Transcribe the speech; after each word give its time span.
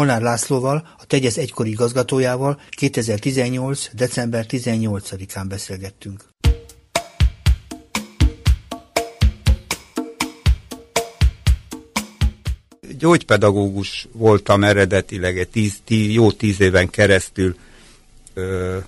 Molnár 0.00 0.22
Lászlóval, 0.22 0.88
a 0.98 1.04
Tegyez 1.04 1.38
egykori 1.38 1.70
igazgatójával 1.70 2.60
2018. 2.70 3.94
december 3.94 4.46
18-án 4.48 5.44
beszélgettünk. 5.48 6.24
Gyógypedagógus 12.98 14.08
voltam 14.12 14.64
eredetileg 14.64 15.38
egy 15.38 15.48
tíz, 15.48 15.80
tíz, 15.84 16.14
jó 16.14 16.32
tíz 16.32 16.60
éven 16.60 16.90
keresztül 16.90 17.56
ö, 18.34 18.78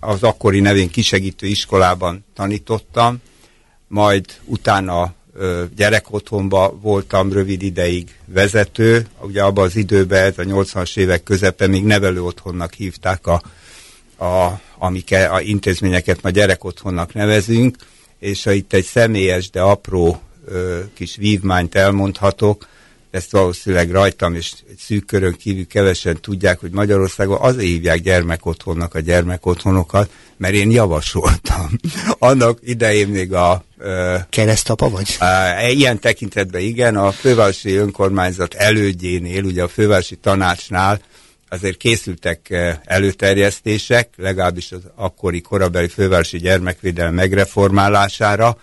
az 0.00 0.22
akkori 0.22 0.60
nevén 0.60 0.90
kisegítő 0.90 1.46
iskolában 1.46 2.24
tanítottam, 2.34 3.16
majd 3.88 4.24
utána 4.44 5.14
gyerekotthonba 5.76 6.78
voltam 6.82 7.32
rövid 7.32 7.62
ideig 7.62 8.14
vezető, 8.24 9.06
ugye 9.20 9.42
abban 9.42 9.64
az 9.64 9.76
időben, 9.76 10.24
ez 10.24 10.38
a 10.38 10.42
80-as 10.42 10.96
évek 10.96 11.22
közepe 11.22 11.66
még 11.66 11.84
nevelő 11.84 12.22
otthonnak 12.22 12.72
hívták 12.72 13.26
a, 13.26 13.42
a, 14.24 14.60
amik 14.78 15.12
a 15.30 15.40
intézményeket 15.40 16.22
ma 16.22 16.30
gyerekotthonnak 16.30 17.14
nevezünk, 17.14 17.76
és 18.18 18.44
ha 18.44 18.52
itt 18.52 18.72
egy 18.72 18.84
személyes, 18.84 19.50
de 19.50 19.60
apró 19.60 20.20
ö, 20.46 20.80
kis 20.94 21.16
vívmányt 21.16 21.74
elmondhatok, 21.74 22.68
ezt 23.10 23.30
valószínűleg 23.30 23.90
rajtam 23.90 24.34
és 24.34 24.52
egy 24.70 24.78
szűk 24.78 25.06
körön 25.06 25.36
kívül 25.36 25.66
kevesen 25.66 26.20
tudják, 26.20 26.60
hogy 26.60 26.70
Magyarországon 26.70 27.38
azért 27.40 27.68
hívják 27.68 28.00
gyermekotthonnak 28.00 28.94
a 28.94 29.00
gyermekotthonokat, 29.00 30.10
mert 30.36 30.54
én 30.54 30.70
javasoltam. 30.70 31.70
Annak 32.18 32.58
idején 32.62 33.08
még 33.08 33.32
a... 33.32 33.64
Ö, 33.78 34.16
Keresztapa 34.28 34.90
vagy? 34.90 35.16
A, 35.18 35.68
ilyen 35.70 35.98
tekintetben 35.98 36.60
igen, 36.60 36.96
a 36.96 37.12
fővárosi 37.12 37.74
önkormányzat 37.74 38.54
elődjénél, 38.54 39.44
ugye 39.44 39.62
a 39.62 39.68
fővárosi 39.68 40.16
tanácsnál 40.16 41.00
azért 41.48 41.76
készültek 41.76 42.54
előterjesztések, 42.84 44.08
legalábbis 44.16 44.72
az 44.72 44.82
akkori 44.94 45.40
korabeli 45.40 45.88
fővárosi 45.88 46.38
gyermekvédelem 46.38 47.14
megreformálására, 47.14 48.56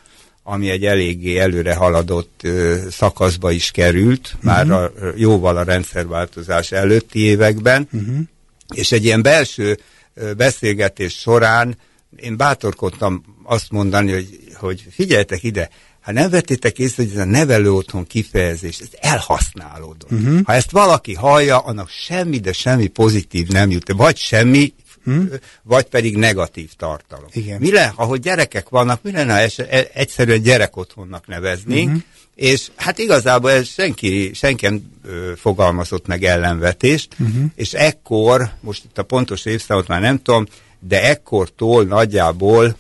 ami 0.50 0.70
egy 0.70 0.86
eléggé 0.86 1.38
előre 1.38 1.76
haladott 1.76 2.42
ö, 2.44 2.78
szakaszba 2.90 3.52
is 3.52 3.72
került, 3.72 4.32
uh-huh. 4.36 4.44
már 4.44 4.72
a, 4.72 4.92
jóval 5.16 5.58
a 5.58 5.64
rendszerváltozás 5.64 6.72
előtti 6.72 7.20
években, 7.20 7.88
uh-huh. 7.92 8.18
és 8.74 8.92
egy 8.92 9.06
ilyen 9.06 9.22
belső 9.22 9.80
ö, 10.14 10.34
beszélgetés 10.34 11.14
során 11.14 11.78
én 12.16 12.38
bátorkodtam 12.38 13.24
azt 13.44 13.72
mondani, 13.72 14.12
hogy, 14.12 14.40
hogy 14.54 14.86
figyeljetek 14.92 15.44
ide, 15.44 15.70
ha 16.02 16.12
nem 16.12 16.30
vettétek 16.30 16.80
észre, 16.80 17.04
hogy 17.04 17.12
ez 17.12 17.22
a 17.22 17.26
nevelő 17.26 17.72
otthon 17.72 18.08
kifejezés, 18.08 18.80
ez 18.80 18.90
elhasználódott. 19.00 20.12
Uh-huh. 20.12 20.40
Ha 20.44 20.54
ezt 20.54 20.72
valaki 20.72 21.14
hallja, 21.14 21.58
annak 21.58 21.90
semmi, 21.90 22.40
de 22.40 22.54
semmi 22.54 22.88
pozitív 22.88 23.48
nem 23.48 23.72
jut. 23.72 23.92
Vagy 23.92 24.18
semmi, 24.18 24.74
hmm? 25.14 25.30
vagy 25.64 25.86
pedig 25.86 26.18
negatív 26.18 26.74
tartalom. 26.78 27.30
Igen. 27.32 27.60
Mi 27.60 27.72
lenne, 27.72 27.94
ahogy 27.96 28.20
gyerekek 28.20 28.70
vannak, 28.70 29.02
mi 29.04 29.12
lenne, 29.12 29.34
ha 29.34 29.64
e- 29.70 29.90
egyszerűen 29.94 30.42
gyerekotthonnak 30.42 31.28
neveznénk, 31.28 31.88
uh-huh. 31.88 32.04
és 32.36 32.68
hát 32.76 32.98
igazából 32.98 33.52
ez 33.52 33.68
senki, 33.68 34.32
senki 34.34 34.82
fogalmazott 35.36 36.08
meg 36.08 36.24
ellenvetést, 36.24 37.16
uh-huh. 37.20 37.44
és 37.56 37.74
ekkor, 37.74 38.50
most 38.60 38.84
itt 38.84 38.98
a 38.98 39.04
pontos 39.04 39.46
évszámot 39.46 39.88
már 39.88 40.02
nem 40.02 40.22
tudom, 40.22 40.46
de 40.80 41.04
ekkortól 41.04 41.84
nagyjából 41.84 42.78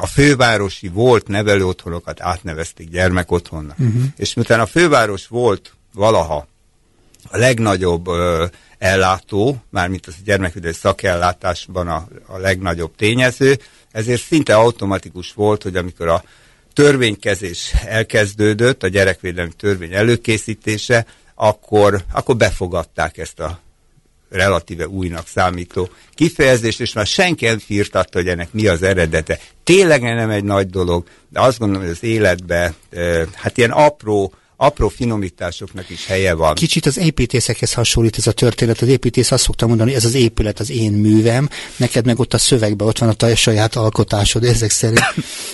a 0.00 0.06
fővárosi 0.06 0.88
volt 0.88 1.28
nevelőotthonokat 1.28 2.20
átnevezték 2.20 2.90
gyermekotthonnak. 2.90 3.78
Uh-huh. 3.78 4.02
És 4.16 4.34
miután 4.34 4.60
a 4.60 4.66
főváros 4.66 5.26
volt 5.26 5.74
valaha 5.94 6.46
a 7.30 7.36
legnagyobb 7.36 8.08
ellátó, 8.82 9.62
mármint 9.70 10.06
az 10.06 10.14
gyermekvédelmi 10.24 10.76
szakellátásban 10.76 11.88
a, 11.88 12.08
a 12.26 12.38
legnagyobb 12.38 12.96
tényező, 12.96 13.58
ezért 13.92 14.22
szinte 14.22 14.54
automatikus 14.54 15.32
volt, 15.32 15.62
hogy 15.62 15.76
amikor 15.76 16.08
a 16.08 16.24
törvénykezés 16.72 17.72
elkezdődött, 17.86 18.82
a 18.82 18.88
gyerekvédelmi 18.88 19.52
törvény 19.56 19.92
előkészítése, 19.92 21.06
akkor, 21.34 22.04
akkor 22.12 22.36
befogadták 22.36 23.18
ezt 23.18 23.40
a 23.40 23.60
relatíve 24.30 24.88
újnak 24.88 25.26
számító 25.26 25.88
kifejezést, 26.14 26.80
és 26.80 26.92
már 26.92 27.06
senki 27.06 27.44
nem 27.44 27.58
firtatta, 27.58 28.18
hogy 28.18 28.28
ennek 28.28 28.52
mi 28.52 28.66
az 28.66 28.82
eredete. 28.82 29.38
Tényleg 29.64 30.02
nem 30.02 30.30
egy 30.30 30.44
nagy 30.44 30.70
dolog, 30.70 31.06
de 31.28 31.40
azt 31.40 31.58
gondolom, 31.58 31.82
hogy 31.82 31.92
az 31.92 32.02
életben 32.02 32.74
hát 33.34 33.58
ilyen 33.58 33.70
apró 33.70 34.32
apró 34.62 34.88
finomításoknak 34.88 35.90
is 35.90 36.06
helye 36.06 36.34
van. 36.34 36.54
Kicsit 36.54 36.86
az 36.86 36.98
építészekhez 36.98 37.72
hasonlít 37.72 38.18
ez 38.18 38.26
a 38.26 38.32
történet. 38.32 38.80
Az 38.80 38.88
építész 38.88 39.30
azt 39.30 39.44
szokta 39.44 39.66
mondani, 39.66 39.88
hogy 39.88 39.98
ez 39.98 40.04
az 40.04 40.14
épület 40.14 40.60
az 40.60 40.70
én 40.70 40.92
művem, 40.92 41.48
neked 41.76 42.06
meg 42.06 42.18
ott 42.18 42.34
a 42.34 42.38
szövegben 42.38 42.88
ott 42.88 42.98
van 42.98 43.08
a 43.08 43.12
te 43.12 43.34
saját 43.34 43.76
alkotásod, 43.76 44.44
ezek 44.44 44.70
szerint. 44.70 45.00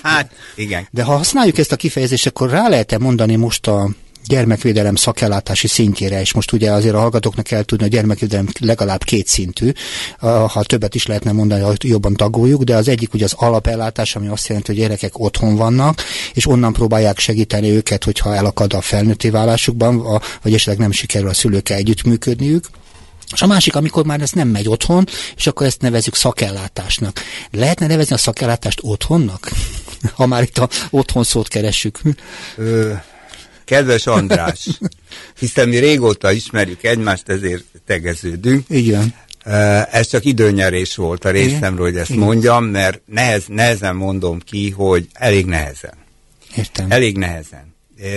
hát, 0.03 0.33
igen. 0.55 0.89
De 0.91 1.03
ha 1.03 1.17
használjuk 1.17 1.59
ezt 1.59 1.73
a 1.73 1.77
kifejezést, 1.77 2.27
akkor 2.27 2.51
rá 2.51 2.69
lehet-e 2.69 2.99
mondani 2.99 3.37
most 3.37 3.67
a 3.67 3.91
gyermekvédelem 4.27 4.95
szakellátási 4.95 5.67
szintjére, 5.67 6.21
és 6.21 6.33
most 6.33 6.53
ugye 6.53 6.71
azért 6.71 6.95
a 6.95 6.99
hallgatóknak 6.99 7.45
kell 7.45 7.63
tudni, 7.63 7.85
a 7.85 7.89
gyermekvédelem 7.89 8.49
legalább 8.61 9.03
két 9.05 9.27
szintű, 9.27 9.73
ha 10.21 10.63
többet 10.63 10.95
is 10.95 11.07
lehetne 11.07 11.33
mondani, 11.33 11.63
hogy 11.63 11.85
jobban 11.85 12.15
tagoljuk, 12.15 12.63
de 12.63 12.77
az 12.77 12.89
egyik 12.89 13.15
ugye 13.15 13.25
az 13.25 13.35
alapellátás, 13.37 14.17
ami 14.17 14.29
azt 14.29 14.47
jelenti, 14.49 14.73
hogy 14.73 14.81
gyerekek 14.81 15.19
otthon 15.19 15.57
vannak, 15.57 16.03
és 16.35 16.47
onnan 16.47 16.73
próbálják 16.73 17.19
segíteni 17.19 17.71
őket, 17.71 18.05
hogyha 18.05 18.35
elakad 18.35 18.73
a 18.73 18.81
felnőtté 18.81 19.31
válásukban, 19.31 20.21
vagy 20.43 20.55
esetleg 20.55 20.79
nem 20.79 20.93
sikerül 20.93 21.29
a 21.29 21.35
szülőkkel 21.35 21.77
együttműködniük. 21.77 22.67
És 23.33 23.43
a 23.43 23.47
másik, 23.47 23.77
amikor 23.77 24.05
már 24.05 24.21
ez 24.21 24.31
nem 24.31 24.49
megy 24.49 24.69
otthon, 24.69 25.07
és 25.37 25.47
akkor 25.47 25.67
ezt 25.67 25.81
nevezük 25.81 26.15
szakellátásnak. 26.15 27.21
Lehetne 27.51 27.87
nevezni 27.87 28.15
a 28.15 28.19
szakellátást 28.19 28.81
otthonnak? 28.83 29.51
Ha 30.15 30.27
már 30.27 30.43
itt 30.43 30.59
a 30.59 30.69
otthon 30.91 31.25
szót 31.25 31.49
keressük. 31.49 32.01
Ö, 32.57 32.93
Kedves 33.69 34.07
András, 34.07 34.69
hiszen 35.41 35.69
mi 35.69 35.77
régóta 35.77 36.33
ismerjük 36.33 36.83
egymást, 36.83 37.29
ezért 37.29 37.65
tegeződünk. 37.87 38.65
Igen. 38.69 39.15
Ez 39.91 40.09
csak 40.09 40.25
időnyerés 40.25 40.97
volt 40.97 41.25
a 41.25 41.31
részemről, 41.31 41.87
hogy 41.87 41.97
ezt 41.97 42.11
Igen. 42.11 42.23
mondjam, 42.23 42.65
mert 42.65 43.01
nehez, 43.07 43.45
nehezen 43.47 43.97
mondom 43.97 44.41
ki, 44.41 44.71
hogy 44.71 45.09
elég 45.13 45.47
nehezen. 45.47 45.95
Értem. 46.57 46.87
Elég 46.91 47.17
nehezen. 47.17 47.75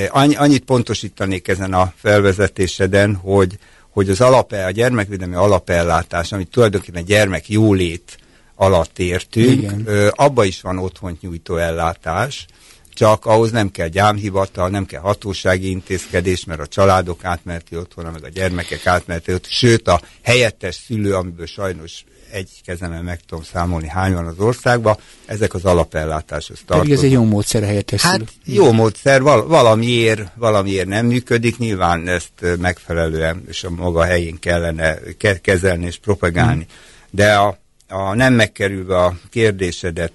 Annyi, 0.10 0.36
annyit 0.36 0.64
pontosítanék 0.64 1.48
ezen 1.48 1.74
a 1.74 1.94
felvezetéseden, 1.98 3.16
hogy, 3.16 3.58
hogy 3.90 4.10
az 4.10 4.22
alap, 4.22 4.52
a 4.52 4.72
gyermekvédelmi 4.72 5.36
alapellátás, 5.36 6.32
amit 6.32 6.52
tulajdonképpen 6.52 7.06
gyermek 7.06 7.50
jólét 7.50 8.18
alatt 8.56 9.00
értünk, 9.00 9.62
Igen. 9.62 10.12
abba 10.16 10.44
is 10.44 10.62
van 10.62 10.78
otthont 10.78 11.22
nyújtó 11.22 11.56
ellátás, 11.56 12.46
csak 12.94 13.26
ahhoz 13.26 13.52
nem 13.52 13.72
kell 13.72 13.88
gyámhivatal, 13.88 14.70
nem 14.70 14.86
kell 14.86 15.02
hatósági 15.02 15.70
intézkedés, 15.70 16.46
mert 16.46 16.60
a 16.60 16.68
családok 16.68 17.24
átmerti 17.26 17.76
otthon, 17.76 18.06
meg 18.12 18.24
a 18.24 18.30
gyermekek 18.30 18.88
átmerti 18.88 19.34
otthon, 19.34 19.52
sőt 19.52 19.88
a 19.88 20.02
helyettes 20.22 20.76
szülő, 20.88 21.16
amiből 21.16 21.46
sajnos 21.46 22.04
egy 22.32 22.50
kezemen 22.66 23.04
meg 23.04 23.20
tudom 23.28 23.44
számolni, 23.44 23.88
hány 23.88 24.14
van 24.14 24.26
az 24.26 24.40
országban, 24.40 24.98
ezek 25.26 25.54
az 25.54 25.66
alapellátáshoz 25.66 26.58
tartoznak. 26.66 26.82
Pedig 26.82 26.98
ez 26.98 27.04
egy 27.04 27.12
jó 27.12 27.24
módszer 27.24 27.64
helyettes 27.64 28.02
Hát 28.02 28.14
szülő. 28.14 28.58
jó 28.58 28.72
módszer, 28.72 29.22
val 29.22 29.48
valamiért, 29.48 30.22
valamiért 30.36 30.88
nem 30.88 31.06
működik, 31.06 31.58
nyilván 31.58 32.08
ezt 32.08 32.58
megfelelően 32.60 33.44
és 33.48 33.64
a 33.64 33.70
maga 33.70 34.04
helyén 34.04 34.40
kellene 34.40 34.98
ke 35.18 35.40
kezelni 35.40 35.86
és 35.86 35.98
propagálni. 35.98 36.54
Hmm. 36.54 36.78
De 37.10 37.36
a, 37.36 37.58
a 37.88 38.16
nem 38.16 38.34
megkerülve 38.34 38.98
a 38.98 39.18
kérdésedet, 39.30 40.12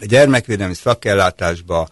a 0.00 0.04
gyermekvédelmi 0.06 0.74
szakellátásba 0.74 1.88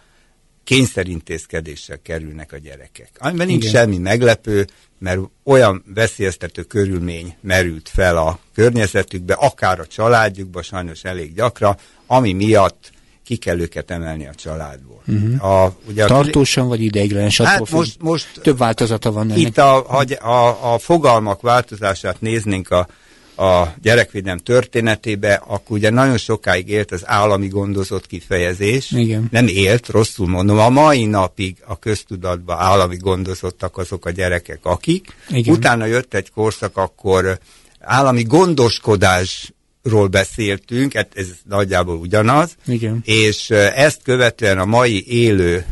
kényszerintézkedéssel 0.64 1.98
kerülnek 2.02 2.52
a 2.52 2.58
gyerekek. 2.58 3.10
Amiben 3.18 3.46
nincs 3.46 3.64
Igen. 3.64 3.74
semmi 3.74 3.98
meglepő, 3.98 4.66
mert 4.98 5.20
olyan 5.44 5.84
veszélyeztető 5.94 6.62
körülmény 6.62 7.36
merült 7.40 7.88
fel 7.88 8.16
a 8.16 8.38
környezetükbe, 8.54 9.34
akár 9.34 9.80
a 9.80 9.86
családjukba, 9.86 10.62
sajnos 10.62 11.04
elég 11.04 11.34
gyakran, 11.34 11.76
ami 12.06 12.32
miatt 12.32 12.92
ki 13.24 13.36
kell 13.36 13.60
őket 13.60 13.90
emelni 13.90 14.26
a 14.26 14.34
családból. 14.34 15.02
Uh-huh. 15.06 15.44
A, 15.44 15.76
ugye 15.88 16.06
Tartósan 16.06 16.64
a, 16.64 16.68
vagy 16.68 16.80
ideiglenes? 16.80 17.40
Hát 17.40 17.70
most, 17.70 17.96
most 18.00 18.40
több 18.42 18.58
változata 18.58 19.12
van 19.12 19.30
ennek. 19.30 19.38
Itt 19.38 19.58
a, 19.58 20.00
a, 20.00 20.26
a, 20.28 20.74
a 20.74 20.78
fogalmak 20.78 21.40
változását 21.40 22.20
néznénk 22.20 22.70
a 22.70 22.88
a 23.36 23.74
gyerekvédelem 23.82 24.38
történetébe, 24.38 25.42
akkor 25.46 25.76
ugye 25.76 25.90
nagyon 25.90 26.16
sokáig 26.16 26.68
élt 26.68 26.92
az 26.92 27.02
állami 27.04 27.48
gondozott 27.48 28.06
kifejezés. 28.06 28.90
Igen. 28.90 29.28
Nem 29.30 29.46
élt, 29.46 29.88
rosszul 29.88 30.28
mondom, 30.28 30.58
a 30.58 30.68
mai 30.68 31.04
napig 31.04 31.56
a 31.66 31.78
köztudatban 31.78 32.58
állami 32.58 32.96
gondozottak 32.96 33.78
azok 33.78 34.06
a 34.06 34.10
gyerekek, 34.10 34.58
akik. 34.62 35.16
Igen. 35.28 35.54
Utána 35.54 35.84
jött 35.84 36.14
egy 36.14 36.30
korszak, 36.30 36.76
akkor 36.76 37.38
állami 37.80 38.22
gondoskodásról 38.22 40.06
beszéltünk, 40.10 40.92
hát 40.92 41.08
ez 41.14 41.28
nagyjából 41.48 41.96
ugyanaz, 41.96 42.56
Igen. 42.66 43.00
és 43.04 43.50
ezt 43.50 44.00
követően 44.02 44.58
a 44.58 44.64
mai 44.64 45.04
élő 45.06 45.64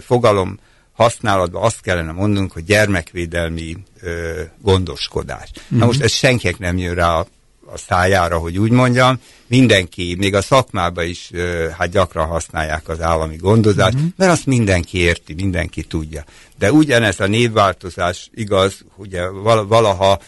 fogalom 0.00 0.58
használatban 0.94 1.62
azt 1.62 1.80
kellene 1.80 2.12
mondanunk, 2.12 2.52
hogy 2.52 2.64
gyermekvédelmi 2.64 3.76
ö, 4.00 4.42
gondoskodás. 4.62 5.50
Mm-hmm. 5.52 5.66
Na 5.68 5.76
mhm. 5.76 5.86
most 5.86 6.00
ez 6.00 6.12
senkinek 6.12 6.58
nem 6.58 6.78
jön 6.78 6.94
rá 6.94 7.14
a, 7.14 7.26
a 7.66 7.78
szájára, 7.78 8.38
hogy 8.38 8.58
úgy 8.58 8.70
mondjam, 8.70 9.18
mindenki, 9.46 10.14
még 10.18 10.34
a 10.34 10.42
szakmában 10.42 11.04
is 11.04 11.30
ö, 11.32 11.68
hát 11.78 11.90
gyakran 11.90 12.26
használják 12.26 12.88
az 12.88 13.00
állami 13.00 13.36
gondozást, 13.36 13.96
mm-hmm. 13.96 14.06
mert 14.16 14.30
azt 14.30 14.46
mindenki 14.46 14.98
érti, 14.98 15.34
mindenki 15.34 15.82
tudja. 15.82 16.24
De 16.58 16.72
ugyanez 16.72 17.20
a 17.20 17.26
névváltozás 17.26 18.30
igaz, 18.34 18.84
ugye 18.96 19.28
valaha 19.66 20.20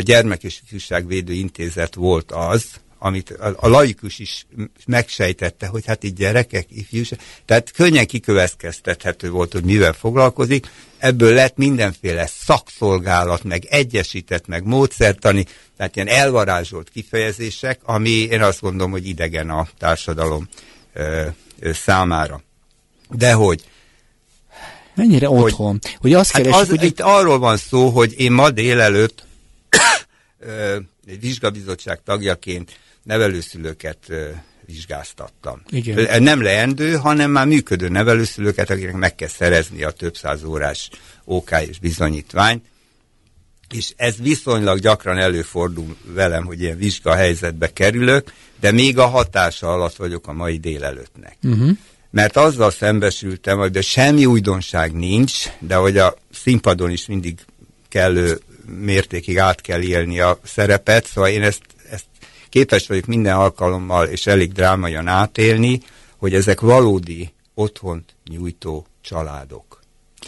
gyermek 0.00 0.42
és 0.42 0.60
ifjúságvédő 0.64 1.32
intézet 1.32 1.94
volt 1.94 2.32
az, 2.32 2.64
amit 3.04 3.30
a, 3.30 3.54
a 3.56 3.68
laikus 3.68 4.18
is 4.18 4.46
megsejtette, 4.86 5.66
hogy 5.66 5.86
hát 5.86 6.02
itt 6.02 6.16
gyerekek, 6.16 6.66
ifjúság, 6.70 7.18
tehát 7.44 7.70
könnyen 7.70 8.06
kikövetkeztethető 8.06 9.30
volt, 9.30 9.52
hogy 9.52 9.64
mivel 9.64 9.92
foglalkozik, 9.92 10.70
ebből 10.98 11.34
lett 11.34 11.56
mindenféle 11.56 12.26
szakszolgálat, 12.26 13.42
meg 13.42 13.64
egyesített, 13.64 14.46
meg 14.46 14.64
módszertani, 14.64 15.44
tehát 15.76 15.96
ilyen 15.96 16.08
elvarázsolt 16.08 16.90
kifejezések, 16.90 17.80
ami 17.82 18.10
én 18.10 18.42
azt 18.42 18.60
gondolom, 18.60 18.90
hogy 18.90 19.08
idegen 19.08 19.50
a 19.50 19.68
társadalom 19.78 20.48
ö, 20.92 21.26
ö, 21.58 21.72
számára. 21.72 22.42
De 23.10 23.32
hogy 23.32 23.64
Mennyire 24.94 25.26
hogy, 25.26 25.42
otthon? 25.42 25.78
Hogy 25.98 26.12
azt 26.12 26.30
hát 26.30 26.42
keresik, 26.42 26.62
az, 26.62 26.68
hogy... 26.68 26.82
Itt 26.84 27.00
arról 27.00 27.38
van 27.38 27.56
szó, 27.56 27.88
hogy 27.88 28.14
én 28.16 28.32
ma 28.32 28.50
délelőtt 28.50 29.24
egy 31.06 31.20
vizsgabizottság 31.20 32.00
tagjaként 32.04 32.82
nevelőszülőket 33.04 33.98
vizsgáztattam. 34.66 35.62
Igen. 35.68 36.22
Nem 36.22 36.42
leendő, 36.42 36.94
hanem 36.94 37.30
már 37.30 37.46
működő 37.46 37.88
nevelőszülőket, 37.88 38.70
akiknek 38.70 38.96
meg 38.96 39.14
kell 39.14 39.28
szerezni 39.28 39.82
a 39.82 39.90
több 39.90 40.16
száz 40.16 40.44
órás 40.44 40.90
OK 41.24 41.50
és 41.68 41.78
bizonyítványt. 41.78 42.64
És 43.74 43.92
ez 43.96 44.14
viszonylag 44.18 44.78
gyakran 44.78 45.18
előfordul 45.18 45.96
velem, 46.04 46.44
hogy 46.44 46.60
ilyen 46.60 46.76
vizsga 46.76 47.14
helyzetbe 47.14 47.72
kerülök, 47.72 48.32
de 48.60 48.70
még 48.70 48.98
a 48.98 49.06
hatása 49.06 49.72
alatt 49.72 49.96
vagyok 49.96 50.28
a 50.28 50.32
mai 50.32 50.58
délelőttnek. 50.58 51.36
Uh-huh. 51.42 51.70
Mert 52.10 52.36
azzal 52.36 52.70
szembesültem, 52.70 53.58
hogy 53.58 53.70
de 53.70 53.80
semmi 53.80 54.24
újdonság 54.24 54.92
nincs, 54.92 55.32
de 55.58 55.74
hogy 55.74 55.98
a 55.98 56.16
színpadon 56.32 56.90
is 56.90 57.06
mindig 57.06 57.38
kellő 57.88 58.40
mértékig 58.66 59.38
át 59.38 59.60
kell 59.60 59.80
élni 59.80 60.20
a 60.20 60.38
szerepet, 60.44 61.06
szóval 61.06 61.30
én 61.30 61.42
ezt, 61.42 61.60
ezt 61.83 61.83
képes 62.54 62.86
vagyok 62.86 63.06
minden 63.06 63.36
alkalommal 63.36 64.06
és 64.06 64.26
elég 64.26 64.52
drámaian 64.52 65.06
átélni, 65.06 65.80
hogy 66.16 66.34
ezek 66.34 66.60
valódi 66.60 67.32
otthont 67.54 68.14
nyújtó 68.30 68.86
családok. 69.00 69.80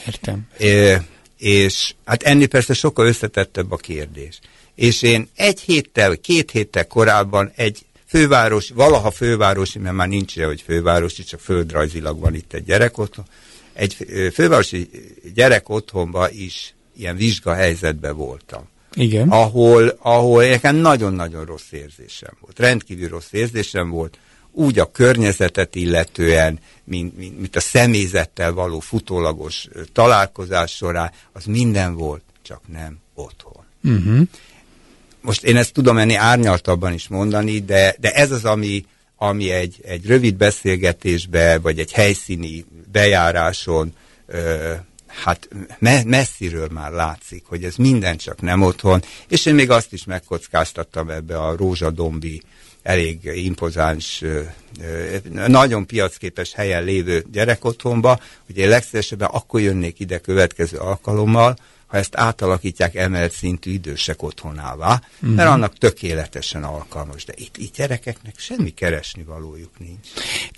Értem. 0.06 0.48
É, 0.58 0.96
és 1.38 1.94
hát 2.04 2.22
ennél 2.22 2.48
persze 2.48 2.74
sokkal 2.74 3.06
összetettebb 3.06 3.72
a 3.72 3.76
kérdés. 3.76 4.38
És 4.74 5.02
én 5.02 5.28
egy 5.34 5.60
héttel, 5.60 6.16
két 6.16 6.50
héttel 6.50 6.86
korábban 6.86 7.52
egy 7.54 7.86
főváros, 8.06 8.70
valaha 8.70 9.10
fővárosi, 9.10 9.78
mert 9.78 9.96
már 9.96 10.08
nincs 10.08 10.40
hogy 10.40 10.60
fővárosi, 10.60 11.24
csak 11.24 11.40
földrajzilag 11.40 12.20
van 12.20 12.34
itt 12.34 12.52
egy 12.52 12.64
gyerek 12.64 12.98
otthon, 12.98 13.24
egy 13.72 13.94
fővárosi 14.32 14.90
gyerek 15.34 15.68
otthonba 15.68 16.30
is 16.30 16.74
ilyen 16.96 17.16
vizsgahelyzetben 17.16 18.16
voltam. 18.16 18.68
Igen. 18.96 19.28
Ahol, 19.28 19.98
ahol 19.98 20.48
nekem 20.48 20.76
nagyon-nagyon 20.76 21.44
rossz 21.44 21.70
érzésem 21.72 22.32
volt. 22.40 22.58
Rendkívül 22.58 23.08
rossz 23.08 23.32
érzésem 23.32 23.90
volt, 23.90 24.18
úgy 24.52 24.78
a 24.78 24.90
környezetet 24.90 25.74
illetően, 25.74 26.58
mint, 26.84 27.16
mint, 27.16 27.40
mint 27.40 27.56
a 27.56 27.60
személyzettel 27.60 28.52
való 28.52 28.80
futólagos 28.80 29.68
találkozás 29.92 30.76
során, 30.76 31.10
az 31.32 31.44
minden 31.44 31.94
volt, 31.94 32.22
csak 32.42 32.60
nem 32.72 32.98
otthon. 33.14 33.64
Uh-huh. 33.84 34.20
Most 35.20 35.44
én 35.44 35.56
ezt 35.56 35.72
tudom 35.72 35.98
enni 35.98 36.14
árnyaltabban 36.14 36.92
is 36.92 37.08
mondani, 37.08 37.58
de, 37.58 37.96
de 38.00 38.12
ez 38.12 38.30
az, 38.30 38.44
ami, 38.44 38.84
ami 39.16 39.50
egy, 39.50 39.80
egy 39.84 40.06
rövid 40.06 40.34
beszélgetésbe, 40.34 41.58
vagy 41.58 41.78
egy 41.78 41.92
helyszíni 41.92 42.64
bejáráson 42.92 43.94
ö, 44.26 44.72
hát 45.22 45.48
me 45.78 46.02
messziről 46.04 46.68
már 46.72 46.92
látszik, 46.92 47.44
hogy 47.46 47.64
ez 47.64 47.76
minden 47.76 48.16
csak 48.16 48.40
nem 48.40 48.62
otthon, 48.62 49.02
és 49.28 49.46
én 49.46 49.54
még 49.54 49.70
azt 49.70 49.92
is 49.92 50.04
megkockáztattam 50.04 51.10
ebbe 51.10 51.38
a 51.38 51.56
rózsadombi 51.56 52.42
elég 52.82 53.30
impozáns, 53.34 54.24
nagyon 55.46 55.86
piacképes 55.86 56.52
helyen 56.52 56.84
lévő 56.84 57.24
gyerekotthonba, 57.32 58.20
hogy 58.46 58.58
én 58.58 58.68
legszívesebben 58.68 59.28
akkor 59.32 59.60
jönnék 59.60 60.00
ide 60.00 60.18
következő 60.18 60.76
alkalommal, 60.76 61.56
ha 61.86 61.96
ezt 61.96 62.16
átalakítják 62.16 62.94
emelt 62.94 63.32
szintű 63.32 63.72
idősek 63.72 64.22
otthonává, 64.22 65.02
uh-huh. 65.20 65.36
mert 65.36 65.48
annak 65.48 65.78
tökéletesen 65.78 66.64
alkalmas. 66.64 67.24
De 67.24 67.32
itt, 67.36 67.56
itt 67.56 67.76
gyerekeknek 67.76 68.34
semmi 68.38 68.70
keresni 68.70 69.22
valójuk 69.22 69.70
nincs. 69.78 70.06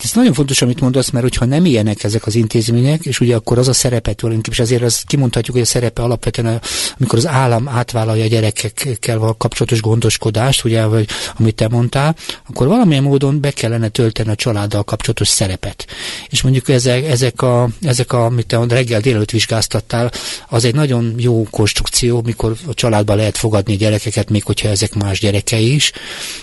Ez 0.03 0.11
nagyon 0.13 0.33
fontos, 0.33 0.61
amit 0.61 0.79
mondasz, 0.79 1.09
mert 1.09 1.23
hogyha 1.23 1.45
nem 1.45 1.65
ilyenek 1.65 2.03
ezek 2.03 2.25
az 2.25 2.35
intézmények, 2.35 3.05
és 3.05 3.19
ugye 3.19 3.35
akkor 3.35 3.57
az 3.57 3.67
a 3.67 3.73
szerepet 3.73 4.15
tulajdonképpen, 4.15 4.59
és 4.59 4.65
azért 4.65 4.83
azt 4.83 5.05
kimondhatjuk, 5.05 5.55
hogy 5.55 5.65
a 5.65 5.69
szerepe 5.69 6.01
alapvetően, 6.01 6.61
amikor 6.97 7.17
az 7.17 7.27
állam 7.27 7.67
átvállalja 7.67 8.23
a 8.23 8.27
gyerekekkel 8.27 9.35
kapcsolatos 9.37 9.81
gondoskodást, 9.81 10.63
ugye, 10.63 10.85
vagy 10.85 11.07
amit 11.37 11.55
te 11.55 11.67
mondtál, 11.67 12.15
akkor 12.47 12.67
valamilyen 12.67 13.03
módon 13.03 13.39
be 13.39 13.51
kellene 13.51 13.87
tölteni 13.87 14.29
a 14.29 14.35
családdal 14.35 14.83
kapcsolatos 14.83 15.27
szerepet. 15.27 15.85
És 16.29 16.41
mondjuk 16.41 16.69
ezek, 16.69 17.05
ezek 17.05 17.41
a, 17.41 17.69
ezek 17.81 18.13
a 18.13 18.25
amit 18.25 18.47
te 18.47 18.65
reggel 18.67 18.99
délelőtt 18.99 19.31
vizsgáztattál, 19.31 20.11
az 20.47 20.65
egy 20.65 20.75
nagyon 20.75 21.18
jó 21.19 21.47
konstrukció, 21.49 22.21
mikor 22.25 22.55
a 22.67 22.73
családban 22.73 23.15
lehet 23.15 23.37
fogadni 23.37 23.75
gyerekeket, 23.75 24.29
még 24.29 24.43
hogyha 24.43 24.67
ezek 24.67 24.93
más 24.93 25.19
gyerekei 25.19 25.73
is, 25.73 25.91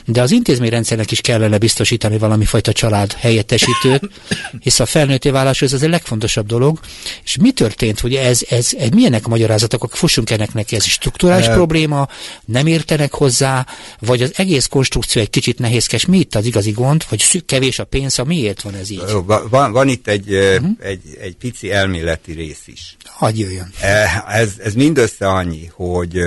de 0.06 0.22
az 0.22 0.30
intézményrendszernek 0.30 1.10
is 1.10 1.20
kellene 1.20 1.58
biztosítani 1.58 2.18
valami 2.18 2.44
fajta 2.44 2.72
család 2.72 3.12
helyettesítőt, 3.12 4.10
hisz 4.60 4.80
a 4.80 4.86
felnőtté 4.86 5.30
válás 5.30 5.62
ez 5.62 5.72
az 5.72 5.82
a 5.82 5.88
legfontosabb 5.88 6.46
dolog. 6.46 6.80
És 7.24 7.36
mi 7.36 7.52
történt, 7.52 8.00
hogy 8.00 8.14
ez, 8.14 8.40
ez, 8.48 8.70
ez 8.78 8.88
milyenek 8.88 9.26
a 9.26 9.28
magyarázatok, 9.28 9.94
fussunk 9.96 10.30
ennek 10.30 10.54
neki, 10.54 10.76
ez 10.76 10.84
strukturális 10.84 11.46
probléma, 11.46 12.08
nem 12.44 12.66
értenek 12.66 13.12
hozzá, 13.12 13.66
vagy 13.98 14.22
az 14.22 14.32
egész 14.36 14.66
konstrukció 14.66 15.22
egy 15.22 15.30
kicsit 15.30 15.58
nehézkes, 15.58 16.06
mi 16.06 16.18
itt 16.18 16.34
az 16.34 16.46
igazi 16.46 16.70
gond, 16.70 17.04
vagy 17.08 17.44
kevés 17.46 17.78
a 17.78 17.84
pénz, 17.84 18.18
miért 18.24 18.62
van 18.62 18.74
ez 18.74 18.90
így? 18.90 19.02
Van, 19.50 19.72
van 19.72 19.88
itt 19.88 20.08
egy, 20.08 20.34
uh-huh. 20.34 20.70
egy, 20.78 21.00
egy 21.20 21.36
pici 21.36 21.72
elméleti 21.72 22.32
rész 22.32 22.62
is. 22.66 22.96
Hagy 23.04 23.38
jöjjön. 23.38 23.72
Ez, 24.28 24.50
ez 24.66 24.74
mindössze 24.74 25.28
annyi, 25.28 25.70
hogy, 25.72 26.22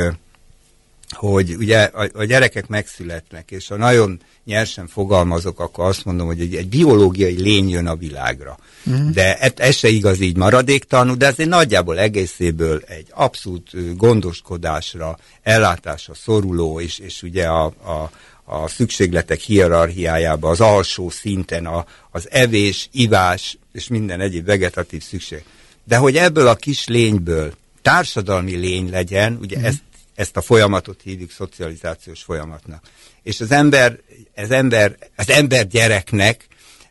hogy 1.09 1.55
ugye 1.55 1.79
a, 1.83 2.09
a 2.13 2.23
gyerekek 2.23 2.67
megszületnek, 2.67 3.51
és 3.51 3.67
ha 3.67 3.75
nagyon 3.75 4.21
nyersen 4.45 4.87
fogalmazok, 4.87 5.59
akkor 5.59 5.85
azt 5.85 6.05
mondom, 6.05 6.27
hogy 6.27 6.39
egy, 6.39 6.55
egy 6.55 6.69
biológiai 6.69 7.41
lény 7.41 7.69
jön 7.69 7.87
a 7.87 7.95
világra. 7.95 8.57
Mm. 8.89 9.11
De 9.11 9.37
ez, 9.37 9.51
ez 9.55 9.75
se 9.75 9.87
igaz 9.87 10.19
így 10.19 10.37
maradéktalanul, 10.37 11.15
de 11.15 11.25
ez 11.25 11.33
egy 11.37 11.47
nagyjából 11.47 11.99
egészéből 11.99 12.81
egy 12.87 13.07
abszolút 13.11 13.97
gondoskodásra, 13.97 15.17
ellátásra 15.41 16.13
szoruló, 16.13 16.79
és, 16.79 16.99
és 16.99 17.23
ugye 17.23 17.45
a, 17.45 17.65
a, 17.65 18.11
a 18.43 18.67
szükségletek 18.67 19.39
hierarchiájába, 19.39 20.49
az 20.49 20.61
alsó 20.61 21.09
szinten 21.09 21.65
a, 21.65 21.85
az 22.11 22.27
evés, 22.31 22.89
ivás 22.91 23.57
és 23.71 23.87
minden 23.87 24.19
egyéb 24.19 24.45
vegetatív 24.45 25.03
szükség. 25.03 25.43
De 25.83 25.97
hogy 25.97 26.17
ebből 26.17 26.47
a 26.47 26.55
kis 26.55 26.87
lényből 26.87 27.53
társadalmi 27.81 28.55
lény 28.55 28.89
legyen, 28.89 29.37
ugye 29.41 29.55
uh-huh. 29.55 29.71
ezt, 29.71 29.81
ezt 30.15 30.37
a 30.37 30.41
folyamatot 30.41 31.01
hívjuk 31.01 31.31
szocializációs 31.31 32.23
folyamatnak. 32.23 32.83
És 33.23 33.41
az 33.41 33.51
ember, 33.51 33.99
az 34.35 34.51
ember, 34.51 34.97
az 35.15 35.29
ember 35.29 35.67
gyereknek 35.67 36.47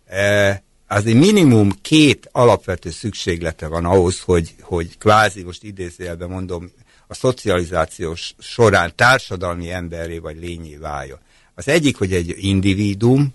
e, 0.07 0.63
az 0.87 1.07
egy 1.07 1.15
minimum 1.15 1.73
két 1.83 2.29
alapvető 2.33 2.91
szükséglete 2.91 3.67
van 3.67 3.85
ahhoz, 3.85 4.21
hogy, 4.21 4.55
hogy 4.61 4.99
kvázi, 4.99 5.43
most 5.43 5.63
idézőjelben 5.63 6.29
mondom, 6.29 6.73
a 7.07 7.15
szocializációs 7.15 8.35
során 8.39 8.93
társadalmi 8.95 9.71
emberré 9.71 10.19
vagy 10.19 10.39
lényé 10.39 10.77
váljon. 10.77 11.19
Az 11.55 11.69
egyik, 11.69 11.97
hogy 11.97 12.13
egy 12.13 12.35
individuum, 12.39 13.35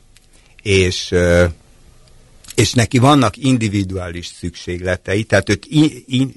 és, 0.62 1.12
e, 1.12 1.52
és 2.56 2.74
neki 2.74 2.98
vannak 2.98 3.38
individuális 3.38 4.28
szükségletei, 4.28 5.24
tehát 5.24 5.50
őt 5.50 5.66
in, 5.66 6.04
in, 6.08 6.34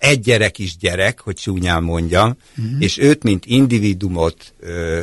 egy 0.00 0.20
gyerek 0.20 0.58
is 0.58 0.76
gyerek, 0.76 1.20
hogy 1.20 1.34
csúnyán 1.34 1.82
mondjam, 1.82 2.36
uh-huh. 2.56 2.82
és 2.82 2.98
őt, 2.98 3.22
mint 3.22 3.46
individumot 3.46 4.54
ö, 4.60 5.00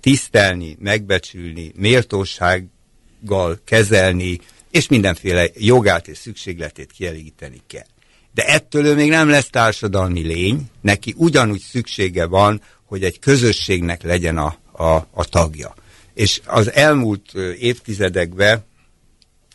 tisztelni, 0.00 0.76
megbecsülni, 0.80 1.72
méltósággal 1.76 3.60
kezelni, 3.64 4.40
és 4.70 4.88
mindenféle 4.88 5.48
jogát 5.54 6.08
és 6.08 6.18
szükségletét 6.18 6.92
kielégíteni 6.92 7.60
kell. 7.66 7.86
De 8.34 8.44
ettől 8.46 8.86
ő 8.86 8.94
még 8.94 9.08
nem 9.08 9.28
lesz 9.28 9.48
társadalmi 9.50 10.20
lény, 10.20 10.70
neki 10.80 11.14
ugyanúgy 11.16 11.60
szüksége 11.60 12.26
van, 12.26 12.62
hogy 12.84 13.04
egy 13.04 13.18
közösségnek 13.18 14.02
legyen 14.02 14.38
a, 14.38 14.56
a, 14.72 15.06
a 15.10 15.24
tagja. 15.24 15.74
És 16.14 16.40
az 16.44 16.72
elmúlt 16.72 17.34
évtizedekben, 17.58 18.64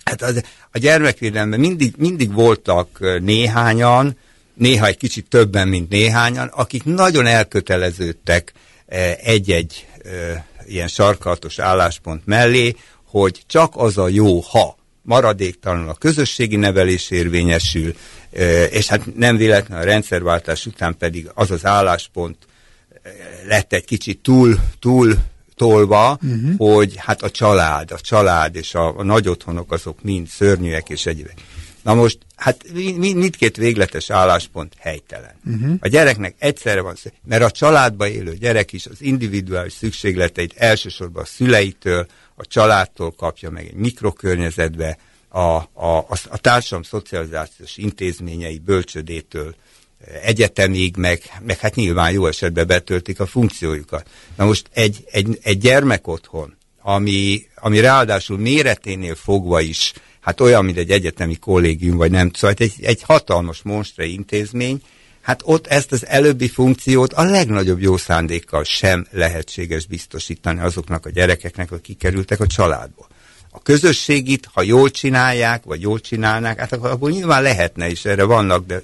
hát 0.03 0.21
az, 0.21 0.43
a 0.71 0.77
gyermekvédelemben 0.77 1.59
mindig, 1.59 1.93
mindig 1.97 2.33
voltak 2.33 3.19
néhányan, 3.21 4.17
néha 4.55 4.85
egy 4.85 4.97
kicsit 4.97 5.29
többen, 5.29 5.67
mint 5.67 5.89
néhányan, 5.89 6.47
akik 6.47 6.83
nagyon 6.83 7.25
elköteleződtek 7.25 8.53
egy-egy 9.23 9.87
ilyen 10.65 10.87
sarkalatos 10.87 11.59
álláspont 11.59 12.25
mellé, 12.25 12.75
hogy 13.03 13.43
csak 13.47 13.73
az 13.75 13.97
a 13.97 14.07
jó, 14.07 14.39
ha 14.39 14.77
maradéktalanul 15.01 15.89
a 15.89 15.93
közösségi 15.93 16.55
nevelés 16.55 17.09
érvényesül, 17.11 17.95
és 18.69 18.87
hát 18.87 19.15
nem 19.15 19.37
véletlen 19.37 19.79
a 19.79 19.83
rendszerváltás 19.83 20.65
után 20.65 20.97
pedig 20.97 21.29
az 21.33 21.51
az 21.51 21.65
álláspont 21.65 22.37
lett 23.47 23.73
egy 23.73 23.85
kicsit 23.85 24.19
túl, 24.19 24.59
túl 24.79 25.17
tolva, 25.55 26.19
uh-huh. 26.21 26.57
hogy 26.57 26.93
hát 26.97 27.21
a 27.21 27.31
család, 27.31 27.91
a 27.91 27.99
család 27.99 28.55
és 28.55 28.75
a, 28.75 28.97
a 28.97 29.03
nagy 29.03 29.27
otthonok 29.27 29.71
azok 29.71 30.01
mind 30.01 30.27
szörnyűek 30.27 30.89
és 30.89 31.05
egyébek. 31.05 31.35
Na 31.85 31.93
most, 31.93 32.17
hát 32.35 32.65
mindkét 32.97 33.57
végletes 33.57 34.09
álláspont 34.09 34.73
helytelen. 34.79 35.33
Uh-huh. 35.45 35.75
A 35.79 35.87
gyereknek 35.87 36.35
egyszerre 36.37 36.81
van 36.81 36.95
szó, 36.95 37.09
mert 37.23 37.43
a 37.43 37.51
családba 37.51 38.07
élő 38.07 38.33
gyerek 38.33 38.73
is 38.73 38.85
az 38.85 39.01
individuális 39.01 39.73
szükségleteit 39.73 40.53
elsősorban 40.57 41.23
a 41.23 41.25
szüleitől, 41.25 42.05
a 42.35 42.45
családtól 42.45 43.11
kapja 43.11 43.49
meg 43.49 43.65
egy 43.65 43.73
mikrokörnyezetbe, 43.73 44.97
a, 45.27 45.39
a, 45.39 45.65
a, 45.97 46.17
a 46.29 46.37
társadalom 46.37 46.83
szocializációs 46.83 47.77
intézményei 47.77 48.57
bölcsödétől 48.57 49.55
egyetemig, 50.21 50.97
meg, 50.97 51.21
meg 51.45 51.59
hát 51.59 51.75
nyilván 51.75 52.11
jó 52.11 52.27
esetben 52.27 52.67
betöltik 52.67 53.19
a 53.19 53.25
funkciójukat. 53.25 54.09
Na 54.35 54.45
most 54.45 54.69
egy, 54.73 55.03
egy, 55.11 55.39
egy 55.41 55.57
gyermek 55.57 56.07
otthon, 56.07 56.57
ami, 56.81 57.47
ami 57.55 57.79
ráadásul 57.79 58.37
méreténél 58.37 59.15
fogva 59.15 59.61
is, 59.61 59.93
hát 60.25 60.41
olyan, 60.41 60.65
mint 60.65 60.77
egy 60.77 60.91
egyetemi 60.91 61.35
kollégium, 61.35 61.97
vagy 61.97 62.11
nem, 62.11 62.31
szóval 62.33 62.55
egy, 62.57 62.73
egy 62.81 63.01
hatalmas 63.01 63.61
monstre 63.61 64.05
intézmény, 64.05 64.81
hát 65.21 65.41
ott 65.43 65.67
ezt 65.67 65.91
az 65.91 66.05
előbbi 66.05 66.47
funkciót 66.47 67.13
a 67.13 67.23
legnagyobb 67.23 67.81
jó 67.81 67.97
szándékkal 67.97 68.63
sem 68.63 69.07
lehetséges 69.11 69.85
biztosítani 69.85 70.59
azoknak 70.59 71.05
a 71.05 71.09
gyerekeknek, 71.09 71.71
akik 71.71 71.97
kerültek 71.97 72.39
a 72.39 72.47
családból. 72.47 73.07
A 73.49 73.61
közösségit, 73.61 74.49
ha 74.53 74.61
jól 74.61 74.89
csinálják, 74.89 75.63
vagy 75.63 75.81
jól 75.81 75.99
csinálnák, 75.99 76.59
hát 76.59 76.73
akkor, 76.73 76.89
akkor 76.89 77.11
nyilván 77.11 77.41
lehetne 77.41 77.89
is, 77.89 78.05
erre 78.05 78.23
vannak, 78.23 78.65
de 78.65 78.83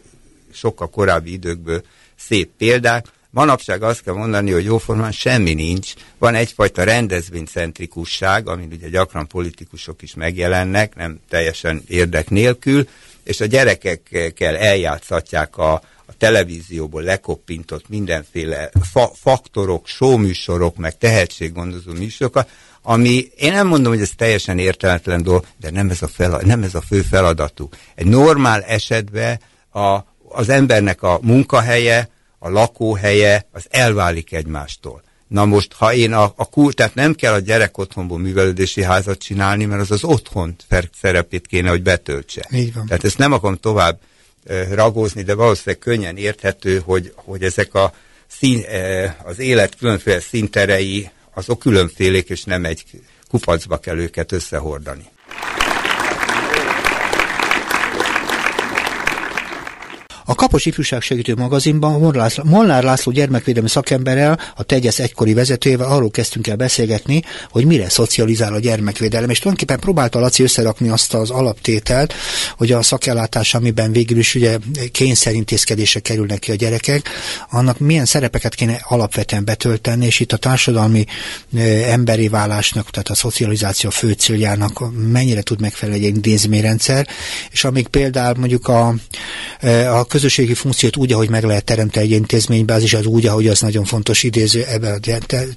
sokkal 0.53 0.89
korábbi 0.89 1.31
időkből 1.31 1.83
szép 2.15 2.50
példák. 2.57 3.05
Manapság 3.33 3.83
azt 3.83 4.03
kell 4.03 4.13
mondani, 4.13 4.51
hogy 4.51 4.63
jóformán 4.63 5.11
semmi 5.11 5.53
nincs. 5.53 5.93
Van 6.17 6.35
egyfajta 6.35 6.83
rendezvénycentrikusság, 6.83 8.47
amin 8.47 8.71
ugye 8.71 8.89
gyakran 8.89 9.27
politikusok 9.27 10.01
is 10.01 10.13
megjelennek, 10.13 10.95
nem 10.95 11.19
teljesen 11.29 11.83
érdek 11.88 12.29
nélkül, 12.29 12.88
és 13.23 13.41
a 13.41 13.45
gyerekekkel 13.45 14.57
eljátszatják 14.57 15.57
a, 15.57 15.73
a 16.05 16.17
televízióból 16.17 17.01
lekoppintott 17.01 17.89
mindenféle 17.89 18.69
fa 18.91 19.11
faktorok, 19.15 19.88
showműsorok, 19.88 20.75
meg 20.75 20.97
tehetséggondozó 20.97 21.91
műsorokat, 21.91 22.50
ami 22.81 23.31
én 23.38 23.51
nem 23.51 23.67
mondom, 23.67 23.91
hogy 23.91 24.01
ez 24.01 24.11
teljesen 24.17 24.59
érteletlen 24.59 25.23
dolog, 25.23 25.45
de 25.59 25.69
nem 25.69 25.89
ez 25.89 26.01
a, 26.01 26.07
fel, 26.07 26.41
nem 26.43 26.63
ez 26.63 26.75
a 26.75 26.81
fő 26.81 27.01
feladatuk. 27.01 27.75
Egy 27.95 28.05
normál 28.05 28.61
esetben 28.61 29.39
a, 29.69 29.97
az 30.29 30.50
embernek 30.50 31.01
a 31.01 31.19
munkahelye, 31.21 32.09
a 32.43 32.50
lakóhelye, 32.50 33.45
az 33.51 33.65
elválik 33.69 34.33
egymástól. 34.33 35.03
Na 35.27 35.45
most, 35.45 35.74
ha 35.74 35.93
én 35.93 36.13
a, 36.13 36.33
a 36.36 36.45
kult, 36.50 36.75
tehát 36.75 36.95
nem 36.95 37.13
kell 37.13 37.33
a 37.33 37.39
gyerek 37.39 37.77
otthonból 37.77 38.19
művelődési 38.19 38.83
házat 38.83 39.17
csinálni, 39.17 39.65
mert 39.65 39.81
az 39.81 39.91
az 39.91 40.03
otthon 40.03 40.55
szerepét 41.01 41.48
kéne, 41.48 41.69
hogy 41.69 41.83
betöltse. 41.83 42.48
Így 42.51 42.74
van. 42.74 42.86
Tehát 42.86 43.03
ezt 43.03 43.17
nem 43.17 43.31
akarom 43.31 43.55
tovább 43.55 44.00
ragózni, 44.71 45.24
de 45.24 45.36
valószínűleg 45.36 45.79
könnyen 45.79 46.17
érthető, 46.17 46.81
hogy, 46.86 47.13
hogy 47.15 47.43
ezek 47.43 47.74
a 47.74 47.93
szín, 48.27 48.63
az 49.24 49.39
élet 49.39 49.75
különféle 49.75 50.19
szinterei, 50.19 51.10
azok 51.33 51.60
különfélék, 51.60 52.29
és 52.29 52.43
nem 52.43 52.65
egy 52.65 52.83
kupacba 53.29 53.77
kell 53.77 53.98
őket 53.98 54.31
összehordani. 54.31 55.10
A 60.31 60.35
Kapos 60.35 60.65
Ifjúság 60.65 61.01
Segítő 61.01 61.35
magazinban 61.35 62.15
Molnár 62.43 62.83
László 62.83 63.11
gyermekvédelmi 63.11 63.69
szakemberrel, 63.69 64.39
a 64.55 64.63
Tegyesz 64.63 65.00
egykori 65.00 65.33
vezetőjével 65.33 65.91
arról 65.91 66.11
kezdtünk 66.11 66.47
el 66.47 66.55
beszélgetni, 66.55 67.23
hogy 67.50 67.65
mire 67.65 67.89
szocializál 67.89 68.53
a 68.53 68.59
gyermekvédelem, 68.59 69.29
és 69.29 69.39
tulajdonképpen 69.39 69.79
próbálta 69.79 70.19
Laci 70.19 70.43
összerakni 70.43 70.89
azt 70.89 71.13
az 71.13 71.29
alaptételt, 71.29 72.13
hogy 72.57 72.71
a 72.71 72.81
szakellátás, 72.81 73.53
amiben 73.53 73.91
végül 73.91 74.17
is 74.17 74.35
ugye 74.35 74.57
kényszerintézkedésre 74.91 76.00
kerülnek 76.00 76.39
ki 76.39 76.51
a 76.51 76.55
gyerekek, 76.55 77.09
annak 77.50 77.79
milyen 77.79 78.05
szerepeket 78.05 78.55
kéne 78.55 78.81
alapvetően 78.83 79.45
betölteni, 79.45 80.05
és 80.05 80.19
itt 80.19 80.31
a 80.31 80.38
társadalmi 80.38 81.05
emberi 81.88 82.27
válásnak, 82.27 82.89
tehát 82.89 83.09
a 83.09 83.15
szocializáció 83.15 83.89
fő 83.89 84.11
céljának 84.11 84.93
mennyire 85.11 85.41
tud 85.41 85.61
megfelelni 85.61 86.05
egy 86.05 86.15
intézményrendszer, 86.15 87.07
és 87.51 87.63
amíg 87.63 87.88
például 87.88 88.35
mondjuk 88.38 88.67
a, 88.67 88.95
a 89.89 90.03
közösségi 90.21 90.53
funkciót 90.53 90.97
úgy, 90.97 91.11
ahogy 91.11 91.29
meg 91.29 91.43
lehet 91.43 91.63
teremteni 91.63 92.05
egy 92.05 92.11
intézménybe, 92.11 92.73
az 92.73 93.05
úgy, 93.05 93.25
ahogy 93.25 93.47
az 93.47 93.59
nagyon 93.59 93.83
fontos 93.83 94.23
idéző 94.23 94.63
ebbe 94.63 94.99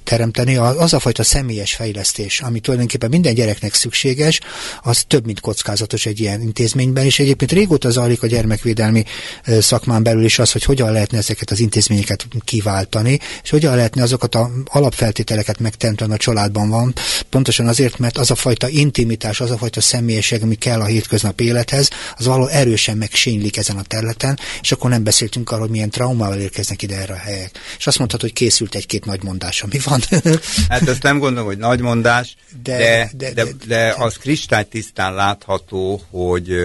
teremteni, 0.03 0.55
az 0.55 0.93
a 0.93 0.99
fajta 0.99 1.23
személyes 1.23 1.73
fejlesztés, 1.73 2.41
ami 2.41 2.59
tulajdonképpen 2.59 3.09
minden 3.09 3.33
gyereknek 3.33 3.73
szükséges, 3.73 4.39
az 4.81 5.03
több, 5.07 5.25
mint 5.25 5.39
kockázatos 5.39 6.05
egy 6.05 6.19
ilyen 6.19 6.41
intézményben, 6.41 7.05
és 7.05 7.19
egyébként 7.19 7.51
régóta 7.51 7.89
zajlik 7.89 8.23
a 8.23 8.27
gyermekvédelmi 8.27 9.03
szakmán 9.59 10.03
belül 10.03 10.23
is 10.23 10.39
az, 10.39 10.51
hogy 10.51 10.63
hogyan 10.63 10.91
lehetne 10.91 11.17
ezeket 11.17 11.51
az 11.51 11.59
intézményeket 11.59 12.27
kiváltani, 12.43 13.19
és 13.43 13.49
hogyan 13.49 13.75
lehetne 13.75 14.03
azokat 14.03 14.35
a 14.35 14.51
alapfeltételeket 14.65 15.59
megteremteni 15.59 16.13
a 16.13 16.17
családban 16.17 16.69
van, 16.69 16.93
pontosan 17.29 17.67
azért, 17.67 17.99
mert 17.99 18.17
az 18.17 18.31
a 18.31 18.35
fajta 18.35 18.69
intimitás, 18.69 19.41
az 19.41 19.51
a 19.51 19.57
fajta 19.57 19.81
személyesség, 19.81 20.41
ami 20.41 20.55
kell 20.55 20.81
a 20.81 20.85
hétköznap 20.85 21.41
élethez, 21.41 21.89
az 22.17 22.25
való 22.25 22.47
erősen 22.47 22.97
megsénylik 22.97 23.57
ezen 23.57 23.77
a 23.77 23.83
területen, 23.83 24.39
és 24.61 24.71
akkor 24.71 24.89
nem 24.89 25.03
beszéltünk 25.03 25.51
arról, 25.51 25.67
milyen 25.67 25.89
traumával 25.89 26.39
érkeznek 26.39 26.81
ide 26.81 26.95
erre 26.95 27.13
a 27.13 27.17
helyek. 27.17 27.59
És 27.77 27.87
azt 27.87 27.97
mondhatod, 27.97 28.29
hogy 28.29 28.37
készült 28.37 28.75
egy-két 28.75 29.05
nagy 29.05 29.23
mondás, 29.23 29.61
ami 29.61 29.79
van. 29.83 30.01
hát 30.69 30.87
ezt 30.87 31.03
nem 31.03 31.19
gondolom, 31.19 31.45
hogy 31.45 31.57
nagy 31.57 31.81
mondás, 31.81 32.35
de, 32.63 32.77
de, 32.77 33.09
de, 33.17 33.33
de, 33.33 33.43
de, 33.43 33.51
de 33.67 33.93
az 33.97 34.15
kristálytisztán 34.17 35.13
látható, 35.13 36.01
hogy, 36.09 36.55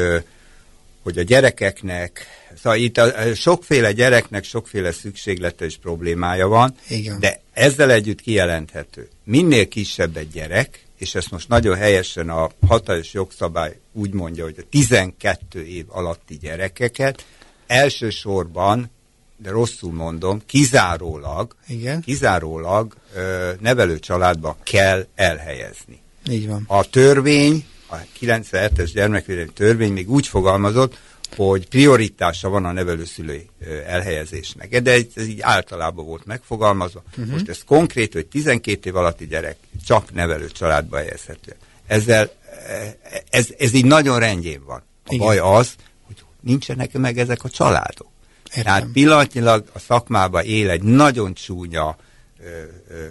hogy 1.03 1.19
a 1.19 1.23
gyerekeknek, 1.23 2.27
szóval 2.63 2.79
itt 2.79 2.99
a, 2.99 3.35
sokféle 3.35 3.93
gyereknek 3.93 4.45
sokféle 4.45 4.93
szükséglete 4.93 5.65
és 5.65 5.77
problémája 5.77 6.49
van, 6.49 6.75
Igen. 6.89 7.21
de 7.21 7.41
ezzel 7.53 7.91
együtt 7.91 8.21
kijelenthető. 8.21 9.09
Minél 9.25 9.69
kisebb 9.69 10.17
egy 10.17 10.31
gyerek, 10.31 10.85
és 10.99 11.15
ezt 11.15 11.31
most 11.31 11.49
nagyon 11.49 11.77
helyesen 11.77 12.29
a 12.29 12.51
hatályos 12.67 13.13
jogszabály 13.13 13.79
úgy 13.93 14.13
mondja, 14.13 14.45
hogy 14.45 14.55
a 14.59 14.69
12 14.71 15.67
év 15.67 15.85
alatti 15.89 16.39
gyerekeket 16.39 17.25
elsősorban, 17.71 18.91
de 19.37 19.51
rosszul 19.51 19.93
mondom, 19.93 20.41
kizárólag, 20.47 21.55
Igen. 21.67 22.01
kizárólag 22.01 22.95
ö, 23.15 23.51
nevelő 23.61 23.99
családba 23.99 24.57
kell 24.63 25.07
elhelyezni. 25.15 26.01
Így 26.31 26.49
van. 26.49 26.65
A 26.67 26.85
törvény, 26.91 27.65
a 27.91 27.97
97-es 28.21 28.91
gyermekvédelmi 28.95 29.53
törvény 29.53 29.93
még 29.93 30.11
úgy 30.11 30.27
fogalmazott, 30.27 30.99
hogy 31.37 31.69
prioritása 31.69 32.49
van 32.49 32.65
a 32.65 32.73
nevelőszülői 32.73 33.49
elhelyezésnek. 33.87 34.81
De 34.81 34.93
ez, 34.93 35.03
ez 35.15 35.27
így 35.27 35.41
általában 35.41 36.07
volt 36.07 36.25
megfogalmazva. 36.25 37.03
Uh-huh. 37.11 37.33
Most 37.33 37.49
ez 37.49 37.65
konkrét, 37.67 38.13
hogy 38.13 38.27
12 38.27 38.89
év 38.89 38.97
alatti 38.97 39.27
gyerek 39.27 39.57
csak 39.87 40.15
nevelő 40.15 40.49
családba 40.49 40.97
helyezhető. 40.97 41.57
Ezzel, 41.87 42.31
ez, 43.31 43.49
ez 43.59 43.73
így 43.73 43.85
nagyon 43.85 44.19
rendjén 44.19 44.63
van. 44.65 44.83
A 45.05 45.15
Igen. 45.15 45.27
baj 45.27 45.39
az, 45.39 45.75
nincsenek 46.41 46.93
meg 46.93 47.19
ezek 47.19 47.45
a 47.45 47.49
családok. 47.49 48.09
Értem. 48.45 48.63
Tehát 48.63 48.87
pillanatnyilag 48.93 49.65
a 49.73 49.79
szakmában 49.79 50.45
él 50.45 50.71
egy 50.71 50.83
nagyon 50.83 51.35
csúnya 51.35 51.97
ö, 52.41 52.45
ö, 52.95 53.07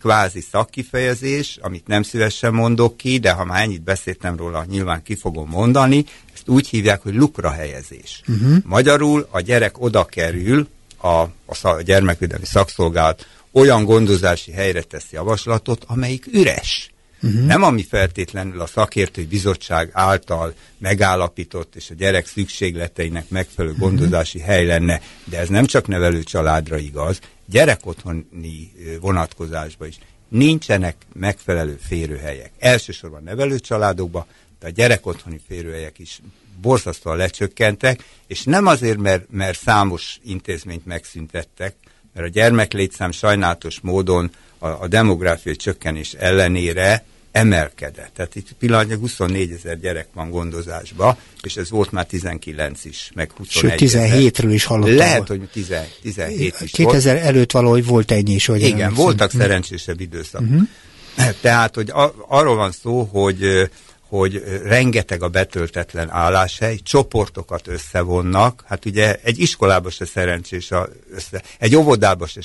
kvázi 0.00 0.40
szakkifejezés, 0.40 1.58
amit 1.60 1.86
nem 1.86 2.02
szívesen 2.02 2.54
mondok 2.54 2.96
ki, 2.96 3.18
de 3.18 3.32
ha 3.32 3.44
már 3.44 3.62
ennyit 3.62 3.82
beszéltem 3.82 4.36
róla, 4.36 4.64
nyilván 4.64 5.02
ki 5.02 5.14
fogom 5.14 5.48
mondani, 5.48 6.04
ezt 6.34 6.48
úgy 6.48 6.68
hívják, 6.68 7.02
hogy 7.02 7.14
lukra 7.14 7.50
helyezés. 7.50 8.22
Uh-huh. 8.28 8.56
Magyarul 8.64 9.28
a 9.30 9.40
gyerek 9.40 9.80
oda 9.80 10.04
kerül, 10.04 10.68
a, 10.96 11.20
a 11.62 11.80
gyermekvédelmi 11.84 12.44
szakszolgálat 12.44 13.26
olyan 13.52 13.84
gondozási 13.84 14.52
helyre 14.52 14.82
tesz 14.82 15.10
javaslatot, 15.10 15.84
amelyik 15.86 16.26
üres. 16.32 16.91
Uh-huh. 17.22 17.46
Nem 17.46 17.62
ami 17.62 17.82
feltétlenül 17.82 18.60
a 18.60 18.66
szakértői 18.66 19.24
bizottság 19.24 19.90
által 19.92 20.54
megállapított 20.78 21.74
és 21.74 21.90
a 21.90 21.94
gyerek 21.94 22.26
szükségleteinek 22.26 23.28
megfelelő 23.28 23.74
uh-huh. 23.74 23.88
gondozási 23.88 24.40
hely 24.40 24.66
lenne, 24.66 25.00
de 25.24 25.38
ez 25.38 25.48
nem 25.48 25.64
csak 25.64 25.86
nevelő 25.86 26.22
családra 26.22 26.78
igaz, 26.78 27.18
gyerekotthoni 27.46 28.72
vonatkozásban 29.00 29.88
is 29.88 29.98
nincsenek 30.28 30.96
megfelelő 31.12 31.78
férőhelyek. 31.86 32.50
Elsősorban 32.58 33.22
nevelő 33.22 33.58
családokban, 33.58 34.24
de 34.60 34.66
a 34.66 34.70
gyerekotthoni 34.70 35.40
férőhelyek 35.48 35.98
is 35.98 36.20
borzasztóan 36.60 37.16
lecsökkentek, 37.16 38.04
és 38.26 38.42
nem 38.42 38.66
azért, 38.66 38.98
mert, 38.98 39.24
mert 39.30 39.58
számos 39.58 40.18
intézményt 40.24 40.86
megszüntettek, 40.86 41.74
mert 42.14 42.26
a 42.26 42.30
gyermeklétszám 42.30 43.10
sajnálatos 43.10 43.80
módon 43.80 44.30
a, 44.58 44.66
a 44.66 44.88
demográfiai 44.88 45.56
csökkenés 45.56 46.12
ellenére 46.12 47.04
emelkedett. 47.32 48.10
Tehát 48.14 48.34
itt 48.34 48.52
pillanatnyilag 48.52 49.00
24 49.00 49.52
ezer 49.52 49.80
gyerek 49.80 50.06
van 50.14 50.30
gondozásba, 50.30 51.18
és 51.42 51.56
ez 51.56 51.70
volt 51.70 51.90
már 51.90 52.06
19 52.06 52.84
is, 52.84 53.10
meg 53.14 53.30
21 53.36 53.78
Sőt, 53.78 53.90
17-ről 53.90 54.50
is 54.52 54.64
hallottam. 54.64 54.96
Lehet, 54.96 55.28
hogy 55.28 55.48
10, 55.52 55.74
17 56.02 56.60
is 56.60 56.70
2000 56.70 57.14
volt. 57.14 57.26
előtt 57.26 57.52
valahogy 57.52 57.86
volt 57.86 58.10
ennyi 58.10 58.32
is. 58.32 58.46
Hogy 58.46 58.62
Igen, 58.62 58.94
voltak 58.94 59.30
szerencsésebb 59.30 60.00
időszak. 60.00 60.40
Uh-huh. 60.40 60.68
Tehát, 61.40 61.74
hogy 61.74 61.90
a, 61.90 62.14
arról 62.28 62.56
van 62.56 62.72
szó, 62.72 63.02
hogy 63.02 63.70
hogy 64.08 64.42
rengeteg 64.64 65.22
a 65.22 65.28
betöltetlen 65.28 66.10
álláshely, 66.10 66.76
csoportokat 66.76 67.68
összevonnak, 67.68 68.64
hát 68.66 68.84
ugye 68.84 69.20
egy 69.22 69.40
iskolába 69.40 69.90
se 69.90 70.04
szerencsés, 70.04 70.70
a 70.70 70.88
össze, 71.10 71.42
egy 71.58 71.76
óvodába 71.76 72.26
se 72.26 72.40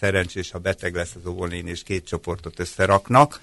szerencsés, 0.00 0.50
ha 0.50 0.58
beteg 0.58 0.94
lesz 0.94 1.10
az 1.22 1.30
óvonén, 1.30 1.66
és 1.66 1.82
két 1.82 2.04
csoportot 2.04 2.58
összeraknak. 2.58 3.40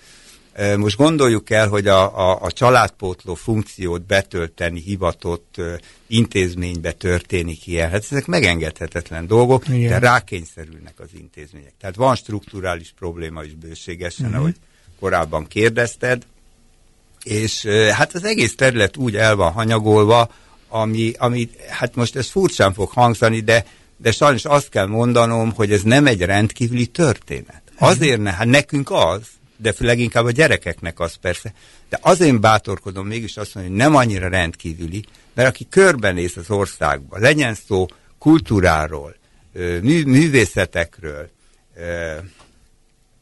Most 0.77 0.97
gondoljuk 0.97 1.49
el, 1.49 1.67
hogy 1.67 1.87
a, 1.87 2.31
a, 2.31 2.41
a 2.41 2.51
családpótló 2.51 3.33
funkciót 3.33 4.05
betölteni 4.05 4.81
hivatott 4.81 5.55
intézménybe 6.07 6.91
történik 6.91 7.67
ilyen. 7.67 7.89
Hát 7.89 8.05
ezek 8.11 8.25
megengedhetetlen 8.25 9.27
dolgok, 9.27 9.67
Igen. 9.67 9.89
de 9.89 9.99
rákényszerülnek 9.99 10.93
az 10.97 11.09
intézmények. 11.17 11.73
Tehát 11.79 11.95
van 11.95 12.15
strukturális 12.15 12.93
probléma 12.99 13.43
is 13.43 13.53
bőségesen, 13.53 14.25
uh-huh. 14.25 14.41
ahogy 14.41 14.55
korábban 14.99 15.47
kérdezted, 15.47 16.25
és 17.23 17.65
hát 17.91 18.13
az 18.13 18.23
egész 18.23 18.55
terület 18.55 18.97
úgy 18.97 19.15
el 19.15 19.35
van 19.35 19.51
hanyagolva, 19.51 20.29
ami, 20.67 21.13
ami 21.17 21.49
hát 21.69 21.95
most 21.95 22.15
ez 22.15 22.29
furcsán 22.29 22.73
fog 22.73 22.89
hangzani, 22.89 23.39
de, 23.39 23.65
de 23.97 24.11
sajnos 24.11 24.45
azt 24.45 24.69
kell 24.69 24.85
mondanom, 24.85 25.53
hogy 25.53 25.71
ez 25.71 25.81
nem 25.81 26.05
egy 26.05 26.21
rendkívüli 26.21 26.85
történet. 26.85 27.61
Azért 27.79 28.21
ne, 28.21 28.31
hát 28.31 28.47
nekünk 28.47 28.91
az, 28.91 29.21
de 29.57 29.73
leginkább 29.77 30.25
a 30.25 30.31
gyerekeknek 30.31 30.99
az 30.99 31.15
persze. 31.15 31.53
De 31.89 31.99
azért 32.01 32.39
bátorkodom 32.39 33.07
mégis 33.07 33.37
azt 33.37 33.55
mondani, 33.55 33.75
hogy 33.75 33.85
nem 33.85 33.95
annyira 33.95 34.27
rendkívüli, 34.27 35.05
mert 35.33 35.49
aki 35.49 35.67
körbenéz 35.69 36.37
az 36.37 36.49
országba, 36.49 37.19
legyen 37.19 37.55
szó 37.67 37.85
kultúráról, 38.17 39.15
mű, 39.81 40.03
művészetekről, 40.05 41.29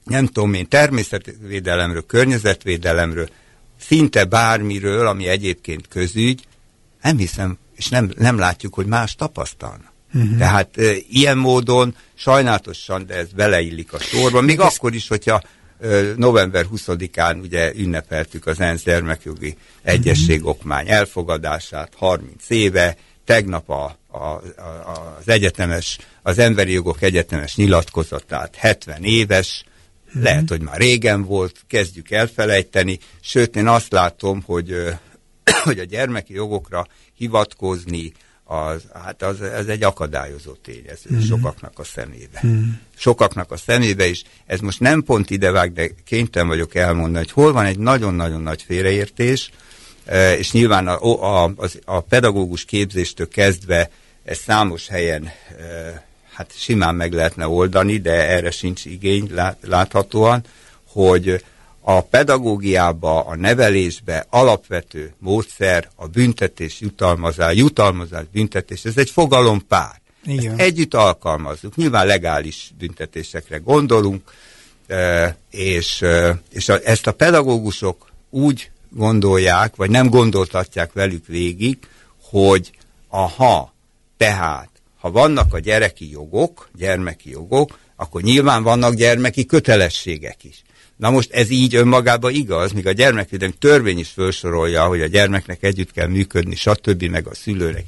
nem 0.04 0.26
tudom 0.26 0.54
én, 0.54 0.68
természetvédelemről, 0.68 2.06
környezetvédelemről, 2.06 3.30
szinte 3.80 4.24
bármiről, 4.24 5.08
ami 5.08 5.28
egyébként 5.28 5.88
közügy, 5.88 6.48
nem 7.02 7.18
hiszem, 7.18 7.58
és 7.76 7.88
nem, 7.90 8.12
nem 8.18 8.38
látjuk, 8.38 8.74
hogy 8.74 8.86
más 8.86 9.16
tapasztalna. 9.16 9.94
Uh-huh. 10.14 10.38
Tehát 10.38 10.78
e, 10.78 10.96
ilyen 11.10 11.38
módon 11.38 11.96
sajnálatosan, 12.14 13.06
de 13.06 13.14
ez 13.14 13.32
beleillik 13.32 13.94
a 13.94 14.00
sorba, 14.00 14.42
még 14.42 14.60
ez... 14.60 14.66
akkor 14.66 14.94
is, 14.94 15.08
hogyha 15.08 15.42
november 16.16 16.66
20-án 16.74 17.42
ugye 17.42 17.74
ünnepeltük 17.76 18.46
az 18.46 18.60
ENSZ 18.60 18.84
gyermekjogi 18.84 19.58
egyesség 19.82 20.38
uh-huh. 20.38 20.50
okmány 20.50 20.90
elfogadását 20.90 21.94
30 21.96 22.50
éve, 22.50 22.98
tegnap 23.26 23.70
a, 23.70 23.98
a, 24.08 24.18
a, 24.18 24.42
az 25.20 25.30
egyetemes, 25.30 25.98
az 26.22 26.38
emberi 26.40 26.72
jogok 26.72 27.02
egyetemes 27.02 27.56
nyilatkozatát 27.56 28.56
70 28.56 29.04
éves, 29.04 29.66
Mm-hmm. 30.16 30.24
Lehet, 30.24 30.50
hogy 30.50 30.62
már 30.62 30.78
régen 30.78 31.24
volt, 31.24 31.64
kezdjük 31.68 32.12
elfelejteni, 32.12 33.00
sőt 33.22 33.56
én 33.56 33.68
azt 33.68 33.92
látom, 33.92 34.42
hogy, 34.46 34.76
hogy 35.64 35.80
a 35.80 35.84
gyermeki 35.84 36.34
jogokra 36.34 36.88
hivatkozni, 37.14 38.12
az, 38.48 38.82
hát 38.94 39.22
az, 39.22 39.42
ez 39.42 39.68
egy 39.68 39.84
akadályozó 39.84 40.52
tényező 40.52 41.10
mm. 41.14 41.20
sokaknak 41.20 41.80
a 41.80 41.84
szemébe. 41.84 42.42
Mm. 42.48 42.70
Sokaknak 42.96 43.52
a 43.52 43.58
szemébe 43.58 44.08
is. 44.08 44.24
Ez 44.46 44.60
most 44.60 44.80
nem 44.80 45.04
pont 45.04 45.30
idevág, 45.30 45.74
de 45.74 45.90
kénytelen 46.06 46.48
vagyok 46.48 46.76
elmondani, 46.76 47.18
hogy 47.18 47.32
hol 47.32 47.52
van 47.52 47.66
egy 47.66 47.80
nagyon-nagyon 47.80 48.42
nagy 48.42 48.62
félreértés, 48.62 49.52
és 50.38 50.52
nyilván 50.52 50.88
a, 50.88 51.24
a, 51.24 51.44
a, 51.44 51.68
a 51.86 52.02
pedagógus 52.02 52.66
képzéstől 52.66 53.28
kezdve 53.28 53.90
ez 54.24 54.38
számos 54.38 54.88
helyen 54.88 55.32
hát 56.36 56.52
simán 56.58 56.96
meg 56.96 57.14
lehetne 57.14 57.48
oldani, 57.48 57.98
de 57.98 58.12
erre 58.12 58.52
sincs 58.52 58.86
igény 58.86 59.32
láthatóan, 59.62 60.44
hogy 60.88 61.44
a 61.88 62.02
pedagógiába, 62.02 63.20
a 63.26 63.36
nevelésbe 63.36 64.26
alapvető 64.30 65.14
módszer 65.20 65.90
a 65.96 66.08
büntetés, 66.08 66.80
jutalmazás, 66.80 67.56
jutalmazás, 67.56 68.24
büntetés, 68.32 68.86
ez 68.86 68.98
egy 68.98 69.10
fogalompár. 69.10 70.02
Igen. 70.26 70.52
Ezt 70.52 70.60
együtt 70.62 70.94
alkalmazzuk. 70.94 71.76
Nyilván 71.76 72.06
legális 72.06 72.72
büntetésekre 72.78 73.58
gondolunk, 73.58 74.32
és, 75.50 76.04
és 76.52 76.70
ezt 76.70 77.08
a 77.08 77.12
pedagógusok 77.12 78.10
úgy 78.30 78.72
gondolják, 78.90 79.76
vagy 79.76 79.90
nem 79.90 80.10
gondoltatják 80.10 80.94
velük 80.94 81.28
végig, 81.28 81.78
hogy 82.22 82.72
aha, 83.10 83.74
tehát 84.18 84.70
ha 85.00 85.12
vannak 85.12 85.54
a 85.54 85.60
gyereki 85.60 86.12
jogok, 86.12 86.70
gyermeki 86.78 87.30
jogok, 87.30 87.78
akkor 87.96 88.22
nyilván 88.22 88.64
vannak 88.64 88.94
gyermeki 88.94 89.46
kötelességek 89.46 90.44
is. 90.44 90.65
Na 90.96 91.10
most 91.10 91.32
ez 91.32 91.50
így 91.50 91.76
önmagában 91.76 92.34
igaz, 92.34 92.72
míg 92.72 92.88
a 92.88 92.92
gyermekvédelmi 92.92 93.54
törvény 93.60 94.00
is 94.00 94.10
felsorolja, 94.10 94.86
hogy 94.86 95.02
a 95.02 95.08
gyermeknek 95.08 95.64
együtt 95.64 95.92
kell 95.92 96.08
működni, 96.08 96.56
stb. 96.56 97.04
meg 97.04 97.28
a 97.28 97.36
szülőnek. 97.36 97.86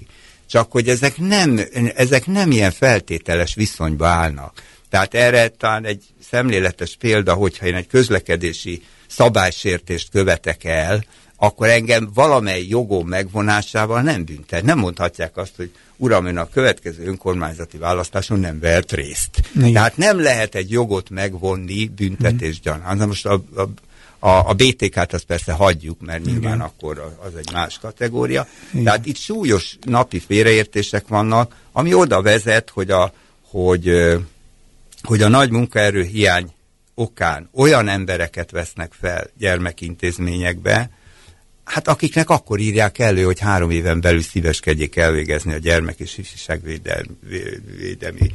Csak 0.49 0.71
hogy 0.71 0.89
ezek 0.89 1.17
nem, 1.17 1.59
ezek 1.95 2.25
nem 2.25 2.51
ilyen 2.51 2.71
feltételes 2.71 3.55
viszonyba 3.55 4.07
állnak. 4.07 4.61
Tehát 4.89 5.13
erre 5.13 5.47
talán 5.47 5.85
egy 5.85 6.03
szemléletes 6.29 6.95
példa, 6.99 7.33
hogyha 7.33 7.65
én 7.65 7.75
egy 7.75 7.87
közlekedési 7.87 8.81
szabálysértést 9.07 10.09
követek 10.09 10.63
el, 10.63 11.03
akkor 11.37 11.67
engem 11.67 12.09
valamely 12.13 12.65
jogom 12.67 13.07
megvonásával 13.07 14.01
nem 14.01 14.25
büntet. 14.25 14.63
Nem 14.63 14.77
mondhatják 14.77 15.37
azt, 15.37 15.53
hogy 15.55 15.71
uram, 15.97 16.25
ön 16.25 16.37
a 16.37 16.49
következő 16.49 17.05
önkormányzati 17.05 17.77
választáson 17.77 18.39
nem 18.39 18.59
vett 18.59 18.91
részt. 18.91 19.29
Igen. 19.55 19.73
Tehát 19.73 19.97
nem 19.97 20.21
lehet 20.21 20.55
egy 20.55 20.71
jogot 20.71 21.09
megvonni 21.09 21.87
büntetés 21.87 22.59
gyanán. 22.59 22.97
Na 22.97 23.05
most 23.05 23.25
a, 23.25 23.43
a, 23.55 23.61
a, 24.19 24.49
a 24.49 24.53
BTK-t 24.53 25.13
azt 25.13 25.25
persze 25.25 25.51
hagyjuk, 25.51 26.01
mert 26.01 26.25
nyilván 26.25 26.55
Igen. 26.55 26.61
akkor 26.61 27.15
az 27.25 27.35
egy 27.35 27.51
más 27.51 27.79
kategória. 27.79 28.47
Igen. 28.71 28.83
Tehát 28.83 29.05
itt 29.05 29.17
súlyos 29.17 29.77
napi 29.81 30.19
félreértések 30.19 31.07
vannak, 31.07 31.55
ami 31.71 31.93
oda 31.93 32.21
vezet, 32.21 32.69
hogy 32.69 32.91
a, 32.91 33.13
hogy, 33.41 33.91
hogy 35.03 35.21
a 35.21 35.27
nagy 35.27 35.49
munkaerő 35.49 36.03
hiány 36.03 36.51
okán 36.95 37.49
olyan 37.53 37.87
embereket 37.87 38.51
vesznek 38.51 38.93
fel 38.99 39.29
gyermekintézményekbe, 39.37 40.89
hát 41.67 41.87
akiknek 41.87 42.29
akkor 42.29 42.59
írják 42.59 42.99
elő, 42.99 43.23
hogy 43.23 43.39
három 43.39 43.69
éven 43.69 44.01
belül 44.01 44.21
szíveskedjék 44.21 44.95
elvégezni 44.95 45.53
a 45.53 45.57
gyermek 45.57 45.99
és 45.99 46.17
ifjúságvédelmi 46.17 48.31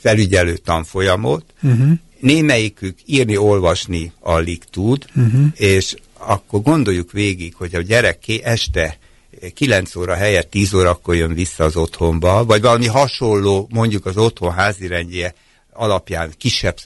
felügyelő 0.00 0.56
tanfolyamot. 0.56 1.44
Uh-huh. 1.62 1.90
Némelyikük 2.20 2.98
írni, 3.04 3.36
olvasni 3.36 4.12
alig 4.20 4.64
tud, 4.64 5.04
uh-huh. 5.16 5.46
és 5.54 5.94
akkor 6.18 6.62
gondoljuk 6.62 7.12
végig, 7.12 7.54
hogy 7.54 7.74
a 7.74 7.80
gyerek 7.80 8.22
este 8.42 8.98
9 9.54 9.96
óra 9.96 10.14
helyett 10.14 10.50
10 10.50 10.74
órakor 10.74 11.14
jön 11.14 11.34
vissza 11.34 11.64
az 11.64 11.76
otthonba, 11.76 12.44
vagy 12.44 12.60
valami 12.60 12.86
hasonló, 12.86 13.68
mondjuk 13.70 14.06
az 14.06 14.16
otthon 14.16 14.52
házirendje 14.52 15.34
alapján 15.72 16.32
kisebb 16.38 16.76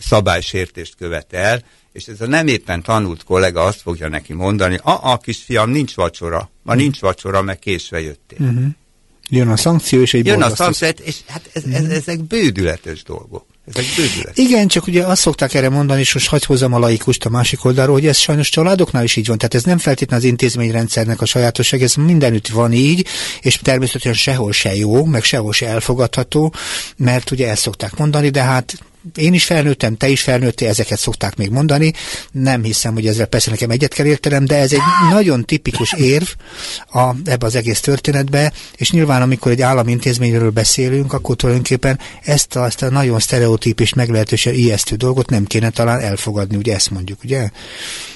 szabálysértést 0.00 0.96
követ 0.96 1.32
el, 1.32 1.62
és 1.92 2.06
ez 2.06 2.20
a 2.20 2.26
nem 2.26 2.46
éppen 2.46 2.82
tanult 2.82 3.24
kollega 3.24 3.64
azt 3.64 3.80
fogja 3.80 4.08
neki 4.08 4.32
mondani, 4.32 4.76
a, 4.82 4.98
a 5.02 5.18
kisfiam, 5.18 5.70
nincs 5.70 5.94
vacsora, 5.94 6.50
ma 6.62 6.74
nincs 6.74 7.00
vacsora, 7.00 7.42
mert 7.42 7.58
késve 7.58 8.00
jöttél. 8.00 8.38
Uh-huh. 8.40 8.64
Jön 9.28 9.48
a 9.48 9.56
szankció, 9.56 10.00
és 10.00 10.14
egy 10.14 10.26
Jön 10.26 10.42
a 10.42 10.54
szankció, 10.54 10.88
és 11.02 11.16
hát 11.26 11.50
ez, 11.52 11.62
ez, 11.64 11.84
ezek 11.84 12.22
bődületes 12.24 13.02
dolgok. 13.02 13.46
Ezek 13.66 13.84
bődületes. 13.96 14.44
Igen, 14.44 14.68
csak 14.68 14.86
ugye 14.86 15.06
azt 15.06 15.20
szokták 15.20 15.54
erre 15.54 15.68
mondani, 15.68 16.00
és 16.00 16.14
most 16.14 16.28
hagyj 16.28 16.44
hozzam 16.46 16.72
a 16.72 16.78
laikust 16.78 17.24
a 17.24 17.28
másik 17.28 17.64
oldalról, 17.64 17.94
hogy 17.94 18.06
ez 18.06 18.16
sajnos 18.16 18.48
családoknál 18.48 19.04
is 19.04 19.16
így 19.16 19.26
van. 19.26 19.38
Tehát 19.38 19.54
ez 19.54 19.62
nem 19.62 19.78
feltétlenül 19.78 20.24
az 20.24 20.30
intézményrendszernek 20.30 21.20
a 21.20 21.24
sajátosság, 21.24 21.82
ez 21.82 21.94
mindenütt 21.94 22.48
van 22.48 22.72
így, 22.72 23.06
és 23.40 23.56
természetesen 23.56 24.12
sehol 24.12 24.52
se 24.52 24.74
jó, 24.74 25.04
meg 25.04 25.22
sehol 25.22 25.52
se 25.52 25.66
elfogadható, 25.66 26.54
mert 26.96 27.30
ugye 27.30 27.48
ezt 27.48 27.62
szokták 27.62 27.96
mondani, 27.96 28.28
de 28.28 28.42
hát 28.42 28.78
én 29.16 29.34
is 29.34 29.44
felnőttem, 29.44 29.96
te 29.96 30.08
is 30.08 30.22
felnőttél, 30.22 30.68
ezeket 30.68 30.98
szokták 30.98 31.36
még 31.36 31.50
mondani. 31.50 31.92
Nem 32.32 32.62
hiszem, 32.62 32.94
hogy 32.94 33.06
ezzel 33.06 33.26
persze 33.26 33.50
nekem 33.50 33.70
egyet 33.70 33.94
kell 33.94 34.06
értenem, 34.06 34.44
de 34.44 34.56
ez 34.56 34.72
egy 34.72 34.80
nagyon 35.10 35.44
tipikus 35.44 35.92
érv 35.92 36.26
a, 36.92 37.14
ebbe 37.24 37.46
az 37.46 37.54
egész 37.54 37.80
történetbe, 37.80 38.52
és 38.76 38.90
nyilván 38.90 39.22
amikor 39.22 39.52
egy 39.52 39.62
államintézményről 39.62 40.50
beszélünk, 40.50 41.12
akkor 41.12 41.36
tulajdonképpen 41.36 41.98
ezt 42.22 42.56
a, 42.56 42.64
ezt 42.64 42.82
a 42.82 42.90
nagyon 42.90 43.20
sztereotíp 43.20 43.80
és 43.80 43.94
meglehetősen 43.94 44.54
ijesztő 44.54 44.96
dolgot 44.96 45.30
nem 45.30 45.44
kéne 45.44 45.70
talán 45.70 46.00
elfogadni, 46.00 46.56
ugye 46.56 46.74
ezt 46.74 46.90
mondjuk, 46.90 47.24
ugye? 47.24 47.50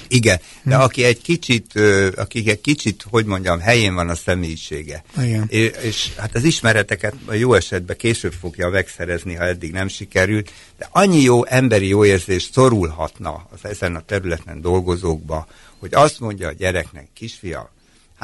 Igen, 0.07 0.39
de 0.63 0.75
hm. 0.75 0.81
aki 0.81 1.03
egy 1.03 1.21
kicsit, 1.21 1.79
aki 2.15 2.43
egy 2.49 2.61
kicsit, 2.61 3.05
hogy 3.09 3.25
mondjam, 3.25 3.59
helyén 3.59 3.93
van 3.93 4.09
a 4.09 4.15
személyisége. 4.15 5.03
Igen. 5.21 5.45
És, 5.47 5.71
és 5.81 6.09
hát 6.17 6.35
az 6.35 6.43
ismereteket 6.43 7.13
a 7.25 7.33
jó 7.33 7.53
esetben 7.53 7.97
később 7.97 8.33
fogja 8.39 8.69
megszerezni, 8.69 9.35
ha 9.35 9.43
eddig 9.43 9.71
nem 9.71 9.87
sikerült, 9.87 10.51
de 10.77 10.87
annyi 10.91 11.21
jó 11.21 11.45
emberi 11.45 11.87
jó 11.87 12.05
érzés 12.05 12.49
szorulhatna 12.51 13.47
az 13.51 13.65
ezen 13.65 13.95
a 13.95 14.01
területen 14.01 14.61
dolgozókba, 14.61 15.47
hogy 15.79 15.93
azt 15.93 16.19
mondja 16.19 16.47
a 16.47 16.51
gyereknek, 16.51 17.07
kisfia, 17.13 17.73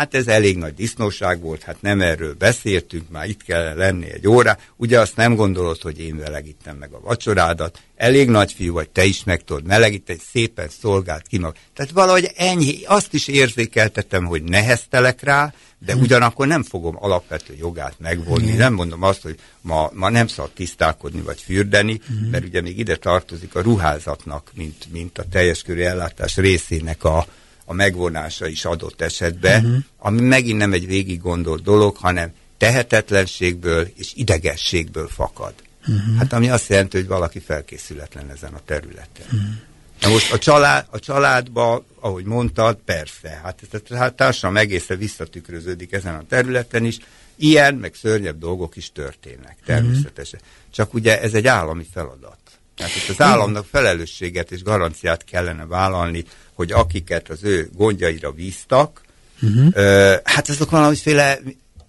Hát 0.01 0.13
ez 0.13 0.27
elég 0.27 0.57
nagy 0.57 0.73
disznóság 0.73 1.41
volt, 1.41 1.63
hát 1.63 1.81
nem 1.81 2.01
erről 2.01 2.33
beszéltünk, 2.33 3.09
már 3.09 3.29
itt 3.29 3.43
kell 3.43 3.75
lenni 3.75 4.11
egy 4.11 4.27
óra. 4.27 4.57
Ugye 4.75 4.99
azt 4.99 5.15
nem 5.15 5.35
gondolod, 5.35 5.81
hogy 5.81 5.99
én 5.99 6.15
melegítem 6.15 6.77
meg 6.77 6.93
a 6.93 6.99
vacsorádat, 6.99 7.79
elég 7.95 8.29
nagy 8.29 8.53
fiú 8.53 8.73
vagy, 8.73 8.89
te 8.89 9.03
is 9.03 9.23
meg 9.23 9.43
tudod 9.43 9.65
melegíteni, 9.65 10.19
szépen 10.31 10.69
szolgált 10.79 11.27
ki 11.27 11.37
mag. 11.37 11.55
Tehát 11.73 11.91
valahogy 11.91 12.31
ennyi, 12.35 12.83
azt 12.85 13.13
is 13.13 13.27
érzékeltetem, 13.27 14.25
hogy 14.25 14.43
neheztelek 14.43 15.23
rá, 15.23 15.53
de 15.79 15.93
hmm. 15.93 16.01
ugyanakkor 16.01 16.47
nem 16.47 16.63
fogom 16.63 16.95
alapvető 16.99 17.55
jogát 17.59 17.95
megvonni. 17.97 18.51
Nem 18.51 18.73
mondom 18.73 19.03
azt, 19.03 19.21
hogy 19.21 19.35
ma, 19.61 19.89
ma 19.93 20.09
nem 20.09 20.27
szabad 20.27 20.51
tisztálkodni 20.51 21.21
vagy 21.21 21.41
fürdeni, 21.41 22.01
hmm. 22.07 22.29
mert 22.29 22.45
ugye 22.45 22.61
még 22.61 22.79
ide 22.79 22.95
tartozik 22.95 23.55
a 23.55 23.61
ruházatnak, 23.61 24.51
mint, 24.53 24.91
mint 24.91 25.17
a 25.17 25.23
teljes 25.31 25.61
körű 25.61 25.81
ellátás 25.81 26.35
részének 26.35 27.03
a, 27.03 27.25
a 27.71 27.73
megvonása 27.73 28.47
is 28.47 28.65
adott 28.65 29.01
esetben, 29.01 29.65
uh-huh. 29.65 29.83
ami 29.97 30.21
megint 30.21 30.57
nem 30.57 30.73
egy 30.73 30.87
végig 30.87 31.21
gondolt 31.21 31.63
dolog, 31.63 31.95
hanem 31.95 32.31
tehetetlenségből 32.57 33.91
és 33.95 34.11
idegességből 34.15 35.07
fakad. 35.07 35.53
Uh-huh. 35.79 36.17
Hát 36.17 36.33
ami 36.33 36.49
azt 36.49 36.69
jelenti, 36.69 36.97
hogy 36.97 37.07
valaki 37.07 37.39
felkészületlen 37.39 38.29
ezen 38.29 38.53
a 38.53 38.59
területen. 38.65 39.25
Uh-huh. 39.25 39.41
Na 40.01 40.09
most 40.09 40.31
a, 40.31 40.37
család, 40.37 40.85
a 40.89 40.99
családba, 40.99 41.85
ahogy 41.99 42.25
mondtad, 42.25 42.77
persze, 42.85 43.39
hát 43.43 43.59
ez 43.71 43.81
a 43.89 43.95
hát 43.95 44.13
társadalom 44.13 44.57
egészen 44.57 44.97
visszatükröződik 44.97 45.91
ezen 45.91 46.15
a 46.15 46.23
területen 46.29 46.85
is, 46.85 46.97
ilyen, 47.35 47.75
meg 47.75 47.93
szörnyebb 47.95 48.39
dolgok 48.39 48.75
is 48.75 48.91
történnek, 48.91 49.57
természetesen. 49.65 50.39
Uh-huh. 50.39 50.71
Csak 50.71 50.93
ugye 50.93 51.21
ez 51.21 51.33
egy 51.33 51.47
állami 51.47 51.85
feladat. 51.93 52.37
Tehát 52.75 52.95
itt 52.95 53.09
az 53.09 53.21
államnak 53.21 53.65
felelősséget 53.65 54.51
és 54.51 54.63
garanciát 54.63 55.23
kellene 55.23 55.65
vállalni 55.65 56.25
hogy 56.61 56.71
akiket 56.71 57.29
az 57.29 57.43
ő 57.43 57.69
gondjaira 57.75 58.31
víztak, 58.31 59.01
uh-huh. 59.41 59.73
hát 60.23 60.49
azok 60.49 60.69
valamiféle 60.69 61.39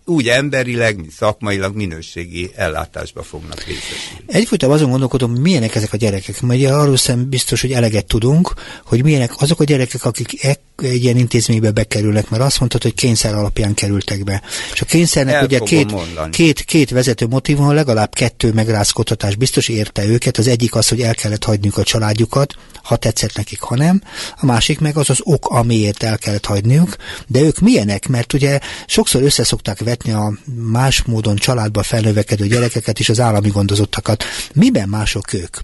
úgy 0.05 0.29
emberileg, 0.29 0.97
mint 0.97 1.13
szakmailag 1.13 1.77
minőségi 1.77 2.51
ellátásba 2.57 3.23
fognak 3.23 3.65
részesülni. 3.65 4.25
Egyfolytában 4.27 4.77
azon 4.77 4.91
gondolkodom, 4.91 5.33
milyenek 5.33 5.75
ezek 5.75 5.93
a 5.93 5.97
gyerekek. 5.97 6.41
Mert 6.41 6.65
arról 6.65 6.97
szem 6.97 7.29
biztos, 7.29 7.61
hogy 7.61 7.73
eleget 7.73 8.07
tudunk, 8.07 8.55
hogy 8.85 9.03
milyenek 9.03 9.31
azok 9.37 9.61
a 9.61 9.65
gyerekek, 9.65 10.05
akik 10.05 10.45
e- 10.45 10.61
egy 10.83 11.03
ilyen 11.03 11.17
intézménybe 11.17 11.71
bekerülnek, 11.71 12.31
mert 12.31 12.43
azt 12.43 12.59
mondtad, 12.59 12.83
hogy 12.83 12.95
kényszer 12.95 13.35
alapján 13.35 13.75
kerültek 13.75 14.25
be. 14.25 14.43
És 14.73 14.81
a 14.81 14.85
kényszernek 14.85 15.35
El 15.35 15.45
ugye 15.45 15.59
két, 15.59 15.95
két, 16.31 16.61
két 16.61 16.91
vezető 16.91 17.27
motivum, 17.27 17.73
legalább 17.73 18.15
kettő 18.15 18.53
megrázkodtatás 18.53 19.35
biztos 19.35 19.69
érte 19.69 20.05
őket. 20.05 20.37
Az 20.39 20.47
egyik 20.47 20.75
az, 20.75 20.89
hogy 20.89 21.01
el 21.01 21.15
kellett 21.15 21.45
hagyniuk 21.45 21.77
a 21.77 21.83
családjukat, 21.83 22.55
ha 22.83 22.97
tetszett 22.97 23.37
nekik, 23.37 23.61
ha 23.61 23.77
nem. 23.77 24.03
A 24.41 24.47
másik 24.47 24.81
meg 24.81 24.97
az 24.97 25.11
az 25.11 25.21
ok, 25.23 25.47
amiért 25.49 26.03
el 26.03 26.19
kellett 26.19 26.45
hagyniuk. 26.45 26.97
De 27.27 27.41
ők 27.41 27.59
milyenek? 27.59 28.09
Mert 28.09 28.33
ugye 28.33 28.59
sokszor 28.87 29.23
összeszokták 29.23 29.81
vetni 29.93 30.13
a 30.13 30.33
más 30.55 31.03
módon 31.03 31.37
családba 31.37 31.83
felnövekedő 31.83 32.47
gyerekeket 32.47 32.99
és 32.99 33.09
az 33.09 33.21
állami 33.21 33.49
gondozottakat. 33.49 34.25
Miben 34.55 34.89
mások 34.89 35.33
ők? 35.33 35.57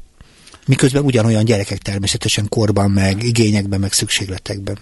Miközben 0.67 1.05
ugyanolyan 1.05 1.45
gyerekek 1.45 1.79
természetesen 1.79 2.49
korban, 2.49 2.91
meg 2.91 3.23
igényekben, 3.23 3.81
meg 3.81 3.93
szükségletekben. 3.93 4.79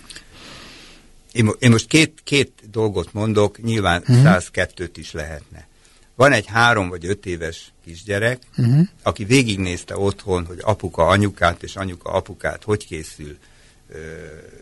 Én, 1.32 1.50
én 1.58 1.70
most 1.70 1.86
két, 1.86 2.20
két 2.24 2.52
dolgot 2.70 3.12
mondok, 3.12 3.62
nyilván 3.62 4.00
uh-huh. 4.00 4.16
Mhm. 4.16 4.26
102-t 4.26 4.90
is 4.94 5.12
lehetne. 5.12 5.66
Van 6.14 6.32
egy 6.32 6.46
három 6.46 6.88
vagy 6.88 7.06
öt 7.06 7.26
éves 7.26 7.72
kisgyerek, 7.84 8.38
uh-huh. 8.56 8.86
aki 9.02 9.24
végignézte 9.24 9.98
otthon, 9.98 10.44
hogy 10.46 10.58
apuka 10.60 11.06
anyukát 11.06 11.62
és 11.62 11.76
anyuka 11.76 12.10
apukát 12.10 12.62
hogy 12.64 12.86
készül 12.86 13.36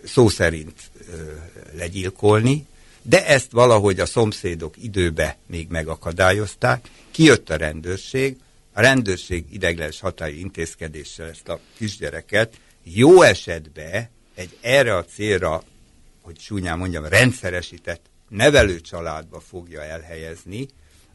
szó 0.05 0.29
szerint 0.29 0.73
legyilkolni, 1.77 2.67
de 3.07 3.27
ezt 3.27 3.51
valahogy 3.51 4.01
a 4.01 4.07
szomszédok 4.07 4.75
időbe 4.83 5.37
még 5.47 5.69
megakadályozták. 5.69 6.89
Kijött 7.11 7.51
a 7.51 7.57
rendőrség, 7.57 8.37
a 8.73 8.81
rendőrség 8.81 9.45
ideglenes 9.51 10.01
hatályú 10.01 10.39
intézkedéssel 10.39 11.29
ezt 11.29 11.49
a 11.49 11.61
kisgyereket 11.77 12.55
jó 12.83 13.23
esetben 13.23 14.09
egy 14.35 14.59
erre 14.61 14.97
a 14.97 15.05
célra, 15.05 15.63
hogy 16.21 16.39
súnyán 16.39 16.79
mondjam, 16.79 17.05
rendszeresített 17.05 18.11
nevelő 18.29 18.81
családba 18.81 19.41
fogja 19.41 19.83
elhelyezni, 19.83 20.69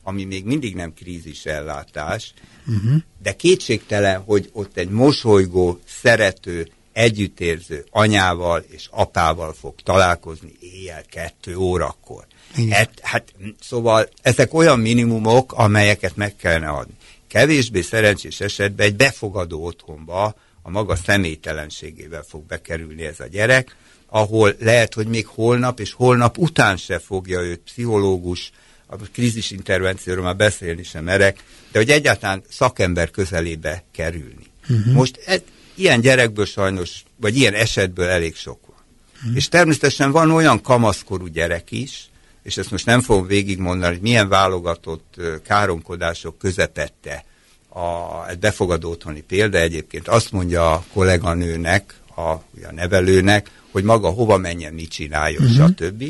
ami 0.03 0.23
még 0.23 0.45
mindig 0.45 0.75
nem 0.75 0.93
krízisellátás, 0.93 2.33
uh-huh. 2.67 3.01
de 3.21 3.35
kétségtelen, 3.35 4.21
hogy 4.21 4.49
ott 4.53 4.77
egy 4.77 4.89
mosolygó, 4.89 5.79
szerető, 5.85 6.67
együttérző 6.93 7.85
anyával 7.89 8.63
és 8.67 8.87
apával 8.91 9.53
fog 9.53 9.75
találkozni 9.83 10.53
éjjel 10.59 11.03
kettő 11.09 11.55
órakor. 11.55 12.25
Et, 12.69 12.99
hát, 13.01 13.33
szóval 13.61 14.09
ezek 14.21 14.53
olyan 14.53 14.79
minimumok, 14.79 15.53
amelyeket 15.53 16.15
meg 16.15 16.35
kellene 16.35 16.69
adni. 16.69 16.93
Kevésbé 17.27 17.81
szerencsés 17.81 18.39
esetben 18.39 18.85
egy 18.85 18.95
befogadó 18.95 19.63
otthonba 19.65 20.35
a 20.61 20.69
maga 20.69 20.95
személytelenségével 20.95 22.23
fog 22.27 22.45
bekerülni 22.45 23.05
ez 23.05 23.19
a 23.19 23.27
gyerek, 23.27 23.75
ahol 24.07 24.55
lehet, 24.59 24.93
hogy 24.93 25.07
még 25.07 25.27
holnap 25.27 25.79
és 25.79 25.91
holnap 25.91 26.37
után 26.37 26.77
se 26.77 26.99
fogja 26.99 27.41
őt 27.41 27.59
pszichológus, 27.59 28.51
a 28.91 28.95
krízisintervencióról 28.95 30.23
már 30.23 30.35
beszélni 30.35 30.83
sem 30.83 31.03
merek, 31.03 31.43
de 31.71 31.79
hogy 31.79 31.89
egyáltalán 31.89 32.43
szakember 32.49 33.11
közelébe 33.11 33.83
kerülni. 33.91 34.45
Uh-huh. 34.69 34.93
Most 34.93 35.21
ez, 35.25 35.41
ilyen 35.79 36.01
gyerekből 36.01 36.45
sajnos, 36.45 37.03
vagy 37.15 37.37
ilyen 37.37 37.53
esetből 37.53 38.07
elég 38.07 38.35
sok 38.35 38.59
van. 38.67 38.77
Uh-huh. 39.17 39.35
És 39.35 39.49
természetesen 39.49 40.11
van 40.11 40.31
olyan 40.31 40.61
kamaszkorú 40.61 41.25
gyerek 41.25 41.71
is, 41.71 42.09
és 42.43 42.57
ezt 42.57 42.71
most 42.71 42.85
nem 42.85 43.01
fogom 43.01 43.27
végigmondani, 43.27 43.93
hogy 43.93 44.01
milyen 44.01 44.29
válogatott 44.29 45.15
káromkodások 45.43 46.37
közepette 46.37 47.23
a, 47.69 48.35
befogadó 48.39 48.89
otthoni 48.89 49.21
példa 49.21 49.57
egyébként. 49.57 50.07
Azt 50.07 50.31
mondja 50.31 50.71
a 50.71 50.83
kolléganőnek, 50.93 51.93
a, 52.15 52.21
a 52.21 52.43
nevelőnek, 52.71 53.51
hogy 53.71 53.83
maga 53.83 54.09
hova 54.09 54.37
menjen, 54.37 54.73
mit 54.73 54.89
csináljon, 54.89 55.43
uh-huh. 55.43 55.69
stb. 55.69 56.03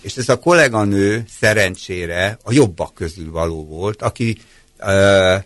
És 0.00 0.16
ez 0.16 0.28
a 0.28 0.38
kolléganő 0.38 1.24
szerencsére 1.38 2.38
a 2.42 2.52
jobbak 2.52 2.94
közül 2.94 3.30
való 3.30 3.66
volt, 3.66 4.02
aki 4.02 4.38
uh, 4.80 5.42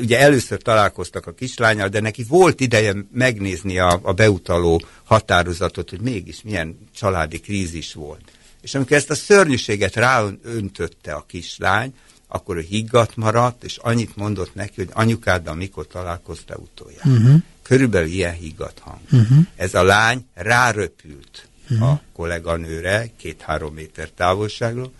ugye 0.00 0.18
először 0.18 0.62
találkoztak 0.62 1.26
a 1.26 1.32
kislányal, 1.32 1.88
de 1.88 2.00
neki 2.00 2.24
volt 2.28 2.60
ideje 2.60 2.94
megnézni 3.12 3.78
a, 3.78 4.00
a 4.02 4.12
beutaló 4.12 4.82
határozatot, 5.04 5.90
hogy 5.90 6.00
mégis 6.00 6.42
milyen 6.42 6.78
családi 6.94 7.40
krízis 7.40 7.94
volt. 7.94 8.20
És 8.60 8.74
amikor 8.74 8.96
ezt 8.96 9.10
a 9.10 9.14
szörnyűséget 9.14 9.94
ráöntötte 9.94 11.12
a 11.12 11.24
kislány, 11.28 11.94
akkor 12.28 12.56
ő 12.56 12.60
higgadt 12.60 13.16
maradt, 13.16 13.64
és 13.64 13.76
annyit 13.76 14.16
mondott 14.16 14.54
neki, 14.54 14.72
hogy 14.76 14.90
anyukáddal 14.92 15.54
mikor 15.54 15.86
találkozta 15.86 16.56
utoljára. 16.56 17.10
Uh-huh. 17.10 17.40
Körülbelül 17.62 18.08
ilyen 18.08 18.34
higgadt 18.34 18.78
hang. 18.78 18.98
Uh-huh. 19.12 19.46
Ez 19.56 19.74
a 19.74 19.82
lány 19.82 20.26
ráröpült 20.34 21.48
uh-huh. 21.70 21.88
a 21.88 22.00
kolléganőre, 22.12 23.10
két-három 23.16 23.74
méter 23.74 24.10
távolságról, 24.10 24.92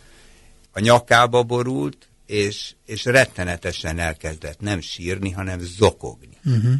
a 0.72 0.80
nyakába 0.80 1.42
borult, 1.42 2.08
és, 2.30 2.72
és 2.86 3.04
rettenetesen 3.04 3.98
elkezdett 3.98 4.60
nem 4.60 4.80
sírni, 4.80 5.30
hanem 5.30 5.60
zokogni. 5.60 6.38
Uh-huh. 6.44 6.74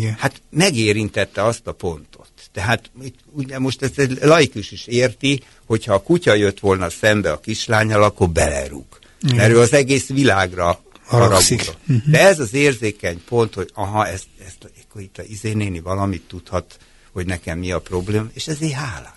Yeah. 0.00 0.16
Hát 0.16 0.42
megérintette 0.50 1.44
azt 1.44 1.66
a 1.66 1.72
pontot. 1.72 2.30
Tehát 2.52 2.90
ugye 3.30 3.58
most 3.58 3.82
ezt 3.82 3.98
egy 3.98 4.18
laikus 4.22 4.70
is 4.70 4.86
érti, 4.86 5.42
hogyha 5.66 5.94
a 5.94 6.02
kutya 6.02 6.34
jött 6.34 6.60
volna 6.60 6.90
szembe 6.90 7.32
a 7.32 7.40
kislányal, 7.40 8.02
akkor 8.02 8.30
belerúg. 8.30 8.86
Igen. 9.22 9.36
Mert 9.36 9.50
ő 9.52 9.58
az 9.58 9.72
egész 9.72 10.08
világra 10.08 10.82
haragudott. 11.04 11.78
Uh-huh. 11.88 12.10
De 12.10 12.20
ez 12.20 12.38
az 12.38 12.54
érzékeny 12.54 13.22
pont, 13.28 13.54
hogy 13.54 13.70
aha, 13.74 14.06
ezt, 14.06 14.26
ezt 14.46 14.72
akkor 14.88 15.00
itt 15.00 15.18
a 15.18 15.22
izénéni 15.22 15.80
valamit 15.80 16.22
tudhat, 16.28 16.78
hogy 17.12 17.26
nekem 17.26 17.58
mi 17.58 17.72
a 17.72 17.80
probléma, 17.80 18.26
és 18.32 18.46
ezért 18.46 18.72
hálás. 18.72 19.12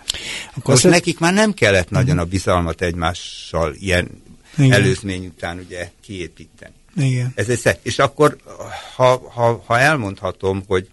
Akkor 0.56 0.74
Most 0.74 0.86
ez... 0.86 0.92
nekik 0.92 1.20
már 1.20 1.34
nem 1.34 1.54
kellett 1.54 1.84
uh-huh. 1.84 2.00
nagyon 2.00 2.18
a 2.18 2.26
bizalmat 2.26 2.82
egymással 2.82 3.74
ilyen 3.74 4.22
Igen. 4.58 4.72
előzmény 4.72 5.26
után 5.26 5.60
ugye 5.60 5.92
kiépíteni. 6.02 6.74
Igen. 6.96 7.32
Ez 7.36 7.50
egy 7.50 7.80
És 7.82 8.00
akkor, 8.00 8.38
ha, 8.96 9.30
ha, 9.30 9.64
ha 9.66 9.80
elmondhatom, 9.80 10.64
hogy 10.68 10.90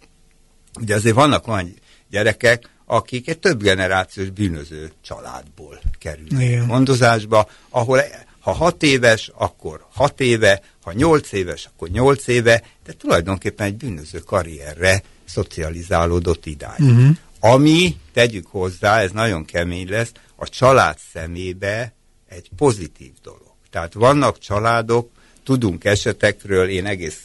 ugye 0.80 0.94
azért 0.94 1.14
vannak 1.14 1.48
olyan 1.48 1.74
gyerekek, 2.10 2.68
akik 2.86 3.28
egy 3.28 3.38
több 3.38 3.62
generációs 3.62 4.30
bűnöző 4.30 4.92
családból 5.02 5.80
kerülnek 5.98 6.66
gondozásba, 6.66 7.48
ahol 7.68 8.02
ha 8.40 8.52
hat 8.52 8.82
éves, 8.82 9.30
akkor 9.34 9.86
hat 9.92 10.20
éve, 10.20 10.62
ha 10.82 10.92
nyolc 10.92 11.32
éves, 11.32 11.66
akkor 11.66 11.88
nyolc 11.88 12.26
éve, 12.26 12.62
de 12.84 12.92
tulajdonképpen 12.92 13.66
egy 13.66 13.76
bűnöző 13.76 14.18
karrierre 14.18 15.02
szocializálódott 15.24 16.46
idáig. 16.46 16.80
Uh-huh. 16.80 17.16
Ami, 17.40 17.96
tegyük 18.12 18.46
hozzá, 18.46 19.00
ez 19.00 19.10
nagyon 19.10 19.44
kemény 19.44 19.88
lesz, 19.88 20.12
a 20.36 20.48
család 20.48 20.98
szemébe 21.12 21.92
egy 22.28 22.50
pozitív 22.56 23.12
dolog. 23.22 23.49
Tehát 23.70 23.94
vannak 23.94 24.38
családok, 24.38 25.10
tudunk 25.44 25.84
esetekről, 25.84 26.68
én 26.68 26.86
egész 26.86 27.20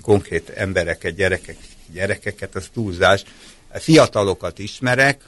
konkrét 0.00 0.48
embereket, 0.48 1.14
gyerekek, 1.14 1.56
gyerekeket, 1.92 2.54
az 2.54 2.68
túlzás, 2.72 3.24
fiatalokat 3.72 4.58
ismerek, 4.58 5.22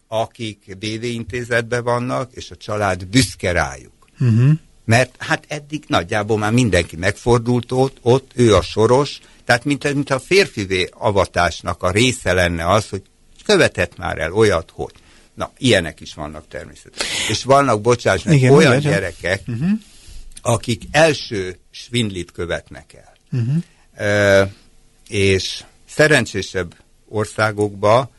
akik 0.07 0.77
BV 0.77 1.03
intézetben 1.03 1.83
vannak, 1.83 2.31
és 2.33 2.51
a 2.51 2.55
család 2.55 3.05
büszke 3.05 3.51
rájuk. 3.51 3.93
Uh-huh. 4.19 4.51
Mert 4.85 5.15
hát 5.17 5.45
eddig 5.47 5.83
nagyjából 5.87 6.37
már 6.37 6.51
mindenki 6.51 6.95
megfordult 6.95 7.71
ott, 7.71 7.97
ott 8.01 8.31
ő 8.35 8.55
a 8.55 8.61
soros, 8.61 9.19
tehát 9.45 9.65
mint, 9.65 9.93
mint 9.93 10.09
a 10.09 10.19
férfivé 10.19 10.89
avatásnak 10.91 11.83
a 11.83 11.91
része 11.91 12.33
lenne 12.33 12.69
az, 12.69 12.89
hogy 12.89 13.01
követett 13.45 13.97
már 13.97 14.17
el 14.17 14.33
olyat, 14.33 14.71
hogy. 14.73 14.93
Na, 15.35 15.51
ilyenek 15.57 16.01
is 16.01 16.13
vannak 16.13 16.47
természetesen. 16.47 17.29
És 17.29 17.43
vannak, 17.43 17.81
bocsáss 17.81 18.23
meg, 18.23 18.35
Igen, 18.35 18.51
olyan 18.51 18.77
igen. 18.77 18.91
gyerekek, 18.91 19.41
uh-huh. 19.47 19.69
akik 20.41 20.83
első 20.91 21.57
svindlit 21.71 22.31
követnek 22.31 22.93
el. 22.93 23.13
Uh-huh. 23.31 23.63
E, 24.09 24.51
és 25.09 25.63
szerencsésebb 25.89 26.75
országokba, 27.07 28.11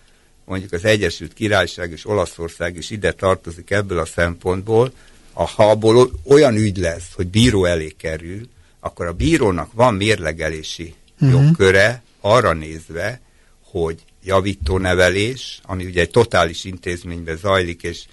mondjuk 0.45 0.73
az 0.73 0.85
Egyesült 0.85 1.35
Királyság 1.35 1.91
és 1.91 2.07
Olaszország 2.07 2.77
is 2.77 2.91
ide 2.91 3.13
tartozik 3.13 3.71
ebből 3.71 3.99
a 3.99 4.07
szempontból, 4.07 4.93
ha 5.33 5.71
abból 5.71 6.11
olyan 6.25 6.55
ügy 6.55 6.77
lesz, 6.77 7.09
hogy 7.15 7.27
bíró 7.27 7.65
elé 7.65 7.89
kerül, 7.89 8.49
akkor 8.81 9.07
a 9.07 9.13
bírónak 9.13 9.73
van 9.73 9.95
mérlegelési 9.95 10.95
uh-huh. 11.21 11.43
jogköre 11.43 12.03
arra 12.21 12.53
nézve, 12.53 13.21
hogy 13.61 14.03
javító 14.27 14.79
nevelés, 14.79 15.61
ami 15.63 15.85
ugye 15.85 16.01
egy 16.01 16.11
totális 16.11 16.65
intézményben 16.65 17.37
zajlik, 17.37 17.83
és 17.83 18.05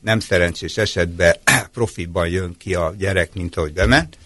nem 0.00 0.20
szerencsés 0.20 0.76
esetben 0.76 1.36
profiban 1.72 2.28
jön 2.28 2.54
ki 2.58 2.74
a 2.74 2.94
gyerek, 2.98 3.34
mint 3.34 3.56
ahogy 3.56 3.72
bement, 3.72 4.18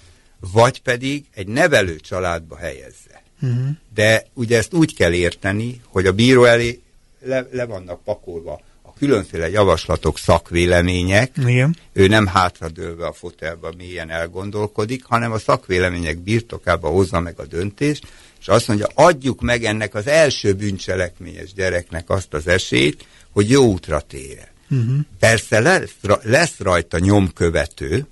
vagy 0.52 0.82
pedig 0.82 1.24
egy 1.34 1.46
nevelő 1.46 1.96
családba 1.96 2.56
helyezze. 2.56 3.22
Uh-huh. 3.42 3.68
De 3.94 4.26
ugye 4.32 4.56
ezt 4.56 4.74
úgy 4.74 4.94
kell 4.94 5.12
érteni, 5.12 5.80
hogy 5.86 6.06
a 6.06 6.12
bíró 6.12 6.44
elé 6.44 6.80
le, 7.20 7.48
le 7.50 7.64
vannak 7.64 8.02
pakolva 8.04 8.60
különféle 8.98 9.50
javaslatok, 9.50 10.18
szakvélemények. 10.18 11.32
Igen. 11.46 11.76
Ő 11.92 12.06
nem 12.06 12.26
hátradőlve 12.26 13.06
a 13.06 13.12
fotelba 13.12 13.72
mélyen 13.76 14.10
elgondolkodik, 14.10 15.04
hanem 15.04 15.32
a 15.32 15.38
szakvélemények 15.38 16.18
birtokába 16.18 16.88
hozza 16.88 17.20
meg 17.20 17.38
a 17.38 17.46
döntést, 17.46 18.06
és 18.40 18.48
azt 18.48 18.68
mondja, 18.68 18.86
adjuk 18.94 19.40
meg 19.40 19.64
ennek 19.64 19.94
az 19.94 20.06
első 20.06 20.52
bűncselekményes 20.52 21.52
gyereknek 21.52 22.10
azt 22.10 22.34
az 22.34 22.46
esélyt, 22.46 23.06
hogy 23.30 23.50
jó 23.50 23.64
útra 23.64 24.00
térjen. 24.00 24.48
Uh-huh. 24.70 24.98
Persze 25.18 25.60
lesz, 25.60 25.94
lesz 26.22 26.58
rajta 26.58 26.98
nyomkövető, 26.98 28.06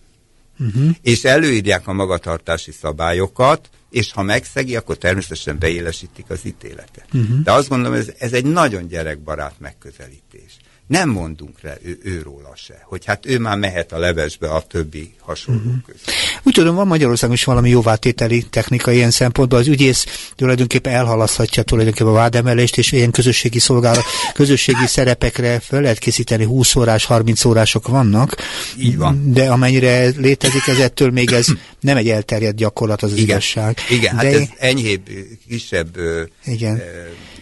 uh-huh. 0.58 0.90
és 1.02 1.24
előírják 1.24 1.88
a 1.88 1.92
magatartási 1.92 2.72
szabályokat, 2.72 3.68
és 3.90 4.12
ha 4.12 4.22
megszegi, 4.22 4.76
akkor 4.76 4.96
természetesen 4.96 5.58
beélesítik 5.58 6.24
az 6.28 6.40
ítéletet. 6.44 7.06
Uh-huh. 7.12 7.42
De 7.42 7.52
azt 7.52 7.68
gondolom, 7.68 7.98
ez, 7.98 8.12
ez 8.18 8.32
egy 8.32 8.44
nagyon 8.44 8.88
gyerekbarát 8.88 9.54
megközelítés 9.58 10.56
nem 10.86 11.08
mondunk 11.08 11.60
rá 11.60 11.74
ő, 11.82 11.98
őróla 12.02 12.52
se, 12.56 12.82
hogy 12.84 13.04
hát 13.04 13.26
ő 13.26 13.38
már 13.38 13.58
mehet 13.58 13.92
a 13.92 13.98
levesbe 13.98 14.48
a 14.48 14.60
többi 14.60 15.14
hasonló 15.18 15.60
uh-huh. 15.60 15.74
között. 15.86 16.10
Úgy 16.42 16.52
tudom, 16.52 16.74
van 16.74 16.86
Magyarországon 16.86 17.34
is 17.34 17.44
valami 17.44 17.68
jóvátételi 17.68 18.42
technika 18.50 18.92
ilyen 18.92 19.10
szempontból. 19.10 19.58
Az 19.58 19.68
ügyész 19.68 20.30
tulajdonképpen 20.36 20.92
elhalaszthatja 20.92 21.62
tulajdonképpen 21.62 22.12
a 22.12 22.14
vádemelést, 22.14 22.78
és 22.78 22.92
ilyen 22.92 23.10
közösségi 23.10 23.58
szolgálat, 23.58 24.04
közösségi 24.34 24.86
szerepekre 24.86 25.60
fel 25.60 25.80
lehet 25.80 25.98
készíteni 25.98 26.44
20 26.44 26.74
órás, 26.74 27.04
30 27.04 27.44
órások 27.44 27.88
vannak. 27.88 28.34
Így 28.78 28.96
van. 28.96 29.32
De 29.32 29.50
amennyire 29.50 30.08
létezik, 30.16 30.66
ez 30.66 30.78
ettől 30.78 31.10
még 31.10 31.32
ez 31.32 31.46
nem 31.80 31.96
egy 31.96 32.08
elterjedt 32.08 32.56
gyakorlat, 32.56 33.02
az, 33.02 33.10
az 33.10 33.16
Igen. 33.16 33.28
igazság. 33.28 33.78
Igen, 33.90 34.14
hát 34.14 34.22
de 34.22 34.30
hát 34.30 34.40
ez 34.40 34.48
enyhébb, 34.58 35.08
kisebb 35.48 35.96
Igen. 36.44 36.76
E, 36.76 36.82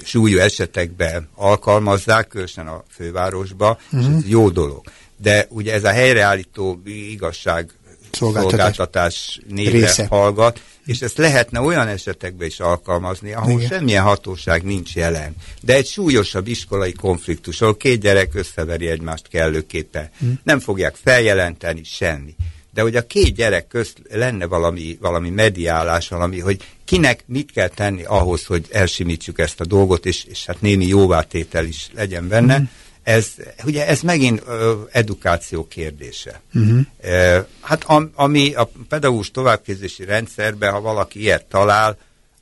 súlyú 0.04 0.38
esetekben 0.38 1.28
alkalmazzák, 1.34 2.28
különösen 2.28 2.66
a 2.66 2.84
fővárosba, 3.30 3.78
uh-huh. 3.84 4.00
és 4.00 4.06
mhm. 4.06 4.16
ez 4.16 4.28
jó 4.28 4.48
dolog. 4.48 4.82
De 5.16 5.46
ugye 5.48 5.72
ez 5.72 5.84
a 5.84 5.90
helyreállító 5.90 6.82
igazság 6.84 7.70
szolgáltatás 8.10 9.40
névre 9.48 9.70
Része. 9.70 10.06
hallgat, 10.06 10.62
és 10.86 11.00
ezt 11.00 11.16
lehetne 11.18 11.60
olyan 11.60 11.88
esetekben 11.88 12.46
is 12.46 12.60
alkalmazni, 12.60 13.32
ahol 13.32 13.50
Igen. 13.50 13.68
semmilyen 13.68 14.02
hatóság 14.02 14.62
nincs 14.62 14.94
jelen. 14.94 15.34
De 15.62 15.74
egy 15.74 15.86
súlyosabb 15.86 16.46
iskolai 16.46 16.92
konfliktus, 16.92 17.60
ahol 17.60 17.76
két 17.76 18.00
gyerek 18.00 18.34
összeveri 18.34 18.88
egymást 18.88 19.28
kellőképpen, 19.28 20.10
hmm. 20.18 20.40
nem 20.42 20.60
fogják 20.60 20.94
feljelenteni 21.02 21.84
semmi 21.84 22.34
de 22.72 22.82
hogy 22.82 22.96
a 22.96 23.06
két 23.06 23.34
gyerek 23.34 23.66
közt 23.66 24.02
lenne 24.10 24.46
valami, 24.46 24.98
valami 25.00 25.30
mediálás, 25.30 26.08
valami, 26.08 26.38
hogy 26.38 26.64
kinek 26.84 27.22
mit 27.26 27.52
kell 27.52 27.68
tenni 27.68 28.04
ahhoz, 28.04 28.44
hogy 28.44 28.66
elsimítsuk 28.70 29.38
ezt 29.38 29.60
a 29.60 29.64
dolgot, 29.64 30.06
és, 30.06 30.24
és 30.24 30.46
hát 30.46 30.60
némi 30.60 30.86
jóvátétel 30.86 31.64
is 31.64 31.90
legyen 31.94 32.28
benne, 32.28 32.58
mm. 32.58 32.62
Ez, 33.10 33.34
ugye 33.64 33.86
ez 33.86 34.00
megint 34.00 34.42
ö, 34.46 34.80
edukáció 34.90 35.66
kérdése. 35.66 36.40
Uh-huh. 36.54 36.80
E, 37.00 37.46
hát 37.60 37.84
am, 37.84 38.10
ami 38.14 38.54
a 38.54 38.70
pedagógus 38.88 39.30
továbbképzési 39.30 40.04
rendszerben, 40.04 40.72
ha 40.72 40.80
valaki 40.80 41.20
ilyet 41.20 41.44
talál, 41.44 41.98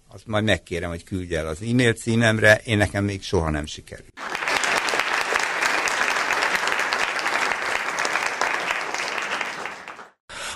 azt 0.09 0.27
majd 0.27 0.45
megkérem, 0.45 0.89
hogy 0.89 1.05
küldje 1.05 1.39
el 1.39 1.47
az 1.47 1.59
e-mail 1.71 1.93
címemre, 1.93 2.61
én 2.65 2.77
nekem 2.77 3.05
még 3.05 3.23
soha 3.23 3.51
nem 3.51 3.67
sikerült. 3.67 4.13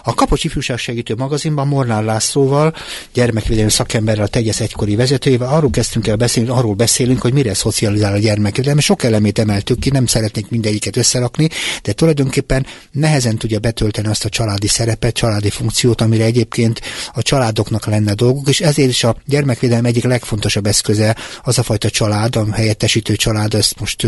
A 0.05 0.15
Kapocs 0.15 0.45
Ifjúság 0.45 0.79
Segítő 0.79 1.15
magazinban 1.15 1.67
Mornár 1.67 2.05
Lászlóval, 2.05 2.75
gyermekvédelmi 3.13 3.71
szakemberrel, 3.71 4.25
a 4.25 4.29
Tegyesz 4.29 4.61
egykori 4.61 4.97
vezetőjével 4.97 5.55
arról 5.55 5.71
kezdtünk 5.71 6.07
el 6.07 6.17
beszélni, 6.17 6.49
arról 6.49 6.75
beszélünk, 6.75 7.21
hogy 7.21 7.33
mire 7.33 7.55
szocializál 7.55 8.13
a 8.13 8.19
gyermekvédelem. 8.19 8.79
Sok 8.79 9.03
elemét 9.03 9.39
emeltük 9.39 9.79
ki, 9.79 9.91
nem 9.91 10.07
szeretnék 10.07 10.51
mindegyiket 10.51 10.97
összerakni, 10.97 11.49
de 11.83 11.93
tulajdonképpen 11.93 12.67
nehezen 12.91 13.37
tudja 13.37 13.59
betölteni 13.59 14.09
azt 14.09 14.25
a 14.25 14.29
családi 14.29 14.69
szerepet, 14.69 15.15
családi 15.15 15.51
funkciót, 15.51 16.01
amire 16.01 16.25
egyébként 16.25 16.81
a 17.13 17.23
családoknak 17.23 17.87
lenne 17.87 18.15
dolguk, 18.15 18.49
és 18.49 18.61
ezért 18.61 18.89
is 18.91 19.05
a 19.05 19.17
gyermekvédelem 19.27 19.85
egyik 19.85 20.05
legfontosabb 20.05 20.67
eszköze 20.67 21.17
az 21.43 21.59
a 21.59 21.63
fajta 21.63 21.91
család, 21.91 22.37
a 22.37 22.53
helyettesítő 22.53 23.17
család, 23.17 23.55
ezt 23.55 23.81
most 23.81 24.07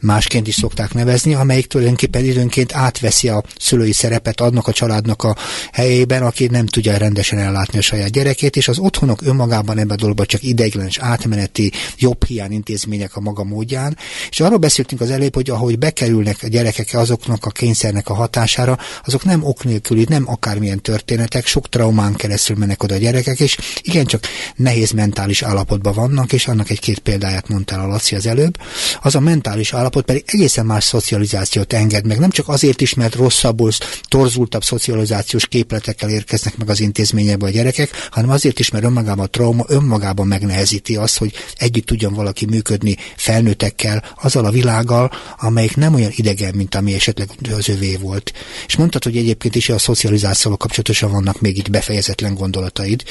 másként 0.00 0.46
is 0.46 0.54
szokták 0.54 0.94
nevezni, 0.94 1.34
amelyik 1.34 1.66
tulajdonképpen 1.66 2.24
időnként 2.24 2.74
átveszi 2.74 3.28
a 3.28 3.42
szülői 3.58 3.92
szerepet, 3.92 4.40
adnak 4.40 4.66
a 4.66 4.72
családnak 4.72 5.22
a 5.22 5.27
a 5.28 5.36
helyében, 5.72 6.22
aki 6.22 6.46
nem 6.46 6.66
tudja 6.66 6.96
rendesen 6.96 7.38
ellátni 7.38 7.78
a 7.78 7.82
saját 7.82 8.10
gyerekét, 8.10 8.56
és 8.56 8.68
az 8.68 8.78
otthonok 8.78 9.22
önmagában 9.22 9.78
ebben 9.78 9.96
a 9.96 10.00
dologban 10.00 10.26
csak 10.26 10.42
ideiglenes 10.42 10.98
átmeneti 10.98 11.72
jobb 11.98 12.24
hiány 12.24 12.52
intézmények 12.52 13.16
a 13.16 13.20
maga 13.20 13.44
módján. 13.44 13.96
És 14.30 14.40
arról 14.40 14.58
beszéltünk 14.58 15.00
az 15.00 15.10
előbb, 15.10 15.34
hogy 15.34 15.50
ahogy 15.50 15.78
bekerülnek 15.78 16.42
a 16.42 16.48
gyerekek 16.48 16.88
azoknak 16.92 17.44
a 17.44 17.50
kényszernek 17.50 18.08
a 18.08 18.14
hatására, 18.14 18.78
azok 19.04 19.24
nem 19.24 19.44
ok 19.44 19.64
nélküli, 19.64 20.06
nem 20.08 20.28
akármilyen 20.28 20.80
történetek, 20.80 21.46
sok 21.46 21.68
traumán 21.68 22.14
keresztül 22.14 22.56
mennek 22.56 22.82
oda 22.82 22.94
a 22.94 22.98
gyerekek, 22.98 23.40
és 23.40 23.58
igencsak 23.82 24.24
nehéz 24.56 24.90
mentális 24.90 25.42
állapotban 25.42 25.94
vannak, 25.94 26.32
és 26.32 26.46
annak 26.46 26.70
egy-két 26.70 26.98
példáját 26.98 27.48
mondta 27.48 27.82
a 27.82 27.86
Laci 27.86 28.14
az 28.14 28.26
előbb. 28.26 28.58
Az 29.02 29.14
a 29.14 29.20
mentális 29.20 29.72
állapot 29.72 30.04
pedig 30.04 30.24
egészen 30.26 30.66
más 30.66 30.84
szocializációt 30.84 31.72
enged 31.72 32.06
meg, 32.06 32.18
nem 32.18 32.30
csak 32.30 32.48
azért 32.48 32.80
is, 32.80 32.94
mert 32.94 33.14
rosszabbul, 33.14 33.70
torzultabb 34.08 34.64
szocializáció 34.64 35.17
szocializációs 35.18 35.46
képletekkel 35.46 36.10
érkeznek 36.10 36.56
meg 36.56 36.68
az 36.68 36.80
intézményekbe 36.80 37.46
a 37.46 37.50
gyerekek, 37.50 37.90
hanem 38.10 38.30
azért 38.30 38.58
is, 38.58 38.70
mert 38.70 38.84
önmagában 38.84 39.24
a 39.24 39.28
trauma 39.28 39.64
önmagában 39.68 40.26
megnehezíti 40.26 40.96
azt, 40.96 41.18
hogy 41.18 41.32
együtt 41.56 41.86
tudjon 41.86 42.14
valaki 42.14 42.46
működni 42.46 42.96
felnőttekkel, 43.16 44.04
azzal 44.22 44.44
a 44.44 44.50
világgal, 44.50 45.10
amelyik 45.38 45.76
nem 45.76 45.94
olyan 45.94 46.10
idegen, 46.14 46.54
mint 46.54 46.74
ami 46.74 46.94
esetleg 46.94 47.30
az 47.50 47.68
övé 47.68 47.96
volt. 47.96 48.32
És 48.66 48.76
mondtad, 48.76 49.04
hogy 49.04 49.16
egyébként 49.16 49.54
is 49.54 49.68
a 49.68 49.78
szocializációval 49.78 50.58
kapcsolatosan 50.58 51.10
vannak 51.10 51.40
még 51.40 51.58
így 51.58 51.70
befejezetlen 51.70 52.34
gondolataid. 52.34 53.02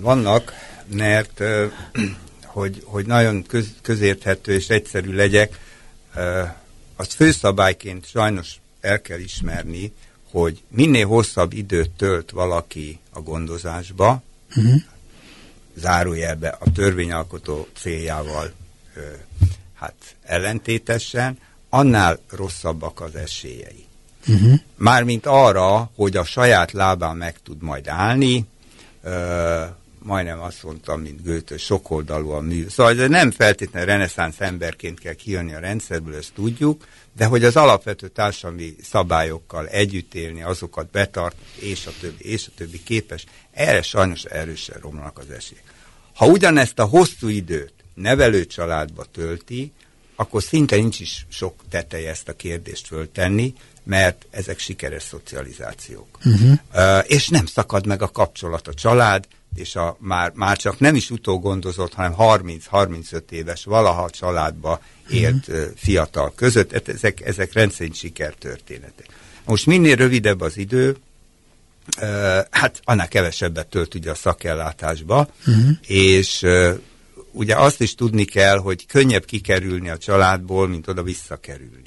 Vannak, 0.00 0.52
mert 0.92 1.42
hogy, 2.44 2.82
hogy 2.84 3.06
nagyon 3.06 3.46
köz, 3.46 3.66
közérthető 3.82 4.54
és 4.54 4.68
egyszerű 4.68 5.12
legyek, 5.12 5.58
azt 6.96 7.12
főszabályként 7.12 8.06
sajnos 8.08 8.48
el 8.80 9.00
kell 9.00 9.18
ismerni, 9.18 9.92
hogy 10.30 10.62
minél 10.68 11.06
hosszabb 11.06 11.52
időt 11.52 11.90
tölt 11.90 12.30
valaki 12.30 12.98
a 13.10 13.20
gondozásba, 13.20 14.22
uh-huh. 14.56 14.80
zárójelbe 15.74 16.56
a 16.60 16.72
törvényalkotó 16.72 17.66
céljával 17.76 18.52
ö, 18.94 19.00
hát 19.74 19.94
ellentétesen, 20.22 21.38
annál 21.68 22.18
rosszabbak 22.30 23.00
az 23.00 23.14
esélyei. 23.14 23.84
Uh-huh. 24.28 24.58
Mármint 24.76 25.26
arra, 25.26 25.90
hogy 25.94 26.16
a 26.16 26.24
saját 26.24 26.72
lábán 26.72 27.16
meg 27.16 27.36
tud 27.42 27.62
majd 27.62 27.88
állni, 27.88 28.46
ö, 29.02 29.64
majdnem 30.06 30.40
azt 30.40 30.62
mondtam, 30.62 31.00
mint 31.00 31.24
Goethe, 31.24 31.58
sokoldalú 31.58 32.30
a 32.30 32.40
mű. 32.40 32.66
Szóval 32.68 32.92
nem 32.92 33.30
feltétlenül 33.30 33.88
reneszánsz 33.88 34.40
emberként 34.40 35.00
kell 35.00 35.12
kijönni 35.12 35.54
a 35.54 35.58
rendszerből, 35.58 36.16
ezt 36.16 36.32
tudjuk, 36.34 36.84
de 37.16 37.24
hogy 37.24 37.44
az 37.44 37.56
alapvető 37.56 38.08
társadalmi 38.08 38.74
szabályokkal 38.82 39.66
együtt 39.66 40.14
élni, 40.14 40.42
azokat 40.42 40.90
betart, 40.90 41.36
és 41.54 41.86
a 41.86 41.90
többi, 42.00 42.24
és 42.30 42.46
a 42.46 42.50
többi 42.56 42.82
képes, 42.82 43.24
erre 43.52 43.82
sajnos 43.82 44.24
erősen 44.24 44.80
romlanak 44.80 45.18
az 45.18 45.30
esélyek. 45.30 45.64
Ha 46.14 46.26
ugyanezt 46.26 46.78
a 46.78 46.84
hosszú 46.84 47.28
időt 47.28 47.72
nevelő 47.94 48.46
családba 48.46 49.04
tölti, 49.12 49.72
akkor 50.16 50.42
szinte 50.42 50.76
nincs 50.76 51.00
is 51.00 51.26
sok 51.28 51.54
teteje 51.70 52.10
ezt 52.10 52.28
a 52.28 52.36
kérdést 52.36 52.86
föltenni, 52.86 53.54
mert 53.82 54.26
ezek 54.30 54.58
sikeres 54.58 55.02
szocializációk. 55.02 56.18
Uh-huh. 56.24 56.52
Uh, 56.74 57.04
és 57.06 57.28
nem 57.28 57.46
szakad 57.46 57.86
meg 57.86 58.02
a 58.02 58.10
kapcsolat 58.10 58.68
a 58.68 58.74
család, 58.74 59.26
és 59.56 59.76
a 59.76 59.96
már, 60.00 60.32
már 60.34 60.56
csak 60.56 60.78
nem 60.78 60.94
is 60.94 61.10
utógondozott, 61.10 61.94
hanem 61.94 62.14
30-35 62.18 63.30
éves 63.30 63.64
valaha 63.64 64.10
családba 64.10 64.80
élt 65.10 65.48
uh-huh. 65.48 65.64
fiatal 65.76 66.32
között. 66.34 66.72
Hát 66.72 66.88
ezek, 66.88 67.20
ezek 67.20 67.52
rendszerint 67.52 67.94
sikertörténetek. 67.94 69.06
Most 69.44 69.66
minél 69.66 69.96
rövidebb 69.96 70.40
az 70.40 70.56
idő, 70.56 70.96
hát 72.50 72.80
annál 72.84 73.08
kevesebbet 73.08 73.66
tölt 73.66 73.94
ugye 73.94 74.10
a 74.10 74.14
szakellátásba, 74.14 75.28
uh-huh. 75.46 75.70
és 75.86 76.46
ugye 77.32 77.56
azt 77.56 77.80
is 77.80 77.94
tudni 77.94 78.24
kell, 78.24 78.58
hogy 78.58 78.86
könnyebb 78.86 79.24
kikerülni 79.24 79.88
a 79.88 79.98
családból, 79.98 80.68
mint 80.68 80.88
oda 80.88 81.02
visszakerülni 81.02 81.85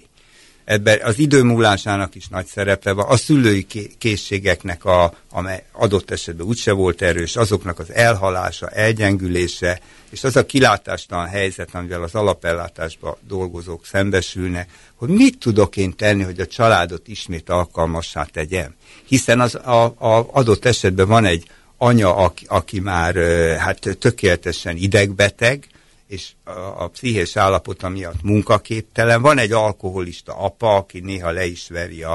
ebben 0.70 1.00
az 1.04 1.20
idő 1.20 1.44
múlásának 1.44 2.16
is 2.16 2.28
nagy 2.28 2.46
szerepe 2.46 2.92
van, 2.92 3.06
a 3.06 3.18
szülői 3.18 3.68
készségeknek, 3.98 4.86
a, 4.86 5.14
amely 5.32 5.64
adott 5.72 6.12
esetben 6.12 6.48
úgyse 6.48 6.72
volt 6.72 7.02
erős, 7.02 7.36
azoknak 7.36 7.80
az 7.80 7.94
elhalása, 7.94 8.70
elgyengülése, 8.70 9.80
és 10.10 10.24
az 10.24 10.36
a 10.36 10.46
kilátástalan 10.46 11.28
helyzet, 11.28 11.76
amivel 11.76 12.04
az 12.04 12.16
alapellátásban 12.16 13.16
dolgozók 13.28 13.86
szembesülnek, 13.86 14.70
hogy 14.96 15.10
mit 15.10 15.38
tudok 15.40 15.78
én 15.78 15.96
tenni, 15.96 16.24
hogy 16.24 16.40
a 16.40 16.48
családot 16.48 17.08
ismét 17.08 17.50
alkalmassá 17.50 18.24
tegyem. 18.24 18.76
Hiszen 19.06 19.40
az 19.40 19.56
a, 19.56 19.84
a 19.84 20.30
adott 20.32 20.66
esetben 20.66 21.08
van 21.08 21.26
egy 21.26 21.48
anya, 21.78 22.16
aki, 22.16 22.46
aki 22.48 22.80
már 22.80 23.16
hát 23.58 23.98
tökéletesen 24.00 24.78
idegbeteg, 24.78 25.68
és 26.10 26.32
a, 26.44 26.52
a 26.84 26.88
pszichés 26.88 27.36
állapota 27.36 27.90
miatt 27.90 28.24
munkaképtelen. 28.24 29.22
Van 29.22 29.38
egy 29.38 29.52
alkoholista 29.52 30.34
apa, 30.38 30.76
aki 30.76 31.00
néha 31.00 31.32
le 31.32 31.46
is 31.46 31.68
veri 31.70 32.04
a, 32.04 32.12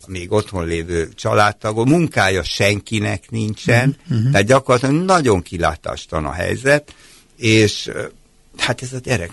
a 0.00 0.06
még 0.06 0.32
otthon 0.32 0.66
lévő 0.66 1.08
családtagot, 1.14 1.88
munkája 1.88 2.42
senkinek 2.42 3.30
nincsen, 3.30 3.96
uh-huh. 4.10 4.30
tehát 4.30 4.46
gyakorlatilag 4.46 5.04
nagyon 5.04 5.42
kilátástalan 5.42 6.24
a 6.24 6.32
helyzet, 6.32 6.94
és 7.36 7.90
hát 8.56 8.82
ez 8.82 8.92
a 8.92 8.98
gyerek 8.98 9.32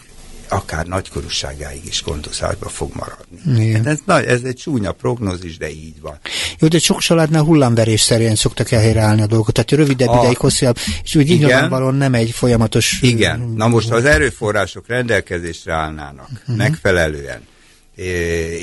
akár 0.53 0.85
nagykorúságáig 0.85 1.85
is 1.85 2.03
gondozásba 2.03 2.69
fog 2.69 2.91
maradni. 2.93 3.65
Igen. 3.65 3.83
Hát 3.83 3.93
ez, 3.93 3.99
na, 4.05 4.21
ez 4.21 4.41
egy 4.43 4.55
csúnya 4.55 4.91
prognózis, 4.91 5.57
de 5.57 5.69
így 5.69 6.01
van. 6.01 6.19
Jó, 6.59 6.67
de 6.67 6.79
sok 6.79 6.99
családnál 6.99 7.43
hullámverés 7.43 8.01
szerint 8.01 8.37
szoktak 8.37 8.71
elhelyreállni 8.71 9.21
a 9.21 9.27
dolgokat, 9.27 9.53
tehát 9.53 9.71
rövidebb 9.71 10.07
a, 10.07 10.19
ideig, 10.19 10.37
hosszabb, 10.37 10.77
és 11.03 11.15
úgy 11.15 11.27
nyilvánvalóan 11.27 11.95
nem 11.95 12.13
egy 12.13 12.31
folyamatos... 12.31 13.01
Igen, 13.01 13.39
na 13.39 13.67
most 13.67 13.89
ha 13.89 13.95
az 13.95 14.05
erőforrások 14.05 14.87
rendelkezésre 14.87 15.73
állnának 15.73 16.29
uh-huh. 16.31 16.55
megfelelően, 16.57 17.41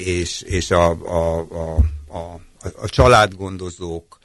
és, 0.05 0.43
és 0.43 0.71
a, 0.71 0.91
a, 0.91 1.39
a, 1.39 1.77
a, 2.19 2.41
a 2.83 2.89
családgondozók 2.89 4.19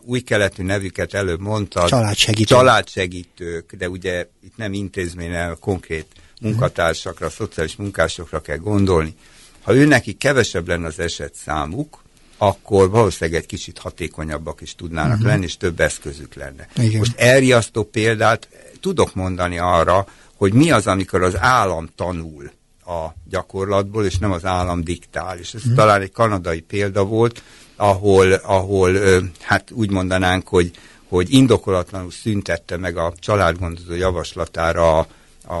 új 0.00 0.20
keletű 0.20 0.62
nevüket 0.62 1.14
előbb 1.14 1.40
mondtad. 1.40 1.88
Családsegítők. 1.88 2.58
Családsegítők, 2.58 3.72
de 3.72 3.88
ugye 3.88 4.26
itt 4.44 4.56
nem 4.56 4.72
intézményen, 4.72 5.56
konkrét 5.60 6.06
munkatársakra, 6.40 7.30
szociális 7.30 7.76
munkásokra 7.76 8.40
kell 8.40 8.56
gondolni. 8.56 9.14
Ha 9.62 9.74
ő 9.74 9.84
neki 9.84 10.12
kevesebb 10.12 10.68
lenne 10.68 10.86
az 10.86 10.98
eset 10.98 11.34
számuk, 11.34 12.02
akkor 12.36 12.90
valószínűleg 12.90 13.40
egy 13.40 13.46
kicsit 13.46 13.78
hatékonyabbak 13.78 14.60
is 14.60 14.74
tudnának 14.74 15.12
uh-huh. 15.12 15.26
lenni, 15.26 15.44
és 15.44 15.56
több 15.56 15.80
eszközük 15.80 16.34
lenne. 16.34 16.68
Igen. 16.76 16.98
Most 16.98 17.16
elriasztó 17.16 17.84
példát 17.84 18.48
tudok 18.80 19.14
mondani 19.14 19.58
arra, 19.58 20.06
hogy 20.36 20.52
mi 20.52 20.70
az, 20.70 20.86
amikor 20.86 21.22
az 21.22 21.36
állam 21.38 21.88
tanul 21.94 22.50
a 22.86 23.14
gyakorlatból, 23.28 24.04
és 24.04 24.18
nem 24.18 24.32
az 24.32 24.44
állam 24.44 24.84
diktál. 24.84 25.38
És 25.38 25.54
ez 25.54 25.60
uh-huh. 25.60 25.76
talán 25.76 26.00
egy 26.00 26.12
kanadai 26.12 26.60
példa 26.60 27.04
volt, 27.04 27.42
ahol, 27.76 28.32
ahol 28.32 28.94
hát 29.40 29.70
úgy 29.70 29.90
mondanánk, 29.90 30.48
hogy, 30.48 30.70
hogy 31.08 31.32
indokolatlanul 31.32 32.10
szüntette 32.10 32.76
meg 32.76 32.96
a 32.96 33.12
családgondozó 33.18 33.94
javaslatára 33.94 34.98
a, 34.98 35.06
a, 35.46 35.54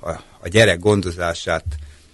a, 0.00 0.10
a 0.40 0.48
gyerek 0.48 0.78
gondozását 0.78 1.64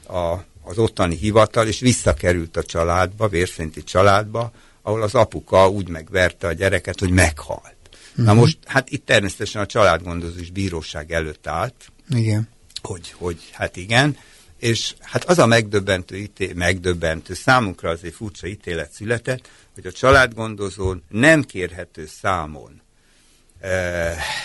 a, 0.08 0.34
az 0.62 0.78
ottani 0.78 1.16
hivatal, 1.16 1.66
és 1.66 1.80
visszakerült 1.80 2.56
a 2.56 2.62
családba, 2.62 3.28
vérszerinti 3.28 3.84
családba, 3.84 4.52
ahol 4.82 5.02
az 5.02 5.14
apuka 5.14 5.68
úgy 5.68 5.88
megverte 5.88 6.46
a 6.46 6.52
gyereket, 6.52 7.00
hogy 7.00 7.10
meghalt. 7.10 7.76
Uh-huh. 8.10 8.24
Na 8.24 8.32
mhm. 8.32 8.40
most, 8.40 8.58
hát 8.64 8.90
itt 8.90 9.06
természetesen 9.06 9.62
a 9.62 9.66
családgondozó 9.66 10.38
is 10.38 10.50
bíróság 10.50 11.12
előtt 11.12 11.46
állt. 11.46 11.74
Igen. 12.08 12.48
Hogy, 12.82 13.14
hogy 13.18 13.50
hát 13.52 13.76
igen, 13.76 14.16
és 14.62 14.94
hát 15.00 15.24
az 15.24 15.38
a 15.38 15.46
megdöbbentő, 15.46 16.16
ítél, 16.16 16.54
megdöbbentő, 16.54 17.34
számunkra 17.34 17.90
azért 17.90 18.14
furcsa 18.14 18.46
ítélet 18.46 18.92
született, 18.92 19.48
hogy 19.74 19.86
a 19.86 19.92
családgondozón 19.92 21.02
nem 21.08 21.42
kérhető 21.42 22.06
számon 22.06 22.80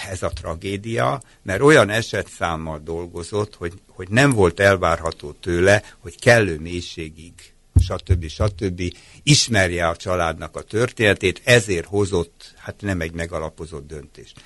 ez 0.10 0.24
a 0.24 0.30
tragédia, 0.30 1.22
mert 1.42 1.62
olyan 1.62 1.90
esetszámmal 1.90 2.82
dolgozott, 2.84 3.56
hogy, 3.56 3.74
hogy 3.90 4.10
nem 4.10 4.32
volt 4.32 4.60
elvárható 4.60 5.32
tőle, 5.32 5.84
hogy 6.00 6.20
kellő 6.20 6.60
mélységig, 6.60 7.34
stb. 7.80 8.28
stb. 8.28 8.82
ismerje 9.24 9.88
a 9.88 9.96
családnak 9.96 10.56
a 10.56 10.62
történetét, 10.62 11.42
ezért 11.44 11.86
hozott, 11.86 12.54
hát 12.58 12.82
nem 12.82 13.02
egy 13.02 13.14
megalapozott 13.14 13.88
döntést. 13.88 14.42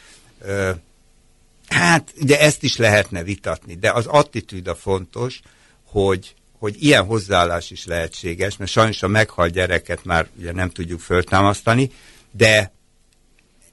Hát, 1.68 2.14
ugye 2.22 2.40
ezt 2.40 2.64
is 2.64 2.78
lehetne 2.78 3.24
vitatni, 3.24 3.76
de 3.76 3.92
az 3.92 4.06
attitűd 4.06 4.68
a 4.68 4.76
fontos, 4.76 5.42
hogy, 5.92 6.36
hogy 6.60 6.84
ilyen 6.84 7.06
hozzáállás 7.06 7.72
is 7.72 7.86
lehetséges, 7.86 8.58
mert 8.58 8.72
sajnos 8.72 9.04
a 9.04 9.08
meghalt 9.08 9.52
gyereket 9.52 10.06
már 10.06 10.28
ugye 10.38 10.52
nem 10.52 10.70
tudjuk 10.70 11.00
föltámasztani, 11.00 11.92
de 12.32 12.72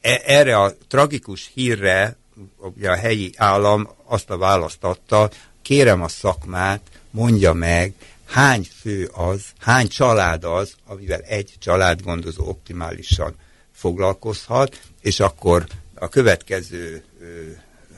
e, 0.00 0.22
erre 0.24 0.58
a 0.58 0.74
tragikus 0.88 1.50
hírre 1.54 2.16
ugye 2.56 2.90
a 2.90 2.96
helyi 2.96 3.32
állam 3.36 3.88
azt 4.04 4.30
a 4.30 4.38
választ 4.38 4.84
adta, 4.84 5.30
kérem 5.62 6.02
a 6.02 6.08
szakmát, 6.08 6.80
mondja 7.10 7.52
meg, 7.52 7.92
hány 8.24 8.68
fő 8.80 9.10
az, 9.12 9.42
hány 9.58 9.88
család 9.88 10.44
az, 10.44 10.74
amivel 10.86 11.20
egy 11.20 11.54
családgondozó 11.58 12.48
optimálisan 12.48 13.34
foglalkozhat, 13.72 14.80
és 15.00 15.20
akkor 15.20 15.66
a 15.94 16.08
következő 16.08 17.04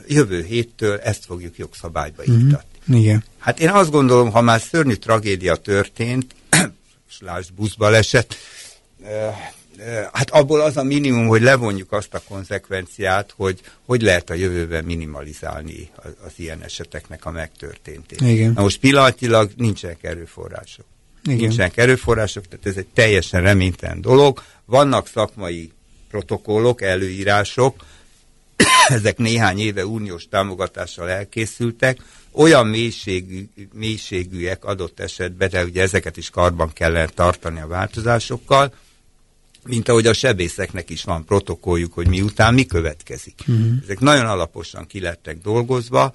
jövő 0.06 0.44
héttől 0.44 0.98
ezt 0.98 1.24
fogjuk 1.24 1.58
jogszabályba 1.58 2.22
mm-hmm. 2.30 2.48
Igen. 2.88 3.24
Hát 3.38 3.60
én 3.60 3.68
azt 3.68 3.90
gondolom, 3.90 4.30
ha 4.30 4.40
már 4.40 4.60
szörnyű 4.60 4.94
tragédia 4.94 5.54
történt, 5.54 6.34
és 7.10 7.16
lásd, 7.20 7.52
buszbaleset, 7.52 8.36
hát 10.12 10.30
abból 10.30 10.60
az 10.60 10.76
a 10.76 10.82
minimum, 10.82 11.26
hogy 11.26 11.42
levonjuk 11.42 11.92
azt 11.92 12.14
a 12.14 12.22
konzekvenciát, 12.28 13.34
hogy 13.36 13.60
hogy 13.84 14.02
lehet 14.02 14.30
a 14.30 14.34
jövőben 14.34 14.84
minimalizálni 14.84 15.90
az, 15.94 16.10
az 16.26 16.32
ilyen 16.36 16.62
eseteknek 16.62 17.24
a 17.24 17.30
megtörténtét. 17.30 18.20
Igen. 18.20 18.52
Na 18.52 18.62
most 18.62 18.78
pillanatilag 18.78 19.50
nincsenek 19.56 20.02
erőforrások. 20.02 20.84
Igen. 21.24 21.36
Nincsenek 21.36 21.76
erőforrások, 21.76 22.48
tehát 22.48 22.66
ez 22.66 22.76
egy 22.76 22.86
teljesen 22.86 23.42
reménytelen 23.42 24.00
dolog. 24.00 24.42
Vannak 24.64 25.06
szakmai 25.06 25.72
protokollok, 26.10 26.82
előírások, 26.82 27.84
ezek 28.88 29.18
néhány 29.18 29.58
éve 29.58 29.86
uniós 29.86 30.28
támogatással 30.28 31.08
elkészültek, 31.08 31.98
olyan 32.32 32.66
mélységű, 32.66 33.48
mélységűek 33.72 34.64
adott 34.64 35.00
esetben, 35.00 35.48
de 35.48 35.64
ugye 35.64 35.82
ezeket 35.82 36.16
is 36.16 36.30
karban 36.30 36.72
kellene 36.72 37.06
tartani 37.06 37.60
a 37.60 37.66
változásokkal, 37.66 38.74
mint 39.64 39.88
ahogy 39.88 40.06
a 40.06 40.12
sebészeknek 40.12 40.90
is 40.90 41.04
van 41.04 41.24
protokolljuk, 41.24 41.92
hogy 41.92 42.08
miután 42.08 42.54
mi 42.54 42.66
következik. 42.66 43.40
Uh-huh. 43.46 43.72
Ezek 43.82 44.00
nagyon 44.00 44.26
alaposan 44.26 44.86
kilettek 44.86 45.38
dolgozva, 45.38 46.14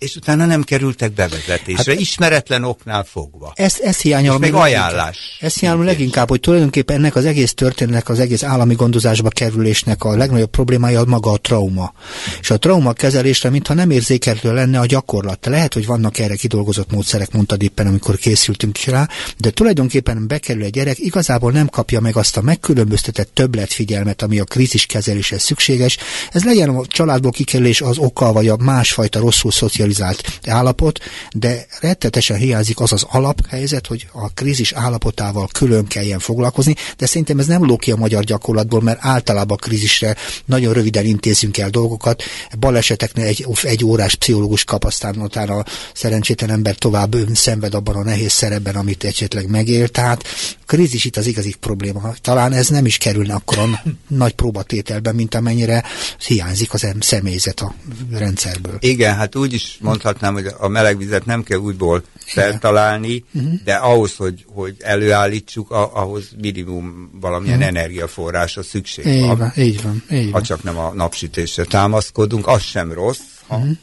és 0.00 0.16
utána 0.16 0.46
nem 0.46 0.62
kerültek 0.62 1.12
bevezetésre, 1.12 1.92
hát, 1.92 2.00
ismeretlen 2.00 2.64
oknál 2.64 3.04
fogva. 3.04 3.52
Ez, 3.54 3.76
ez 3.80 4.00
hiányolom. 4.00 4.40
még 4.40 4.54
ajánlás. 4.54 5.38
Ez 5.40 5.54
hiányolom 5.54 5.86
leginkább, 5.86 6.28
hogy 6.28 6.40
tulajdonképpen 6.40 6.96
ennek 6.96 7.14
az 7.14 7.24
egész 7.24 7.54
történetnek, 7.54 8.08
az 8.08 8.18
egész 8.18 8.42
állami 8.42 8.74
gondozásba 8.74 9.28
kerülésnek 9.28 10.04
a 10.04 10.16
legnagyobb 10.16 10.50
problémája 10.50 11.04
maga 11.04 11.30
a 11.30 11.36
trauma. 11.36 11.92
És 12.40 12.50
a 12.50 12.58
trauma 12.58 12.92
kezelésre, 12.92 13.50
mintha 13.50 13.74
nem 13.74 13.90
érzékelhető 13.90 14.54
lenne 14.54 14.78
a 14.78 14.86
gyakorlat. 14.86 15.46
Lehet, 15.46 15.74
hogy 15.74 15.86
vannak 15.86 16.18
erre 16.18 16.34
kidolgozott 16.34 16.92
módszerek, 16.92 17.32
mondtad 17.32 17.62
éppen, 17.62 17.86
amikor 17.86 18.16
készültünk 18.16 18.78
rá, 18.78 19.08
de 19.38 19.50
tulajdonképpen 19.50 20.26
bekerül 20.26 20.62
egy 20.64 20.70
gyerek, 20.70 20.98
igazából 20.98 21.52
nem 21.52 21.68
kapja 21.68 22.00
meg 22.00 22.16
azt 22.16 22.36
a 22.36 22.42
megkülönböztetett 22.42 23.30
többletfigyelmet, 23.34 24.22
ami 24.22 24.38
a 24.38 24.44
krízis 24.44 24.86
kezeléshez 24.86 25.42
szükséges. 25.42 25.96
Ez 26.32 26.44
legyen 26.44 26.68
a 26.68 26.86
családból 26.86 27.30
kikerülés 27.30 27.80
az 27.80 27.98
oka, 27.98 28.32
vagy 28.32 28.48
a 28.48 28.56
másfajta 28.56 29.18
rosszul 29.18 29.50
szociális 29.50 29.88
stabilizált 29.90 30.40
állapot, 30.46 30.98
de 31.32 31.66
rettetesen 31.80 32.36
hiányzik 32.36 32.80
az 32.80 32.92
az 32.92 33.06
alaphelyzet, 33.08 33.86
hogy 33.86 34.08
a 34.12 34.28
krízis 34.28 34.72
állapotával 34.72 35.48
külön 35.52 35.86
kelljen 35.86 36.18
foglalkozni, 36.18 36.74
de 36.96 37.06
szerintem 37.06 37.38
ez 37.38 37.46
nem 37.46 37.64
ló 37.64 37.78
a 37.92 37.96
magyar 37.96 38.24
gyakorlatból, 38.24 38.82
mert 38.82 38.98
általában 39.00 39.56
a 39.60 39.64
krízisre 39.66 40.16
nagyon 40.44 40.72
röviden 40.72 41.04
intézünk 41.04 41.58
el 41.58 41.70
dolgokat. 41.70 42.22
Baleseteknél 42.58 43.24
egy, 43.24 43.46
egy 43.62 43.84
órás 43.84 44.14
pszichológus 44.14 44.64
kap, 44.64 44.84
aztán 44.84 45.16
utána 45.16 45.64
szerencsétlen 45.94 46.50
ember 46.50 46.74
tovább 46.74 47.16
szenved 47.32 47.74
abban 47.74 47.96
a 47.96 48.02
nehéz 48.02 48.32
szerepben, 48.32 48.74
amit 48.74 49.04
esetleg 49.04 49.48
megél. 49.48 49.88
Tehát 49.88 50.24
a 50.60 50.64
krízis 50.66 51.04
itt 51.04 51.16
az 51.16 51.26
igazi 51.26 51.54
probléma. 51.60 52.14
Talán 52.20 52.52
ez 52.52 52.68
nem 52.68 52.86
is 52.86 52.96
kerülne 52.96 53.34
akkor 53.34 53.58
a 53.58 53.82
nagy 54.08 54.32
próbatételben, 54.32 55.14
mint 55.14 55.34
amennyire 55.34 55.84
hiányzik 56.26 56.72
az 56.72 56.86
személyzet 57.00 57.60
a 57.60 57.74
rendszerből. 58.12 58.76
Igen, 58.80 59.14
hát 59.14 59.36
úgy 59.36 59.52
is 59.52 59.78
mondhatnám, 59.80 60.32
hogy 60.32 60.46
a 60.58 60.68
meleg 60.68 60.98
vizet 60.98 61.24
nem 61.24 61.42
kell 61.42 61.58
újból 61.58 62.02
feltalálni, 62.16 63.24
de 63.64 63.74
ahhoz, 63.74 64.16
hogy, 64.16 64.44
hogy 64.48 64.76
előállítsuk, 64.78 65.70
ahhoz 65.70 66.28
minimum 66.40 67.10
valamilyen 67.20 67.62
energiaforrásra 67.62 68.62
szükség 68.62 69.06
így 69.06 69.26
van. 69.26 69.36
van. 69.36 69.52
Így 69.56 69.82
van, 69.82 70.02
így 70.10 70.24
van. 70.24 70.32
Ha 70.32 70.42
csak 70.42 70.62
nem 70.62 70.78
a 70.78 70.92
napsütésre 70.94 71.64
támaszkodunk, 71.64 72.46
az 72.46 72.62
sem 72.62 72.92
rossz, 72.92 73.20
ha 73.46 73.56
uh-huh. 73.56 73.76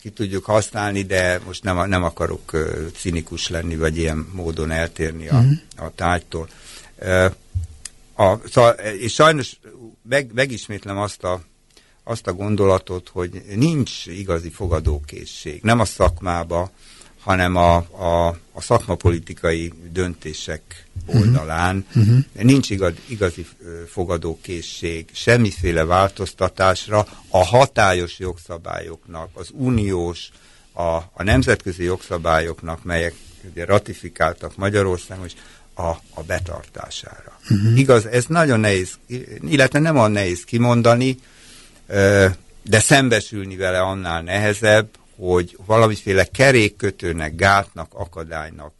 ki 0.00 0.10
tudjuk 0.10 0.44
használni, 0.44 1.02
de 1.02 1.40
most 1.46 1.62
nem, 1.62 1.88
nem 1.88 2.02
akarok 2.02 2.52
uh, 2.52 2.60
cinikus 2.96 3.48
lenni, 3.48 3.76
vagy 3.76 3.98
ilyen 3.98 4.28
módon 4.32 4.70
eltérni 4.70 5.28
a, 5.28 5.36
uh-huh. 5.36 5.52
a 5.76 5.92
tárgytól. 5.94 6.48
Uh, 7.02 7.24
a, 8.16 8.40
szóval, 8.50 8.72
és 8.72 9.12
sajnos 9.12 9.56
meg, 10.08 10.30
megismétlem 10.34 10.98
azt 10.98 11.24
a 11.24 11.40
azt 12.04 12.26
a 12.26 12.32
gondolatot, 12.32 13.08
hogy 13.08 13.42
nincs 13.54 14.06
igazi 14.06 14.50
fogadókészség, 14.50 15.62
nem 15.62 15.80
a 15.80 15.84
szakmába, 15.84 16.70
hanem 17.24 17.56
a, 17.56 17.76
a, 17.76 18.26
a 18.52 18.60
szakmapolitikai 18.60 19.72
döntések 19.92 20.86
mhm. 21.06 21.16
oldalán. 21.16 21.86
Uh-huh. 21.96 22.18
Nincs 22.32 22.70
igaz, 22.70 22.92
igazi 23.06 23.46
fogadókészség 23.88 25.08
semmiféle 25.12 25.84
változtatásra 25.84 27.06
a 27.28 27.44
hatályos 27.44 28.18
jogszabályoknak, 28.18 29.30
az 29.32 29.48
uniós, 29.52 30.30
a, 30.72 30.82
a 30.92 31.22
nemzetközi 31.22 31.82
jogszabályoknak, 31.82 32.84
melyek 32.84 33.14
ugye 33.50 33.64
ratifikáltak 33.64 34.56
Magyarországon, 34.56 35.24
és 35.24 35.32
a, 35.74 35.88
a 36.14 36.22
betartására. 36.26 37.38
Uh-huh. 37.50 37.78
Igaz, 37.78 38.06
ez 38.06 38.24
nagyon 38.26 38.60
nehéz, 38.60 38.98
illetve 39.48 39.78
nem 39.78 39.96
olyan 39.96 40.12
nehéz 40.12 40.44
kimondani, 40.44 41.18
de 42.62 42.80
szembesülni 42.80 43.56
vele 43.56 43.80
annál 43.80 44.22
nehezebb, 44.22 44.88
hogy 45.16 45.58
valamiféle 45.66 46.24
kerékkötőnek, 46.24 47.34
gátnak, 47.34 47.94
akadálynak 47.94 48.72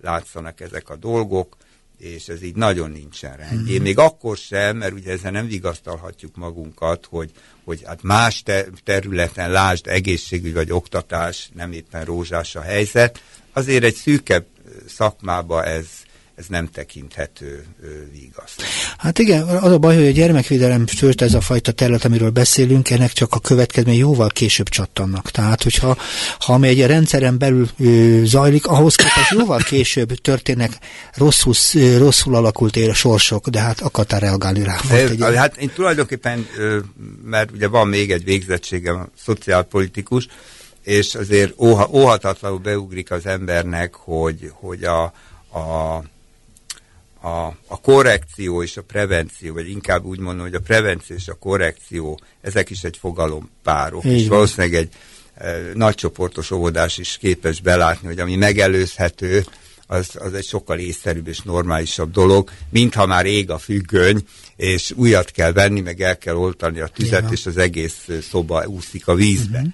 látszanak 0.00 0.60
ezek 0.60 0.88
a 0.88 0.96
dolgok, 0.96 1.56
és 1.98 2.28
ez 2.28 2.42
így 2.42 2.54
nagyon 2.54 2.90
nincsen 2.90 3.36
rendjén. 3.36 3.74
Mm-hmm. 3.74 3.82
Még 3.82 3.98
akkor 3.98 4.36
sem, 4.36 4.76
mert 4.76 4.92
ugye 4.92 5.12
ezzel 5.12 5.30
nem 5.30 5.46
vigasztalhatjuk 5.46 6.36
magunkat, 6.36 7.06
hogy, 7.10 7.30
hogy 7.64 7.82
hát 7.84 8.02
más 8.02 8.42
te- 8.42 8.66
területen, 8.84 9.50
lásd 9.50 9.86
egészségügy 9.86 10.54
vagy 10.54 10.70
oktatás, 10.72 11.50
nem 11.54 11.72
éppen 11.72 12.04
rózsás 12.04 12.56
a 12.56 12.60
helyzet, 12.60 13.22
azért 13.52 13.84
egy 13.84 13.94
szűkebb 13.94 14.46
szakmába 14.88 15.64
ez, 15.64 15.86
ez 16.40 16.46
nem 16.48 16.66
tekinthető 16.66 17.64
vigaszt. 18.12 18.62
Hát 18.98 19.18
igen, 19.18 19.42
az 19.42 19.72
a 19.72 19.78
baj, 19.78 19.96
hogy 19.96 20.06
a 20.06 20.10
gyermekvédelem 20.10 20.86
sőt 20.86 21.22
ez 21.22 21.34
a 21.34 21.40
fajta 21.40 21.72
terület, 21.72 22.04
amiről 22.04 22.30
beszélünk, 22.30 22.90
ennek 22.90 23.12
csak 23.12 23.34
a 23.34 23.38
következmény 23.38 23.98
jóval 23.98 24.28
később 24.28 24.68
csattannak. 24.68 25.30
Tehát, 25.30 25.62
hogyha 25.62 25.96
ha 26.38 26.52
ami 26.52 26.68
egy 26.68 26.86
rendszeren 26.86 27.38
belül 27.38 27.68
ö, 27.78 28.20
zajlik, 28.24 28.66
ahhoz 28.66 28.94
képest 28.94 29.30
jóval 29.30 29.58
később 29.58 30.14
történnek 30.14 30.78
rosszul, 31.14 31.54
rosszul 31.98 32.34
alakult 32.34 32.76
ér 32.76 32.94
sorsok, 32.94 33.48
de 33.48 33.60
hát 33.60 33.80
akartál 33.80 34.20
reagálni 34.20 34.62
rá. 34.62 34.76
egy... 34.90 35.36
Hát 35.36 35.56
én 35.56 35.70
tulajdonképpen, 35.74 36.46
mert 37.24 37.50
ugye 37.50 37.68
van 37.68 37.88
még 37.88 38.10
egy 38.10 38.24
végzettségem, 38.24 39.10
szociálpolitikus, 39.24 40.26
és 40.82 41.14
azért 41.14 41.54
óha, 41.58 41.88
óhatatlanul 41.92 42.58
beugrik 42.58 43.10
az 43.10 43.26
embernek, 43.26 43.94
hogy, 43.94 44.52
hogy 44.54 44.84
a, 44.84 45.02
a 45.58 46.02
a, 47.20 47.46
a 47.66 47.80
korrekció 47.82 48.62
és 48.62 48.76
a 48.76 48.82
prevenció, 48.82 49.54
vagy 49.54 49.68
inkább 49.68 50.04
úgy 50.04 50.18
mondom, 50.18 50.44
hogy 50.44 50.54
a 50.54 50.60
prevenció 50.60 51.16
és 51.16 51.28
a 51.28 51.34
korrekció, 51.34 52.20
ezek 52.40 52.70
is 52.70 52.82
egy 52.82 52.96
fogalompárok, 52.96 54.04
és 54.04 54.28
valószínűleg 54.28 54.74
egy 54.74 54.88
e, 55.34 55.56
nagycsoportos 55.74 56.50
óvodás 56.50 56.98
is 56.98 57.16
képes 57.20 57.60
belátni, 57.60 58.06
hogy 58.06 58.18
ami 58.18 58.36
megelőzhető, 58.36 59.44
az, 59.86 60.10
az 60.18 60.34
egy 60.34 60.44
sokkal 60.44 60.78
észszerűbb 60.78 61.26
és 61.26 61.40
normálisabb 61.40 62.10
dolog, 62.10 62.50
mintha 62.68 63.06
már 63.06 63.26
ég 63.26 63.50
a 63.50 63.58
függöny, 63.58 64.24
és 64.56 64.92
újat 64.96 65.30
kell 65.30 65.52
venni, 65.52 65.80
meg 65.80 66.00
el 66.00 66.18
kell 66.18 66.34
oltani 66.34 66.80
a 66.80 66.86
tüzet, 66.86 67.18
Igen. 67.18 67.32
és 67.32 67.46
az 67.46 67.56
egész 67.56 68.08
szoba 68.30 68.66
úszik 68.66 69.08
a 69.08 69.14
vízbe. 69.14 69.58
Uh-huh. 69.58 69.72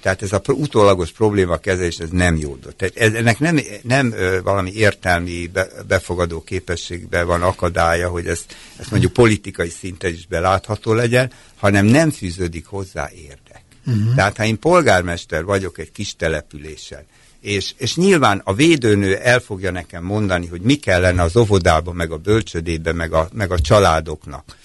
Tehát 0.00 0.22
ez 0.22 0.32
a 0.32 0.40
utólagos 0.46 1.10
probléma 1.10 1.56
kezelés, 1.56 1.98
ez 1.98 2.08
nem 2.10 2.36
jó. 2.36 2.56
Tehát 2.76 2.96
ez, 2.96 3.12
ennek 3.12 3.38
nem, 3.38 3.60
nem 3.82 4.14
valami 4.42 4.72
értelmi 4.72 5.46
be, 5.46 5.68
befogadó 5.88 6.42
képességben 6.42 7.26
van 7.26 7.42
akadálya, 7.42 8.08
hogy 8.08 8.26
ezt, 8.26 8.56
ezt 8.76 8.90
mondjuk 8.90 9.12
politikai 9.12 9.68
szinten 9.68 10.12
is 10.12 10.26
belátható 10.26 10.92
legyen, 10.92 11.32
hanem 11.56 11.86
nem 11.86 12.10
fűződik 12.10 12.66
hozzá 12.66 13.10
érdek. 13.14 13.62
Uh-huh. 13.86 14.14
Tehát 14.14 14.36
ha 14.36 14.44
én 14.44 14.58
polgármester 14.58 15.44
vagyok 15.44 15.78
egy 15.78 15.92
kis 15.92 16.16
településen, 16.16 17.04
és, 17.40 17.72
és 17.76 17.96
nyilván 17.96 18.40
a 18.44 18.54
védőnő 18.54 19.16
el 19.16 19.40
fogja 19.40 19.70
nekem 19.70 20.04
mondani, 20.04 20.46
hogy 20.46 20.60
mi 20.60 20.74
kellene 20.74 21.22
az 21.22 21.36
óvodában, 21.36 21.94
meg 21.94 22.10
a 22.10 22.16
bölcsödében, 22.16 22.96
meg 22.96 23.12
a, 23.12 23.28
meg 23.32 23.50
a 23.50 23.60
családoknak. 23.60 24.56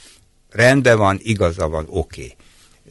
Rendben 0.50 0.98
van, 0.98 1.20
igaza 1.24 1.68
van, 1.68 1.86
oké. 1.90 2.22
Okay 2.22 2.36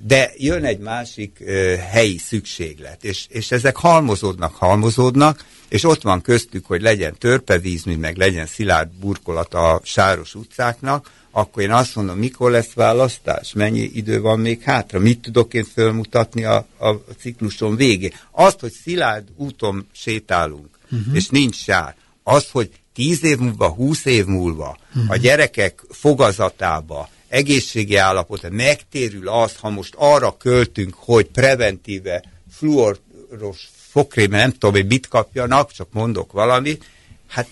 de 0.02 0.32
jön 0.36 0.64
egy 0.64 0.78
másik 0.78 1.36
ö, 1.40 1.74
helyi 1.90 2.18
szükséglet, 2.18 3.04
és, 3.04 3.26
és 3.28 3.50
ezek 3.50 3.76
halmozódnak, 3.76 4.54
halmozódnak, 4.54 5.44
és 5.68 5.84
ott 5.84 6.02
van 6.02 6.20
köztük, 6.20 6.66
hogy 6.66 6.82
legyen 6.82 7.14
törpevízmű, 7.18 7.96
meg 7.96 8.16
legyen 8.16 8.46
szilárd 8.46 8.90
burkolat 9.00 9.54
a 9.54 9.80
sáros 9.84 10.34
utcáknak, 10.34 11.10
akkor 11.30 11.62
én 11.62 11.72
azt 11.72 11.94
mondom, 11.94 12.18
mikor 12.18 12.50
lesz 12.50 12.72
választás, 12.72 13.52
mennyi 13.52 13.90
idő 13.94 14.20
van 14.20 14.40
még 14.40 14.62
hátra, 14.62 14.98
mit 14.98 15.20
tudok 15.20 15.54
én 15.54 15.64
fölmutatni 15.64 16.44
a, 16.44 16.66
a 16.78 16.90
cikluson 17.18 17.76
végén. 17.76 18.12
Azt, 18.30 18.60
hogy 18.60 18.72
szilárd 18.72 19.28
úton 19.36 19.88
sétálunk, 19.92 20.78
uh-huh. 20.90 21.14
és 21.14 21.28
nincs 21.28 21.56
sár, 21.56 21.94
azt, 22.22 22.50
hogy 22.50 22.70
tíz 22.92 23.24
év 23.24 23.38
múlva, 23.38 23.68
húsz 23.68 24.04
év 24.04 24.24
múlva 24.24 24.78
uh-huh. 24.88 25.10
a 25.10 25.16
gyerekek 25.16 25.82
fogazatába 25.90 27.08
egészségi 27.34 27.96
állapota 27.96 28.48
megtérül 28.50 29.28
az, 29.28 29.56
ha 29.56 29.70
most 29.70 29.94
arra 29.96 30.36
költünk, 30.36 30.94
hogy 30.94 31.26
preventíve 31.26 32.24
fluoros 32.56 33.70
fokréme, 33.90 34.36
nem 34.36 34.50
tudom, 34.50 34.72
hogy 34.72 34.86
mit 34.86 35.08
kapjanak, 35.08 35.72
csak 35.72 35.88
mondok 35.92 36.32
valamit, 36.32 36.84
hát, 37.28 37.48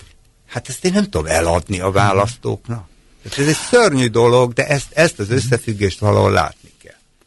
hát 0.47 0.69
ezt 0.69 0.85
én 0.85 0.93
nem 0.93 1.05
tudom 1.05 1.27
eladni 1.27 1.81
a 1.81 1.91
választóknak. 1.91 2.89
Ez 3.39 3.47
egy 3.47 3.57
szörnyű 3.71 4.07
dolog, 4.07 4.53
de 4.53 4.67
ezt, 4.67 4.93
ezt 4.93 5.19
az 5.19 5.31
összefüggést 5.31 5.99
valahol 5.99 6.31
látni 6.31 6.72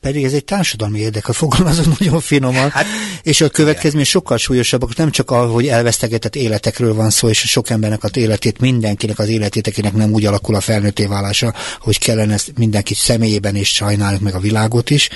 pedig 0.06 0.24
ez 0.24 0.34
egy 0.34 0.45
társadalmi 0.45 0.99
érdek, 0.99 1.28
a 1.28 1.34
fogalmazok 1.34 1.86
nagyon 1.99 2.20
finoman, 2.20 2.70
hát, 2.70 2.86
és 3.24 3.41
a 3.41 3.49
következmény 3.49 4.01
igen. 4.01 4.12
sokkal 4.12 4.38
súlyosabbak, 4.38 4.95
nem 4.95 5.12
csak 5.12 5.32
ahogy 5.32 5.68
elvesztegetett 5.68 6.36
életekről 6.36 6.93
van 6.93 7.10
szó, 7.10 7.30
és 7.30 7.38
sok 7.38 7.70
embernek 7.70 8.03
az 8.03 8.18
életét, 8.18 8.60
mindenkinek 8.60 9.20
az 9.20 9.28
életét, 9.28 9.68
akinek 9.68 9.93
nem 9.93 10.12
úgy 10.12 10.26
alakul 10.26 10.56
a 10.56 10.60
felnőtté 10.60 11.06
válása, 11.06 11.53
hogy 11.80 11.99
kellene 11.99 12.34
ezt 12.34 12.51
mindenki 12.58 12.93
személyében 12.93 13.56
és 13.56 13.74
sajnáljuk 13.74 14.22
meg 14.22 14.36
a 14.36 14.39
világot 14.39 14.89
is, 14.89 15.10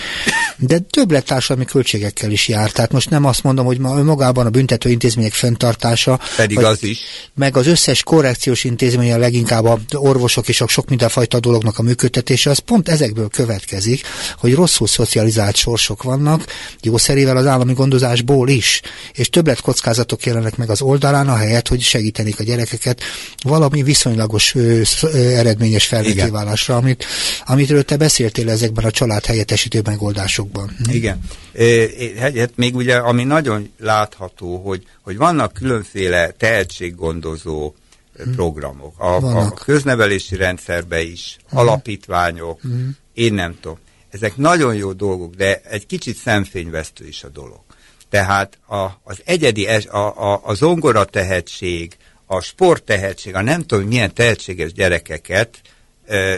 de 0.58 0.80
több 0.80 1.12
lett 1.12 1.26
társadalmi 1.26 1.66
költségekkel 1.66 2.32
is 2.32 2.48
jár. 2.48 2.72
Tehát 2.72 2.92
most 2.92 3.10
nem 3.10 3.26
azt 3.26 3.44
mondom, 3.44 3.66
hogy 3.66 3.80
ma 3.80 4.04
magában 4.04 4.46
a 4.46 4.50
büntető 4.50 4.90
intézmények 4.90 5.34
fenntartása, 5.34 6.20
pedig 6.36 6.56
vagy, 6.56 6.66
az 6.66 6.84
is. 6.84 7.00
meg 7.36 7.58
az 7.58 7.68
összes 7.68 8.04
korrekciós 8.04 8.64
intézmény, 8.64 9.12
a 9.12 9.18
leginkább 9.18 9.66
a 9.66 9.80
orvosok 9.92 10.48
és 10.48 10.62
a 10.62 10.68
sok 10.68 10.90
mindenfajta 10.90 11.40
dolognak 11.40 11.78
a 11.78 11.82
működtetése, 11.82 12.50
az 12.50 12.60
pont 12.60 12.90
ezekből 12.90 13.28
következik, 13.28 14.02
hogy 14.38 14.54
rossz 14.54 14.79
rosszul 14.80 15.06
szocializált 15.06 15.56
sorsok 15.56 16.04
vannak, 16.04 16.46
jószerével 16.82 17.38
az 17.38 17.46
állami 17.46 17.74
gondozásból 17.74 18.50
is, 18.50 18.82
és 19.14 19.30
többlet 19.30 19.62
kockázatok 19.62 20.26
jelennek 20.26 20.56
meg 20.58 20.70
az 20.70 20.82
oldalán, 20.82 21.28
ahelyett, 21.28 21.68
hogy 21.68 21.82
segítenék 21.82 22.40
a 22.40 22.44
gyerekeket 22.44 23.02
valami 23.44 23.84
viszonylagos 23.84 24.56
ö, 24.56 24.82
ö, 25.02 25.18
eredményes 25.18 25.88
felvételválásra, 25.88 26.76
amit, 26.76 27.06
amitről 27.46 27.84
te 27.84 27.98
beszéltél 27.98 28.50
ezekben 28.50 28.86
a 28.86 28.92
család 28.92 29.26
helyettesítő 29.26 29.82
megoldásokban. 29.86 30.76
Igen. 30.92 31.20
Hát 32.20 32.52
még 32.56 32.76
ugye, 32.76 32.96
ami 32.96 33.24
nagyon 33.24 33.72
látható, 33.80 34.58
hogy, 34.58 34.84
hogy 35.02 35.18
vannak 35.18 35.54
különféle 35.54 36.32
tehetséggondozó 36.38 37.74
hmm. 38.24 38.34
programok. 38.36 39.00
A, 39.00 39.16
a 39.16 39.52
köznevelési 39.52 40.36
rendszerbe 40.36 41.02
is, 41.02 41.38
hmm. 41.50 41.60
alapítványok, 41.60 42.62
hmm. 42.62 42.98
én 43.14 43.34
nem 43.34 43.58
tudom. 43.62 43.78
Ezek 44.10 44.38
nagyon 44.38 44.76
jó 44.76 44.94
dolgok, 44.94 45.36
de 45.36 45.62
egy 45.64 45.86
kicsit 45.86 46.16
szemfényvesztő 46.16 47.08
is 47.08 47.24
a 47.24 47.30
dolog. 47.30 47.60
Tehát 48.10 48.58
a, 48.68 48.86
az 49.04 49.22
egyedi, 49.26 49.66
a, 49.68 49.98
a, 49.98 50.42
a 50.44 50.54
zongora 50.54 51.06
tehetség, 51.06 51.98
a 52.26 52.42
sport 52.42 52.84
tehetség, 52.84 53.36
a 53.36 53.42
nem 53.42 53.62
tudom 53.62 53.88
milyen 53.88 54.14
tehetséges 54.14 54.74
gyerekeket 54.74 55.62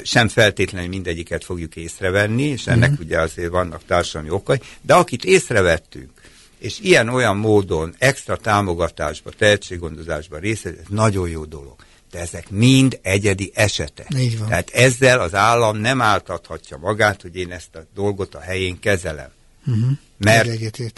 sem 0.03 0.27
feltétlenül 0.27 0.89
mindegyiket 0.89 1.43
fogjuk 1.43 1.75
észrevenni, 1.75 2.43
és 2.43 2.67
ennek 2.67 2.91
mm. 2.91 2.95
ugye 2.99 3.19
azért 3.19 3.49
vannak 3.49 3.85
társadalmi 3.85 4.29
okai, 4.29 4.61
de 4.81 4.93
akit 4.93 5.25
észrevettünk, 5.25 6.09
és 6.57 6.79
ilyen-olyan 6.79 7.37
módon 7.37 7.95
extra 7.97 8.37
támogatásba, 8.37 9.29
tehetséggondozásba 9.29 10.37
részt, 10.37 10.65
ez 10.65 10.73
nagyon 10.89 11.29
jó 11.29 11.45
dolog. 11.45 11.75
De 12.11 12.19
ezek 12.19 12.49
mind 12.49 12.99
egyedi 13.01 13.51
esetek. 13.55 14.07
Tehát 14.47 14.69
ezzel 14.69 15.19
az 15.19 15.35
állam 15.35 15.77
nem 15.77 16.01
áltathatja 16.01 16.77
magát, 16.77 17.21
hogy 17.21 17.35
én 17.35 17.51
ezt 17.51 17.75
a 17.75 17.83
dolgot 17.95 18.35
a 18.35 18.39
helyén 18.39 18.79
kezelem. 18.79 19.29
Uh-huh. 19.67 19.91
Mert 20.17 20.49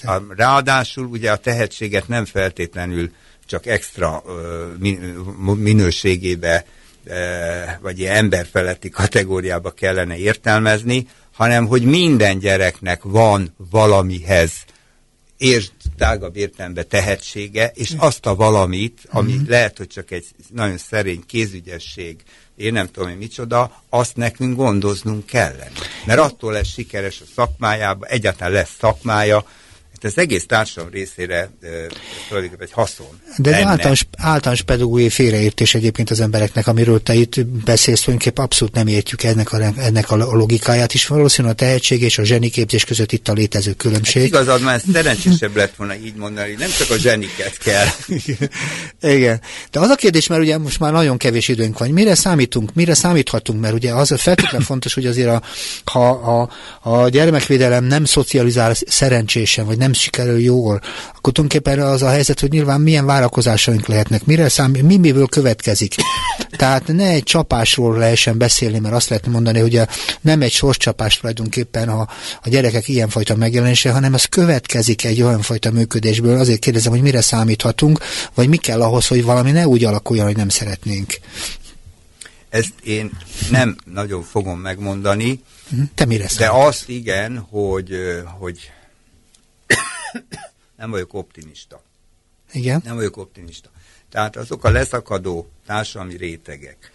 a, 0.04 0.22
ráadásul 0.36 1.06
ugye 1.06 1.32
a 1.32 1.38
tehetséget 1.38 2.08
nem 2.08 2.26
feltétlenül 2.26 3.12
csak 3.46 3.66
extra 3.66 4.24
uh, 4.26 5.56
minőségébe 5.56 6.66
vagy 7.82 8.00
ilyen 8.00 8.16
emberfeletti 8.16 8.90
kategóriába 8.90 9.72
kellene 9.72 10.18
értelmezni, 10.18 11.08
hanem 11.32 11.66
hogy 11.66 11.84
minden 11.84 12.40
gyereknek 12.40 13.04
van 13.04 13.56
valamihez 13.70 14.52
és 15.38 15.70
tágabb 16.04 16.36
értelemben 16.36 16.88
tehetsége, 16.88 17.72
és 17.74 17.94
azt 17.98 18.26
a 18.26 18.36
valamit, 18.36 19.00
ami 19.10 19.34
uh-huh. 19.34 19.48
lehet, 19.48 19.78
hogy 19.78 19.88
csak 19.88 20.12
egy 20.12 20.26
nagyon 20.54 20.78
szerény 20.78 21.24
kézügyesség, 21.26 22.24
én 22.56 22.74
nem 22.74 22.88
tudom, 22.88 23.10
hogy 23.10 23.18
micsoda, 23.18 23.84
azt 23.90 24.16
nekünk 24.16 24.56
gondoznunk 24.56 25.26
kellene. 25.26 25.72
Mert 26.06 26.20
attól 26.20 26.52
lesz 26.52 26.68
sikeres 26.68 27.22
a 27.22 27.26
szakmájába, 27.36 28.06
egyáltalán 28.06 28.54
lesz 28.54 28.76
szakmája, 28.80 29.46
az 30.04 30.18
egész 30.18 30.46
társadalom 30.46 30.92
részére 30.92 31.50
tulajdonképpen 32.28 32.68
egy 32.68 32.72
haszon. 32.72 33.22
De 33.38 33.56
ez 33.56 33.66
általános, 33.66 34.06
általános 34.18 34.62
pedagógiai 34.62 35.10
félreértés 35.10 35.76
egyébként 35.76 36.10
az 36.10 36.20
embereknek, 36.20 36.68
amiről 36.68 37.04
te 37.04 37.14
itt 37.14 37.46
beszélsz, 37.46 38.00
tulajdonképpen 38.00 38.46
abszolút 38.46 38.74
nem 38.74 38.88
értjük 38.88 39.24
ennek 39.24 39.52
a, 39.52 39.58
ennek 39.78 40.12
a 40.12 40.16
logikáját 40.16 40.94
is. 40.94 41.08
Valószínűleg 41.08 41.56
a 41.56 41.60
tehetség 41.60 42.02
és 42.02 42.18
a 42.18 42.24
zseniképzés 42.24 42.86
között 42.86 43.12
itt 43.12 43.28
a 43.28 43.34
létező 43.34 43.74
különbség. 43.74 44.22
Hát 44.22 44.44
igazad, 44.44 44.62
már 44.62 44.82
szerencsésebb 44.94 45.56
lett 45.56 45.76
volna 45.76 45.96
így 45.96 46.16
mondani, 46.16 46.56
nem 46.58 46.70
csak 46.78 46.90
a 46.90 46.98
zseniket 46.98 47.58
kell. 47.58 47.88
Igen. 49.16 49.42
De 49.72 49.80
az 49.80 49.90
a 49.90 49.96
kérdés, 49.96 50.28
mert 50.28 50.42
ugye 50.42 50.58
most 50.58 50.80
már 50.80 50.92
nagyon 50.92 51.18
kevés 51.18 51.48
időnk 51.48 51.78
van, 51.78 51.90
mire 51.90 52.16
számítunk, 52.16 52.74
mire 52.74 52.94
számíthatunk, 52.94 53.62
mert 53.62 53.74
ugye 53.74 53.94
az 53.94 54.12
a 54.12 54.18
feltétlenül 54.18 54.66
fontos, 54.74 54.94
hogy 54.94 55.06
azért 55.06 55.30
a, 55.30 55.42
ha 55.84 56.10
a, 56.10 56.50
a 56.90 57.10
gyermekvédelem 57.10 57.84
nem 57.84 58.06
szocializál 58.06 58.74
szerencsésen, 58.88 59.66
vagy 59.66 59.78
nem 59.78 59.93
nem 59.94 60.02
sikerül 60.02 60.40
jól, 60.40 60.82
akkor 61.16 61.34
tulajdonképpen 61.34 61.80
az 61.80 62.02
a 62.02 62.10
helyzet, 62.10 62.40
hogy 62.40 62.52
nyilván 62.52 62.82
milyen 62.82 63.06
várakozásaink 63.06 63.88
lehetnek, 63.88 64.26
mire 64.26 64.50
szám, 64.50 64.72
mi 64.72 64.98
miből 64.98 65.28
következik. 65.28 65.96
Tehát 66.58 66.88
ne 66.88 67.08
egy 67.08 67.24
csapásról 67.24 67.98
lehessen 67.98 68.38
beszélni, 68.38 68.80
mert 68.80 68.96
azt 68.96 69.10
lehet 69.10 69.28
mondani, 69.28 69.60
hogy 69.60 69.76
a, 69.76 69.88
nem 70.22 70.42
egy 70.42 70.52
sorscsapás 70.52 71.18
tulajdonképpen 71.18 71.90
a, 71.90 72.08
a 72.42 72.50
gyerekek 72.50 72.88
ilyenfajta 72.88 73.36
megjelenése, 73.36 73.92
hanem 73.92 74.14
az 74.14 74.26
következik 74.26 75.06
egy 75.06 75.22
olyan 75.22 75.42
fajta 75.42 75.72
működésből. 75.72 76.40
Azért 76.40 76.60
kérdezem, 76.60 76.92
hogy 76.92 77.02
mire 77.02 77.22
számíthatunk, 77.22 78.00
vagy 78.34 78.50
mi 78.50 78.58
kell 78.58 78.82
ahhoz, 78.82 79.08
hogy 79.08 79.24
valami 79.24 79.52
ne 79.52 79.68
úgy 79.68 79.84
alakuljon, 79.84 80.26
hogy 80.26 80.38
nem 80.38 80.50
szeretnénk. 80.50 81.14
Ezt 82.50 82.74
én 82.84 83.12
nem 83.52 83.76
nagyon 83.94 84.24
fogom 84.24 84.60
megmondani. 84.60 85.40
Te 85.96 86.06
mire 86.06 86.28
De 86.38 86.50
azt 86.50 86.90
igen, 86.90 87.38
hogy, 87.50 87.90
hogy 88.40 88.72
nem 90.76 90.90
vagyok 90.90 91.14
optimista. 91.14 91.82
Igen? 92.52 92.82
Nem 92.84 92.96
vagyok 92.96 93.18
optimista. 93.18 93.70
Tehát 94.10 94.36
azok 94.36 94.64
a 94.64 94.70
leszakadó 94.70 95.50
társadalmi 95.66 96.18
rétegek, 96.18 96.92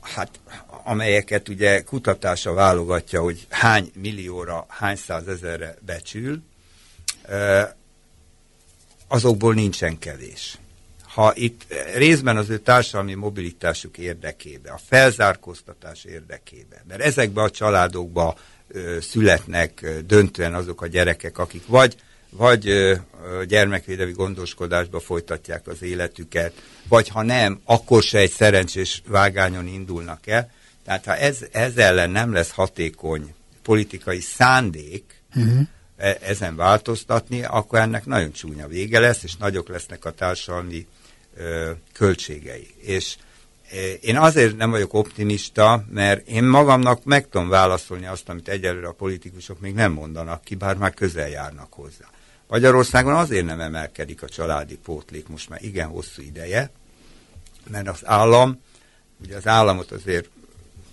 hát 0.00 0.40
amelyeket 0.84 1.48
ugye 1.48 1.82
kutatása 1.82 2.52
válogatja, 2.52 3.22
hogy 3.22 3.46
hány 3.50 3.90
millióra, 3.94 4.64
hány 4.68 4.96
százezerre 4.96 5.76
becsül, 5.80 6.42
azokból 9.08 9.54
nincsen 9.54 9.98
kevés. 9.98 10.58
Ha 11.02 11.32
itt 11.34 11.74
részben 11.94 12.36
az 12.36 12.48
ő 12.48 12.58
társadalmi 12.58 13.14
mobilitásuk 13.14 13.98
érdekébe, 13.98 14.70
a 14.70 14.80
felzárkóztatás 14.86 16.04
érdekébe, 16.04 16.84
mert 16.88 17.00
ezekbe 17.00 17.42
a 17.42 17.50
családokba 17.50 18.38
születnek 19.00 19.86
döntően 20.06 20.54
azok 20.54 20.82
a 20.82 20.86
gyerekek, 20.86 21.38
akik 21.38 21.66
vagy 21.66 21.96
vagy 22.30 22.72
gyermekvédelmi 23.46 24.12
gondoskodásba 24.12 25.00
folytatják 25.00 25.66
az 25.66 25.82
életüket, 25.82 26.52
vagy 26.88 27.08
ha 27.08 27.22
nem, 27.22 27.60
akkor 27.64 28.02
se 28.02 28.18
egy 28.18 28.30
szerencsés 28.30 29.02
vágányon 29.06 29.66
indulnak 29.66 30.26
el. 30.26 30.50
Tehát 30.84 31.04
ha 31.04 31.16
ez, 31.16 31.38
ez 31.52 31.76
ellen 31.76 32.10
nem 32.10 32.32
lesz 32.32 32.50
hatékony 32.50 33.34
politikai 33.62 34.20
szándék 34.20 35.22
uh-huh. 35.34 35.66
ezen 36.20 36.56
változtatni, 36.56 37.44
akkor 37.44 37.78
ennek 37.78 38.06
nagyon 38.06 38.32
csúnya 38.32 38.66
vége 38.66 38.98
lesz, 39.00 39.22
és 39.22 39.36
nagyok 39.36 39.68
lesznek 39.68 40.04
a 40.04 40.12
társadalmi 40.12 40.86
ö, 41.36 41.70
költségei. 41.92 42.66
És 42.80 43.16
én 44.00 44.16
azért 44.16 44.56
nem 44.56 44.70
vagyok 44.70 44.94
optimista, 44.94 45.84
mert 45.90 46.28
én 46.28 46.44
magamnak 46.44 47.04
meg 47.04 47.28
tudom 47.28 47.48
válaszolni 47.48 48.06
azt, 48.06 48.28
amit 48.28 48.48
egyelőre 48.48 48.88
a 48.88 48.92
politikusok 48.92 49.60
még 49.60 49.74
nem 49.74 49.92
mondanak 49.92 50.44
ki, 50.44 50.54
bár 50.54 50.76
már 50.76 50.94
közel 50.94 51.28
járnak 51.28 51.72
hozzá. 51.72 52.04
Magyarországon 52.48 53.14
azért 53.14 53.44
nem 53.44 53.60
emelkedik 53.60 54.22
a 54.22 54.28
családi 54.28 54.76
pótlék 54.76 55.28
most 55.28 55.48
már 55.48 55.62
igen 55.62 55.88
hosszú 55.88 56.22
ideje, 56.22 56.70
mert 57.70 57.88
az 57.88 58.00
állam, 58.04 58.60
ugye 59.22 59.36
az 59.36 59.46
államot 59.46 59.90
azért 59.90 60.28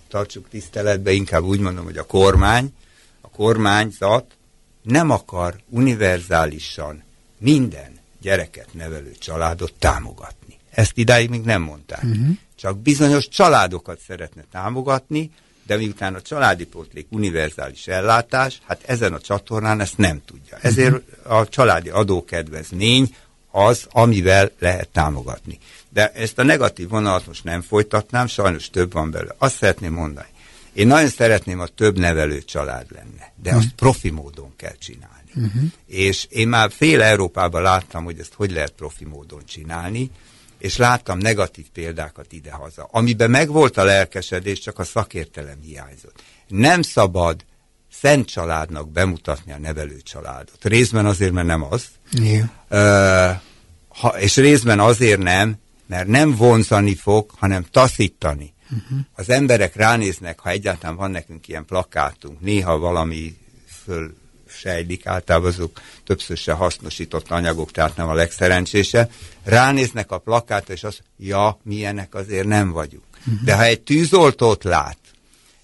tartsuk 0.08 0.48
tiszteletbe, 0.48 1.12
inkább 1.12 1.42
úgy 1.42 1.60
mondom, 1.60 1.84
hogy 1.84 1.98
a 1.98 2.06
kormány, 2.06 2.74
a 3.20 3.28
kormányzat 3.28 4.36
nem 4.82 5.10
akar 5.10 5.60
univerzálisan 5.68 7.02
minden 7.38 7.98
gyereket 8.20 8.68
nevelő 8.72 9.12
családot 9.18 9.72
támogatni. 9.78 10.58
Ezt 10.70 10.98
idáig 10.98 11.30
még 11.30 11.42
nem 11.42 11.62
mondták. 11.62 12.02
Uh-huh. 12.02 12.36
Csak 12.56 12.78
bizonyos 12.78 13.28
családokat 13.28 13.98
szeretne 14.06 14.44
támogatni, 14.52 15.30
de 15.66 15.76
miután 15.76 16.14
a 16.14 16.22
családi 16.22 16.64
pótlék 16.64 17.06
univerzális 17.10 17.86
ellátás, 17.86 18.60
hát 18.66 18.82
ezen 18.86 19.12
a 19.12 19.20
csatornán 19.20 19.80
ezt 19.80 19.98
nem 19.98 20.22
tudja. 20.24 20.58
Ezért 20.60 21.22
a 21.22 21.48
családi 21.48 21.88
adókedvezmény 21.88 23.14
az, 23.50 23.86
amivel 23.90 24.50
lehet 24.58 24.88
támogatni. 24.88 25.58
De 25.88 26.12
ezt 26.12 26.38
a 26.38 26.42
negatív 26.42 26.88
vonalat 26.88 27.26
most 27.26 27.44
nem 27.44 27.62
folytatnám, 27.62 28.26
sajnos 28.26 28.70
több 28.70 28.92
van 28.92 29.10
belőle. 29.10 29.34
Azt 29.38 29.56
szeretném 29.56 29.92
mondani. 29.92 30.28
Én 30.72 30.86
nagyon 30.86 31.08
szeretném, 31.08 31.58
ha 31.58 31.66
több 31.66 31.98
nevelő 31.98 32.42
család 32.42 32.86
lenne, 32.90 33.32
de 33.42 33.54
azt 33.54 33.72
profi 33.76 34.10
módon 34.10 34.52
kell 34.56 34.76
csinálni. 34.78 35.30
Uh-huh. 35.34 35.70
És 35.86 36.26
én 36.28 36.48
már 36.48 36.70
fél 36.70 37.02
Európában 37.02 37.62
láttam, 37.62 38.04
hogy 38.04 38.18
ezt 38.18 38.34
hogy 38.34 38.52
lehet 38.52 38.70
profi 38.70 39.04
módon 39.04 39.42
csinálni, 39.46 40.10
és 40.58 40.76
láttam 40.76 41.18
negatív 41.18 41.66
példákat 41.72 42.32
idehaza, 42.32 42.88
amiben 42.90 43.30
megvolt 43.30 43.76
a 43.76 43.84
lelkesedés, 43.84 44.58
csak 44.58 44.78
a 44.78 44.84
szakértelem 44.84 45.58
hiányzott. 45.62 46.22
Nem 46.48 46.82
szabad 46.82 47.44
szent 47.92 48.26
családnak 48.26 48.90
bemutatni 48.90 49.52
a 49.52 49.58
nevelő 49.58 50.00
családot. 50.00 50.58
Részben 50.64 51.06
azért, 51.06 51.32
mert 51.32 51.46
nem 51.46 51.62
az. 51.62 51.86
Yeah. 52.12 53.40
Ha, 53.88 54.20
és 54.20 54.36
részben 54.36 54.80
azért 54.80 55.22
nem, 55.22 55.56
mert 55.86 56.06
nem 56.06 56.36
vonzani 56.36 56.94
fog, 56.94 57.30
hanem 57.36 57.64
taszítani. 57.70 58.54
Uh-huh. 58.64 58.98
Az 59.14 59.30
emberek 59.30 59.74
ránéznek, 59.74 60.38
ha 60.38 60.50
egyáltalán 60.50 60.96
van 60.96 61.10
nekünk 61.10 61.48
ilyen 61.48 61.64
plakátunk, 61.64 62.40
néha 62.40 62.78
valami 62.78 63.36
föl 63.84 64.14
sejlik, 64.48 65.06
általában 65.06 65.48
azok 65.48 65.80
többször 66.04 66.36
se 66.36 66.52
hasznosított 66.52 67.30
anyagok, 67.30 67.70
tehát 67.70 67.96
nem 67.96 68.08
a 68.08 68.14
legszerencsése, 68.14 69.08
ránéznek 69.44 70.10
a 70.10 70.18
plakátra, 70.18 70.74
és 70.74 70.84
azt, 70.84 71.02
ja, 71.18 71.58
milyenek 71.62 72.14
azért 72.14 72.46
nem 72.46 72.70
vagyunk. 72.70 73.04
Uh-huh. 73.18 73.44
De 73.44 73.54
ha 73.54 73.64
egy 73.64 73.80
tűzoltót 73.80 74.64
lát, 74.64 74.98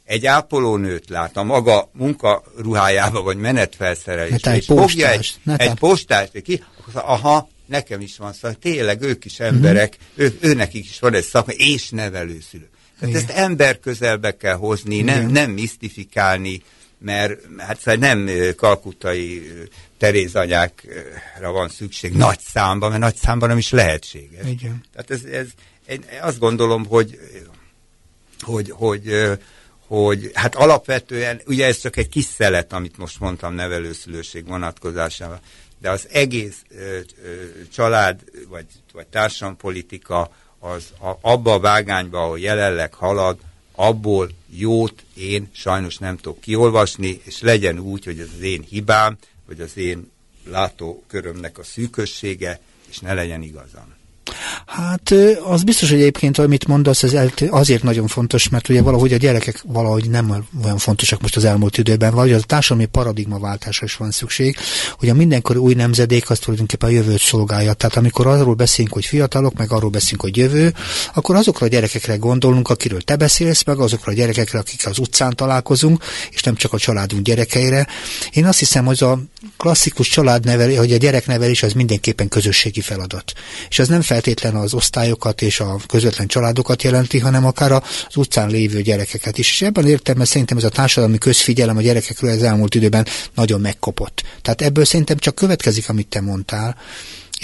egy 0.04 0.26
ápolónőt 0.26 1.08
lát 1.08 1.36
a 1.36 1.42
maga 1.42 1.90
munkaruhájába, 1.92 3.22
vagy 3.22 3.36
menetfelszerelésbe, 3.36 4.50
egy 4.50 4.64
fogja 4.64 5.10
egy, 5.10 5.34
egy 5.56 5.74
postást, 5.74 6.42
ki, 6.42 6.64
aha, 6.92 7.48
nekem 7.66 8.00
is 8.00 8.16
van 8.16 8.32
szóval 8.32 8.56
tényleg 8.60 9.02
ők 9.02 9.24
is 9.24 9.40
emberek, 9.40 9.96
mm-hmm. 9.96 10.26
ő, 10.26 10.38
őnekik 10.40 10.84
is 10.84 10.98
van 10.98 11.14
egy 11.14 11.24
szakma, 11.24 11.52
és 11.52 11.90
nevelőszülő. 11.90 12.68
Tehát 13.00 13.14
ezt 13.14 13.30
ember 13.30 13.80
közelbe 13.80 14.36
kell 14.36 14.54
hozni, 14.54 15.00
nem, 15.00 15.26
nem 15.26 15.50
misztifikálni, 15.50 16.62
mert 17.02 17.40
hát 17.58 17.78
szóval 17.80 18.00
nem 18.14 18.28
kalkutai 18.56 19.52
terézanyákra 19.98 21.52
van 21.52 21.68
szükség 21.68 22.12
nagy 22.12 22.40
számban, 22.40 22.88
mert 22.88 23.02
nagy 23.02 23.16
számban 23.16 23.48
nem 23.48 23.58
is 23.58 23.70
lehetséges. 23.70 24.46
Igen. 24.46 24.84
Tehát 24.92 25.10
ez, 25.10 25.24
ez, 25.24 25.46
én 25.86 26.04
azt 26.20 26.38
gondolom, 26.38 26.86
hogy, 26.86 27.18
hogy, 28.40 28.70
hogy, 28.70 29.30
hogy 29.86 30.30
hát 30.34 30.54
alapvetően, 30.54 31.40
ugye 31.46 31.66
ez 31.66 31.80
csak 31.80 31.96
egy 31.96 32.08
kis 32.08 32.24
szelet, 32.24 32.72
amit 32.72 32.98
most 32.98 33.20
mondtam 33.20 33.54
nevelőszülőség 33.54 34.46
vonatkozásával, 34.46 35.40
de 35.78 35.90
az 35.90 36.08
egész 36.10 36.62
ö, 36.68 36.98
ö, 37.24 37.44
család 37.72 38.20
vagy, 38.48 38.66
vagy 38.92 39.06
társadalompolitika 39.06 40.30
az 40.58 40.84
a, 41.00 41.18
abba 41.20 41.52
a 41.52 41.60
vágányba, 41.60 42.22
ahol 42.22 42.38
jelenleg 42.38 42.94
halad, 42.94 43.38
abból 43.74 44.30
jót 44.56 45.04
én 45.14 45.48
sajnos 45.52 45.98
nem 45.98 46.16
tudok 46.16 46.40
kiolvasni, 46.40 47.20
és 47.24 47.40
legyen 47.40 47.78
úgy, 47.78 48.04
hogy 48.04 48.18
ez 48.20 48.28
az 48.36 48.42
én 48.42 48.62
hibám, 48.62 49.18
vagy 49.46 49.60
az 49.60 49.76
én 49.76 50.10
látókörömnek 50.44 51.58
a 51.58 51.62
szűkössége, 51.62 52.60
és 52.88 52.98
ne 52.98 53.14
legyen 53.14 53.42
igazam. 53.42 53.94
Hát 54.66 55.14
az 55.44 55.62
biztos, 55.62 55.90
hogy 55.90 55.98
egyébként, 55.98 56.38
amit 56.38 56.66
mondasz, 56.66 57.02
ez 57.02 57.14
azért 57.50 57.82
nagyon 57.82 58.06
fontos, 58.06 58.48
mert 58.48 58.68
ugye 58.68 58.82
valahogy 58.82 59.12
a 59.12 59.16
gyerekek 59.16 59.62
valahogy 59.66 60.10
nem 60.10 60.46
olyan 60.64 60.78
fontosak 60.78 61.20
most 61.20 61.36
az 61.36 61.44
elmúlt 61.44 61.78
időben, 61.78 62.14
vagy 62.14 62.32
a 62.32 62.40
társadalmi 62.40 62.86
paradigmaváltásra 62.86 63.86
is 63.86 63.96
van 63.96 64.10
szükség, 64.10 64.56
hogy 64.98 65.08
a 65.08 65.14
mindenkori 65.14 65.58
új 65.58 65.74
nemzedék 65.74 66.30
az 66.30 66.38
tulajdonképpen 66.38 66.88
a 66.88 66.92
jövőt 66.92 67.20
szolgálja. 67.20 67.72
Tehát 67.72 67.96
amikor 67.96 68.26
arról 68.26 68.54
beszélünk, 68.54 68.94
hogy 68.94 69.04
fiatalok, 69.04 69.54
meg 69.54 69.72
arról 69.72 69.90
beszélünk, 69.90 70.20
hogy 70.20 70.36
jövő, 70.36 70.74
akkor 71.14 71.36
azokra 71.36 71.66
a 71.66 71.68
gyerekekre 71.68 72.16
gondolunk, 72.16 72.68
akiről 72.68 73.00
te 73.00 73.16
beszélsz, 73.16 73.64
meg 73.64 73.78
azokra 73.78 74.12
a 74.12 74.14
gyerekekre, 74.14 74.58
akik 74.58 74.86
az 74.86 74.98
utcán 74.98 75.36
találkozunk, 75.36 76.04
és 76.30 76.42
nem 76.42 76.54
csak 76.54 76.72
a 76.72 76.78
családunk 76.78 77.22
gyerekeire. 77.22 77.86
Én 78.32 78.46
azt 78.46 78.58
hiszem, 78.58 78.84
hogy 78.84 79.02
a 79.02 79.18
klasszikus 79.56 80.08
családnevelés, 80.08 80.78
hogy 80.78 80.92
a 80.92 80.96
gyereknevelés 80.96 81.62
az 81.62 81.72
mindenképpen 81.72 82.28
közösségi 82.28 82.80
feladat. 82.80 83.32
És 83.68 83.78
az 83.78 83.88
nem 83.88 84.02
feltétlen 84.02 84.54
az 84.54 84.74
osztályokat 84.74 85.42
és 85.42 85.60
a 85.60 85.76
közvetlen 85.86 86.26
családokat 86.26 86.82
jelenti, 86.82 87.18
hanem 87.18 87.46
akár 87.46 87.72
az 87.72 87.82
utcán 88.16 88.50
lévő 88.50 88.82
gyerekeket 88.82 89.38
is. 89.38 89.50
És 89.50 89.62
ebben 89.62 89.86
értem, 89.86 90.24
szerintem 90.24 90.56
ez 90.56 90.64
a 90.64 90.68
társadalmi 90.68 91.18
közfigyelem 91.18 91.76
a 91.76 91.82
gyerekekről 91.82 92.30
az 92.30 92.42
elmúlt 92.42 92.74
időben 92.74 93.06
nagyon 93.34 93.60
megkopott. 93.60 94.22
Tehát 94.42 94.62
ebből 94.62 94.84
szerintem 94.84 95.16
csak 95.16 95.34
következik, 95.34 95.88
amit 95.88 96.08
te 96.08 96.20
mondtál, 96.20 96.76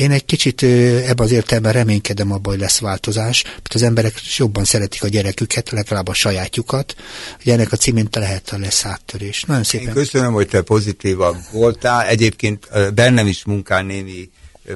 én 0.01 0.11
egy 0.11 0.25
kicsit 0.25 0.63
ebben 0.63 1.27
az 1.27 1.31
értelemben 1.31 1.73
reménykedem 1.73 2.33
abban, 2.33 2.53
hogy 2.53 2.63
lesz 2.63 2.79
változás, 2.79 3.43
mert 3.45 3.75
az 3.75 3.83
emberek 3.83 4.21
jobban 4.37 4.65
szeretik 4.65 5.03
a 5.03 5.09
gyereküket, 5.09 5.71
legalább 5.71 6.09
a 6.09 6.15
sajátjukat. 6.15 6.95
Ugye 7.41 7.53
ennek 7.53 7.73
a 7.73 7.77
címén 7.77 8.09
lehet 8.13 8.49
a 8.49 8.59
lesz 8.59 8.85
áttörés. 8.85 9.43
Nagyon 9.43 9.65
szépen. 9.65 9.87
Én 9.87 9.93
köszönöm, 9.93 10.33
hogy 10.33 10.49
te 10.49 10.61
pozitívabb 10.61 11.37
voltál. 11.53 12.07
Egyébként 12.07 12.69
bennem 12.95 13.27
is 13.27 13.45
munkál 13.45 13.83
némi 13.83 14.31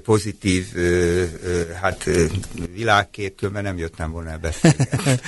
pozitív 0.04 0.66
hát, 1.80 2.08
világkép, 2.74 3.36
különben 3.36 3.62
nem 3.62 3.78
jöttem 3.78 4.10
volna 4.10 4.30
el 4.30 4.40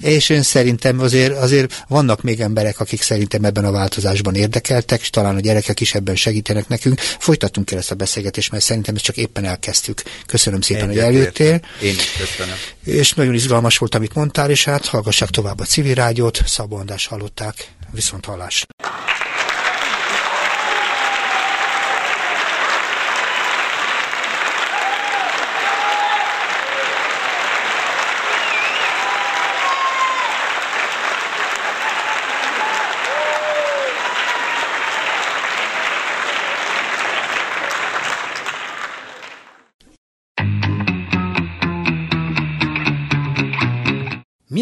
És 0.00 0.28
én 0.28 0.42
szerintem 0.42 1.00
azért, 1.00 1.36
azért 1.36 1.84
vannak 1.88 2.22
még 2.22 2.40
emberek, 2.40 2.80
akik 2.80 3.02
szerintem 3.02 3.44
ebben 3.44 3.64
a 3.64 3.70
változásban 3.70 4.34
érdekeltek, 4.34 5.00
és 5.00 5.10
talán 5.10 5.36
a 5.36 5.40
gyerekek 5.40 5.80
is 5.80 5.94
ebben 5.94 6.16
segítenek 6.16 6.68
nekünk. 6.68 7.00
Folytattunk 7.00 7.70
el 7.70 7.78
ezt 7.78 7.90
a 7.90 7.94
beszélgetést, 7.94 8.50
mert 8.50 8.64
szerintem 8.64 8.94
ezt 8.94 9.04
csak 9.04 9.16
éppen 9.16 9.44
elkezdtük. 9.44 10.02
Köszönöm 10.26 10.60
szépen, 10.60 10.88
Egyet 10.88 11.04
hogy 11.04 11.14
eljöttél. 11.14 11.60
Én 11.82 11.94
is 11.94 12.12
köszönöm. 12.18 12.54
És 12.84 13.12
nagyon 13.12 13.34
izgalmas 13.34 13.78
volt, 13.78 13.94
amit 13.94 14.14
mondtál, 14.14 14.50
és 14.50 14.64
hát 14.64 14.86
hallgassák 14.86 15.28
tovább 15.28 15.60
a 15.60 15.64
civil 15.64 15.94
rádiót, 15.94 16.40
Szabó 16.46 16.76
András 16.76 17.06
hallották. 17.06 17.68
Viszont 17.92 18.24
hallás. 18.24 18.66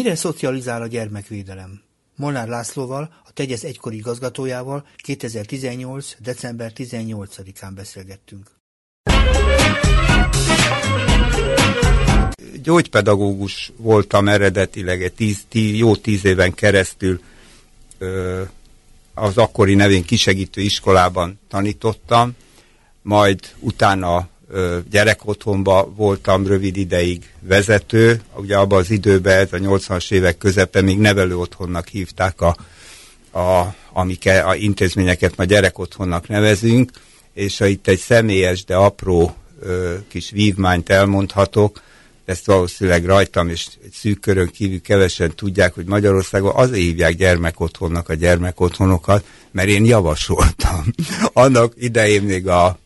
Mire 0.09 0.21
szocializál 0.21 0.81
a 0.81 0.87
gyermekvédelem? 0.87 1.81
Molnár 2.15 2.47
Lászlóval, 2.47 3.13
a 3.25 3.31
Tegyez 3.33 3.63
egykori 3.63 3.97
igazgatójával 3.97 4.85
2018. 4.97 6.15
december 6.19 6.71
18-án 6.75 7.71
beszélgettünk. 7.75 8.47
Gyógypedagógus 12.63 13.71
voltam 13.77 14.27
eredetileg, 14.27 15.03
egy 15.03 15.13
tíz, 15.13 15.45
tíz, 15.49 15.77
jó 15.77 15.95
tíz 15.95 16.25
éven 16.25 16.53
keresztül 16.53 17.21
ö, 17.97 18.41
az 19.13 19.37
akkori 19.37 19.75
nevén 19.75 20.03
kisegítő 20.05 20.61
iskolában 20.61 21.39
tanítottam, 21.47 22.31
majd 23.01 23.39
utána 23.59 24.27
gyerekotthonba 24.91 25.93
voltam 25.95 26.47
rövid 26.47 26.77
ideig 26.77 27.29
vezető, 27.39 28.21
ugye 28.35 28.57
abban 28.57 28.79
az 28.79 28.91
időben, 28.91 29.37
ez 29.37 29.53
a 29.53 29.57
80-as 29.57 30.11
évek 30.11 30.37
közepe 30.37 30.81
még 30.81 30.99
nevelő 30.99 31.37
otthonnak 31.37 31.87
hívták 31.87 32.41
a, 32.41 32.55
a, 33.39 33.75
amike, 33.93 34.39
a 34.39 34.55
intézményeket 34.55 35.35
ma 35.35 35.43
gyerekotthonnak 35.43 36.27
nevezünk, 36.27 36.91
és 37.33 37.57
ha 37.57 37.65
itt 37.65 37.87
egy 37.87 37.99
személyes, 37.99 38.63
de 38.63 38.75
apró 38.75 39.35
ö, 39.61 39.95
kis 40.07 40.29
vívmányt 40.29 40.89
elmondhatok, 40.89 41.81
ezt 42.25 42.45
valószínűleg 42.45 43.05
rajtam 43.05 43.49
és 43.49 43.67
egy 43.83 43.91
szűk 43.93 44.19
körön 44.19 44.47
kívül 44.47 44.81
kevesen 44.81 45.35
tudják, 45.35 45.73
hogy 45.73 45.85
Magyarországon 45.85 46.51
azért 46.55 46.81
hívják 46.81 47.15
gyermekotthonnak 47.15 48.09
a 48.09 48.13
gyermekotthonokat, 48.13 49.25
mert 49.51 49.67
én 49.67 49.85
javasoltam. 49.85 50.93
Annak 51.33 51.73
idején 51.77 52.21
még 52.21 52.47
a... 52.47 52.79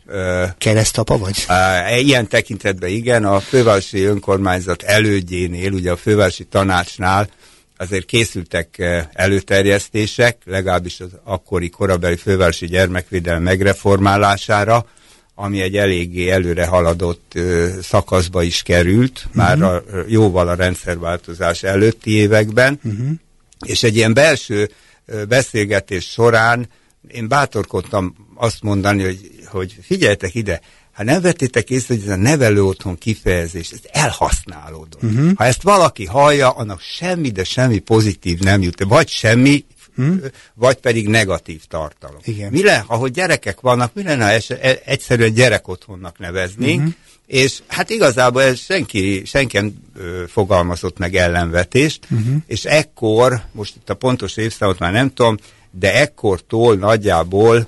Keresztapa 0.58 1.18
vagy? 1.18 1.46
A, 1.48 1.96
ilyen 1.98 2.28
tekintetben 2.28 2.90
igen, 2.90 3.26
a 3.26 3.40
fővárosi 3.40 4.04
önkormányzat 4.04 4.82
elődjénél, 4.82 5.72
ugye 5.72 5.92
a 5.92 5.98
fővárosi 5.98 6.44
tanácsnál 6.44 7.30
azért 7.78 8.06
készültek 8.06 8.82
előterjesztések, 9.14 10.38
legalábbis 10.46 11.00
az 11.00 11.10
akkori 11.24 11.70
korabeli 11.70 12.16
fővárosi 12.16 12.66
gyermekvédelem 12.66 13.42
megreformálására, 13.42 14.86
ami 15.36 15.62
egy 15.62 15.78
eléggé 15.78 16.30
előre 16.30 16.66
haladott 16.66 17.32
ö, 17.36 17.68
szakaszba 17.82 18.44
is 18.44 18.62
került, 18.62 19.24
uh-huh. 19.26 19.36
már 19.36 19.62
a, 19.62 19.84
jóval 20.08 20.48
a 20.48 20.56
rendszerváltozás 20.56 21.64
előtti 21.64 22.12
években, 22.12 22.80
uh-huh. 22.84 23.10
és 23.66 23.84
egy 23.84 23.96
ilyen 23.96 24.14
belső 24.14 24.60
ö, 24.60 24.66
beszélgetés 25.28 26.06
során 26.06 26.70
én 27.08 27.28
bátorkodtam 27.28 28.16
azt 28.36 28.62
mondani, 28.62 29.04
hogy, 29.04 29.30
hogy 29.46 29.78
figyeljetek 29.82 30.36
ide, 30.36 30.62
ha 30.92 31.04
nem 31.04 31.22
vettétek 31.22 31.70
észre, 31.70 31.94
hogy 31.94 32.04
ez 32.04 32.10
a 32.10 32.16
nevelő 32.16 32.64
otthon 32.64 32.98
kifejezés, 32.98 33.72
ez 33.72 33.80
elhasználódott. 33.92 35.04
Uh-huh. 35.04 35.32
Ha 35.36 35.46
ezt 35.46 35.62
valaki 35.62 36.06
hallja, 36.06 36.50
annak 36.50 36.82
semmi, 36.82 37.30
de 37.30 37.44
semmi 37.44 37.80
pozitív 37.80 38.40
nem 38.40 38.62
jut. 38.62 38.84
Vagy 38.84 39.10
semmi, 39.10 39.66
hmm? 39.96 40.22
vagy 40.54 40.76
pedig 40.76 41.08
negatív 41.08 41.62
tartalom. 41.66 42.20
Igen. 42.24 42.52
Mi 42.52 42.64
le, 42.64 42.84
ahogy 42.88 43.12
gyerekek 43.12 43.60
vannak, 43.60 43.94
mi 43.94 44.04
lenne, 44.04 44.26
ha 44.26 44.56
e- 44.62 44.82
egyszerűen 44.86 45.34
gyerekotthonnak 45.34 46.20
neveznénk, 46.20 46.80
uh-huh. 46.80 46.94
és 47.28 47.62
hát 47.68 47.90
igazából 47.90 48.42
ez 48.42 48.60
senki, 48.60 49.24
senki 49.26 49.74
fogalmazott 50.28 50.98
meg 50.98 51.16
ellenvetést, 51.16 52.08
uh-huh. 52.12 52.36
és 52.48 52.66
ekkor, 52.66 53.42
most 53.52 53.76
itt 53.76 53.90
a 53.90 53.94
pontos 53.94 54.38
évszámot 54.38 54.80
már 54.80 54.92
nem 54.92 55.14
tudom, 55.14 55.38
de 55.72 55.94
ekkortól 55.94 56.76
nagyjából 56.76 57.68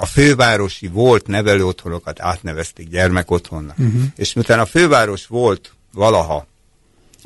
a 0.00 0.06
fővárosi 0.06 0.86
volt 0.86 1.26
nevelőotthonokat 1.26 2.20
átnevezték 2.20 2.88
gyermekotthonnak. 2.88 3.78
Uh-huh. 3.78 4.02
És 4.16 4.32
miután 4.32 4.58
a 4.58 4.66
főváros 4.66 5.26
volt 5.26 5.72
valaha 5.92 6.46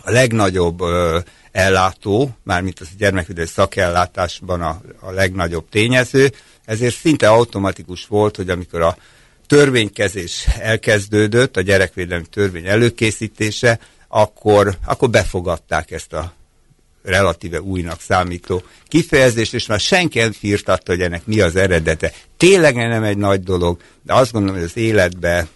a 0.02 0.10
legnagyobb 0.10 0.80
ö, 0.80 1.18
ellátó, 1.52 2.30
mármint 2.42 2.80
az 2.80 2.88
a 2.92 2.96
gyermekvédelmi 2.98 3.50
szakellátásban 3.50 4.60
a, 4.60 4.80
a 5.00 5.10
legnagyobb 5.10 5.68
tényező, 5.68 6.32
ezért 6.64 6.94
szinte 6.94 7.28
automatikus 7.28 8.06
volt, 8.06 8.36
hogy 8.36 8.50
amikor 8.50 8.80
a 8.80 8.96
törvénykezés 9.46 10.46
elkezdődött, 10.58 11.56
a 11.56 11.60
gyerekvédelmi 11.60 12.26
törvény 12.26 12.66
előkészítése, 12.66 13.78
akkor, 14.08 14.76
akkor 14.84 15.10
befogadták 15.10 15.90
ezt 15.90 16.12
a 16.12 16.32
relatíve 17.02 17.60
újnak 17.60 18.00
számító 18.00 18.62
kifejezést, 18.88 19.54
és 19.54 19.66
már 19.66 19.80
senki 19.80 20.18
nem 20.18 20.32
firtatta, 20.32 20.92
hogy 20.92 21.00
ennek 21.00 21.26
mi 21.26 21.40
az 21.40 21.56
eredete. 21.56 22.12
Tényleg 22.36 22.74
nem 22.74 23.02
egy 23.02 23.16
nagy 23.16 23.42
dolog, 23.42 23.80
de 24.02 24.14
azt 24.14 24.32
gondolom, 24.32 24.56
hogy 24.56 24.64
az 24.64 24.76
életben 24.76 25.48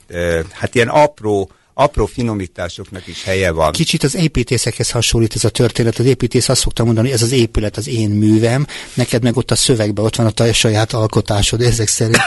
hát 0.52 0.74
ilyen 0.74 0.88
apró, 0.88 1.50
apró 1.74 2.06
finomításoknak 2.06 3.06
is 3.06 3.24
helye 3.24 3.50
van. 3.50 3.72
Kicsit 3.72 4.02
az 4.02 4.14
építészekhez 4.14 4.90
hasonlít 4.90 5.34
ez 5.34 5.44
a 5.44 5.48
történet. 5.48 5.98
Az 5.98 6.06
építész 6.06 6.48
azt 6.48 6.60
szokta 6.60 6.84
mondani, 6.84 7.12
ez 7.12 7.22
az 7.22 7.32
épület 7.32 7.76
az 7.76 7.88
én 7.88 8.10
művem, 8.10 8.66
neked 8.94 9.22
meg 9.22 9.36
ott 9.36 9.50
a 9.50 9.54
szövegben 9.54 10.04
ott 10.04 10.16
van 10.16 10.26
a 10.26 10.30
te 10.30 10.52
saját 10.52 10.92
alkotásod 10.92 11.60
ezek 11.60 11.88
szerint. 11.88 12.18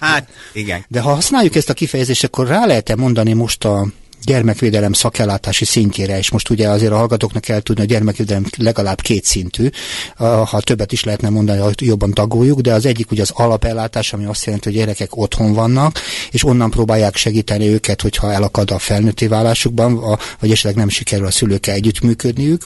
hát, 0.00 0.28
igen. 0.52 0.84
De 0.88 1.00
ha 1.00 1.14
használjuk 1.14 1.54
ezt 1.54 1.70
a 1.70 1.74
kifejezést, 1.74 2.24
akkor 2.24 2.46
rá 2.46 2.66
lehet-e 2.66 2.96
mondani 2.96 3.32
most 3.32 3.64
a 3.64 3.86
gyermekvédelem 4.24 4.92
szakellátási 4.92 5.64
szintjére, 5.64 6.18
és 6.18 6.30
most 6.30 6.50
ugye 6.50 6.68
azért 6.68 6.92
a 6.92 6.96
hallgatóknak 6.96 7.42
kell 7.42 7.60
tudni, 7.60 7.82
a 7.82 7.86
gyermekvédelem 7.86 8.46
legalább 8.56 9.00
két 9.00 9.24
szintű, 9.24 9.68
ha 10.16 10.60
többet 10.60 10.92
is 10.92 11.04
lehetne 11.04 11.28
mondani, 11.28 11.60
hogy 11.60 11.82
jobban 11.82 12.12
tagoljuk, 12.12 12.60
de 12.60 12.72
az 12.72 12.86
egyik 12.86 13.10
ugye 13.10 13.22
az 13.22 13.30
alapellátás, 13.34 14.12
ami 14.12 14.24
azt 14.24 14.44
jelenti, 14.44 14.68
hogy 14.68 14.78
gyerekek 14.78 15.16
otthon 15.16 15.52
vannak, 15.52 16.00
és 16.30 16.44
onnan 16.44 16.70
próbálják 16.70 17.16
segíteni 17.16 17.66
őket, 17.66 18.00
hogyha 18.02 18.32
elakad 18.32 18.70
a 18.70 18.78
felnőtté 18.78 19.26
válásukban, 19.26 20.18
vagy 20.40 20.50
esetleg 20.50 20.74
nem 20.74 20.88
sikerül 20.88 21.26
a 21.26 21.30
szülőkkel 21.30 21.74
együttműködniük. 21.74 22.64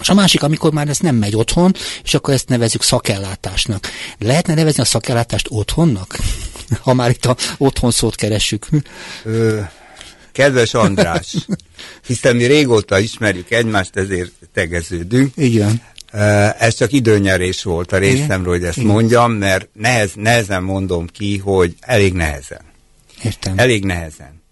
És 0.00 0.08
a 0.08 0.14
másik, 0.14 0.42
amikor 0.42 0.72
már 0.72 0.88
ez 0.88 0.98
nem 0.98 1.14
megy 1.14 1.36
otthon, 1.36 1.74
és 2.04 2.14
akkor 2.14 2.34
ezt 2.34 2.48
nevezük 2.48 2.82
szakellátásnak. 2.82 3.88
Lehetne 4.18 4.54
nevezni 4.54 4.82
a 4.82 4.86
szakellátást 4.86 5.46
otthonnak? 5.50 6.18
ha 6.84 6.94
már 6.94 7.10
itt 7.10 7.26
a 7.26 7.36
otthon 7.58 7.90
szót 7.90 8.14
keressük. 8.14 8.66
Ö, 9.24 9.60
Kedves 10.32 10.74
András, 10.74 11.34
hiszen 12.06 12.36
mi 12.36 12.44
régóta 12.44 12.98
ismerjük 12.98 13.50
egymást, 13.50 13.96
ezért 13.96 14.32
tegeződünk. 14.52 15.32
Igen. 15.36 15.82
Ez 16.58 16.74
csak 16.74 16.92
időnyerés 16.92 17.62
volt 17.62 17.92
a 17.92 17.98
részemről, 17.98 18.52
hogy 18.52 18.64
ezt 18.64 18.76
Igen. 18.76 18.90
mondjam, 18.90 19.32
mert 19.32 19.68
nehez, 19.72 20.10
nehezen 20.14 20.62
mondom 20.62 21.06
ki, 21.06 21.38
hogy 21.38 21.74
elég 21.80 22.12
nehezen. 22.12 22.60
Értem. 23.24 23.58
Elég 23.58 23.84
nehezen. 23.84 24.42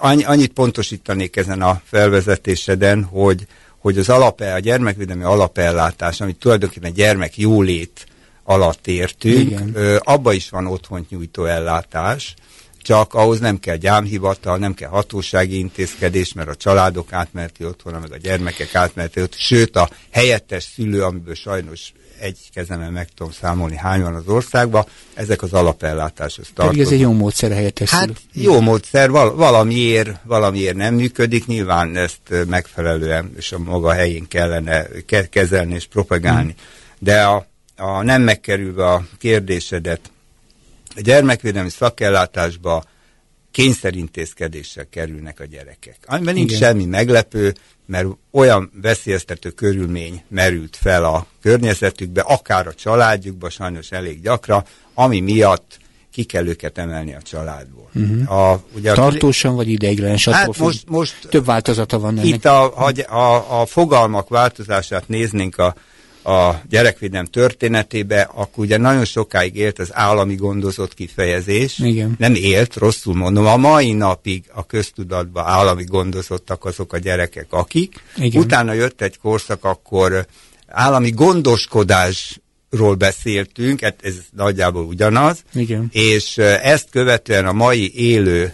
Annyit 0.00 0.52
pontosítanék 0.52 1.36
ezen 1.36 1.62
a 1.62 1.82
felvezetéseden, 1.84 3.04
hogy, 3.04 3.46
hogy 3.78 3.98
az 3.98 4.08
alap, 4.08 4.40
a 4.40 4.58
gyermekvédelmi 4.58 5.22
alapellátás, 5.22 6.20
amit 6.20 6.38
tulajdonképpen 6.38 6.92
gyermek 6.92 7.38
jólét 7.38 8.06
alatt 8.44 8.86
értünk, 8.86 9.50
Igen. 9.50 9.98
abba 9.98 10.32
is 10.32 10.48
van 10.50 10.66
otthont 10.66 11.10
nyújtó 11.10 11.44
ellátás, 11.44 12.34
csak 12.84 13.14
ahhoz 13.14 13.40
nem 13.40 13.58
kell 13.58 13.76
gyámhivatal, 13.76 14.58
nem 14.58 14.74
kell 14.74 14.88
hatósági 14.88 15.58
intézkedés, 15.58 16.32
mert 16.32 16.48
a 16.48 16.54
családok 16.54 17.12
átmerti 17.12 17.64
otthon, 17.64 18.00
meg 18.00 18.12
a 18.12 18.16
gyermekek 18.16 18.74
átmerti 18.74 19.20
otthon, 19.20 19.40
sőt 19.40 19.76
a 19.76 19.88
helyettes 20.10 20.64
szülő, 20.74 21.02
amiből 21.02 21.34
sajnos 21.34 21.92
egy 22.20 22.38
kezemen 22.54 22.92
meg 22.92 23.08
tudom 23.14 23.32
számolni, 23.32 23.76
hány 23.76 24.02
van 24.02 24.14
az 24.14 24.26
országban, 24.26 24.86
ezek 25.14 25.42
az 25.42 25.52
alapellátáshoz 25.52 26.46
tartoznak. 26.54 26.86
ez 26.86 26.92
egy 26.92 27.00
jó 27.00 27.12
módszer 27.12 27.52
helyettes 27.52 27.90
Hát 27.90 28.02
szülő. 28.32 28.44
jó 28.46 28.60
módszer, 28.60 29.10
val 29.10 29.34
valamiért, 29.34 30.10
valamiért 30.24 30.76
nem 30.76 30.94
működik, 30.94 31.46
nyilván 31.46 31.96
ezt 31.96 32.46
megfelelően 32.48 33.32
és 33.36 33.52
a 33.52 33.58
maga 33.58 33.92
helyén 33.92 34.28
kellene 34.28 34.86
ke 35.06 35.28
kezelni 35.28 35.74
és 35.74 35.86
propagálni. 35.86 36.54
Hmm. 36.58 36.66
De 36.98 37.22
a, 37.22 37.46
a 37.76 38.02
nem 38.02 38.22
megkerülve 38.22 38.86
a 38.86 39.04
kérdésedet, 39.18 40.00
a 40.96 41.00
gyermekvédelmi 41.00 41.70
szakellátásba 41.70 42.84
kényszerintézkedéssel 43.50 44.86
kerülnek 44.90 45.40
a 45.40 45.44
gyerekek. 45.44 45.96
Amiben 46.06 46.34
nincs 46.34 46.52
Igen. 46.52 46.62
semmi 46.62 46.84
meglepő, 46.84 47.54
mert 47.86 48.06
olyan 48.30 48.70
veszélyeztető 48.82 49.50
körülmény 49.50 50.22
merült 50.28 50.76
fel 50.80 51.04
a 51.04 51.26
környezetükbe, 51.42 52.20
akár 52.20 52.66
a 52.66 52.74
családjukba, 52.74 53.50
sajnos 53.50 53.90
elég 53.90 54.20
gyakran, 54.20 54.64
ami 54.94 55.20
miatt 55.20 55.78
ki 56.12 56.24
kell 56.24 56.46
őket 56.46 56.78
emelni 56.78 57.14
a 57.14 57.22
családból. 57.22 57.90
Uh-huh. 57.94 58.32
A, 58.32 58.62
ugye 58.76 58.90
a, 58.90 58.94
Tartósan 58.94 59.54
vagy 59.54 59.68
ideiglen? 59.68 60.18
Hát 60.30 60.58
most, 60.58 60.88
most 60.88 61.28
több 61.28 61.44
változata 61.44 61.98
van 61.98 62.18
ennek. 62.18 62.26
Itt 62.26 62.44
a, 62.44 62.86
a, 62.86 63.14
a, 63.14 63.60
a 63.60 63.66
fogalmak 63.66 64.28
változását 64.28 65.08
néznénk 65.08 65.58
a 65.58 65.74
a 66.24 66.60
gyerekvédelem 66.68 67.24
történetébe, 67.24 68.30
akkor 68.34 68.64
ugye 68.64 68.76
nagyon 68.76 69.04
sokáig 69.04 69.56
élt 69.56 69.78
az 69.78 69.88
állami 69.92 70.34
gondozott 70.34 70.94
kifejezés. 70.94 71.78
Igen. 71.78 72.14
Nem 72.18 72.34
élt, 72.34 72.76
rosszul 72.76 73.14
mondom, 73.14 73.46
a 73.46 73.56
mai 73.56 73.92
napig 73.92 74.44
a 74.54 74.66
köztudatban 74.66 75.44
állami 75.46 75.84
gondozottak 75.84 76.64
azok 76.64 76.92
a 76.92 76.98
gyerekek, 76.98 77.46
akik. 77.50 78.02
Igen. 78.16 78.42
Utána 78.42 78.72
jött 78.72 79.00
egy 79.00 79.18
korszak, 79.18 79.64
akkor 79.64 80.26
állami 80.66 81.10
gondoskodásról 81.10 82.94
beszéltünk, 82.98 83.80
hát 83.80 83.96
ez 84.02 84.14
nagyjából 84.30 84.84
ugyanaz, 84.84 85.42
Igen. 85.54 85.88
és 85.92 86.38
ezt 86.38 86.90
követően 86.90 87.46
a 87.46 87.52
mai 87.52 87.92
élő 87.94 88.52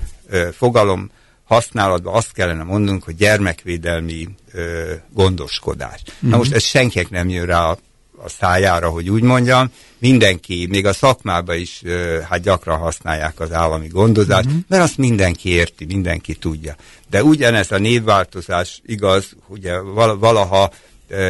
fogalom 0.52 1.10
használatban 1.50 2.14
azt 2.14 2.32
kellene 2.32 2.62
mondanunk, 2.62 3.02
hogy 3.02 3.16
gyermekvédelmi 3.16 4.28
ö, 4.52 4.92
gondoskodás. 5.12 6.02
Mm-hmm. 6.04 6.14
Na 6.20 6.28
mhm. 6.28 6.36
most 6.36 6.52
ez 6.52 6.62
senkinek 6.62 7.10
nem 7.10 7.28
jön 7.28 7.46
rá 7.46 7.64
a, 7.64 7.78
a 8.16 8.28
szájára, 8.28 8.88
hogy 8.88 9.10
úgy 9.10 9.22
mondjam, 9.22 9.70
mindenki, 9.98 10.66
még 10.68 10.86
a 10.86 10.92
szakmában 10.92 11.56
is 11.56 11.80
ö, 11.84 12.18
hát 12.28 12.42
gyakran 12.42 12.78
használják 12.78 13.40
az 13.40 13.52
állami 13.52 13.88
gondozást, 13.88 14.48
mm-hmm. 14.48 14.58
mert 14.68 14.82
azt 14.82 14.96
mindenki 14.96 15.48
érti, 15.48 15.84
mindenki 15.84 16.34
tudja. 16.34 16.76
De 17.10 17.22
ugyanez 17.22 17.72
a 17.72 17.78
névváltozás 17.78 18.80
igaz, 18.86 19.36
ugye 19.46 19.78
valaha 20.18 20.72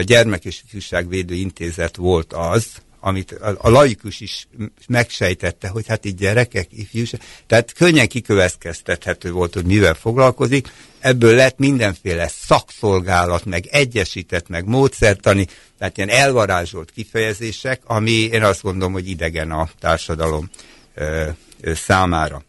gyermek 0.05 0.45
és 0.45 0.62
ifjúságvédő 0.66 1.35
intézet 1.35 1.97
volt 1.97 2.33
az, 2.33 2.66
amit 3.01 3.32
a, 3.32 3.57
a 3.59 3.70
laikus 3.70 4.20
is 4.20 4.48
megsejtette, 4.88 5.68
hogy 5.68 5.86
hát 5.86 6.05
itt 6.05 6.16
gyerekek, 6.16 6.68
ifjúság, 6.70 7.20
tehát 7.46 7.72
könnyen 7.72 8.09
kikövetkeztethető 8.09 9.32
volt, 9.32 9.55
hogy 9.55 9.64
mivel 9.64 9.94
foglalkozik, 9.94 10.68
ebből 10.98 11.34
lett 11.34 11.59
mindenféle 11.59 12.28
szakszolgálat, 12.28 13.44
meg 13.44 13.66
egyesített, 13.66 14.48
meg 14.48 14.66
módszertani, 14.66 15.46
tehát 15.78 15.96
ilyen 15.96 16.09
elvarázsolt 16.09 16.90
kifejezések, 16.90 17.80
ami 17.84 18.11
én 18.11 18.42
azt 18.42 18.62
gondolom, 18.62 18.92
hogy 18.92 19.09
idegen 19.09 19.51
a 19.51 19.68
társadalom 19.78 20.51
ö, 20.94 21.28
ö, 21.61 21.74
számára. 21.74 22.44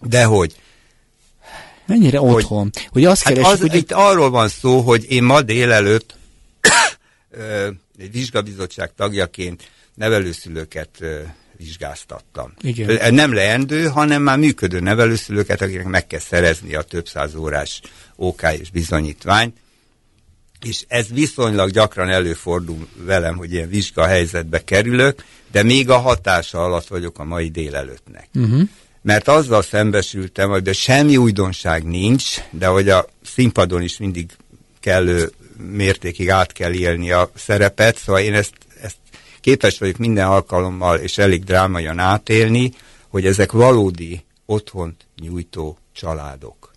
De 0.00 0.24
hogy 0.24 0.54
Mennyire 1.86 2.18
hogy, 2.18 2.34
otthon? 2.34 2.70
Hogy 2.88 3.04
azt 3.04 3.22
hát 3.22 3.32
keresik, 3.32 3.52
az, 3.52 3.60
hogy... 3.60 3.74
Itt 3.74 3.92
arról 3.92 4.30
van 4.30 4.48
szó, 4.48 4.80
hogy 4.80 5.06
én 5.08 5.22
ma 5.22 5.42
délelőtt 5.42 6.14
ö, 7.30 7.68
egy 7.98 8.12
vizsgabizottság 8.12 8.92
tagjaként 8.96 9.70
nevelőszülőket 10.00 10.98
vizsgáztattam. 11.56 12.52
Igen. 12.60 13.14
Nem 13.14 13.32
leendő, 13.32 13.86
hanem 13.86 14.22
már 14.22 14.38
működő 14.38 14.80
nevelőszülőket, 14.80 15.60
akiknek 15.60 15.86
meg 15.86 16.06
kell 16.06 16.20
szerezni 16.20 16.74
a 16.74 16.82
több 16.82 17.08
száz 17.08 17.34
órás 17.34 17.80
OK 18.16 18.42
és 18.60 18.70
bizonyítványt. 18.70 19.56
És 20.60 20.84
ez 20.88 21.06
viszonylag 21.12 21.70
gyakran 21.70 22.08
előfordul 22.08 22.88
velem, 22.96 23.36
hogy 23.36 23.52
ilyen 23.52 23.68
vizsga 23.68 24.06
helyzetbe 24.06 24.64
kerülök, 24.64 25.24
de 25.52 25.62
még 25.62 25.90
a 25.90 25.98
hatása 25.98 26.64
alatt 26.64 26.86
vagyok 26.86 27.18
a 27.18 27.24
mai 27.24 27.48
délelőttnek. 27.48 28.28
Uh-huh. 28.34 28.62
Mert 29.02 29.28
azzal 29.28 29.62
szembesültem, 29.62 30.50
hogy 30.50 30.62
de 30.62 30.72
semmi 30.72 31.16
újdonság 31.16 31.84
nincs, 31.84 32.36
de 32.50 32.66
hogy 32.66 32.88
a 32.88 33.06
színpadon 33.24 33.82
is 33.82 33.98
mindig 33.98 34.30
kellő 34.80 35.30
mértékig 35.56 36.30
át 36.30 36.52
kell 36.52 36.72
élni 36.72 37.10
a 37.10 37.30
szerepet, 37.34 37.98
szóval 37.98 38.22
én 38.22 38.34
ezt 38.34 38.52
képes 39.40 39.78
vagyok 39.78 39.96
minden 39.96 40.26
alkalommal 40.26 40.98
és 40.98 41.18
elég 41.18 41.44
drámaian 41.44 41.98
átélni, 41.98 42.72
hogy 43.08 43.26
ezek 43.26 43.52
valódi 43.52 44.24
otthont 44.46 45.06
nyújtó 45.20 45.78
családok. 45.92 46.72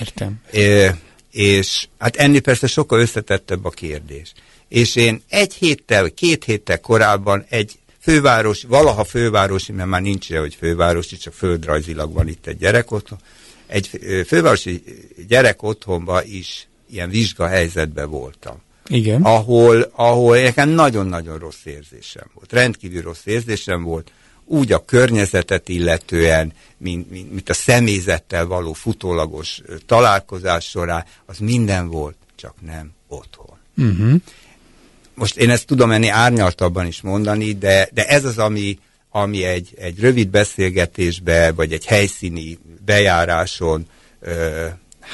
Értem. 0.00 0.40
É, 0.50 0.90
és 1.30 1.88
hát 1.98 2.16
ennél 2.16 2.40
persze 2.40 2.66
sokkal 2.66 3.00
összetettebb 3.00 3.64
a 3.64 3.70
kérdés. 3.70 4.32
És 4.68 4.96
én 4.96 5.22
egy 5.28 5.54
héttel, 5.54 6.02
vagy 6.02 6.14
két 6.14 6.44
héttel 6.44 6.80
korábban 6.80 7.44
egy 7.48 7.78
főváros, 8.00 8.62
valaha 8.62 9.04
fővárosi, 9.04 9.72
mert 9.72 9.88
már 9.88 10.00
nincs 10.00 10.30
ilyen, 10.30 10.42
hogy 10.42 10.54
fővárosi, 10.54 11.16
csak 11.16 11.32
földrajzilag 11.32 12.12
van 12.12 12.28
itt 12.28 12.46
egy 12.46 12.56
gyerek 12.56 12.90
otthon, 12.90 13.18
egy 13.66 13.86
fővárosi 14.26 14.82
gyerek 15.28 15.62
otthonban 15.62 16.22
is 16.26 16.68
ilyen 16.90 17.10
vizsgahelyzetben 17.10 18.10
voltam. 18.10 18.62
Igen. 18.86 19.22
Ahol, 19.22 19.90
ahol 19.94 20.40
nekem 20.40 20.68
nagyon-nagyon 20.68 21.38
rossz 21.38 21.64
érzésem 21.64 22.30
volt. 22.34 22.52
Rendkívül 22.52 23.02
rossz 23.02 23.24
érzésem 23.26 23.82
volt, 23.82 24.12
úgy 24.44 24.72
a 24.72 24.84
környezetet 24.84 25.68
illetően, 25.68 26.52
mint, 26.76 27.10
mint, 27.10 27.32
mint 27.32 27.48
a 27.48 27.54
személyzettel 27.54 28.46
való 28.46 28.72
futólagos 28.72 29.60
találkozás 29.86 30.64
során, 30.64 31.04
az 31.26 31.38
minden 31.38 31.88
volt, 31.88 32.16
csak 32.36 32.54
nem 32.66 32.92
otthon. 33.08 33.56
Uh-huh. 33.76 34.20
Most 35.14 35.36
én 35.36 35.50
ezt 35.50 35.66
tudom 35.66 35.90
enni 35.90 36.08
árnyaltabban 36.08 36.86
is 36.86 37.00
mondani, 37.00 37.52
de, 37.52 37.88
de 37.92 38.06
ez 38.06 38.24
az, 38.24 38.38
ami, 38.38 38.78
ami 39.10 39.44
egy, 39.44 39.74
egy 39.78 40.00
rövid 40.00 40.28
beszélgetésbe, 40.28 41.52
vagy 41.52 41.72
egy 41.72 41.84
helyszíni 41.84 42.58
bejáráson 42.84 43.86
ö, 44.20 44.66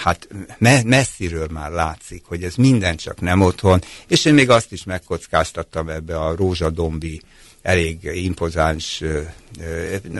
hát 0.02 0.28
me- 0.58 0.84
messziről 0.84 1.46
már 1.52 1.70
látszik, 1.70 2.22
hogy 2.24 2.42
ez 2.42 2.54
minden 2.54 2.96
csak 2.96 3.20
nem 3.20 3.40
otthon, 3.40 3.80
és 4.06 4.24
én 4.24 4.34
még 4.34 4.50
azt 4.50 4.72
is 4.72 4.84
megkockáztattam 4.84 5.88
ebbe 5.88 6.18
a 6.18 6.36
rózsadombi 6.36 7.20
elég 7.62 8.10
impozáns, 8.14 9.02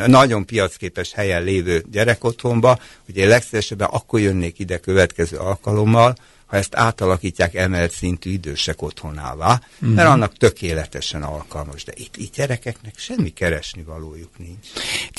nagyon 0.06 0.46
piacképes 0.46 1.12
helyen 1.12 1.42
lévő 1.42 1.84
gyerekotthonba, 1.90 2.78
hogy 3.04 3.16
én 3.16 3.28
legszívesebben 3.28 3.88
akkor 3.90 4.20
jönnék 4.20 4.58
ide 4.58 4.78
következő 4.78 5.36
alkalommal, 5.36 6.16
ha 6.50 6.56
ezt 6.56 6.76
átalakítják 6.76 7.54
emelt 7.54 7.92
szintű 7.92 8.30
idősek 8.30 8.82
otthonává, 8.82 9.60
uh-huh. 9.80 9.94
mert 9.94 10.08
annak 10.08 10.36
tökéletesen 10.36 11.22
alkalmas. 11.22 11.84
De 11.84 11.92
itt, 11.96 12.16
itt 12.16 12.34
gyerekeknek 12.34 12.94
semmi 12.96 13.28
keresni 13.28 13.82
valójuk 13.82 14.30
nincs. 14.38 14.66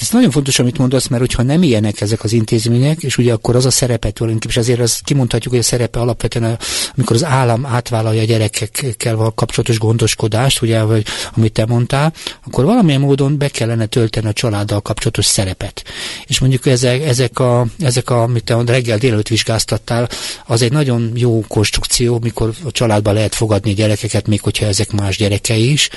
Ez 0.02 0.10
nagyon 0.10 0.32
fontos, 0.32 0.60
amit 0.60 0.78
mondasz, 0.78 1.08
mert 1.08 1.22
hogyha 1.22 1.44
nem 1.44 1.64
ilyenek 1.64 2.02
ezek 2.02 2.24
az 2.24 2.34
intézmények, 2.34 3.04
és 3.04 3.18
ugye 3.18 3.34
akkor 3.34 3.56
az 3.56 3.66
a 3.66 3.72
szerepet 3.72 4.14
tulajdonképpen, 4.14 4.56
és 4.56 4.68
azért 4.68 4.80
az 4.80 5.00
kimondhatjuk, 5.04 5.54
hogy 5.54 5.64
a 5.64 5.66
szerepe 5.66 6.00
alapvetően, 6.00 6.60
amikor 6.96 7.16
az 7.16 7.24
állam 7.24 7.66
átvállalja 7.66 8.22
a 8.22 8.26
gyerekekkel 8.26 9.32
kapcsolatos 9.36 9.80
gondoskodást, 9.80 10.62
ugye, 10.62 10.84
vagy 10.84 11.06
amit 11.36 11.54
te 11.54 11.66
mondtál, 11.66 12.14
akkor 12.46 12.66
valamilyen 12.66 13.02
módon 13.02 13.38
be 13.38 13.48
kellene 13.48 13.86
tölteni 13.86 14.28
a 14.28 14.34
családdal 14.34 14.82
kapcsolatos 14.82 15.26
szerepet. 15.26 15.84
És 16.26 16.40
mondjuk 16.40 16.66
ezek, 16.66 17.02
ezek 17.02 17.40
a, 17.40 17.66
ezek 17.80 18.10
a, 18.10 18.22
amit 18.22 18.44
te 18.44 18.64
reggel 18.66 18.98
délelőtt 18.98 19.28
vizsgáztattál, 19.28 20.10
az 20.46 20.62
egy 20.62 20.72
nagyon 20.72 21.12
jó 21.22 21.44
konstrukció, 21.48 22.20
mikor 22.20 22.54
a 22.64 22.72
családban 22.72 23.14
lehet 23.14 23.36
fogadni 23.36 23.74
gyerekeket, 23.74 24.28
még 24.28 24.42
hogyha 24.42 24.66
ezek 24.66 24.92
más 24.92 25.18
gyerekei 25.18 25.72
is, 25.72 25.90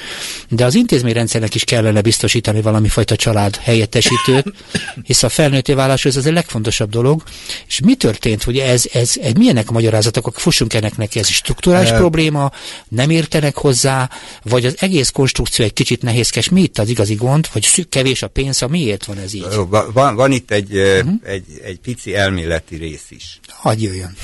de 0.49 0.65
az 0.65 0.75
intézményrendszernek 0.75 1.55
is 1.55 1.65
kellene 1.65 2.01
biztosítani 2.01 2.61
valami 2.61 2.89
fajta 2.89 3.17
család 3.17 3.57
helyettesítőt, 3.57 4.45
hisz 5.07 5.23
a 5.23 5.29
felnőtté 5.29 5.73
válás 5.73 6.05
ez 6.05 6.17
az 6.17 6.27
a 6.27 6.33
legfontosabb 6.33 6.91
dolog. 6.91 7.23
És 7.67 7.81
mi 7.81 7.95
történt, 7.95 8.43
hogy 8.43 8.59
ez, 8.59 8.85
ez, 8.93 9.13
ez 9.23 9.33
milyenek 9.33 9.69
a 9.69 9.73
magyarázatok, 9.73 10.27
akkor 10.27 10.41
fussunk 10.41 10.75
ennek 10.75 10.97
neki, 10.97 11.19
ez 11.19 11.29
struktúrális 11.29 11.91
e... 11.91 11.97
probléma, 11.97 12.51
nem 12.89 13.11
értenek 13.11 13.57
hozzá, 13.57 14.11
vagy 14.43 14.67
az 14.67 14.77
egész 14.79 15.11
konstrukció 15.11 15.65
egy 15.65 15.73
kicsit 15.73 16.03
nehézkes, 16.03 16.49
mi 16.49 16.63
itt 16.63 16.79
az 16.79 16.89
igazi 16.89 17.15
gond, 17.15 17.49
vagy 17.53 17.63
szűk 17.63 17.89
kevés 17.89 18.23
a 18.23 18.29
pénz, 18.29 18.63
a 18.63 18.69
miért 18.69 19.05
van 19.05 19.19
ez 19.19 19.35
így? 19.35 19.47
Van, 19.93 20.15
van 20.15 20.33
itt 20.33 20.51
egy, 20.51 20.77
uh-huh. 20.77 21.13
egy, 21.25 21.45
egy 21.65 21.79
pici 21.79 22.15
elméleti 22.15 22.77
rész 22.77 23.11
is. 23.11 23.41
Hagy 23.49 23.83
jöjjön. 23.83 24.17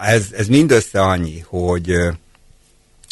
Ez, 0.00 0.26
ez 0.36 0.43
mindössze 0.46 1.02
annyi, 1.02 1.44
hogy 1.46 1.92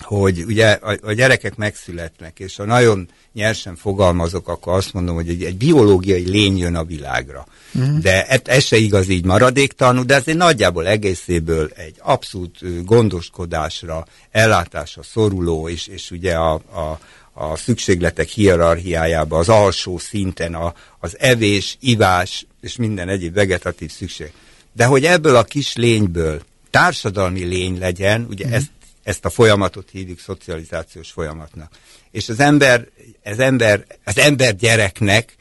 hogy 0.03 0.45
ugye 0.47 0.71
a, 0.71 0.99
a 1.03 1.13
gyerekek 1.13 1.57
megszületnek, 1.57 2.39
és 2.39 2.57
ha 2.57 2.65
nagyon 2.65 3.09
nyersen 3.33 3.77
fogalmazok, 3.77 4.49
akkor 4.49 4.73
azt 4.73 4.93
mondom, 4.93 5.15
hogy 5.15 5.29
egy, 5.29 5.43
egy 5.43 5.57
biológiai 5.57 6.29
lény 6.29 6.59
jön 6.59 6.75
a 6.75 6.85
világra. 6.85 7.47
Mm. 7.79 7.99
De 7.99 8.27
ez, 8.27 8.41
ez 8.45 8.65
se 8.65 8.77
igaz 8.77 9.09
így 9.09 9.25
maradéktalanul, 9.25 10.05
de 10.05 10.15
ez 10.15 10.23
egy 10.27 10.37
nagyjából 10.37 10.87
egészéből 10.87 11.71
egy 11.75 11.95
abszolút 11.99 12.85
gondoskodásra, 12.85 14.07
ellátásra 14.31 15.03
szoruló, 15.03 15.69
és, 15.69 15.87
és 15.87 16.11
ugye 16.11 16.35
a, 16.35 16.53
a, 16.55 16.99
a 17.33 17.57
szükségletek 17.57 18.29
hierarchiájába, 18.29 19.39
az 19.39 19.49
alsó 19.49 19.99
szinten 19.99 20.55
a, 20.55 20.75
az 21.01 21.17
evés, 21.19 21.77
ivás 21.81 22.47
és 22.61 22.77
minden 22.77 23.09
egyéb 23.09 23.35
vegetatív 23.35 23.91
szükség. 23.91 24.33
De 24.73 24.85
hogy 24.85 25.05
ebből 25.05 25.37
a 25.37 25.45
kis 25.45 25.77
lényből 25.77 26.43
társadalmi 26.73 27.45
lény 27.45 27.79
legyen, 27.79 28.27
ugye 28.31 28.47
mm. 28.47 28.53
ezt, 28.53 28.71
ezt 29.03 29.25
a 29.25 29.31
folyamatot 29.31 29.91
hívjuk 29.91 30.19
szocializációs 30.19 31.11
folyamatnak. 31.11 31.73
És 32.11 32.29
az 32.29 32.41
ember, 32.41 32.89
az 33.25 33.39
ember, 33.39 33.87
az 34.05 34.19
ember 34.19 34.57
gyereknek 34.57 35.37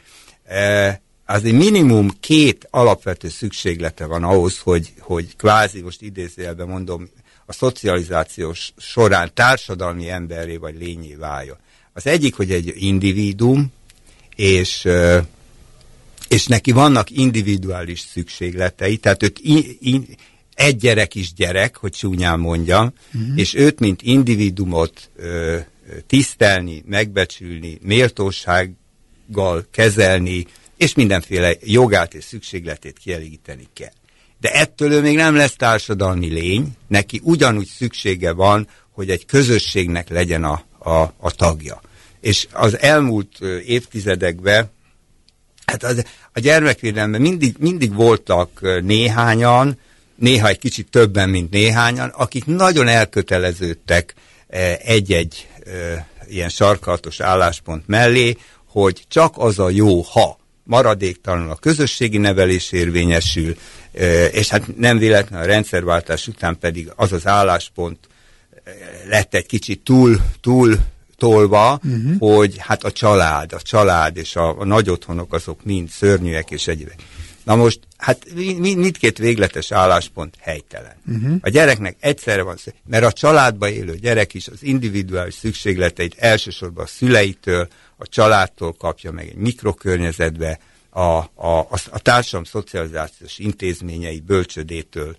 e, 0.45 1.01
az 1.25 1.43
egy 1.43 1.53
minimum 1.53 2.09
két 2.19 2.67
alapvető 2.69 3.29
szükséglete 3.29 4.05
van 4.05 4.23
ahhoz, 4.23 4.59
hogy, 4.59 4.93
hogy 4.99 5.36
kvázi, 5.36 5.82
most 5.82 6.01
idézőjelben 6.01 6.67
mondom, 6.67 7.09
a 7.45 7.53
szocializációs 7.53 8.73
során 8.77 9.32
társadalmi 9.34 10.09
emberré 10.09 10.55
vagy 10.55 10.75
lényé 10.77 11.15
váljon. 11.15 11.57
Az 11.93 12.07
egyik, 12.07 12.36
hogy 12.36 12.51
egy 12.51 12.73
individuum, 12.75 13.73
és, 14.36 14.86
e, 14.86 15.25
és 16.27 16.47
neki 16.47 16.71
vannak 16.71 17.09
individuális 17.09 17.99
szükségletei, 17.99 18.97
tehát 18.97 19.23
őt 19.23 19.39
in, 19.39 19.77
in, 19.79 20.07
egy 20.62 20.78
gyerek 20.78 21.16
is 21.16 21.34
gyerek, 21.34 21.78
hogy 21.78 21.91
csúnyán 21.91 22.39
mondjam, 22.39 22.93
uh-huh. 23.14 23.38
és 23.39 23.53
őt, 23.53 23.80
mint 23.80 24.01
individumot 24.01 25.09
ö, 25.16 25.57
tisztelni, 26.07 26.84
megbecsülni, 26.86 27.78
méltósággal 27.82 29.66
kezelni, 29.72 30.45
és 30.78 30.93
mindenféle 30.93 31.55
jogát 31.64 32.14
és 32.14 32.24
szükségletét 32.24 32.97
kielégíteni 32.97 33.68
kell. 33.74 33.93
De 34.39 34.51
ettől 34.51 34.91
ő 34.91 35.01
még 35.01 35.16
nem 35.16 35.36
lesz 35.36 35.55
társadalmi 35.55 36.28
lény, 36.28 36.76
neki 36.88 37.22
ugyanúgy 37.24 37.68
szüksége 37.68 38.32
van, 38.32 38.68
hogy 38.91 39.09
egy 39.09 39.26
közösségnek 39.26 40.09
legyen 40.09 40.43
a, 40.43 40.64
a, 40.78 41.14
a 41.18 41.32
tagja. 41.32 41.82
És 42.20 42.47
az 42.51 42.80
elmúlt 42.80 43.39
évtizedekben, 43.66 44.70
hát 45.66 45.84
az, 45.84 46.05
a 46.34 46.39
gyermekvédelemben 46.39 47.22
mindig, 47.22 47.55
mindig 47.59 47.93
voltak 47.93 48.82
néhányan, 48.84 49.78
néha 50.22 50.47
egy 50.47 50.59
kicsit 50.59 50.89
többen, 50.89 51.30
mint 51.30 51.51
néhányan, 51.51 52.09
akik 52.09 52.45
nagyon 52.45 52.88
elköteleződtek 52.88 54.13
eh, 54.47 54.78
egy-egy 54.84 55.47
eh, 55.65 56.05
ilyen 56.28 56.49
sarkaltos 56.49 57.19
álláspont 57.19 57.88
mellé, 57.88 58.38
hogy 58.65 59.03
csak 59.07 59.34
az 59.38 59.59
a 59.59 59.69
jó, 59.69 60.01
ha 60.01 60.39
maradéktalanul 60.63 61.49
a 61.49 61.55
közösségi 61.55 62.17
nevelés 62.17 62.72
érvényesül, 62.72 63.55
eh, 63.91 64.34
és 64.34 64.49
hát 64.49 64.78
nem 64.78 64.97
véletlen 64.97 65.41
a 65.41 65.45
rendszerváltás 65.45 66.28
után 66.28 66.57
pedig 66.59 66.91
az 66.95 67.11
az 67.11 67.28
álláspont 67.28 67.97
lett 69.07 69.34
egy 69.34 69.45
kicsit 69.45 69.84
túl, 69.84 70.19
túl 70.41 70.78
tolva, 71.17 71.80
uh-huh. 71.84 72.17
hogy 72.19 72.55
hát 72.57 72.84
a 72.84 72.91
család, 72.91 73.53
a 73.53 73.61
család 73.61 74.17
és 74.17 74.36
a, 74.36 74.59
a 74.59 74.65
nagyotthonok 74.65 75.34
azok 75.34 75.63
mind 75.63 75.89
szörnyűek 75.89 76.51
és 76.51 76.67
egyébek. 76.67 76.99
Na 77.43 77.55
most, 77.55 77.80
hát 78.02 78.34
mindkét 78.58 79.18
végletes 79.18 79.72
álláspont 79.72 80.36
helytelen. 80.39 80.95
Uh-huh. 81.08 81.36
A 81.41 81.49
gyereknek 81.49 81.95
egyszerre 81.99 82.41
van 82.41 82.58
szükség, 82.58 82.82
mert 82.88 83.06
a 83.06 83.12
családba 83.12 83.70
élő 83.70 83.95
gyerek 83.95 84.34
is 84.34 84.47
az 84.47 84.64
individuális 84.64 85.34
szükségleteit 85.34 86.16
elsősorban 86.18 86.84
a 86.84 86.88
szüleitől, 86.88 87.68
a 87.97 88.08
családtól 88.08 88.74
kapja 88.74 89.12
meg 89.12 89.28
egy 89.28 89.36
mikrokörnyezetbe, 89.36 90.60
a, 90.89 90.99
a, 90.99 91.60
a, 91.60 91.78
a 91.89 91.99
társadalom 91.99 92.45
szocializációs 92.45 93.38
intézményei 93.38 94.20
bölcsödétől 94.20 95.16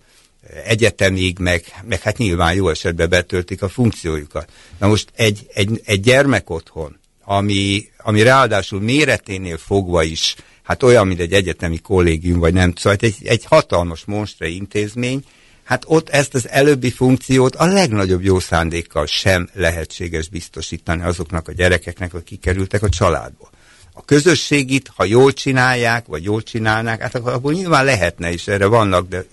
egyetemig, 0.64 1.38
meg, 1.38 1.64
meg 1.82 2.00
hát 2.00 2.18
nyilván 2.18 2.54
jó 2.54 2.68
esetben 2.68 3.08
betöltik 3.08 3.62
a 3.62 3.68
funkciójukat. 3.68 4.52
Na 4.78 4.88
most 4.88 5.08
egy, 5.14 5.46
egy, 5.54 5.80
egy 5.84 6.00
gyermek 6.00 6.50
otthon, 6.50 6.98
ami, 7.24 7.88
ami 7.98 8.22
ráadásul 8.22 8.80
méreténél 8.80 9.58
fogva 9.58 10.02
is 10.02 10.36
hát 10.62 10.82
olyan, 10.82 11.06
mint 11.06 11.20
egy 11.20 11.32
egyetemi 11.32 11.78
kollégium, 11.78 12.38
vagy 12.38 12.52
nem, 12.52 12.72
szóval 12.76 12.98
egy, 13.00 13.16
egy 13.22 13.44
hatalmas 13.44 14.04
monstre 14.04 14.48
intézmény, 14.48 15.24
hát 15.64 15.84
ott 15.86 16.08
ezt 16.08 16.34
az 16.34 16.48
előbbi 16.48 16.90
funkciót 16.90 17.54
a 17.54 17.66
legnagyobb 17.66 18.22
jó 18.22 18.38
szándékkal 18.38 19.06
sem 19.06 19.48
lehetséges 19.52 20.28
biztosítani 20.28 21.02
azoknak 21.02 21.48
a 21.48 21.52
gyerekeknek, 21.52 22.14
akik 22.14 22.24
kikerültek 22.24 22.82
a 22.82 22.88
családból. 22.88 23.50
A 23.92 24.04
közösségit, 24.04 24.90
ha 24.96 25.04
jól 25.04 25.32
csinálják, 25.32 26.06
vagy 26.06 26.24
jól 26.24 26.42
csinálnák, 26.42 27.00
hát 27.00 27.14
akkor, 27.14 27.32
akkor 27.32 27.52
nyilván 27.52 27.84
lehetne 27.84 28.32
is, 28.32 28.48
erre 28.48 28.66
vannak, 28.66 29.08
de 29.08 29.24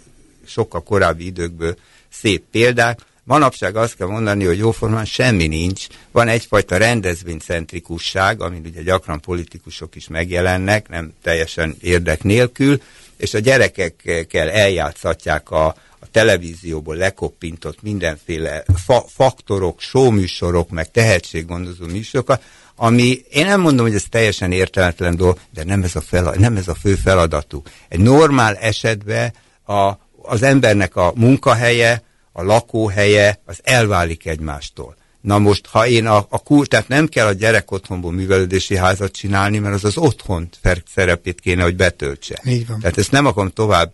sokkal 0.45 0.83
korábbi 0.83 1.25
időkből 1.25 1.75
szép 2.09 2.43
példák, 2.51 2.99
Manapság 3.29 3.75
azt 3.75 3.95
kell 3.95 4.07
mondani, 4.07 4.45
hogy 4.45 4.57
jóformán 4.57 5.05
semmi 5.05 5.47
nincs. 5.47 5.87
Van 6.11 6.27
egyfajta 6.27 6.77
rendezvénycentrikusság, 6.77 8.41
amin 8.41 8.65
ugye 8.65 8.81
gyakran 8.81 9.19
politikusok 9.19 9.95
is 9.95 10.07
megjelennek, 10.07 10.89
nem 10.89 11.13
teljesen 11.23 11.75
érdek 11.81 12.23
nélkül, 12.23 12.81
és 13.17 13.33
a 13.33 13.39
gyerekekkel 13.39 14.49
eljátszatják 14.49 15.51
a, 15.51 15.65
a 15.99 16.07
televízióból 16.11 16.95
lekoppintott 16.95 17.81
mindenféle 17.81 18.63
fa 18.85 19.05
faktorok, 19.07 19.81
showműsorok, 19.81 20.69
meg 20.69 20.91
tehetséggondozó 20.91 21.85
műsorokat, 21.85 22.43
ami 22.75 23.21
én 23.29 23.45
nem 23.45 23.61
mondom, 23.61 23.85
hogy 23.85 23.95
ez 23.95 24.05
teljesen 24.09 24.51
érteletlen 24.51 25.15
dolog, 25.15 25.39
de 25.53 25.63
nem 25.63 25.83
ez 25.83 25.95
a, 25.95 26.01
fel, 26.01 26.33
nem 26.37 26.57
ez 26.57 26.67
a 26.67 26.75
fő 26.75 26.95
feladatuk. 26.95 27.69
Egy 27.89 27.99
normál 27.99 28.55
esetben 28.55 29.33
a, 29.65 29.91
az 30.21 30.43
embernek 30.43 30.95
a 30.95 31.13
munkahelye, 31.15 32.07
a 32.31 32.43
lakóhelye, 32.43 33.39
az 33.45 33.59
elválik 33.63 34.25
egymástól. 34.25 34.97
Na 35.21 35.39
most, 35.39 35.65
ha 35.65 35.87
én 35.87 36.05
a, 36.05 36.25
a 36.29 36.39
kur, 36.39 36.67
tehát 36.67 36.87
nem 36.87 37.07
kell 37.07 37.27
a 37.27 37.33
gyerek 37.33 37.71
otthonból 37.71 38.11
művelődési 38.11 38.75
házat 38.75 39.11
csinálni, 39.11 39.57
mert 39.57 39.75
az 39.75 39.83
az 39.83 39.97
otthon 39.97 40.49
szerepét 40.93 41.39
kéne, 41.39 41.63
hogy 41.63 41.75
betöltse. 41.75 42.41
Így 42.45 42.67
van. 42.67 42.79
Tehát 42.79 42.97
ezt 42.97 43.11
nem 43.11 43.25
akarom 43.25 43.49
tovább 43.49 43.93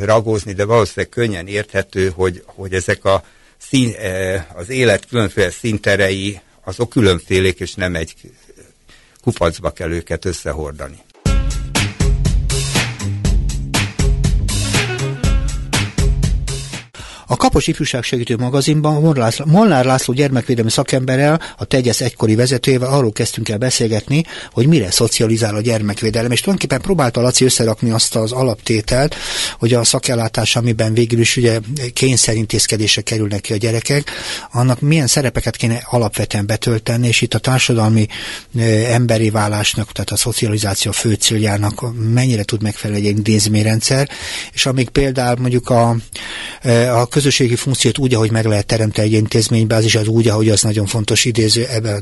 ragózni, 0.00 0.52
de 0.52 0.64
valószínűleg 0.64 1.08
könnyen 1.08 1.46
érthető, 1.46 2.10
hogy, 2.10 2.42
hogy 2.46 2.72
ezek 2.72 3.04
a 3.04 3.24
szín, 3.58 3.94
az 4.54 4.68
élet 4.68 5.06
különféle 5.06 5.50
színterei, 5.50 6.40
azok 6.64 6.90
különfélék, 6.90 7.60
és 7.60 7.74
nem 7.74 7.94
egy 7.94 8.14
kupacba 9.22 9.70
kell 9.70 9.90
őket 9.90 10.24
összehordani. 10.24 10.98
A 17.28 17.36
Kapos 17.36 17.66
Ifjúság 17.66 18.02
Segítő 18.02 18.36
magazinban 18.36 19.16
Molnár 19.44 19.84
László 19.84 20.14
gyermekvédelmi 20.14 20.70
szakemberrel, 20.70 21.40
a 21.56 21.64
Tegyesz 21.64 22.00
egykori 22.00 22.34
vezetőjével 22.34 22.92
arról 22.92 23.12
kezdtünk 23.12 23.48
el 23.48 23.58
beszélgetni, 23.58 24.24
hogy 24.52 24.66
mire 24.66 24.90
szocializál 24.90 25.54
a 25.54 25.60
gyermekvédelem, 25.60 26.30
és 26.30 26.40
tulajdonképpen 26.40 26.84
próbálta 26.84 27.20
Laci 27.20 27.44
összerakni 27.44 27.90
azt 27.90 28.16
az 28.16 28.32
alaptételt, 28.32 29.14
hogy 29.58 29.74
a 29.74 29.84
szakellátás, 29.84 30.56
amiben 30.56 30.94
végül 30.94 31.20
is 31.20 31.36
ugye 31.36 31.58
kényszerintézkedésre 31.92 33.02
kerülnek 33.02 33.40
ki 33.40 33.52
a 33.52 33.56
gyerekek, 33.56 34.10
annak 34.52 34.80
milyen 34.80 35.06
szerepeket 35.06 35.56
kéne 35.56 35.82
alapvetően 35.90 36.46
betölteni, 36.46 37.06
és 37.08 37.20
itt 37.20 37.34
a 37.34 37.38
társadalmi 37.38 38.06
emberi 38.88 39.30
válásnak, 39.30 39.92
tehát 39.92 40.10
a 40.10 40.16
szocializáció 40.16 40.92
fő 40.92 41.12
céljának 41.12 41.84
mennyire 42.12 42.44
tud 42.44 42.62
megfelelni 42.62 43.06
egy 43.06 43.16
intézményrendszer, 43.16 44.08
és 44.52 44.66
amíg 44.66 44.88
például 44.88 45.36
mondjuk 45.40 45.70
a, 45.70 45.96
a 47.00 47.06
közösségi 47.16 47.56
funkciót 47.56 47.98
úgy, 47.98 48.14
ahogy 48.14 48.30
meg 48.30 48.44
lehet 48.44 48.66
teremteni 48.66 49.06
egy 49.06 49.12
intézménybe, 49.12 49.74
az 49.76 50.06
úgy, 50.06 50.28
ahogy 50.28 50.48
az 50.48 50.62
nagyon 50.62 50.86
fontos 50.86 51.24
idéző 51.24 51.66
ebbe 51.66 52.00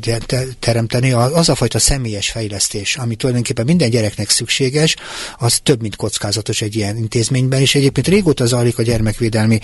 teremteni, 0.59 1.13
az 1.13 1.49
a 1.49 1.55
fajta 1.55 1.79
személyes 1.79 2.31
fejlesztés, 2.31 2.97
ami 2.97 3.15
tulajdonképpen 3.15 3.65
minden 3.65 3.91
gyereknek 3.91 4.31
szükséges, 4.31 4.97
az 5.39 5.61
több, 5.63 5.81
mint 5.81 5.97
kockázatos 5.97 6.61
egy 6.63 6.77
ilyen 6.77 6.97
intézményben, 6.97 7.61
és 7.61 7.75
egyébként 7.75 8.09
régóta 8.09 8.47
zajlik 8.47 8.79
a 8.79 8.83
gyermekvédelmi 8.83 9.61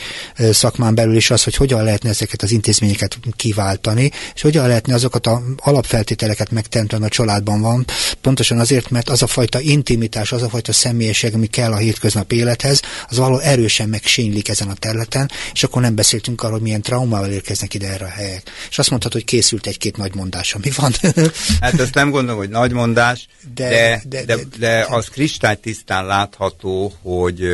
szakmán 0.50 0.94
belül 0.94 1.16
is 1.16 1.30
az, 1.30 1.44
hogy 1.44 1.54
hogyan 1.54 1.84
lehetne 1.84 2.08
ezeket 2.08 2.42
az 2.42 2.50
intézményeket 2.50 3.18
kiváltani, 3.36 4.10
és 4.34 4.42
hogyan 4.42 4.66
lehetne 4.66 4.94
azokat 4.94 5.26
a 5.26 5.42
alapfeltételeket 5.56 6.50
megteremteni 6.50 7.04
a 7.04 7.08
családban 7.08 7.60
van, 7.60 7.86
pontosan 8.20 8.58
azért, 8.58 8.90
mert 8.90 9.08
az 9.08 9.22
a 9.22 9.26
fajta 9.26 9.60
intimitás, 9.60 10.32
az 10.32 10.42
a 10.42 10.48
fajta 10.48 10.72
személyesség, 10.72 11.34
ami 11.34 11.46
kell 11.46 11.72
a 11.72 11.76
hétköznapi 11.76 12.36
élethez, 12.36 12.80
az 13.08 13.16
való 13.16 13.38
erősen 13.38 13.88
megsénylik 13.88 14.48
ezen 14.48 14.68
a 14.68 14.74
területen, 14.74 15.30
és 15.52 15.62
akkor 15.62 15.82
nem 15.82 15.94
beszéltünk 15.94 16.42
arról, 16.42 16.54
hogy 16.54 16.62
milyen 16.62 16.82
traumával 16.82 17.30
érkeznek 17.30 17.74
ide 17.74 17.88
erre 17.88 18.04
a 18.04 18.08
helyek. 18.08 18.50
És 18.70 18.78
azt 18.78 18.90
mondhatod, 18.90 19.20
hogy 19.20 19.30
készült 19.30 19.66
egy-két 19.66 19.96
nagy 19.96 20.14
mondás, 20.14 20.54
ami 20.54 20.70
van. 20.76 20.92
hát 21.60 21.80
ezt 21.80 21.94
nem 21.94 22.10
gondolom, 22.10 22.38
hogy 22.38 22.48
nagy 22.48 22.72
mondás, 22.72 23.26
de, 23.54 23.68
de, 23.68 24.02
de, 24.08 24.24
de, 24.24 24.36
de, 24.36 24.42
de 24.58 24.86
az 24.88 25.08
kristálytisztán 25.08 26.06
látható, 26.06 26.94
hogy 27.02 27.48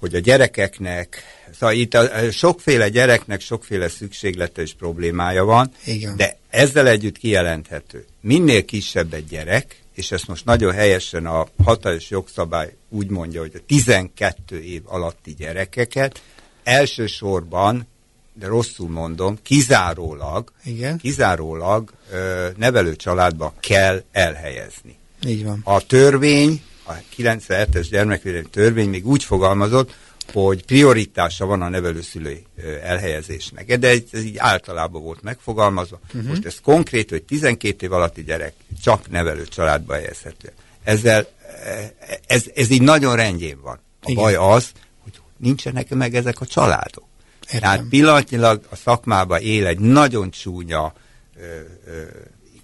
hogy 0.00 0.14
a 0.14 0.18
gyerekeknek, 0.18 1.22
szóval 1.58 1.74
itt 1.74 1.94
a, 1.94 2.30
sokféle 2.30 2.88
gyereknek 2.88 3.40
sokféle 3.40 3.88
szükséglete 3.88 4.62
és 4.62 4.74
problémája 4.74 5.44
van, 5.44 5.72
Igen. 5.84 6.16
de 6.16 6.36
ezzel 6.50 6.88
együtt 6.88 7.18
kijelenthető. 7.18 8.04
Minél 8.20 8.64
kisebb 8.64 9.14
egy 9.14 9.26
gyerek, 9.26 9.82
és 9.94 10.10
ezt 10.10 10.26
most 10.26 10.44
nagyon 10.44 10.72
helyesen 10.72 11.26
a 11.26 11.46
hatályos 11.64 12.10
jogszabály 12.10 12.74
úgy 12.88 13.08
mondja, 13.08 13.40
hogy 13.40 13.52
a 13.54 13.64
12 13.66 14.62
év 14.62 14.82
alatti 14.84 15.34
gyerekeket 15.38 16.22
elsősorban, 16.64 17.86
de 18.34 18.46
rosszul 18.46 18.88
mondom, 18.88 19.38
kizárólag, 19.42 20.52
Igen. 20.64 20.98
kizárólag 20.98 21.92
ö, 22.12 22.48
nevelő 22.56 22.96
családba 22.96 23.54
kell 23.60 24.02
elhelyezni. 24.12 24.98
Így 25.26 25.44
van. 25.44 25.60
A 25.64 25.86
törvény, 25.86 26.62
a 26.86 26.92
97-es 27.16 27.86
gyermekvédelmi 27.90 28.48
törvény 28.48 28.88
még 28.88 29.06
úgy 29.06 29.24
fogalmazott, 29.24 29.94
hogy 30.32 30.64
prioritása 30.64 31.46
van 31.46 31.62
a 31.62 31.68
nevelőszülői 31.68 32.46
elhelyezésnek. 32.82 33.78
De 33.78 33.88
ez, 33.88 34.24
így 34.24 34.36
általában 34.36 35.02
volt 35.02 35.22
megfogalmazva. 35.22 36.00
Uh-huh. 36.06 36.28
Most 36.28 36.44
ez 36.44 36.60
konkrét, 36.62 37.10
hogy 37.10 37.22
12 37.22 37.86
év 37.86 37.92
alatti 37.92 38.22
gyerek 38.22 38.54
csak 38.82 39.10
nevelő 39.10 39.44
családba 39.44 39.94
helyezhető. 39.94 40.52
Ezzel, 40.84 41.28
ez, 42.26 42.44
ez 42.54 42.70
így 42.70 42.82
nagyon 42.82 43.16
rendjén 43.16 43.60
van. 43.60 43.80
A 44.00 44.10
Igen. 44.10 44.22
baj 44.22 44.34
az, 44.34 44.72
nincsenek 45.40 45.94
meg 45.94 46.14
ezek 46.14 46.40
a 46.40 46.46
családok. 46.46 47.08
Értem. 47.44 47.60
Tehát 47.60 47.84
pillanatnyilag 47.88 48.60
a 48.70 48.76
szakmában 48.76 49.40
él 49.40 49.66
egy 49.66 49.78
nagyon 49.78 50.30
csúnya 50.30 50.92
ö, 51.36 51.40
ö, 51.86 52.02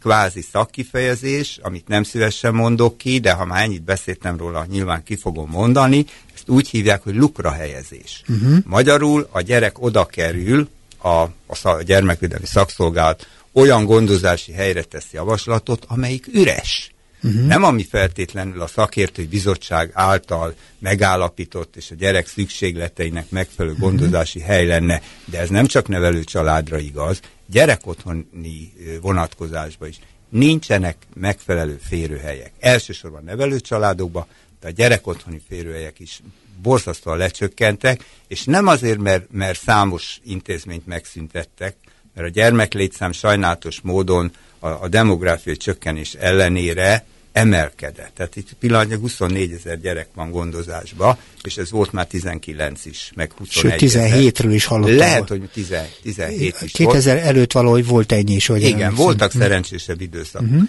kvázi 0.01 0.41
szakkifejezés, 0.41 1.59
amit 1.63 1.89
nem 1.89 2.03
szívesen 2.03 2.55
mondok 2.55 2.99
ki, 2.99 3.19
de 3.19 3.33
ha 3.33 3.45
már 3.45 3.63
ennyit 3.63 3.83
beszéltem 3.83 4.37
róla, 4.37 4.65
nyilván 4.65 5.03
ki 5.03 5.17
fogom 5.17 5.51
mondani, 5.51 6.05
ezt 6.35 6.49
úgy 6.49 6.69
hívják, 6.69 7.03
hogy 7.03 7.15
lukra 7.15 7.51
helyezés. 7.51 8.23
Uh-huh. 8.29 8.57
Magyarul 8.65 9.29
a 9.31 9.41
gyerek 9.41 9.83
oda 9.83 10.07
kerül, 10.07 10.69
a, 10.99 11.23
a 11.63 11.83
gyermekvédelmi 11.85 12.47
szakszolgálat 12.47 13.27
olyan 13.53 13.85
gondozási 13.85 14.53
helyre 14.53 14.83
tesz 14.83 15.13
javaslatot, 15.13 15.85
amelyik 15.89 16.27
üres. 16.33 16.91
Uh-huh. 17.27 17.47
Nem 17.47 17.65
ami 17.65 17.85
feltétlenül 17.85 18.61
a 18.61 18.67
szakértői 18.67 19.27
bizottság 19.27 19.91
által 19.93 20.55
megállapított 20.79 21.77
és 21.77 21.91
a 21.91 21.95
gyerek 21.95 22.27
szükségleteinek 22.27 23.31
megfelelő 23.31 23.75
uh-huh. 23.75 23.89
gondozási 23.89 24.41
hely 24.41 24.67
lenne, 24.67 25.03
de 25.25 25.39
ez 25.39 25.49
nem 25.49 25.67
csak 25.67 25.89
nevelő 25.89 26.25
családra 26.25 26.79
igaz, 26.79 27.21
gyerekotthoni 27.47 28.73
vonatkozásban 29.01 29.89
is 29.89 29.99
nincsenek 30.29 30.97
megfelelő 31.15 31.79
férőhelyek. 31.89 32.53
Elsősorban 32.61 33.25
nevelő 33.25 33.61
családokban, 33.61 34.27
de 34.61 34.69
a 34.69 34.71
gyerekotthoni 34.71 35.41
férőhelyek 35.49 35.99
is 35.99 36.21
borzasztóan 36.63 37.17
lecsökkentek, 37.17 38.05
és 38.27 38.45
nem 38.45 38.67
azért, 38.67 38.99
mert, 38.99 39.27
mert 39.31 39.61
számos 39.61 40.21
intézményt 40.25 40.87
megszüntettek, 40.87 41.77
mert 42.15 42.29
a 42.29 42.31
gyermeklétszám 42.31 43.13
sajnálatos 43.13 43.81
módon 43.81 44.31
a, 44.59 44.69
a 44.69 44.89
demográfiai 44.89 45.57
csökkenés 45.57 46.15
ellenére 46.15 47.05
emelkedett. 47.37 48.11
Tehát 48.15 48.37
itt 48.37 48.53
pillanatnyilag 48.53 49.03
24 49.03 49.53
ezer 49.53 49.81
gyerek 49.81 50.09
van 50.15 50.31
gondozásba, 50.31 51.19
és 51.43 51.57
ez 51.57 51.71
volt 51.71 51.93
már 51.93 52.07
19 52.07 52.85
is, 52.85 53.13
meg 53.15 53.33
21 53.33 53.79
Sőt, 53.79 53.93
17-ről 53.93 54.51
is 54.53 54.65
hallottam. 54.65 54.97
Lehet, 54.97 55.29
hogy 55.29 55.49
10, 55.53 55.75
17 56.03 56.57
is 56.63 56.73
2000 56.73 57.15
volt. 57.15 57.27
előtt 57.27 57.53
valahogy 57.53 57.87
volt 57.87 58.13
ennyi 58.13 58.35
is. 58.35 58.47
Hogy 58.47 58.63
Igen, 58.63 58.95
voltak 58.95 59.33
hm. 59.33 59.39
szerencsésebb 59.39 60.01
időszak. 60.01 60.43
Uh-huh. 60.43 60.63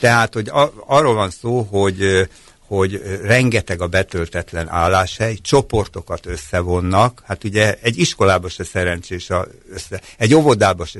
Tehát, 0.00 0.34
hogy 0.34 0.48
a, 0.48 0.72
arról 0.86 1.14
van 1.14 1.30
szó, 1.30 1.62
hogy 1.62 2.28
hogy 2.66 3.02
rengeteg 3.22 3.80
a 3.80 3.86
betöltetlen 3.86 4.68
álláshely, 4.68 5.34
csoportokat 5.42 6.26
összevonnak, 6.26 7.22
hát 7.24 7.44
ugye 7.44 7.78
egy 7.82 7.98
iskolába 7.98 8.48
se 8.48 8.64
szerencsés, 8.64 9.30
a 9.30 9.46
össze, 9.72 10.00
egy 10.18 10.34
óvodába 10.34 10.84
se 10.84 10.98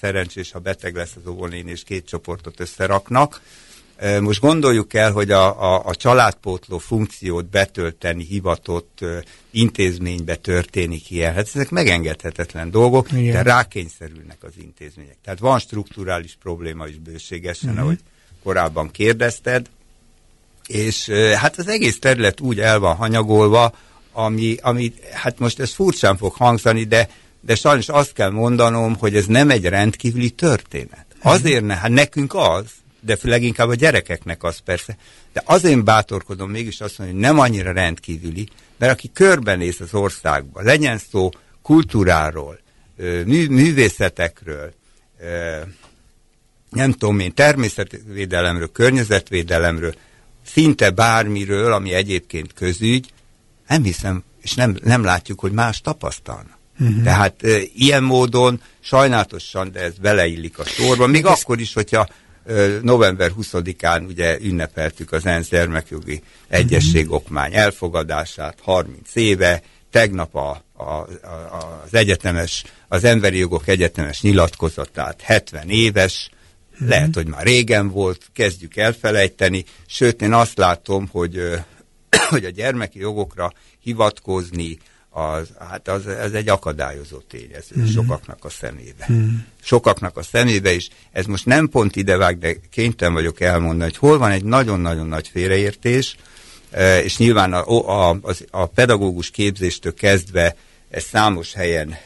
szerencsés, 0.00 0.50
ha 0.50 0.58
beteg 0.58 0.94
lesz 0.94 1.12
az 1.16 1.30
óvónén, 1.30 1.68
és 1.68 1.82
két 1.82 2.06
csoportot 2.06 2.60
összeraknak, 2.60 3.40
most 4.20 4.40
gondoljuk 4.40 4.94
el, 4.94 5.12
hogy 5.12 5.30
a, 5.30 5.74
a, 5.74 5.82
a 5.84 5.94
családpótló 5.94 6.78
funkciót 6.78 7.46
betölteni 7.46 8.24
hivatott 8.24 8.98
uh, 9.00 9.16
intézménybe 9.50 10.34
történik 10.34 11.10
ilyen. 11.10 11.34
Hát 11.34 11.50
ezek 11.54 11.70
megengedhetetlen 11.70 12.70
dolgok, 12.70 13.12
Igen. 13.12 13.32
de 13.32 13.42
rákényszerülnek 13.42 14.38
az 14.40 14.52
intézmények. 14.60 15.16
Tehát 15.24 15.38
van 15.38 15.58
strukturális 15.58 16.36
probléma 16.42 16.86
is 16.86 16.98
bőségesen, 16.98 17.68
uh-huh. 17.68 17.84
ahogy 17.84 17.98
korábban 18.42 18.90
kérdezted, 18.90 19.66
és 20.66 21.08
hát 21.36 21.58
az 21.58 21.68
egész 21.68 21.98
terület 21.98 22.40
úgy 22.40 22.60
el 22.60 22.78
van 22.78 22.94
hanyagolva, 22.94 23.74
ami, 24.12 24.56
ami 24.62 24.92
hát 25.12 25.38
most 25.38 25.60
ez 25.60 25.74
furcsán 25.74 26.16
fog 26.16 26.32
hangzani, 26.32 26.84
de, 26.84 27.08
de 27.40 27.54
sajnos 27.54 27.88
azt 27.88 28.12
kell 28.12 28.30
mondanom, 28.30 28.96
hogy 28.96 29.16
ez 29.16 29.26
nem 29.26 29.50
egy 29.50 29.64
rendkívüli 29.64 30.30
történet. 30.30 31.06
Mhm. 31.18 31.28
Azért 31.28 31.64
ne, 31.64 31.74
hát 31.74 31.90
nekünk 31.90 32.34
az, 32.34 32.64
de 33.04 33.16
leginkább 33.22 33.68
a 33.68 33.74
gyerekeknek 33.74 34.42
az 34.42 34.58
persze. 34.58 34.96
De 35.32 35.42
azért 35.44 35.84
bátorkodom 35.84 36.50
mégis 36.50 36.80
azt 36.80 36.98
mondani, 36.98 37.20
hogy 37.20 37.28
nem 37.28 37.38
annyira 37.38 37.72
rendkívüli, 37.72 38.48
mert 38.78 38.92
aki 38.92 39.10
körbenéz 39.12 39.80
az 39.80 39.94
országba, 39.94 40.62
legyen 40.62 40.98
szó 40.98 41.30
kultúráról, 41.62 42.58
mű, 42.96 43.48
művészetekről, 43.48 44.74
nem 46.70 46.92
tudom 46.92 47.18
én, 47.18 47.34
természetvédelemről, 47.34 48.72
környezetvédelemről, 48.72 49.94
szinte 50.46 50.90
bármiről, 50.90 51.72
ami 51.72 51.92
egyébként 51.92 52.52
közügy, 52.52 53.12
nem 53.68 53.82
hiszem, 53.82 54.22
és 54.42 54.54
nem, 54.54 54.76
nem 54.82 55.04
látjuk, 55.04 55.40
hogy 55.40 55.52
más 55.52 55.80
tapasztalna. 55.80 56.58
Uh-huh. 56.80 57.02
Tehát 57.02 57.42
e, 57.42 57.58
ilyen 57.74 58.02
módon 58.02 58.60
sajnálatosan, 58.80 59.72
de 59.72 59.80
ez 59.80 59.98
beleillik 59.98 60.58
a 60.58 60.64
sorba, 60.64 61.06
még 61.06 61.24
ez... 61.24 61.30
akkor 61.30 61.60
is, 61.60 61.74
hogyha 61.74 62.08
november 62.82 63.30
20-án 63.38 64.06
ugye 64.06 64.38
ünnepeltük 64.40 65.12
az 65.12 65.26
ENSZ 65.26 65.48
gyermekjogi 65.48 66.22
egyesség 66.48 67.10
okmány 67.10 67.54
elfogadását 67.54 68.58
30 68.60 69.14
éve, 69.14 69.62
tegnap 69.90 70.34
a, 70.34 70.64
a, 70.72 70.82
a, 70.82 71.06
az 71.84 71.94
egyetemes, 71.94 72.64
az 72.88 73.04
emberi 73.04 73.38
jogok 73.38 73.68
egyetemes 73.68 74.20
nyilatkozatát 74.20 75.20
70 75.20 75.70
éves, 75.70 76.30
mm-hmm. 76.30 76.88
lehet, 76.88 77.14
hogy 77.14 77.26
már 77.26 77.44
régen 77.44 77.88
volt, 77.88 78.28
kezdjük 78.32 78.76
elfelejteni, 78.76 79.64
sőt 79.86 80.22
én 80.22 80.32
azt 80.32 80.58
látom, 80.58 81.08
hogy, 81.10 81.40
hogy 82.30 82.44
a 82.44 82.50
gyermeki 82.50 82.98
jogokra 82.98 83.52
hivatkozni, 83.80 84.78
az, 85.16 85.48
hát 85.68 85.88
az, 85.88 86.06
ez 86.06 86.32
egy 86.32 86.48
akadályozó 86.48 87.18
tényező 87.18 87.80
mm. 87.80 87.84
sokaknak 87.84 88.44
a 88.44 88.48
szemébe. 88.48 89.06
Mm. 89.12 89.28
Sokaknak 89.62 90.16
a 90.16 90.22
szemébe 90.22 90.72
is. 90.72 90.88
Ez 91.12 91.26
most 91.26 91.46
nem 91.46 91.68
pont 91.68 91.96
idevág, 91.96 92.38
de 92.38 92.56
kénytelen 92.70 93.14
vagyok 93.14 93.40
elmondani, 93.40 93.82
hogy 93.82 93.96
hol 93.96 94.18
van 94.18 94.30
egy 94.30 94.44
nagyon-nagyon 94.44 95.06
nagy 95.06 95.28
félreértés, 95.28 96.16
e, 96.70 97.02
és 97.02 97.16
nyilván 97.16 97.52
a, 97.52 97.88
a, 97.88 98.10
a, 98.10 98.34
a 98.50 98.66
pedagógus 98.66 99.30
képzéstől 99.30 99.94
kezdve 99.94 100.56
ez 100.90 101.02
számos 101.02 101.52
helyen 101.52 101.96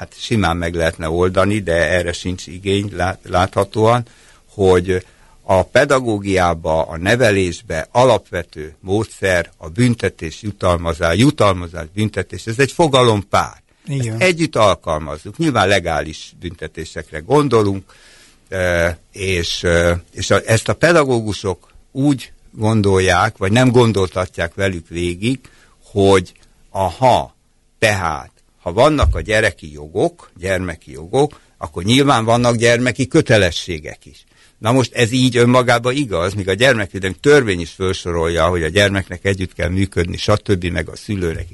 hát 0.00 0.14
simán 0.18 0.56
meg 0.56 0.74
lehetne 0.74 1.08
oldani, 1.08 1.58
de 1.58 1.74
erre 1.74 2.12
sincs 2.12 2.46
igény 2.46 2.90
lát, 2.92 3.18
láthatóan, 3.28 4.06
hogy 4.46 5.06
a 5.42 5.62
pedagógiába, 5.62 6.82
a 6.82 6.96
nevelésbe 6.96 7.88
alapvető 7.90 8.74
módszer 8.80 9.50
a 9.56 9.68
büntetés, 9.68 10.42
jutalmazás, 10.42 11.18
jutalmazás, 11.18 11.86
büntetés, 11.94 12.46
ez 12.46 12.58
egy 12.58 12.72
fogalompár. 12.72 13.62
Igen. 13.86 14.12
Ezt 14.12 14.22
együtt 14.22 14.56
alkalmazzuk. 14.56 15.36
Nyilván 15.36 15.68
legális 15.68 16.32
büntetésekre 16.40 17.18
gondolunk, 17.18 17.92
és, 19.12 19.66
és 20.12 20.30
ezt 20.30 20.68
a 20.68 20.74
pedagógusok 20.74 21.72
úgy 21.92 22.32
gondolják, 22.52 23.36
vagy 23.36 23.52
nem 23.52 23.70
gondoltatják 23.70 24.54
velük 24.54 24.88
végig, 24.88 25.38
hogy 25.84 26.32
aha, 26.70 27.34
tehát, 27.78 28.30
ha 28.60 28.72
vannak 28.72 29.14
a 29.14 29.20
gyereki 29.20 29.72
jogok, 29.72 30.30
gyermeki 30.36 30.92
jogok, 30.92 31.40
akkor 31.58 31.82
nyilván 31.82 32.24
vannak 32.24 32.56
gyermeki 32.56 33.06
kötelességek 33.06 34.06
is. 34.06 34.24
Na 34.60 34.72
most 34.72 34.94
ez 34.94 35.12
így 35.12 35.36
önmagában 35.36 35.94
igaz, 35.94 36.34
míg 36.34 36.48
a 36.48 36.54
gyermekvédelmi 36.54 37.16
törvény 37.20 37.60
is 37.60 37.70
felsorolja, 37.70 38.46
hogy 38.46 38.62
a 38.62 38.68
gyermeknek 38.68 39.24
együtt 39.24 39.54
kell 39.54 39.68
működni, 39.68 40.16
stb. 40.16 40.64
meg 40.64 40.88
a 40.88 40.96
szülőnek. 40.96 41.46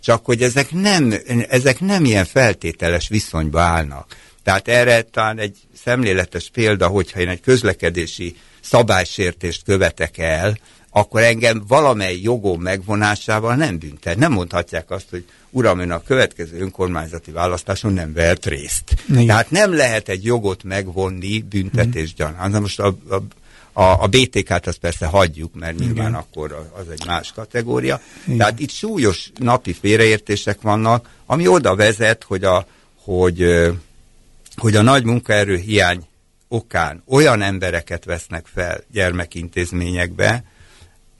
Csak 0.00 0.24
hogy 0.24 0.42
ezek 0.42 0.70
nem, 0.70 1.14
ezek 1.48 1.80
nem 1.80 2.04
ilyen 2.04 2.24
feltételes 2.24 3.08
viszonyba 3.08 3.60
állnak. 3.60 4.16
Tehát 4.42 4.68
erre 4.68 5.02
talán 5.02 5.38
egy 5.38 5.56
szemléletes 5.82 6.50
példa, 6.52 6.86
hogyha 6.86 7.20
én 7.20 7.28
egy 7.28 7.40
közlekedési 7.40 8.36
szabálysértést 8.60 9.62
követek 9.64 10.18
el, 10.18 10.58
akkor 10.90 11.22
engem 11.22 11.64
valamely 11.68 12.18
jogom 12.22 12.60
megvonásával 12.60 13.54
nem 13.54 13.78
büntet. 13.78 14.16
Nem 14.16 14.32
mondhatják 14.32 14.90
azt, 14.90 15.06
hogy 15.10 15.24
uram, 15.54 15.78
ön 15.78 15.90
a 15.90 16.02
következő 16.02 16.58
önkormányzati 16.60 17.30
választáson 17.30 17.92
nem 17.92 18.12
vett 18.12 18.46
részt. 18.46 18.94
Igen. 19.08 19.26
Tehát 19.26 19.50
nem 19.50 19.74
lehet 19.74 20.08
egy 20.08 20.24
jogot 20.24 20.62
megvonni 20.62 21.40
büntetés 21.40 22.14
gyanán. 22.14 22.50
Na 22.50 22.60
most 22.60 22.80
a, 22.80 22.96
a, 23.08 23.14
a, 23.72 24.02
a 24.02 24.06
BTK-t 24.06 24.66
azt 24.66 24.78
persze 24.78 25.06
hagyjuk, 25.06 25.54
mert 25.54 25.78
nyilván 25.78 26.08
Igen. 26.08 26.14
akkor 26.14 26.70
az 26.78 26.88
egy 26.90 27.06
más 27.06 27.32
kategória. 27.32 28.00
Igen. 28.24 28.38
Tehát 28.38 28.58
itt 28.60 28.70
súlyos 28.70 29.30
napi 29.38 29.72
félreértések 29.72 30.60
vannak, 30.60 31.08
ami 31.26 31.46
oda 31.46 31.76
vezet, 31.76 32.24
hogy 32.24 32.44
a, 32.44 32.66
hogy, 33.02 33.44
hogy 34.56 34.76
a 34.76 34.82
nagy 34.82 35.04
munkaerő 35.04 35.56
hiány 35.56 36.06
okán 36.48 37.02
olyan 37.06 37.42
embereket 37.42 38.04
vesznek 38.04 38.46
fel 38.54 38.80
gyermekintézményekbe, 38.92 40.44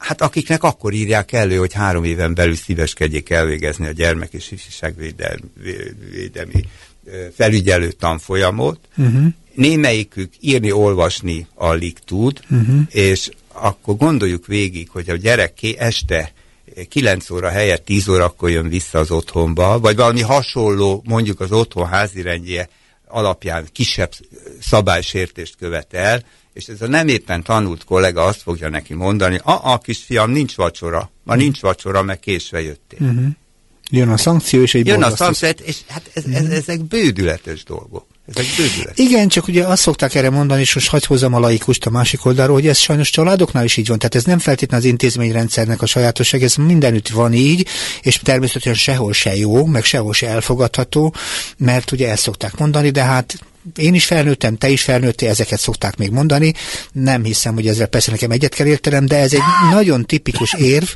hát 0.04 0.20
akiknek 0.20 0.62
akkor 0.62 0.92
írják 0.92 1.32
elő, 1.32 1.56
hogy 1.56 1.72
három 1.72 2.04
éven 2.04 2.34
belül 2.34 2.54
szíveskedjék 2.54 3.30
elvégezni 3.30 3.86
a 3.86 3.90
gyermek 3.90 4.32
és 4.32 4.50
ifjúságvédelmi 4.50 6.64
felügyelő 7.34 7.90
tanfolyamot. 7.90 8.78
Uh-huh. 8.96 9.26
Némelyikük 9.54 10.32
írni, 10.40 10.72
olvasni 10.72 11.46
alig 11.54 11.98
tud, 11.98 12.40
uh-huh. 12.50 12.80
és 12.88 13.30
akkor 13.52 13.96
gondoljuk 13.96 14.46
végig, 14.46 14.90
hogy 14.90 15.10
a 15.10 15.16
gyerek 15.16 15.58
este 15.78 16.32
9 16.88 17.30
óra 17.30 17.48
helyett 17.48 17.84
10 17.84 18.08
órakor 18.08 18.50
jön 18.50 18.68
vissza 18.68 18.98
az 18.98 19.10
otthonba, 19.10 19.78
vagy 19.78 19.96
valami 19.96 20.20
hasonló, 20.20 21.02
mondjuk 21.06 21.40
az 21.40 21.52
otthon 21.52 21.86
házirendje 21.86 22.68
alapján 23.06 23.68
kisebb 23.72 24.10
szabálysértést 24.60 25.56
követel, 25.56 26.24
és 26.54 26.66
ez 26.66 26.82
a 26.82 26.86
nem 26.86 27.08
éppen 27.08 27.42
tanult 27.42 27.84
kollega 27.84 28.24
azt 28.24 28.42
fogja 28.42 28.68
neki 28.68 28.94
mondani, 28.94 29.40
a, 29.42 29.72
a 29.72 29.78
kisfiam, 29.78 30.30
nincs 30.30 30.54
vacsora, 30.54 31.10
ma 31.22 31.34
nincs 31.34 31.60
vacsora, 31.60 32.02
mert 32.02 32.20
késve 32.20 32.62
jöttél. 32.62 32.98
Uh-huh. 33.00 33.26
Jön 33.90 34.08
a 34.08 34.16
szankció, 34.16 34.62
és 34.62 34.74
egy 34.74 34.86
Jön 34.86 35.02
a 35.02 35.16
szankció, 35.16 35.48
és 35.62 35.76
hát 35.88 36.10
ez, 36.12 36.24
ez, 36.24 36.42
uh-huh. 36.42 36.56
ezek 36.56 36.84
bődületes 36.84 37.64
dolgok. 37.64 38.06
Ezek 38.34 38.44
bődületes. 38.56 39.06
Igen, 39.06 39.28
csak 39.28 39.48
ugye 39.48 39.66
azt 39.66 39.82
szokták 39.82 40.14
erre 40.14 40.30
mondani, 40.30 40.60
és 40.60 40.74
most 40.74 40.88
hagyj 40.88 41.06
hozzam 41.06 41.34
a 41.34 41.38
laikust 41.38 41.86
a 41.86 41.90
másik 41.90 42.24
oldalról, 42.24 42.54
hogy 42.54 42.66
ez 42.66 42.78
sajnos 42.78 43.10
családoknál 43.10 43.64
is 43.64 43.76
így 43.76 43.88
van. 43.88 43.98
Tehát 43.98 44.14
ez 44.14 44.24
nem 44.24 44.38
feltétlenül 44.38 44.86
az 44.86 44.92
intézményrendszernek 44.92 45.82
a 45.82 45.86
sajátosság, 45.86 46.42
ez 46.42 46.54
mindenütt 46.54 47.08
van 47.08 47.32
így, 47.32 47.66
és 48.02 48.18
természetesen 48.22 48.74
sehol 48.74 49.12
se 49.12 49.36
jó, 49.36 49.64
meg 49.64 49.84
sehol 49.84 50.12
se 50.12 50.28
elfogadható, 50.28 51.14
mert 51.56 51.92
ugye 51.92 52.10
ezt 52.10 52.22
szokták 52.22 52.56
mondani, 52.56 52.90
de 52.90 53.02
hát 53.02 53.38
én 53.76 53.94
is 53.94 54.04
felnőttem, 54.04 54.56
te 54.56 54.68
is 54.68 54.82
felnőttél, 54.82 55.28
ezeket 55.28 55.60
szokták 55.60 55.96
még 55.96 56.10
mondani. 56.10 56.54
Nem 56.92 57.24
hiszem, 57.24 57.54
hogy 57.54 57.66
ezzel 57.66 57.86
persze 57.86 58.10
nekem 58.10 58.30
egyet 58.30 58.54
kell 58.54 58.66
értenem, 58.66 59.06
de 59.06 59.16
ez 59.16 59.32
egy 59.32 59.40
nagyon 59.70 60.04
tipikus 60.04 60.54
érv 60.54 60.88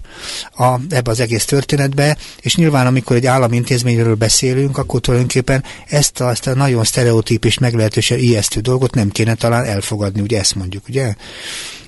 a, 0.57 0.75
ebbe 0.89 1.11
az 1.11 1.21
egész 1.21 1.45
történetbe, 1.45 2.17
és 2.41 2.57
nyilván 2.57 2.87
amikor 2.87 3.17
egy 3.17 3.27
állami 3.27 3.57
intézményről 3.57 4.15
beszélünk, 4.15 4.79
akkor 4.79 5.01
tulajdonképpen 5.01 5.65
ezt 5.87 6.21
a, 6.21 6.31
ezt 6.31 6.47
a 6.47 6.55
nagyon 6.55 6.85
sztereotíp 6.85 7.45
és 7.45 7.59
meglehetősen 7.59 8.19
ijesztő 8.19 8.61
dolgot 8.61 8.95
nem 8.95 9.11
kéne 9.11 9.35
talán 9.35 9.65
elfogadni, 9.65 10.21
ugye 10.21 10.39
ezt 10.39 10.55
mondjuk, 10.55 10.89
ugye? 10.89 11.15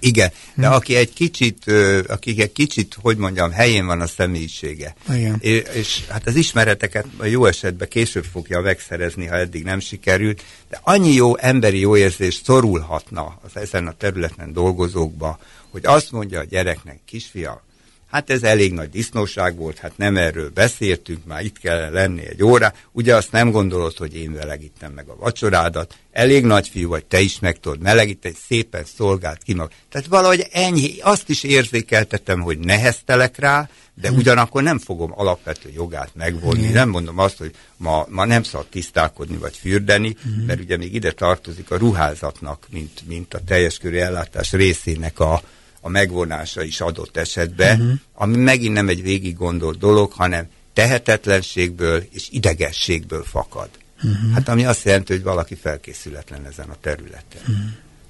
Igen, 0.00 0.32
de 0.54 0.66
hmm. 0.66 0.76
aki 0.76 0.94
egy 0.94 1.12
kicsit, 1.12 1.72
aki 2.06 2.34
egy 2.38 2.52
kicsit, 2.52 2.96
hogy 3.02 3.16
mondjam, 3.16 3.50
helyén 3.50 3.86
van 3.86 4.00
a 4.00 4.06
személyisége. 4.06 4.94
Igen. 5.14 5.36
És, 5.40 5.62
és 5.72 6.00
hát 6.08 6.26
az 6.26 6.34
ismereteket 6.34 7.06
jó 7.22 7.46
esetben 7.46 7.88
később 7.88 8.24
fogja 8.32 8.60
megszerezni, 8.60 9.26
ha 9.26 9.36
eddig 9.36 9.64
nem 9.64 9.80
sikerült, 9.80 10.42
de 10.70 10.80
annyi 10.82 11.12
jó 11.12 11.36
emberi 11.36 11.80
jó 11.80 11.96
érzés 11.96 12.40
szorulhatna 12.44 13.38
az 13.42 13.56
ezen 13.56 13.86
a 13.86 13.92
területen 13.92 14.52
dolgozókba, 14.52 15.38
hogy 15.70 15.86
azt 15.86 16.12
mondja 16.12 16.40
a 16.40 16.44
gyereknek, 16.44 17.00
kisfia, 17.04 17.62
Hát 18.10 18.30
ez 18.30 18.42
elég 18.42 18.72
nagy 18.72 18.90
disznóság 18.90 19.56
volt, 19.56 19.78
hát 19.78 19.96
nem 19.96 20.16
erről 20.16 20.50
beszéltünk, 20.54 21.24
már 21.24 21.44
itt 21.44 21.58
kell 21.58 21.90
lenni 21.90 22.26
egy 22.26 22.42
óra. 22.42 22.72
Ugye 22.92 23.16
azt 23.16 23.32
nem 23.32 23.50
gondolod, 23.50 23.96
hogy 23.96 24.16
én 24.16 24.30
melegítem 24.30 24.92
meg 24.92 25.08
a 25.08 25.16
vacsorádat, 25.16 25.94
elég 26.12 26.44
nagy 26.44 26.68
fiú 26.68 26.88
vagy, 26.88 27.04
te 27.04 27.20
is 27.20 27.38
meg 27.38 27.60
tudod 27.60 27.80
melegíteni, 27.80 28.34
szépen 28.46 28.84
szolgált 28.96 29.42
ki 29.42 29.54
mag. 29.54 29.70
Tehát 29.88 30.06
valahogy 30.06 30.46
ennyi, 30.52 30.94
azt 31.00 31.28
is 31.28 31.42
érzékeltetem, 31.42 32.40
hogy 32.40 32.58
neheztelek 32.58 33.38
rá, 33.38 33.68
de 33.94 34.08
hmm. 34.08 34.16
ugyanakkor 34.16 34.62
nem 34.62 34.78
fogom 34.78 35.12
alapvető 35.14 35.70
jogát 35.74 36.10
megvonni. 36.14 36.64
Hmm. 36.64 36.72
Nem 36.72 36.88
mondom 36.88 37.18
azt, 37.18 37.38
hogy 37.38 37.54
ma, 37.76 38.06
ma 38.08 38.24
nem 38.24 38.42
szabad 38.42 38.66
tisztálkodni 38.66 39.36
vagy 39.36 39.56
fürdeni, 39.56 40.16
hmm. 40.22 40.44
mert 40.46 40.60
ugye 40.60 40.76
még 40.76 40.94
ide 40.94 41.12
tartozik 41.12 41.70
a 41.70 41.76
ruházatnak, 41.76 42.66
mint, 42.70 43.02
mint 43.06 43.34
a 43.34 43.40
teljes 43.46 43.78
körű 43.78 43.96
ellátás 43.96 44.52
részének 44.52 45.20
a, 45.20 45.42
a 45.80 45.88
megvonása 45.88 46.62
is 46.62 46.80
adott 46.80 47.16
esetben, 47.16 47.80
uh-huh. 47.80 47.98
ami 48.14 48.36
megint 48.36 48.74
nem 48.74 48.88
egy 48.88 49.02
végig 49.02 49.36
gondolt 49.36 49.78
dolog, 49.78 50.12
hanem 50.12 50.48
tehetetlenségből 50.72 52.04
és 52.12 52.28
idegességből 52.30 53.24
fakad. 53.24 53.68
Uh-huh. 53.96 54.32
Hát 54.32 54.48
ami 54.48 54.64
azt 54.64 54.84
jelenti, 54.84 55.12
hogy 55.12 55.22
valaki 55.22 55.54
felkészületlen 55.54 56.46
ezen 56.46 56.68
a 56.68 56.76
területen. 56.80 57.40
Uh-huh. 57.40 57.56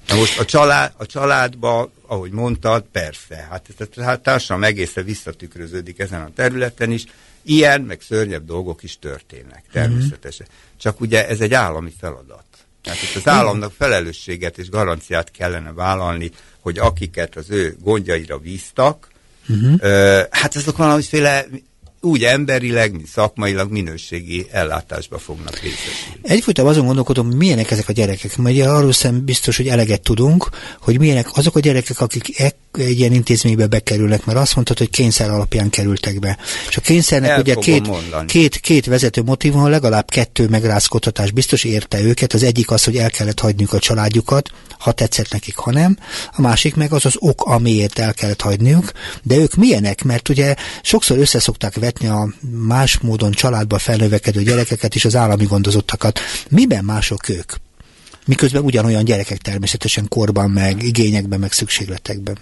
Na 0.07 0.15
most 0.15 0.39
a, 0.39 0.45
család, 0.45 0.93
a 0.97 1.05
családba, 1.05 1.91
ahogy 2.07 2.31
mondtad, 2.31 2.85
persze, 2.91 3.47
hát 3.49 3.65
ez 3.77 4.05
a 4.05 4.15
társadalom 4.15 4.63
egészen 4.63 5.03
visszatükröződik 5.03 5.99
ezen 5.99 6.21
a 6.21 6.29
területen 6.35 6.91
is, 6.91 7.05
ilyen, 7.43 7.81
meg 7.81 8.01
szörnyebb 8.01 8.45
dolgok 8.45 8.83
is 8.83 8.99
történnek, 8.99 9.63
természetesen. 9.71 10.47
Uh-huh. 10.49 10.61
Csak 10.77 11.01
ugye 11.01 11.27
ez 11.27 11.39
egy 11.39 11.53
állami 11.53 11.93
feladat. 11.99 12.43
Tehát 12.83 13.01
itt 13.01 13.15
az 13.15 13.27
államnak 13.27 13.73
felelősséget 13.77 14.57
és 14.57 14.69
garanciát 14.69 15.31
kellene 15.31 15.71
vállalni 15.71 16.31
hogy 16.61 16.77
akiket 16.77 17.35
az 17.35 17.49
ő 17.49 17.75
gondjaira 17.79 18.37
bíztak, 18.37 19.07
uh-huh. 19.49 19.79
hát 20.29 20.55
azok 20.55 20.77
valamiféle 20.77 21.45
úgy 22.01 22.23
emberileg, 22.23 22.91
mint 22.91 23.07
szakmailag 23.07 23.71
minőségi 23.71 24.47
ellátásba 24.51 25.17
fognak 25.17 25.59
részesülni. 25.59 26.19
Egyfolytában 26.21 26.71
azon 26.71 26.85
gondolkodom, 26.85 27.27
milyenek 27.27 27.71
ezek 27.71 27.89
a 27.89 27.91
gyerekek. 27.91 28.37
Mert 28.37 28.55
ugye 28.55 28.69
arról 28.69 28.93
szem 28.93 29.25
biztos, 29.25 29.57
hogy 29.57 29.67
eleget 29.67 30.01
tudunk, 30.01 30.49
hogy 30.79 30.99
milyenek 30.99 31.27
azok 31.37 31.55
a 31.55 31.59
gyerekek, 31.59 31.99
akik 31.99 32.39
e- 32.39 32.55
egy 32.77 32.99
ilyen 32.99 33.13
intézménybe 33.13 33.67
bekerülnek, 33.67 34.25
mert 34.25 34.37
azt 34.37 34.55
mondtad, 34.55 34.77
hogy 34.77 34.89
kényszer 34.89 35.29
alapján 35.29 35.69
kerültek 35.69 36.19
be. 36.19 36.37
És 36.69 36.77
a 36.77 36.81
kényszernek 36.81 37.29
El 37.29 37.39
ugye 37.39 37.53
két, 37.53 37.89
két, 38.25 38.57
két 38.57 38.85
vezető 38.85 39.21
motivum, 39.21 39.69
legalább 39.69 40.09
kettő 40.09 40.47
megrázkodtatás 40.47 41.31
biztos 41.31 41.63
érte 41.63 42.01
őket. 42.01 42.33
Az 42.33 42.43
egyik 42.43 42.71
az, 42.71 42.83
hogy 42.83 42.97
el 42.97 43.09
kellett 43.09 43.39
hagyniuk 43.39 43.73
a 43.73 43.79
családjukat, 43.79 44.49
ha 44.79 44.91
tetszett 44.91 45.31
nekik, 45.31 45.55
ha 45.55 45.71
nem. 45.71 45.97
A 46.31 46.41
másik 46.41 46.75
meg 46.75 46.93
az 46.93 47.05
az 47.05 47.15
ok, 47.19 47.41
amiért 47.41 47.99
el 47.99 48.13
kellett 48.13 48.41
hagyniuk. 48.41 48.91
De 49.23 49.35
ők 49.35 49.55
milyenek? 49.55 50.03
Mert 50.03 50.29
ugye 50.29 50.55
sokszor 50.81 51.17
összeszokták 51.17 51.75
vetni 51.75 51.90
a 51.99 52.33
más 52.49 52.99
módon 52.99 53.31
családba 53.31 53.77
felnövekedő 53.79 54.43
gyerekeket 54.43 54.95
és 54.95 55.05
az 55.05 55.15
állami 55.15 55.45
gondozottakat. 55.45 56.19
Miben 56.49 56.85
mások 56.85 57.29
ők? 57.29 57.53
Miközben 58.25 58.63
ugyanolyan 58.63 59.03
gyerekek 59.03 59.37
természetesen 59.37 60.07
korban, 60.07 60.51
meg 60.51 60.83
igényekben, 60.83 61.39
meg 61.39 61.51
szükségletekben. 61.51 62.37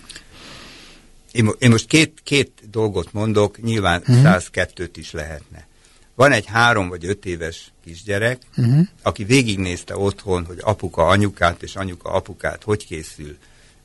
Én, 1.32 1.50
én 1.60 1.70
most 1.70 1.88
két, 1.88 2.20
két 2.24 2.52
dolgot 2.72 3.14
mondok, 3.14 3.62
nyilván 3.62 4.02
uh-huh. 4.08 4.24
102-t 4.24 4.90
is 4.96 5.12
lehetne. 5.12 5.68
Van 6.16 6.32
egy 6.32 6.46
három 6.46 6.90
vagy 6.90 7.06
öt 7.06 7.26
éves 7.26 7.72
kisgyerek, 7.86 8.42
uh-huh. 8.58 8.88
aki 9.02 9.24
végignézte 9.24 9.98
otthon, 9.98 10.46
hogy 10.46 10.58
apuka 10.62 11.08
anyukát 11.08 11.64
és 11.64 11.76
anyuka 11.76 12.10
apukát 12.10 12.64
hogy 12.64 12.86
készül 12.86 13.38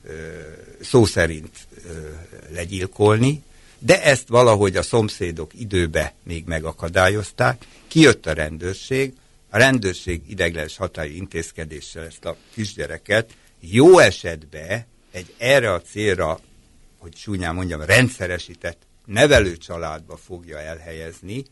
ö, 0.04 0.12
szó 0.80 1.04
szerint 1.04 1.50
ö, 1.86 1.90
legyilkolni, 2.54 3.42
de 3.84 4.02
ezt 4.02 4.28
valahogy 4.28 4.76
a 4.76 4.82
szomszédok 4.82 5.50
időbe 5.54 6.14
még 6.22 6.44
megakadályozták. 6.46 7.66
Kijött 7.88 8.26
a 8.26 8.32
rendőrség, 8.32 9.12
a 9.50 9.58
rendőrség 9.58 10.22
ideglenes 10.28 10.76
hatályú 10.76 11.14
intézkedéssel 11.14 12.04
ezt 12.04 12.24
a 12.24 12.36
kisgyereket 12.52 13.30
jó 13.60 13.98
esetben 13.98 14.86
egy 15.10 15.34
erre 15.38 15.72
a 15.72 15.80
célra, 15.80 16.40
hogy 16.98 17.16
súnyán 17.16 17.54
mondjam, 17.54 17.82
rendszeresített 17.82 18.78
nevelőcsaládba 19.04 20.16
fogja 20.16 20.58
elhelyezni, 20.58 21.44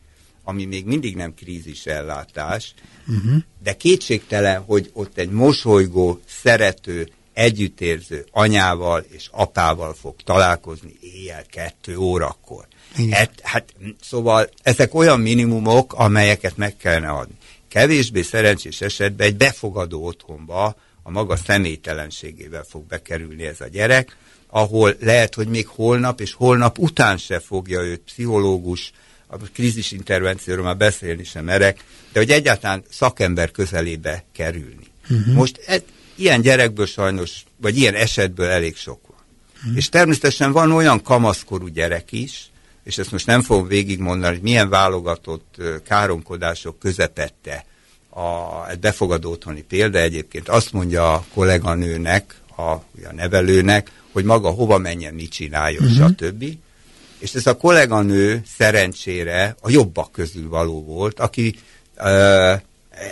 ami 0.43 0.65
még 0.65 0.85
mindig 0.85 1.15
nem 1.15 1.33
krízisellátás, 1.33 2.73
uh-huh. 3.07 3.41
de 3.63 3.73
kétségtelen, 3.73 4.61
hogy 4.61 4.89
ott 4.93 5.17
egy 5.17 5.29
mosolygó, 5.29 6.19
szerető, 6.27 7.09
együttérző 7.33 8.25
anyával 8.31 9.05
és 9.09 9.27
apával 9.31 9.93
fog 9.93 10.15
találkozni 10.23 10.93
éjjel 11.01 11.43
kettő 11.49 11.97
órakor. 11.97 12.67
Hát, 13.11 13.31
hát, 13.41 13.73
szóval 14.01 14.49
ezek 14.63 14.93
olyan 14.93 15.19
minimumok, 15.19 15.93
amelyeket 15.93 16.57
meg 16.57 16.77
kellene 16.77 17.09
adni. 17.09 17.35
Kevésbé 17.67 18.21
szerencsés 18.21 18.81
esetben 18.81 19.27
egy 19.27 19.35
befogadó 19.35 20.05
otthonba 20.05 20.75
a 21.03 21.11
maga 21.11 21.35
személytelenségével 21.35 22.63
fog 22.69 22.85
bekerülni 22.85 23.43
ez 23.43 23.61
a 23.61 23.67
gyerek, 23.67 24.17
ahol 24.47 24.95
lehet, 24.99 25.35
hogy 25.35 25.47
még 25.47 25.67
holnap 25.67 26.21
és 26.21 26.33
holnap 26.33 26.79
után 26.79 27.17
se 27.17 27.39
fogja 27.39 27.81
őt 27.81 28.01
pszichológus, 28.01 28.91
a 29.27 29.37
krízisintervencióról 29.53 30.65
már 30.65 30.77
beszélni 30.77 31.23
sem 31.23 31.43
merek, 31.43 31.83
de 32.11 32.19
hogy 32.19 32.31
egyáltalán 32.31 32.83
szakember 32.89 33.51
közelébe 33.51 34.23
kerülni. 34.33 34.87
Uh-huh. 35.09 35.33
Most 35.33 35.61
e, 35.65 35.81
ilyen 36.15 36.41
gyerekből 36.41 36.85
sajnos, 36.85 37.43
vagy 37.57 37.77
ilyen 37.77 37.93
esetből 37.93 38.49
elég 38.49 38.75
sok 38.75 38.99
van. 39.07 39.17
Uh-huh. 39.57 39.77
És 39.77 39.89
természetesen 39.89 40.51
van 40.51 40.71
olyan 40.71 41.01
kamaszkorú 41.01 41.67
gyerek 41.67 42.11
is, 42.11 42.51
és 42.83 42.97
ezt 42.97 43.11
most 43.11 43.25
nem 43.25 43.41
fogom 43.41 43.67
végigmondani, 43.67 44.33
hogy 44.33 44.43
milyen 44.43 44.69
válogatott 44.69 45.55
káromkodások 45.87 46.79
közepette 46.79 47.65
a, 48.09 48.69
egy 48.69 48.79
befogadó 48.79 49.31
otthoni 49.31 49.61
példa 49.61 49.99
egyébként 49.99 50.49
azt 50.49 50.71
mondja 50.71 51.13
a 51.13 51.25
kolléganőnek, 51.33 52.35
a, 52.55 52.61
a 52.61 52.83
nevelőnek, 53.11 53.91
hogy 54.11 54.23
maga 54.23 54.49
hova 54.49 54.77
menjen, 54.77 55.13
mit 55.13 55.31
csináljon, 55.31 55.83
uh-huh. 55.83 56.09
stb. 56.09 56.45
És 57.19 57.33
ez 57.33 57.47
a 57.47 57.57
kolléganő 57.57 58.41
szerencsére 58.57 59.55
a 59.61 59.69
jobbak 59.69 60.11
közül 60.11 60.49
való 60.49 60.83
volt, 60.83 61.19
aki 61.19 61.55
uh, 61.97 62.61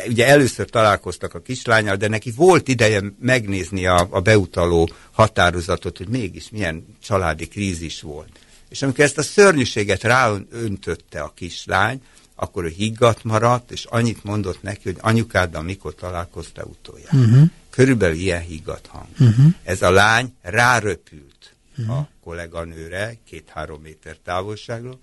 ugye 0.07 0.27
először 0.27 0.69
találkoztak 0.69 1.33
a 1.33 1.41
kislányal, 1.41 1.95
de 1.95 2.07
neki 2.07 2.31
volt 2.35 2.67
ideje 2.67 3.01
megnézni 3.19 3.85
a, 3.85 4.07
a 4.09 4.19
beutaló 4.19 4.89
határozatot, 5.11 5.97
hogy 5.97 6.07
mégis 6.07 6.49
milyen 6.49 6.85
családi 7.03 7.47
krízis 7.47 8.01
volt. 8.01 8.39
És 8.69 8.81
amikor 8.81 9.03
ezt 9.03 9.17
a 9.17 9.23
szörnyűséget 9.23 10.03
ráöntötte 10.03 11.21
a 11.21 11.31
kislány, 11.35 12.01
akkor 12.35 12.63
ő 12.63 12.67
higgadt 12.67 13.23
maradt, 13.23 13.71
és 13.71 13.85
annyit 13.85 14.23
mondott 14.23 14.61
neki, 14.61 14.81
hogy 14.83 14.97
anyukáddal 14.99 15.61
mikor 15.61 15.95
találkozta 15.95 16.63
utoljára. 16.63 17.17
Uh-huh. 17.17 17.49
Körülbelül 17.69 18.15
ilyen 18.15 18.41
higgadt 18.41 18.87
hang. 18.87 19.07
Uh-huh. 19.19 19.53
Ez 19.63 19.81
a 19.81 19.91
lány 19.91 20.33
ráröpült 20.41 21.55
uh-huh. 21.77 21.97
a 21.97 22.09
kolléganőre, 22.23 23.17
két-három 23.25 23.81
méter 23.81 24.17
távolságról, 24.23 24.99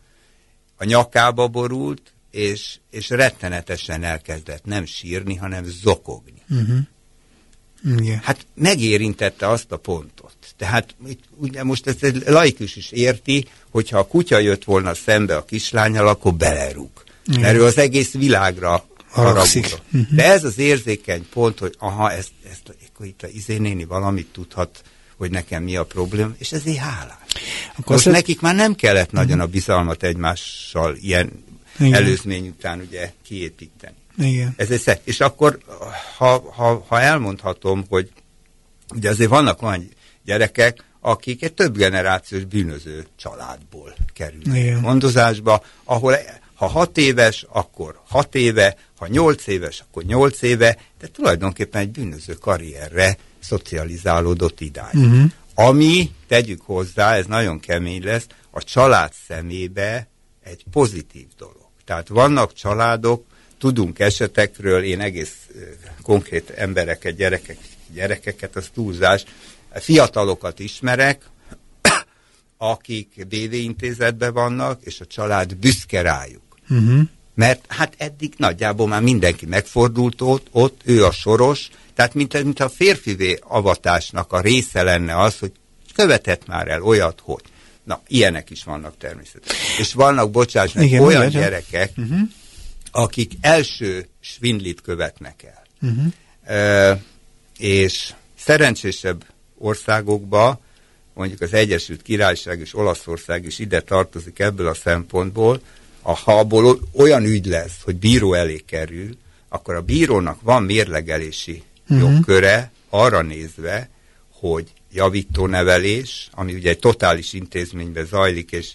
a 0.76 0.84
nyakába 0.84 1.48
borult, 1.48 2.12
és, 2.30 2.78
és 2.90 3.09
rettenetesen 3.09 4.02
elkezdett 4.02 4.64
nem 4.64 4.84
sírni, 4.84 5.34
hanem 5.34 5.64
zokogni. 5.64 6.42
Uh-huh. 6.50 6.78
Yeah. 8.05 8.22
Hát 8.22 8.46
megérintette 8.55 9.48
azt 9.48 9.72
a 9.72 9.76
pontot. 9.76 10.36
Tehát 10.56 10.94
itt, 11.06 11.22
ugye 11.36 11.62
most 11.62 11.86
ezt 11.86 12.05
egy 12.05 12.22
laikus 12.26 12.76
is 12.76 12.90
érti, 12.90 13.46
hogyha 13.70 13.98
a 13.98 14.06
kutya 14.06 14.38
jött 14.38 14.64
volna 14.64 14.94
szembe 14.94 15.36
a 15.36 15.44
kislányal, 15.44 16.09
akkor 16.09 16.34
belerúg. 16.34 16.90
Igen. 17.26 17.40
Mert 17.40 17.56
ő 17.56 17.64
az 17.64 17.78
egész 17.78 18.12
világra 18.12 18.86
haragudott. 19.10 19.82
Uh-huh. 19.92 20.14
De 20.14 20.24
ez 20.24 20.44
az 20.44 20.59
érzékeny 20.59 21.28
pont, 21.32 21.59
hogy 21.59 21.74
aha, 21.78 22.12
ezt, 22.12 22.30
ezt 22.50 22.76
akkor 22.98 23.10
itt 23.10 23.22
a 23.22 23.26
izé 23.26 23.56
néni 23.56 23.84
valamit 23.84 24.26
tudhat, 24.32 24.82
hogy 25.16 25.30
nekem 25.30 25.62
mi 25.62 25.76
a 25.76 25.84
probléma, 25.84 26.34
és 26.38 26.52
ezért 26.52 26.76
hálás. 26.76 27.16
Akkor 27.76 27.94
Most 27.94 28.06
ez... 28.06 28.12
nekik 28.12 28.40
már 28.40 28.55
nem 28.55 28.74
kellett 28.74 29.12
nagyon 29.12 29.40
a 29.40 29.46
bizalmat 29.46 30.02
egymással 30.02 30.96
ilyen 30.96 31.44
Igen. 31.78 31.94
előzmény 31.94 32.48
után 32.48 32.80
ugye 32.80 33.12
kiépíteni. 33.24 33.96
Igen. 34.18 34.55
Ez 34.56 34.70
egy. 34.70 35.00
És 35.05 35.20
akkor, 35.20 35.59
ha, 36.16 36.52
ha, 36.55 36.84
ha 36.88 37.00
elmondhatom, 37.00 37.84
hogy 37.88 38.10
ugye 38.94 39.10
azért 39.10 39.30
vannak 39.30 39.62
olyan 39.62 39.88
gyerekek, 40.24 40.84
akik 41.00 41.42
egy 41.42 41.52
több 41.55 41.76
generációs 41.76 42.44
bűnöző 42.44 43.06
családból 43.16 43.94
kerülnek 44.14 44.80
gondozásba, 44.80 45.62
ahol 45.84 46.16
ha 46.55 46.66
hat 46.66 46.96
éves, 46.96 47.46
akkor 47.48 48.00
hat 48.06 48.34
éve, 48.34 48.76
ha 48.98 49.06
nyolc 49.06 49.46
éves, 49.46 49.80
akkor 49.80 50.02
nyolc 50.02 50.42
éve, 50.42 50.78
de 51.00 51.06
tulajdonképpen 51.06 51.80
egy 51.80 51.90
bűnöző 51.90 52.32
karrierre 52.32 53.16
szocializálódott 53.38 54.60
idáig. 54.60 54.94
Uh-huh. 54.94 55.30
Ami, 55.55 56.10
tegyük 56.26 56.60
hozzá, 56.60 57.14
ez 57.14 57.26
nagyon 57.26 57.60
kemény 57.60 58.05
lesz, 58.05 58.26
a 58.50 58.62
család 58.62 59.12
szemébe 59.26 60.09
egy 60.42 60.64
pozitív 60.70 61.26
dolog. 61.36 61.68
Tehát 61.89 62.09
vannak 62.09 62.52
családok, 62.52 63.24
tudunk 63.59 63.98
esetekről, 63.98 64.82
én 64.82 65.01
egész 65.01 65.35
konkrét 66.02 66.51
embereket, 66.51 67.16
gyerekek, 67.16 67.59
gyerekeket, 67.93 68.56
az 68.56 68.70
túlzás, 68.74 69.24
fiatalokat 69.73 70.59
ismerek, 70.59 71.23
akik 72.56 73.27
BV 73.28 73.52
intézetben 73.52 74.32
vannak, 74.32 74.81
és 74.82 75.01
a 75.01 75.06
család 75.06 75.56
büszke 75.56 76.02
rájuk. 76.02 76.43
Uh-huh. 76.70 77.01
Mert 77.35 77.65
hát 77.69 77.94
eddig 77.98 78.35
nagyjából 78.36 78.89
már 78.89 79.02
mindenki 79.02 79.47
megfordult 79.47 80.20
ott, 80.20 80.47
ott 80.51 80.81
ő 80.85 81.05
a 81.05 81.12
soros, 81.12 81.69
tehát 81.94 82.15
mint, 82.15 82.43
mint 82.43 82.60
a 82.60 82.69
férfivé 82.69 83.39
avatásnak 83.43 84.32
a 84.32 84.40
része 84.40 84.82
lenne 84.82 85.20
az, 85.20 85.39
hogy 85.39 85.52
követett 85.94 86.47
már 86.47 86.69
el 86.69 86.82
olyat, 86.82 87.20
hogy. 87.23 87.43
Na, 87.89 88.02
ilyenek 88.06 88.51
is 88.51 88.65
vannak 88.65 88.97
természetesen. 88.98 89.56
És 89.78 89.93
vannak, 89.93 90.31
bocsáss 90.31 90.73
meg, 90.73 90.85
Igen, 90.85 91.02
olyan 91.02 91.28
igen. 91.28 91.40
gyerekek, 91.40 91.93
uh-huh. 91.97 92.19
akik 92.90 93.32
első 93.40 94.06
svindlit 94.20 94.81
követnek 94.81 95.43
el. 95.43 95.62
Uh-huh. 95.90 96.12
E, 96.56 97.02
és 97.59 98.15
szerencsésebb 98.39 99.24
országokba, 99.59 100.60
mondjuk 101.15 101.40
az 101.40 101.52
Egyesült 101.52 102.02
Királyság 102.02 102.60
és 102.60 102.74
Olaszország 102.74 103.44
is 103.44 103.59
ide 103.59 103.81
tartozik 103.81 104.39
ebből 104.39 104.66
a 104.66 104.74
szempontból, 104.74 105.60
ha 106.02 106.39
abból 106.39 106.81
olyan 106.94 107.24
ügy 107.24 107.47
lesz, 107.47 107.77
hogy 107.85 107.97
bíró 107.97 108.35
elé 108.35 108.62
kerül, 108.66 109.16
akkor 109.48 109.74
a 109.74 109.82
bírónak 109.82 110.40
van 110.43 110.62
mérlegelési 110.62 111.62
uh-huh. 111.89 112.12
jogköre 112.12 112.70
arra 112.89 113.23
nézve, 113.23 113.89
hogy 114.31 114.73
javító 114.98 115.46
nevelés, 115.46 116.28
ami 116.32 116.54
ugye 116.54 116.70
egy 116.70 116.78
totális 116.78 117.32
intézményben 117.32 118.04
zajlik, 118.04 118.52
és 118.52 118.72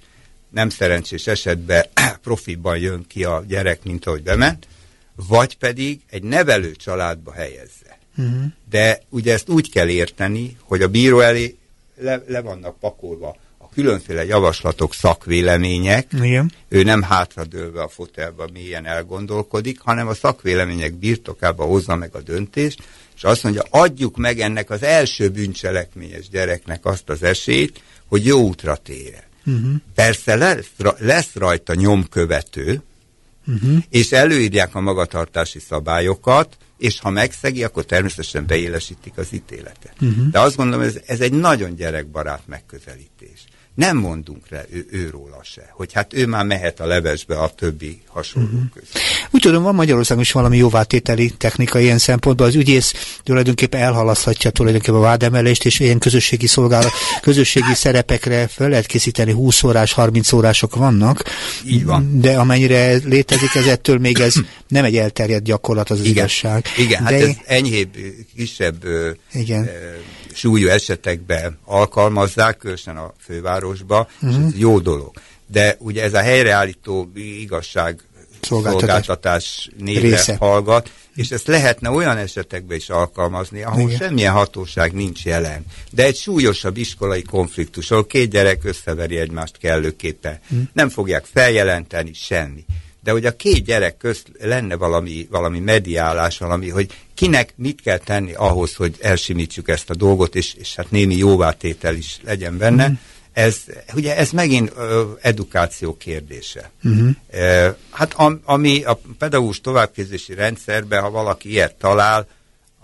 nem 0.49 0.69
szerencsés 0.69 1.27
esetben 1.27 1.85
profiban 2.23 2.77
jön 2.77 3.05
ki 3.07 3.23
a 3.23 3.43
gyerek, 3.47 3.83
mint 3.83 4.05
ahogy 4.05 4.23
bement, 4.23 4.67
vagy 5.27 5.57
pedig 5.57 6.01
egy 6.09 6.23
nevelő 6.23 6.71
családba 6.71 7.31
helyezze. 7.31 7.97
Uh-huh. 8.17 8.43
De 8.69 9.01
ugye 9.09 9.33
ezt 9.33 9.49
úgy 9.49 9.69
kell 9.69 9.89
érteni, 9.89 10.57
hogy 10.61 10.81
a 10.81 10.87
bíró 10.87 11.19
elé 11.19 11.57
le, 11.95 12.23
le 12.27 12.41
vannak 12.41 12.79
pakolva 12.79 13.37
különféle 13.73 14.25
javaslatok, 14.25 14.93
szakvélemények. 14.93 16.07
Igen. 16.21 16.51
Ő 16.69 16.83
nem 16.83 17.01
hátradőlve 17.01 17.81
a 17.81 17.87
fotelba 17.87 18.47
mélyen 18.53 18.85
elgondolkodik, 18.85 19.79
hanem 19.79 20.07
a 20.07 20.13
szakvélemények 20.13 20.93
birtokába 20.93 21.63
hozza 21.63 21.95
meg 21.95 22.15
a 22.15 22.21
döntést, 22.21 22.83
és 23.15 23.23
azt 23.23 23.43
mondja, 23.43 23.63
adjuk 23.69 24.17
meg 24.17 24.39
ennek 24.39 24.69
az 24.69 24.83
első 24.83 25.29
bűncselekményes 25.29 26.29
gyereknek 26.29 26.85
azt 26.85 27.09
az 27.09 27.23
esélyt, 27.23 27.81
hogy 28.07 28.25
jó 28.25 28.39
útra 28.39 28.75
tére. 28.75 29.27
Uh-huh. 29.45 29.75
Persze 29.95 30.35
lesz, 30.35 30.71
lesz 30.97 31.33
rajta 31.33 31.73
nyomkövető, 31.73 32.81
uh-huh. 33.47 33.77
és 33.89 34.11
előírják 34.11 34.75
a 34.75 34.81
magatartási 34.81 35.59
szabályokat, 35.59 36.57
és 36.77 36.99
ha 36.99 37.09
megszegi, 37.09 37.63
akkor 37.63 37.85
természetesen 37.85 38.45
beélesítik 38.45 39.17
az 39.17 39.27
ítéletet. 39.31 39.93
Uh-huh. 40.01 40.27
De 40.27 40.39
azt 40.39 40.55
gondolom, 40.55 40.85
ez, 40.85 40.99
ez 41.05 41.19
egy 41.19 41.33
nagyon 41.33 41.75
gyerekbarát 41.75 42.43
megközelítés 42.47 43.43
nem 43.75 43.97
mondunk 43.97 44.49
rá 44.49 44.61
ő, 44.71 44.85
őróla 44.91 45.39
se, 45.43 45.69
hogy 45.71 45.93
hát 45.93 46.13
ő 46.13 46.25
már 46.27 46.45
mehet 46.45 46.79
a 46.79 46.85
levesbe 46.85 47.39
a 47.39 47.49
többi 47.49 48.01
hasonló 48.07 48.47
uh-huh. 48.47 48.61
között. 48.73 48.97
Úgy 49.31 49.41
tudom, 49.41 49.63
van 49.63 49.75
Magyarországon 49.75 50.23
is 50.23 50.31
valami 50.31 50.57
jóvátételi 50.57 51.33
technika 51.37 51.79
ilyen 51.79 51.97
szempontból. 51.97 52.47
Az 52.47 52.55
ügyész 52.55 53.19
tulajdonképpen 53.23 53.81
elhalaszthatja 53.81 54.49
tulajdonképpen 54.49 54.99
a 54.99 54.99
vádemelést, 54.99 55.65
és 55.65 55.79
ilyen 55.79 55.99
közösségi 55.99 56.47
szolgálat, 56.47 56.91
közösségi 57.21 57.73
szerepekre 57.73 58.47
fel 58.47 58.69
lehet 58.69 58.85
készíteni 58.85 59.31
20 59.31 59.63
órás, 59.63 59.93
30 59.93 60.31
órások 60.31 60.75
vannak. 60.75 61.23
Így 61.65 61.85
van. 61.85 62.19
De 62.19 62.37
amennyire 62.37 62.93
létezik, 63.03 63.55
ez 63.55 63.65
ettől 63.65 63.97
még 63.97 64.19
ez 64.19 64.35
nem 64.67 64.83
egy 64.83 64.97
elterjedt 64.97 65.43
gyakorlat 65.43 65.89
az, 65.89 65.99
az 65.99 66.05
Igen. 66.05 66.17
igazság. 66.17 66.65
Igen, 66.77 67.03
hát 67.03 67.11
de... 67.11 67.27
ez 67.27 67.35
enyhébb, 67.45 67.89
kisebb 68.35 68.85
Igen. 69.33 69.69
Súlyú 70.33 70.67
esetekben 70.67 71.59
alkalmazzák, 71.65 72.57
különösen 72.57 72.97
a 72.97 73.13
fővárosba, 73.19 74.07
uh-huh. 74.21 74.39
és 74.39 74.53
ez 74.53 74.59
jó 74.59 74.79
dolog. 74.79 75.11
de 75.47 75.75
ugye 75.79 76.03
ez 76.03 76.13
a 76.13 76.21
helyreállító 76.21 77.11
igazság 77.15 78.03
szolgáltatás 78.41 79.69
névre 79.77 80.01
Része. 80.07 80.35
hallgat, 80.39 80.91
és 81.15 81.29
ezt 81.29 81.47
lehetne 81.47 81.89
olyan 81.89 82.17
esetekben 82.17 82.77
is 82.77 82.89
alkalmazni, 82.89 83.63
ahol 83.63 83.89
Igen. 83.89 83.97
semmilyen 83.97 84.33
hatóság 84.33 84.93
nincs 84.93 85.25
jelen. 85.25 85.65
De 85.91 86.03
egy 86.03 86.15
súlyosabb 86.15 86.77
iskolai 86.77 87.21
konfliktus, 87.21 87.91
ahol 87.91 88.05
két 88.05 88.29
gyerek 88.29 88.63
összeveri 88.63 89.17
egymást 89.17 89.57
kellőképpen. 89.57 90.39
Hm. 90.47 90.55
Nem 90.73 90.89
fogják 90.89 91.25
feljelenteni 91.33 92.13
semmi. 92.13 92.65
De 93.03 93.11
hogy 93.11 93.25
a 93.25 93.35
két 93.35 93.63
gyerek 93.65 93.97
közt 93.97 94.31
lenne 94.39 94.75
valami, 94.75 95.27
valami 95.29 95.59
mediálás, 95.59 96.37
valami, 96.37 96.69
hogy 96.69 96.91
kinek 97.13 97.53
mit 97.55 97.81
kell 97.81 97.97
tenni 97.97 98.33
ahhoz, 98.33 98.75
hogy 98.75 98.95
elsimítsuk 99.01 99.69
ezt 99.69 99.89
a 99.89 99.95
dolgot, 99.95 100.35
és, 100.35 100.53
és 100.53 100.75
hát 100.75 100.91
némi 100.91 101.15
jóvátétel 101.15 101.95
is 101.95 102.19
legyen 102.23 102.57
benne. 102.57 102.87
Hm 102.87 102.93
ez, 103.33 103.63
ugye 103.95 104.17
ez 104.17 104.31
megint 104.31 104.71
ö, 104.75 105.11
edukáció 105.21 105.97
kérdése. 105.97 106.71
Uh-huh. 106.83 107.09
E, 107.31 107.77
hát 107.89 108.13
am, 108.13 108.41
ami 108.43 108.83
a 108.83 108.99
pedagógus 109.17 109.61
továbbképzési 109.61 110.33
rendszerben, 110.33 111.01
ha 111.01 111.11
valaki 111.11 111.49
ilyet 111.49 111.75
talál, 111.75 112.27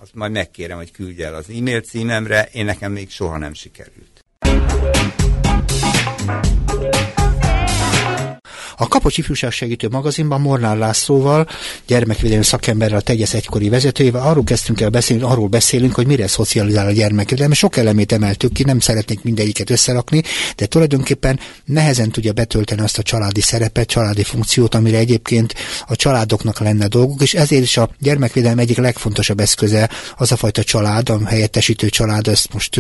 azt 0.02 0.14
majd 0.14 0.32
megkérem, 0.32 0.78
hogy 0.78 0.92
küldje 0.92 1.26
el 1.26 1.36
az 1.36 1.50
e-mail 1.50 1.82
címemre, 1.82 2.50
én 2.52 2.66
nekem 2.66 2.92
még 2.92 3.10
soha 3.10 3.38
nem 3.38 3.54
sikerült. 3.54 4.26
A 8.82 8.88
Kapocs 8.88 9.18
Ifjúság 9.18 9.52
Segítő 9.52 9.88
magazinban 9.88 10.42
Mornár 10.42 10.78
Lászlóval, 10.78 11.48
gyermekvédelmi 11.88 12.44
szakemberrel, 12.44 12.98
a 12.98 13.02
Tegyesz 13.02 13.34
egykori 13.34 13.70
vezetőjével 13.70 14.28
arról 14.28 14.44
kezdtünk 14.44 14.82
el 14.82 14.90
beszélni, 14.90 15.24
arról 15.24 15.48
beszélünk, 15.48 15.96
hogy 15.96 16.08
mire 16.08 16.28
szocializál 16.28 16.86
a 16.88 16.92
gyermekvédelem. 16.92 17.52
Sok 17.52 17.78
elemét 17.78 18.12
emeltük 18.12 18.54
ki, 18.54 18.64
nem 18.64 18.80
szeretnék 18.80 19.24
mindegyiket 19.24 19.70
összerakni, 19.70 20.24
de 20.56 20.66
tulajdonképpen 20.66 21.40
nehezen 21.66 22.12
tudja 22.12 22.34
betölteni 22.34 22.82
azt 22.82 22.98
a 22.98 23.02
családi 23.02 23.42
szerepet, 23.42 23.88
családi 23.88 24.24
funkciót, 24.24 24.76
amire 24.76 24.98
egyébként 24.98 25.54
a 25.88 25.96
családoknak 25.96 26.60
lenne 26.60 26.88
dolguk, 26.88 27.22
és 27.22 27.34
ezért 27.34 27.64
is 27.64 27.78
a 27.78 27.90
gyermekvédelem 28.00 28.60
egyik 28.60 28.78
legfontosabb 28.78 29.40
eszköze 29.40 29.90
az 30.18 30.32
a 30.32 30.36
fajta 30.36 30.64
család, 30.64 31.10
a 31.10 31.20
helyettesítő 31.26 31.90
család, 31.90 32.28
ezt 32.28 32.54
most 32.54 32.80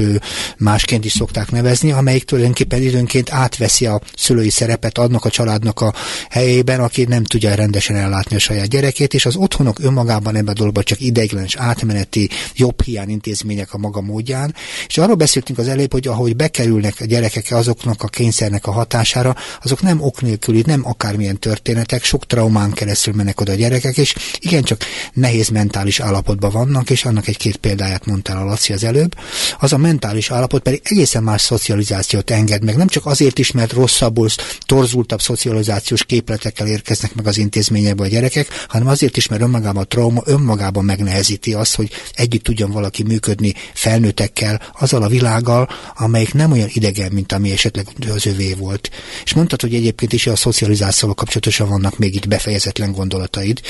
másként 0.57 1.05
is 1.05 1.11
szokták 1.11 1.51
nevezni, 1.51 1.91
amelyik 1.91 2.23
tulajdonképpen 2.23 2.81
időnként 2.81 3.31
átveszi 3.31 3.85
a 3.85 4.01
szülői 4.15 4.49
szerepet, 4.49 4.97
adnak 4.97 5.25
a 5.25 5.29
családnak 5.29 5.81
a 5.81 5.87
helyében, 6.29 6.79
aki 6.79 7.03
nem 7.03 7.23
tudja 7.23 7.55
rendesen 7.55 7.95
ellátni 7.95 8.35
a 8.35 8.39
saját 8.39 8.67
gyerekét, 8.67 9.13
és 9.13 9.25
az 9.25 9.35
otthonok 9.35 9.79
önmagában 9.79 10.35
ebben 10.35 10.53
a 10.53 10.57
dologban 10.57 10.83
csak 10.83 11.01
ideiglenes 11.01 11.55
átmeneti 11.55 12.29
jobb 12.55 12.81
hiány 12.81 13.09
intézmények 13.09 13.73
a 13.73 13.77
maga 13.77 14.01
módján. 14.01 14.55
És 14.87 14.97
arról 14.97 15.15
beszéltünk 15.15 15.59
az 15.59 15.67
előbb, 15.67 15.91
hogy 15.91 16.07
ahogy 16.07 16.35
bekerülnek 16.35 16.95
a 16.99 17.05
gyerekek 17.05 17.51
azoknak 17.51 18.03
a 18.03 18.07
kényszernek 18.07 18.67
a 18.67 18.71
hatására, 18.71 19.35
azok 19.63 19.81
nem 19.81 20.01
ok 20.01 20.21
nélküli, 20.21 20.63
nem 20.65 20.81
akármilyen 20.85 21.39
történetek, 21.39 22.03
sok 22.03 22.25
traumán 22.25 22.71
keresztül 22.71 23.13
mennek 23.13 23.41
oda 23.41 23.51
a 23.51 23.55
gyerekek, 23.55 23.97
és 23.97 24.15
igencsak 24.39 24.81
nehéz 25.13 25.49
mentális 25.49 25.99
állapotban 25.99 26.51
vannak, 26.51 26.89
és 26.89 27.05
annak 27.05 27.27
egy-két 27.27 27.57
példáját 27.57 28.05
mondtál 28.05 28.37
a 28.37 28.43
Laci 28.43 28.73
az 28.73 28.83
előbb. 28.83 29.15
Az 29.59 29.73
a 29.73 29.77
mentális 29.77 30.31
állapot 30.31 30.61
pedig 30.61 30.81
egészen 30.83 31.23
más 31.23 31.41
szocializációt 31.41 32.31
enged 32.31 32.63
meg, 32.63 32.75
nem 32.75 32.87
csak 32.87 33.05
azért 33.05 33.39
is, 33.39 33.51
mert 33.51 33.73
rosszabbul, 33.73 34.27
torzultabb 34.65 35.21
szocializáció 35.21 35.78
szocializációs 35.79 36.03
képletekkel 36.03 36.67
érkeznek 36.67 37.13
meg 37.13 37.27
az 37.27 37.37
intézményekbe 37.37 38.03
a 38.03 38.07
gyerekek, 38.07 38.47
hanem 38.67 38.87
azért 38.87 39.17
is, 39.17 39.27
mert 39.27 39.41
önmagában 39.41 39.83
a 39.83 39.85
trauma 39.85 40.21
önmagában 40.25 40.85
megnehezíti 40.85 41.53
azt, 41.53 41.75
hogy 41.75 41.91
együtt 42.13 42.43
tudjon 42.43 42.71
valaki 42.71 43.03
működni 43.03 43.53
felnőttekkel, 43.73 44.61
azzal 44.79 45.03
a 45.03 45.07
világgal, 45.07 45.69
amelyik 45.95 46.33
nem 46.33 46.51
olyan 46.51 46.69
idegen, 46.71 47.11
mint 47.11 47.31
ami 47.31 47.51
esetleg 47.51 47.87
az 48.09 48.25
övé 48.25 48.53
volt. 48.53 48.89
És 49.23 49.33
mondtad, 49.33 49.61
hogy 49.61 49.75
egyébként 49.75 50.13
is 50.13 50.27
a 50.27 50.35
szocializációval 50.35 51.15
kapcsolatosan 51.15 51.69
vannak 51.69 51.97
még 51.97 52.15
itt 52.15 52.27
befejezetlen 52.27 52.91
gondolataid. 52.91 53.61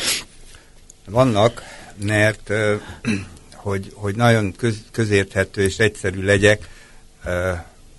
Vannak, 1.06 1.64
mert 2.06 2.52
hogy, 3.56 3.92
hogy 3.94 4.16
nagyon 4.16 4.56
köz, 4.56 4.76
közérthető 4.92 5.64
és 5.64 5.78
egyszerű 5.78 6.22
legyek, 6.22 6.70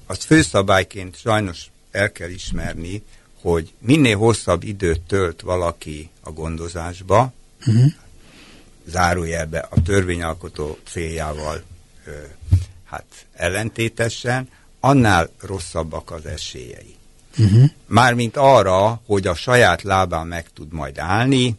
azt 0.07 0.25
főszabályként 0.25 1.17
sajnos 1.19 1.67
el 1.91 2.13
kell 2.13 2.29
ismerni, 2.29 3.03
hogy 3.41 3.73
minél 3.79 4.17
hosszabb 4.17 4.63
időt 4.63 5.01
tölt 5.01 5.41
valaki 5.41 6.11
a 6.21 6.31
gondozásba, 6.31 7.33
uh-huh. 7.67 7.93
zárójelbe 8.87 9.67
a 9.71 9.83
törvényalkotó 9.83 10.79
céljával 10.89 11.63
ö, 12.05 12.11
hát 12.85 13.05
ellentétesen, 13.33 14.49
annál 14.81 15.31
rosszabbak 15.41 16.11
az 16.11 16.27
esélyei. 16.27 16.95
Uh-huh. 17.39 17.71
Mármint 17.87 18.37
arra, 18.37 19.01
hogy 19.07 19.27
a 19.27 19.35
saját 19.35 19.83
lábán 19.83 20.27
meg 20.27 20.47
tud 20.55 20.73
majd 20.73 20.99
állni, 20.99 21.57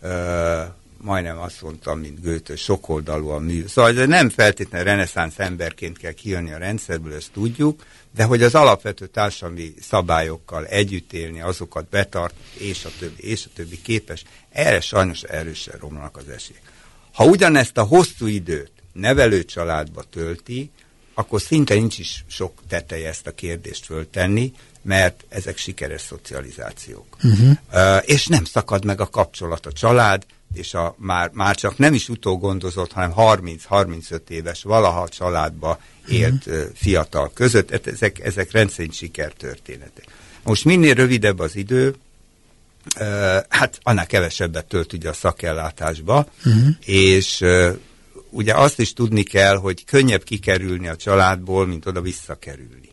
ö, 0.00 0.62
majdnem 1.00 1.38
azt 1.38 1.62
mondtam, 1.62 1.98
mint 1.98 2.20
Gőtő, 2.20 2.56
sokoldalú 2.56 3.28
a 3.28 3.38
mű. 3.38 3.66
Szóval 3.66 3.98
ez 3.98 4.08
nem 4.08 4.28
feltétlenül 4.28 4.86
reneszánsz 4.86 5.38
emberként 5.38 5.98
kell 5.98 6.12
kijönni 6.12 6.52
a 6.52 6.58
rendszerből, 6.58 7.14
ezt 7.14 7.32
tudjuk, 7.32 7.84
de 8.18 8.24
hogy 8.24 8.42
az 8.42 8.54
alapvető 8.54 9.06
társadalmi 9.06 9.74
szabályokkal 9.80 10.66
együtt 10.66 11.12
élni, 11.12 11.40
azokat 11.40 11.88
betart, 11.88 12.34
és 12.54 12.84
a 12.84 12.90
többi, 12.98 13.22
és 13.22 13.44
a 13.44 13.48
többi 13.54 13.80
képes, 13.82 14.24
erre 14.50 14.80
sajnos 14.80 15.22
erősen 15.22 15.78
romlanak 15.80 16.16
az 16.16 16.28
esélyek. 16.28 16.62
Ha 17.12 17.24
ugyanezt 17.24 17.78
a 17.78 17.82
hosszú 17.82 18.26
időt 18.26 18.72
nevelő 18.92 19.44
családba 19.44 20.02
tölti, 20.02 20.70
akkor 21.14 21.40
szinte 21.40 21.74
nincs 21.74 21.98
is 21.98 22.24
sok 22.28 22.62
teteje 22.68 23.08
ezt 23.08 23.26
a 23.26 23.34
kérdést 23.34 23.84
föltenni, 23.84 24.52
mert 24.82 25.24
ezek 25.28 25.56
sikeres 25.56 26.00
szocializációk. 26.00 27.16
Uh-huh. 27.22 27.50
Uh, 27.72 28.02
és 28.04 28.26
nem 28.26 28.44
szakad 28.44 28.84
meg 28.84 29.00
a 29.00 29.08
kapcsolat 29.08 29.66
a 29.66 29.72
család, 29.72 30.26
és 30.54 30.74
a, 30.74 30.94
már, 30.98 31.30
már 31.32 31.56
csak 31.56 31.78
nem 31.78 31.94
is 31.94 32.08
utógondozott, 32.08 32.92
hanem 32.92 33.12
30-35 33.16 34.28
éves 34.28 34.62
valaha 34.62 35.08
családba 35.08 35.80
élt 36.08 36.46
uh-huh. 36.46 36.62
fiatal 36.74 37.30
között. 37.34 37.86
Ezek, 37.86 38.20
ezek 38.20 38.50
rendszerint 38.50 38.94
sikertörténetek. 38.94 40.04
Most 40.42 40.64
minél 40.64 40.94
rövidebb 40.94 41.38
az 41.38 41.56
idő, 41.56 41.94
hát 43.48 43.78
annál 43.82 44.06
kevesebbet 44.06 44.66
tölt 44.66 44.92
ugye 44.92 45.08
a 45.08 45.12
szakellátásba, 45.12 46.26
uh-huh. 46.44 46.68
és 46.84 47.44
ugye 48.30 48.54
azt 48.54 48.80
is 48.80 48.92
tudni 48.92 49.22
kell, 49.22 49.56
hogy 49.56 49.84
könnyebb 49.84 50.22
kikerülni 50.22 50.88
a 50.88 50.96
családból, 50.96 51.66
mint 51.66 51.86
oda 51.86 52.00
visszakerülni 52.00 52.87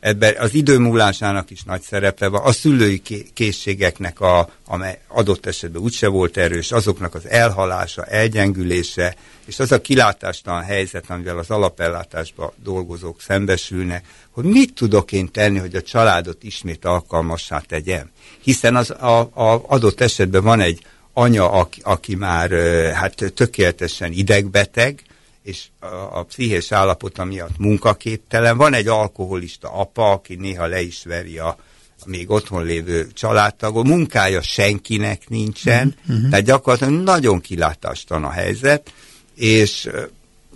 ebben 0.00 0.34
az 0.38 0.54
idő 0.54 0.78
múlásának 0.78 1.50
is 1.50 1.62
nagy 1.62 1.82
szerepe 1.82 2.28
van, 2.28 2.42
a 2.44 2.52
szülői 2.52 3.02
készségeknek, 3.34 4.20
a, 4.20 4.50
amely 4.66 4.98
adott 5.08 5.46
esetben 5.46 5.82
úgyse 5.82 6.08
volt 6.08 6.36
erős, 6.36 6.72
azoknak 6.72 7.14
az 7.14 7.28
elhalása, 7.28 8.04
elgyengülése, 8.04 9.14
és 9.46 9.58
az 9.58 9.72
a 9.72 9.80
kilátástalan 9.80 10.62
helyzet, 10.62 11.10
amivel 11.10 11.38
az 11.38 11.50
alapellátásban 11.50 12.52
dolgozók 12.62 13.20
szembesülnek, 13.20 14.04
hogy 14.30 14.44
mit 14.44 14.74
tudok 14.74 15.12
én 15.12 15.30
tenni, 15.30 15.58
hogy 15.58 15.74
a 15.74 15.82
családot 15.82 16.42
ismét 16.44 16.84
alkalmassá 16.84 17.58
tegyem. 17.58 18.10
Hiszen 18.40 18.76
az 18.76 18.90
a, 18.90 19.18
a 19.20 19.64
adott 19.66 20.00
esetben 20.00 20.42
van 20.42 20.60
egy 20.60 20.84
anya, 21.12 21.50
aki, 21.50 21.80
aki 21.84 22.14
már 22.14 22.50
hát 22.94 23.32
tökéletesen 23.34 24.12
idegbeteg, 24.12 25.02
és 25.48 25.66
a, 25.78 25.86
a 26.18 26.22
pszichés 26.22 26.72
állapota 26.72 27.24
miatt 27.24 27.58
munkaképtelen. 27.58 28.56
Van 28.56 28.74
egy 28.74 28.86
alkoholista 28.86 29.72
apa, 29.72 30.10
aki 30.10 30.34
néha 30.34 30.66
le 30.66 30.80
is 30.80 31.04
veri 31.04 31.38
a, 31.38 31.48
a 32.00 32.04
még 32.06 32.30
otthon 32.30 32.64
lévő 32.64 33.06
családtagot, 33.12 33.86
munkája 33.86 34.42
senkinek 34.42 35.28
nincsen, 35.28 35.94
uh-huh. 36.08 36.30
tehát 36.30 36.44
gyakorlatilag 36.44 37.02
nagyon 37.02 37.40
kilátástalan 37.40 38.24
a 38.24 38.30
helyzet, 38.30 38.92
és 39.34 39.88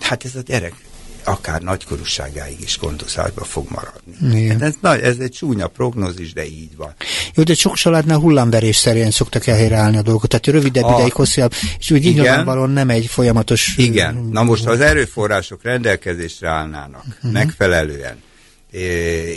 hát 0.00 0.24
ez 0.24 0.34
a 0.36 0.40
gyerek 0.40 0.74
akár 1.24 1.62
nagykorúságáig 1.62 2.60
is 2.60 2.78
gondozásba 2.78 3.44
fog 3.44 3.66
maradni. 3.70 4.40
Igen. 4.40 4.60
Hát 4.60 4.68
ez, 4.68 4.74
nagy, 4.80 5.00
ez 5.00 5.18
egy 5.18 5.30
csúnya 5.30 5.66
prognózis, 5.66 6.32
de 6.32 6.46
így 6.46 6.76
van. 6.76 6.94
Jó, 7.34 7.42
de 7.42 7.54
sok 7.54 7.74
családnál 7.74 8.18
hullámverés 8.18 8.76
szerint 8.76 9.12
szoktak 9.12 9.46
elhelyreállni 9.46 9.96
a 9.96 10.02
dolgot, 10.02 10.28
tehát 10.28 10.46
rövidebb 10.46 10.84
a, 10.84 10.94
ideig, 10.94 11.12
hosszabb, 11.12 11.52
és 11.78 11.90
úgy 11.90 12.02
nyilvánvalóan 12.02 12.70
nem 12.70 12.90
egy 12.90 13.06
folyamatos... 13.06 13.74
Igen, 13.76 14.14
na 14.14 14.42
most 14.42 14.66
az 14.66 14.80
erőforrások 14.80 15.62
rendelkezésre 15.62 16.48
állnának 16.48 17.04
uh-huh. 17.06 17.32
megfelelően, 17.32 18.22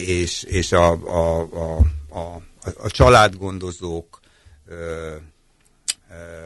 és, 0.05 0.43
és 0.43 0.71
a, 0.71 0.91
a, 0.91 1.39
a, 1.39 1.77
a, 2.09 2.41
a 2.77 2.89
családgondozók 2.89 4.19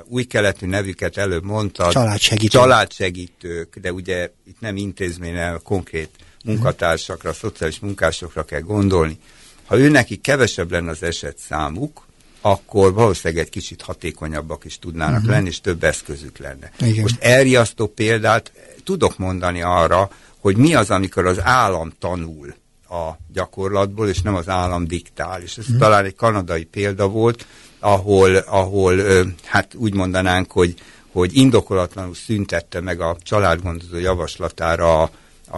új 0.06 0.24
keletű 0.24 0.68
nevüket 0.68 1.18
előbb 1.18 1.44
mondta. 1.44 1.92
Családsegítők. 1.92 2.62
Családsegítők, 2.62 3.76
de 3.76 3.94
ugye 3.94 4.32
itt 4.46 4.60
nem 4.60 4.78
intézményen, 4.78 5.60
konkrét 5.64 6.10
munkatársakra, 6.46 7.34
szociális 7.34 7.80
munkásokra 7.80 8.44
kell 8.44 8.60
gondolni. 8.60 9.20
Ha 9.66 9.78
ő 9.78 9.90
neki 9.90 10.16
kevesebb 10.16 10.72
lenne 10.72 10.90
az 10.90 11.04
eset 11.04 11.38
számuk, 11.38 12.08
akkor 12.42 12.94
valószínűleg 12.94 13.44
egy 13.44 13.50
kicsit 13.50 13.82
hatékonyabbak 13.82 14.66
is 14.66 14.80
tudnának 14.80 15.18
uh-huh. 15.18 15.32
lenni, 15.32 15.48
és 15.48 15.62
több 15.62 15.84
eszközük 15.84 16.38
lenne. 16.38 16.72
Igen. 16.80 17.02
Most 17.02 17.22
elriasztó 17.22 17.88
példát 17.88 18.52
tudok 18.84 19.18
mondani 19.18 19.62
arra, 19.62 20.10
hogy 20.40 20.58
mi 20.58 20.76
az, 20.76 20.92
amikor 20.92 21.26
az 21.26 21.40
állam 21.42 21.94
tanul 22.00 22.56
a 22.90 23.18
gyakorlatból, 23.34 24.10
és 24.10 24.22
nem 24.22 24.36
az 24.36 24.50
állam 24.50 24.88
diktál. 24.88 25.42
És 25.42 25.58
ez 25.58 25.66
hmm. 25.66 25.78
talán 25.78 26.06
egy 26.06 26.16
kanadai 26.16 26.64
példa 26.64 27.08
volt, 27.08 27.46
ahol, 27.80 28.36
ahol 28.36 28.96
hát 29.44 29.76
úgy 29.76 29.94
mondanánk, 29.94 30.52
hogy, 30.52 30.74
hogy 31.12 31.36
indokolatlanul 31.36 32.16
szüntette 32.16 32.82
meg 32.82 33.02
a 33.02 33.18
családgondozó 33.22 33.98
javaslatára 33.98 35.02
a, 35.02 35.12
a, 35.50 35.58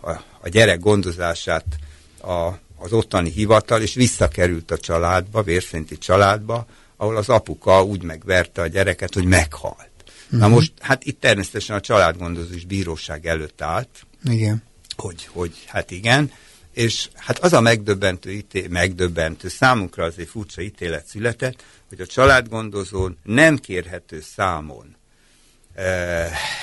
a, 0.00 0.10
a 0.40 0.48
gyerek 0.48 0.80
gondozását 0.80 1.64
a, 2.22 2.48
az 2.78 2.92
ottani 2.92 3.30
hivatal, 3.30 3.80
és 3.80 3.94
visszakerült 3.94 4.70
a 4.70 4.78
családba, 4.78 5.42
vérszerinti 5.42 5.98
családba, 5.98 6.66
ahol 6.96 7.16
az 7.16 7.28
apuka 7.28 7.84
úgy 7.84 8.02
megverte 8.02 8.62
a 8.62 8.66
gyereket, 8.66 9.14
hogy 9.14 9.24
meghalt. 9.24 9.90
Uh-huh. 10.24 10.40
Na 10.40 10.46
mhm. 10.46 10.54
most, 10.54 10.72
hát 10.80 11.04
itt 11.04 11.20
természetesen 11.20 11.76
a 11.76 11.80
családgondozó 11.80 12.54
is 12.54 12.64
bíróság 12.64 13.26
előtt 13.26 13.62
állt. 13.62 13.88
Igen. 14.24 14.62
Hogy, 14.96 15.28
hogy 15.32 15.64
hát 15.66 15.90
igen, 15.90 16.30
és 16.80 17.08
hát 17.14 17.38
az 17.38 17.52
a 17.52 17.60
megdöbbentő, 17.60 18.30
ítél, 18.30 18.68
megdöbbentő, 18.68 19.48
számunkra 19.48 20.04
azért 20.04 20.28
furcsa 20.28 20.60
ítélet 20.60 21.06
született, 21.06 21.64
hogy 21.88 22.00
a 22.00 22.06
családgondozón 22.06 23.18
nem 23.22 23.56
kérhető 23.56 24.20
számon 24.20 24.96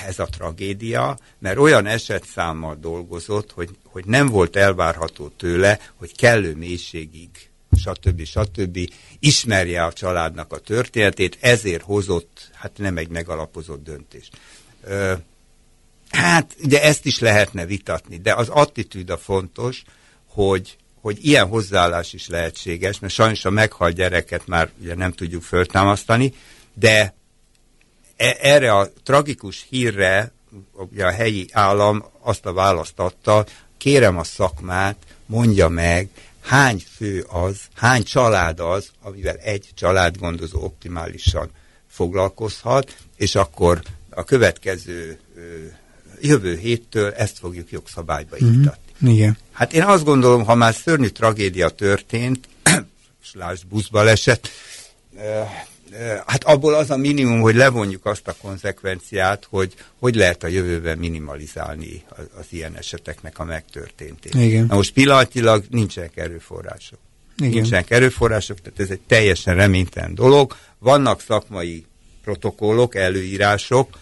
ez 0.08 0.20
a 0.20 0.26
tragédia, 0.26 1.18
mert 1.40 1.58
olyan 1.58 1.86
esetszámmal 1.86 2.78
dolgozott, 2.82 3.52
hogy, 3.52 3.70
hogy 3.84 4.06
nem 4.06 4.28
volt 4.28 4.56
elvárható 4.56 5.28
tőle, 5.28 5.80
hogy 5.96 6.16
kellő 6.16 6.56
mélységig, 6.56 7.30
stb. 7.78 8.24
stb. 8.24 8.80
ismerje 9.20 9.84
a 9.84 9.94
családnak 9.94 10.54
a 10.54 10.60
történetét, 10.60 11.38
ezért 11.40 11.84
hozott, 11.84 12.50
hát 12.54 12.78
nem 12.78 12.98
egy 12.98 13.10
megalapozott 13.10 13.84
döntést. 13.84 14.38
Hát, 16.10 16.56
ugye 16.64 16.84
ezt 16.84 17.06
is 17.06 17.20
lehetne 17.20 17.66
vitatni, 17.66 18.18
de 18.18 18.34
az 18.34 18.50
attitűd 18.50 19.10
a 19.10 19.18
fontos, 19.18 19.84
hogy, 20.38 20.78
hogy 21.02 21.26
ilyen 21.26 21.48
hozzáállás 21.48 22.14
is 22.14 22.28
lehetséges, 22.28 23.00
mert 23.00 23.14
sajnos 23.14 23.46
a 23.46 23.50
meghalt 23.50 23.96
gyereket 23.96 24.48
már 24.48 24.70
ugye 24.82 24.96
nem 24.96 25.12
tudjuk 25.12 25.44
föltámasztani, 25.44 26.34
de 26.74 27.14
e, 28.16 28.38
erre 28.42 28.74
a 28.74 28.90
tragikus 29.04 29.66
hírre 29.70 30.32
ugye 30.74 31.06
a 31.06 31.12
helyi 31.12 31.48
állam 31.52 32.06
azt 32.20 32.46
a 32.46 32.54
választ 32.54 33.00
adta, 33.00 33.46
kérem 33.78 34.18
a 34.18 34.24
szakmát, 34.24 34.98
mondja 35.26 35.68
meg, 35.68 36.10
hány 36.42 36.84
fő 36.96 37.26
az, 37.30 37.58
hány 37.74 38.04
család 38.04 38.60
az, 38.60 38.92
amivel 39.02 39.36
egy 39.36 39.70
családgondozó 39.74 40.64
optimálisan 40.64 41.50
foglalkozhat, 41.88 42.98
és 43.16 43.36
akkor 43.36 43.82
a 44.10 44.24
következő 44.24 45.20
jövő 46.22 46.58
héttől 46.58 47.12
ezt 47.12 47.38
fogjuk 47.38 47.72
jogszabályba 47.72 48.36
mm-hmm. 48.44 48.66
Igen. 49.02 49.38
Hát 49.52 49.74
én 49.74 49.84
azt 49.84 50.04
gondolom, 50.04 50.46
ha 50.46 50.56
már 50.56 50.74
szörnyű 50.74 51.08
tragédia 51.08 51.70
történt, 51.70 52.48
és 53.24 53.30
lásd 53.34 53.68
buszbaleset, 53.68 54.50
hát 56.26 56.44
abból 56.44 56.74
az 56.74 56.90
a 56.90 56.98
minimum, 56.98 57.40
hogy 57.40 57.56
levonjuk 57.56 58.06
azt 58.06 58.28
a 58.28 58.36
konzekvenciát, 58.42 59.48
hogy 59.50 59.74
hogy 60.00 60.16
lehet 60.16 60.44
a 60.44 60.48
jövőben 60.48 60.98
minimalizálni 60.98 62.04
az, 62.10 62.26
az 62.40 62.46
ilyen 62.50 62.76
eseteknek 62.76 63.40
a 63.40 63.44
megtörténtét. 63.44 64.34
Igen. 64.34 64.66
Na 64.66 64.76
most 64.76 64.94
pillanatilag 64.94 65.64
nincsenek 65.70 66.18
erőforrások. 66.18 67.00
Igen. 67.38 67.52
Nincsenek 67.52 67.90
erőforrások, 67.90 68.62
tehát 68.62 68.80
ez 68.80 68.90
egy 68.90 69.02
teljesen 69.08 69.56
reménytelen 69.56 70.16
dolog. 70.16 70.56
Vannak 70.80 71.22
szakmai 71.22 71.86
protokollok, 72.24 72.96
előírások, 72.96 73.98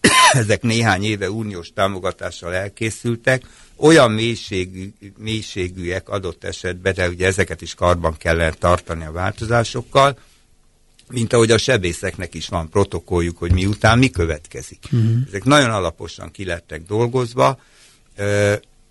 ezek 0.32 0.62
néhány 0.62 1.04
éve 1.04 1.30
uniós 1.30 1.72
támogatással 1.72 2.54
elkészültek, 2.54 3.42
olyan 3.76 4.10
mélységű, 4.10 4.92
mélységűek 5.18 6.08
adott 6.08 6.44
esetben, 6.44 6.94
de 6.94 7.08
ugye 7.08 7.26
ezeket 7.26 7.62
is 7.62 7.74
karban 7.74 8.16
kellene 8.16 8.52
tartani 8.52 9.04
a 9.04 9.12
változásokkal, 9.12 10.18
mint 11.08 11.32
ahogy 11.32 11.50
a 11.50 11.58
sebészeknek 11.58 12.34
is 12.34 12.48
van 12.48 12.68
protokolljuk, 12.68 13.38
hogy 13.38 13.52
miután 13.52 13.98
mi 13.98 14.10
következik. 14.10 14.78
Uh-huh. 14.84 15.16
Ezek 15.26 15.44
nagyon 15.44 15.70
alaposan 15.70 16.30
kilettek 16.30 16.82
dolgozva, 16.82 17.58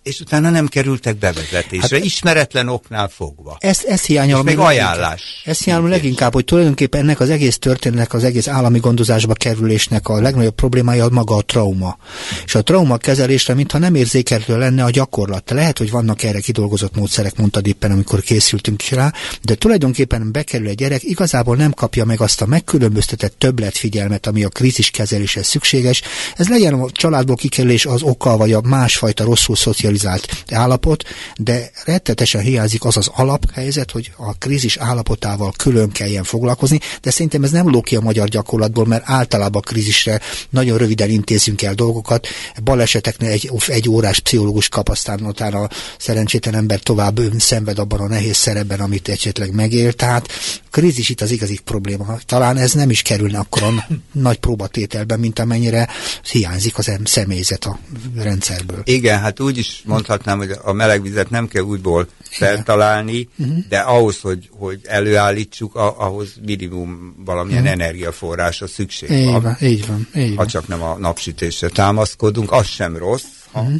és 0.08 0.20
utána 0.20 0.50
nem 0.50 0.66
kerültek 0.66 1.16
bevezetésre, 1.16 1.96
hát, 1.96 2.04
ismeretlen 2.04 2.68
oknál 2.68 3.08
fogva. 3.08 3.56
Ezt, 3.60 3.84
ezt 3.84 4.04
hiányolom. 4.04 4.44
még 4.44 4.58
ajánlás. 4.58 5.42
Ezt 5.44 5.64
hiányolom 5.64 5.90
leginkább, 5.90 6.32
hogy 6.32 6.44
tulajdonképpen 6.44 7.00
ennek 7.00 7.20
az 7.20 7.30
egész 7.30 7.58
történetnek, 7.58 8.12
az 8.12 8.24
egész 8.24 8.48
állami 8.48 8.78
gondozásba 8.78 9.32
kerülésnek 9.32 10.08
a 10.08 10.20
legnagyobb 10.20 10.54
problémája 10.54 11.08
maga 11.08 11.36
a 11.36 11.42
trauma. 11.42 11.98
És 12.44 12.54
a 12.54 12.62
trauma 12.62 12.96
kezelésre, 12.96 13.54
mintha 13.54 13.78
nem 13.78 13.94
érzékelhető 13.94 14.58
lenne 14.58 14.84
a 14.84 14.90
gyakorlat. 14.90 15.50
Lehet, 15.50 15.78
hogy 15.78 15.90
vannak 15.90 16.22
erre 16.22 16.40
kidolgozott 16.40 16.96
módszerek, 16.96 17.36
mondtad 17.36 17.66
éppen, 17.66 17.90
amikor 17.90 18.20
készültünk 18.20 18.82
rá, 18.88 19.12
de 19.42 19.54
tulajdonképpen 19.54 20.32
bekerül 20.32 20.68
egy 20.68 20.76
gyerek, 20.76 21.02
igazából 21.02 21.56
nem 21.56 21.72
kapja 21.72 22.04
meg 22.04 22.20
azt 22.20 22.42
a 22.42 22.46
megkülönböztetett 22.46 23.38
többletfigyelmet, 23.38 24.26
ami 24.26 24.44
a 24.44 24.48
krízis 24.48 24.90
kezeléshez 24.90 25.46
szükséges. 25.46 26.02
Ez 26.36 26.48
legyen 26.48 26.74
a 26.74 26.90
családból 26.90 27.36
kikerülés 27.36 27.86
az 27.86 28.02
oka, 28.02 28.36
vagy 28.36 28.52
a 28.52 28.60
másfajta 28.60 29.24
rosszul 29.24 29.56
szocializált 29.56 29.96
stabilizált 29.98 30.44
állapot, 30.50 31.04
de 31.36 31.70
rettetesen 31.84 32.40
hiányzik 32.40 32.84
az 32.84 32.96
az 32.96 33.10
alaphelyzet, 33.14 33.90
hogy 33.90 34.12
a 34.16 34.32
krízis 34.32 34.76
állapotával 34.76 35.52
külön 35.56 35.90
kelljen 35.90 36.24
foglalkozni, 36.24 36.80
de 37.02 37.10
szerintem 37.10 37.44
ez 37.44 37.50
nem 37.50 37.70
ló 37.70 37.82
a 37.96 38.00
magyar 38.00 38.28
gyakorlatból, 38.28 38.86
mert 38.86 39.02
általában 39.06 39.62
a 39.64 39.68
krízisre 39.68 40.20
nagyon 40.50 40.78
röviden 40.78 41.10
intézünk 41.10 41.62
el 41.62 41.74
dolgokat. 41.74 42.26
Baleseteknél 42.64 43.30
egy, 43.30 43.50
egy 43.66 43.88
órás 43.88 44.20
pszichológus 44.20 44.68
kap, 44.68 44.88
aztán 44.88 45.20
utána 45.20 45.68
szerencsétlen 45.98 46.54
ember 46.54 46.80
tovább 46.80 47.20
szenved 47.38 47.78
abban 47.78 48.00
a 48.00 48.08
nehéz 48.08 48.36
szerepben, 48.36 48.80
amit 48.80 49.08
esetleg 49.08 49.54
megél. 49.54 49.92
Tehát 49.92 50.28
a 50.64 50.68
krízis 50.70 51.08
itt 51.08 51.20
az 51.20 51.30
igazi 51.30 51.58
probléma. 51.64 52.18
Talán 52.26 52.56
ez 52.56 52.72
nem 52.72 52.90
is 52.90 53.02
kerülne 53.02 53.38
akkor 53.38 53.62
a 53.62 53.86
nagy 54.12 54.38
próbatételben, 54.38 55.18
mint 55.18 55.38
amennyire 55.38 55.88
hiányzik 56.30 56.78
az 56.78 56.90
személyzet 57.04 57.64
a 57.64 57.78
rendszerből. 58.16 58.80
Igen, 58.84 59.20
hát 59.20 59.40
úgy 59.40 59.58
is 59.58 59.77
mondhatnám, 59.84 60.38
hogy 60.38 60.50
a 60.62 60.72
melegvizet 60.72 61.30
nem 61.30 61.48
kell 61.48 61.62
újból 61.62 62.08
feltalálni, 62.30 63.28
de 63.68 63.78
ahhoz, 63.78 64.20
hogy, 64.20 64.48
hogy 64.52 64.80
előállítsuk, 64.84 65.74
ahhoz 65.74 66.34
minimum 66.44 67.14
valamilyen 67.24 67.62
uh-huh. 67.62 67.80
energiaforrása 67.80 68.66
szükség 68.66 69.10
így 69.10 69.24
van. 69.24 69.42
van. 69.42 69.56
Így 69.60 69.86
van, 69.86 70.08
így 70.14 70.36
ha 70.36 70.46
csak 70.46 70.68
nem 70.68 70.82
a 70.82 70.98
napsütésre 70.98 71.68
támaszkodunk, 71.68 72.52
az 72.52 72.66
sem 72.66 72.96
rossz, 72.96 73.24
ha 73.52 73.60
uh-huh. 73.60 73.76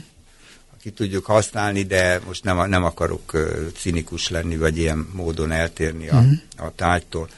ki 0.83 0.91
tudjuk 0.91 1.25
használni, 1.25 1.83
de 1.83 2.21
most 2.27 2.45
nem, 2.45 2.69
nem 2.69 2.85
akarok 2.85 3.33
uh, 3.35 3.43
cinikus 3.77 4.29
lenni, 4.29 4.57
vagy 4.57 4.79
ilyen 4.79 5.09
módon 5.13 5.53
eltérni 5.53 6.09
a, 6.09 6.17
uh-huh. 6.17 6.33
a 6.57 6.73
tárgytól. 6.77 7.29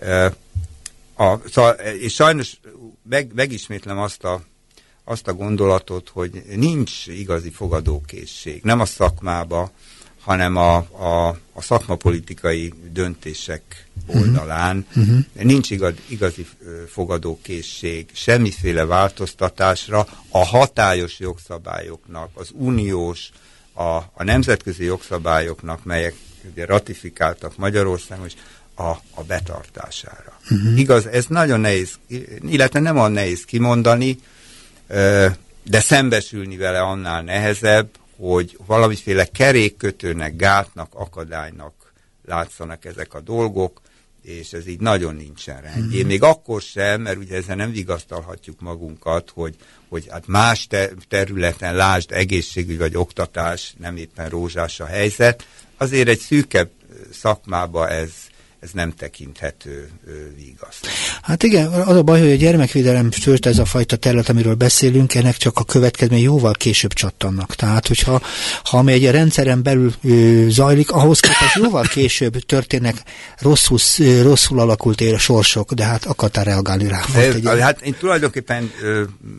Uh, 0.00 0.32
a, 1.26 1.40
szóval, 1.52 1.72
és 1.72 2.14
sajnos 2.14 2.60
meg, 3.08 3.30
megismétlem 3.34 3.98
azt 3.98 4.24
a 4.24 4.42
azt 5.08 5.28
a 5.28 5.34
gondolatot, 5.34 6.08
hogy 6.08 6.42
nincs 6.56 7.06
igazi 7.06 7.50
fogadókészség, 7.50 8.62
nem 8.62 8.80
a 8.80 8.84
szakmába, 8.84 9.70
hanem 10.20 10.56
a, 10.56 10.76
a, 10.76 11.28
a 11.52 11.62
szakmapolitikai 11.62 12.72
döntések 12.92 13.86
oldalán. 14.06 14.86
Uh-huh. 14.96 15.18
Nincs 15.32 15.70
igaz, 15.70 15.94
igazi 16.06 16.46
fogadókészség, 16.88 18.08
semmiféle 18.12 18.84
változtatásra 18.84 20.06
a 20.28 20.44
hatályos 20.44 21.18
jogszabályoknak, 21.18 22.30
az 22.34 22.50
uniós, 22.52 23.30
a, 23.72 23.82
a 23.96 24.24
nemzetközi 24.24 24.84
jogszabályoknak, 24.84 25.84
melyek 25.84 26.14
ugye 26.50 26.64
ratifikáltak 26.64 27.56
Magyarországon, 27.56 28.26
és 28.26 28.34
a, 28.74 28.88
a 29.14 29.22
betartására. 29.26 30.40
Uh-huh. 30.50 30.78
Igaz, 30.78 31.06
ez 31.06 31.26
nagyon 31.26 31.60
nehéz, 31.60 31.94
illetve 32.48 32.80
nem 32.80 32.98
a 32.98 33.08
nehéz 33.08 33.44
kimondani, 33.44 34.18
de 35.62 35.80
szembesülni 35.80 36.56
vele 36.56 36.80
annál 36.80 37.22
nehezebb, 37.22 37.88
hogy 38.16 38.58
valamiféle 38.66 39.24
kerékkötőnek, 39.24 40.36
gátnak, 40.36 40.94
akadálynak 40.94 41.92
látszanak 42.26 42.84
ezek 42.84 43.14
a 43.14 43.20
dolgok, 43.20 43.80
és 44.22 44.52
ez 44.52 44.66
így 44.66 44.80
nagyon 44.80 45.14
nincsen 45.14 45.60
rendjén. 45.60 46.04
Mm. 46.04 46.06
Még 46.06 46.22
akkor 46.22 46.62
sem, 46.62 47.00
mert 47.00 47.16
ugye 47.16 47.36
ezzel 47.36 47.56
nem 47.56 47.70
vigasztalhatjuk 47.70 48.60
magunkat, 48.60 49.30
hogy, 49.34 49.54
hogy 49.88 50.06
hát 50.10 50.26
más 50.26 50.66
te 50.66 50.90
területen, 51.08 51.74
lásd 51.74 52.12
egészségügy 52.12 52.78
vagy 52.78 52.96
oktatás, 52.96 53.74
nem 53.78 53.96
éppen 53.96 54.28
rózsás 54.28 54.80
a 54.80 54.86
helyzet, 54.86 55.46
azért 55.76 56.08
egy 56.08 56.18
szűkebb 56.18 56.70
szakmába 57.12 57.88
ez, 57.88 58.10
ez 58.60 58.70
nem 58.72 58.94
tekinthető 58.94 59.90
vigaszt. 60.36 60.86
Hát 61.22 61.42
igen, 61.42 61.66
az 61.66 61.96
a 61.96 62.02
baj, 62.02 62.20
hogy 62.20 62.30
a 62.30 62.34
gyermekvédelem 62.34 63.10
tört 63.10 63.46
ez 63.46 63.58
a 63.58 63.64
fajta 63.64 63.96
terület, 63.96 64.28
amiről 64.28 64.54
beszélünk, 64.54 65.14
ennek 65.14 65.36
csak 65.36 65.58
a 65.58 65.64
következmény 65.64 66.22
jóval 66.22 66.52
később 66.52 66.92
csattannak. 66.92 67.54
Tehát, 67.54 67.86
hogyha 67.86 68.22
ha 68.64 68.78
ami 68.78 68.92
egy 68.92 69.10
rendszeren 69.10 69.62
belül 69.62 69.92
ö, 70.02 70.46
zajlik, 70.48 70.90
ahhoz 70.90 71.20
képest 71.20 71.54
jóval 71.54 71.84
később 71.84 72.38
történnek 72.38 73.02
rosszul, 73.38 73.78
rosszul 74.22 74.60
alakult 74.60 75.00
ér 75.00 75.18
sorsok, 75.18 75.72
de 75.72 75.84
hát 75.84 76.04
akartál 76.04 76.44
reagálni 76.44 76.88
rá. 76.88 77.00
De, 77.14 77.32
egy 77.32 77.60
hát 77.60 77.80
én 77.80 77.94
tulajdonképpen, 77.98 78.72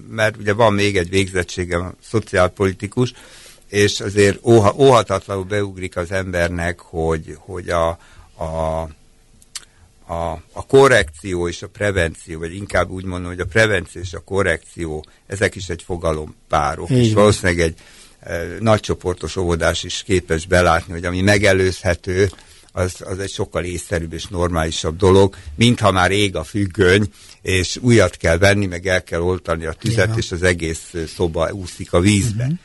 mert 0.10 0.38
ugye 0.38 0.54
van 0.54 0.74
még 0.74 0.98
egy 0.98 1.10
végzettségem, 1.10 1.96
szociálpolitikus, 2.10 3.14
és 3.68 4.00
azért 4.00 4.40
óha, 4.44 4.74
óhatatlanul 4.78 5.44
beugrik 5.44 5.98
az 5.98 6.12
embernek, 6.12 6.80
hogy, 6.80 7.38
hogy 7.40 7.70
a, 7.70 7.88
a, 8.44 8.88
a, 10.10 10.42
a 10.52 10.66
korrekció 10.68 11.48
és 11.48 11.62
a 11.62 11.68
prevenció, 11.68 12.40
vagy 12.40 12.56
inkább 12.56 12.90
úgy 12.90 13.04
mondom, 13.04 13.30
hogy 13.30 13.40
a 13.40 13.46
prevenció 13.46 14.02
és 14.02 14.14
a 14.14 14.20
korrekció, 14.20 15.06
ezek 15.28 15.56
is 15.56 15.70
egy 15.70 15.84
fogalompárok, 15.84 16.90
és 16.90 17.14
valószínűleg 17.14 17.60
egy 17.60 17.76
e, 18.20 18.44
nagycsoportos 18.60 19.36
óvodás 19.36 19.84
is 19.84 20.04
képes 20.04 20.46
belátni, 20.46 20.94
hogy 20.94 21.06
ami 21.06 21.22
megelőzhető, 21.22 22.30
az, 22.72 22.96
az 23.06 23.20
egy 23.20 23.32
sokkal 23.32 23.64
észszerűbb 23.64 24.14
és 24.14 24.28
normálisabb 24.28 24.98
dolog, 24.98 25.36
mintha 25.56 25.92
már 25.92 26.12
ég 26.12 26.36
a 26.36 26.44
függöny, 26.44 27.12
és 27.42 27.78
újat 27.82 28.18
kell 28.18 28.38
venni, 28.38 28.66
meg 28.66 28.88
el 28.88 29.04
kell 29.04 29.22
oltani 29.22 29.66
a 29.66 29.74
tüzet, 29.74 30.06
Igen. 30.06 30.18
és 30.18 30.32
az 30.32 30.44
egész 30.44 30.94
szoba 31.16 31.52
úszik 31.52 31.94
a 31.94 32.00
vízbe. 32.00 32.44
Uh-huh. 32.44 32.60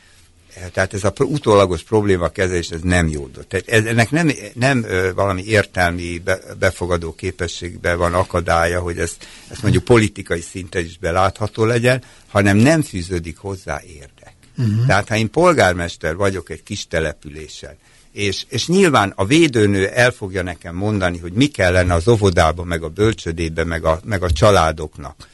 Tehát 0.73 0.93
ez 0.93 1.03
a 1.03 1.13
utólagos 1.17 1.83
probléma 1.83 2.29
kezelés, 2.29 2.69
ez 2.69 2.81
nem 2.81 3.07
jó. 3.07 3.27
Tehát 3.27 3.67
ez, 3.67 3.85
ennek 3.85 4.11
nem, 4.11 4.31
nem 4.53 4.85
valami 5.15 5.43
értelmi 5.45 6.17
be, 6.17 6.39
befogadó 6.59 7.13
képességben 7.13 7.97
van 7.97 8.13
akadálya, 8.13 8.79
hogy 8.79 8.97
ezt, 8.97 9.27
ezt 9.51 9.61
mondjuk 9.61 9.83
politikai 9.83 10.41
szinten 10.41 10.83
is 10.83 10.97
belátható 10.97 11.65
legyen, 11.65 12.03
hanem 12.27 12.57
nem 12.57 12.81
fűződik 12.81 13.37
hozzá 13.37 13.81
érdek. 13.87 14.33
Uh-huh. 14.57 14.85
Tehát 14.85 15.07
ha 15.07 15.15
én 15.15 15.29
polgármester 15.29 16.15
vagyok 16.15 16.49
egy 16.49 16.63
kis 16.63 16.87
településen, 16.87 17.75
és, 18.11 18.45
és 18.49 18.67
nyilván 18.67 19.13
a 19.15 19.25
védőnő 19.25 19.87
el 19.87 20.11
fogja 20.11 20.43
nekem 20.43 20.75
mondani, 20.75 21.17
hogy 21.17 21.33
mi 21.33 21.45
kellene 21.45 21.93
az 21.93 22.07
óvodába, 22.07 22.63
meg 22.63 22.83
a 22.83 22.89
bölcsödébe, 22.89 23.63
meg 23.63 23.85
a, 23.85 23.99
meg 24.03 24.23
a 24.23 24.31
családoknak. 24.31 25.27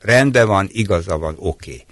Rendben 0.00 0.46
van, 0.46 0.68
igaza 0.72 1.18
van, 1.18 1.34
oké. 1.38 1.70
Okay. 1.70 1.84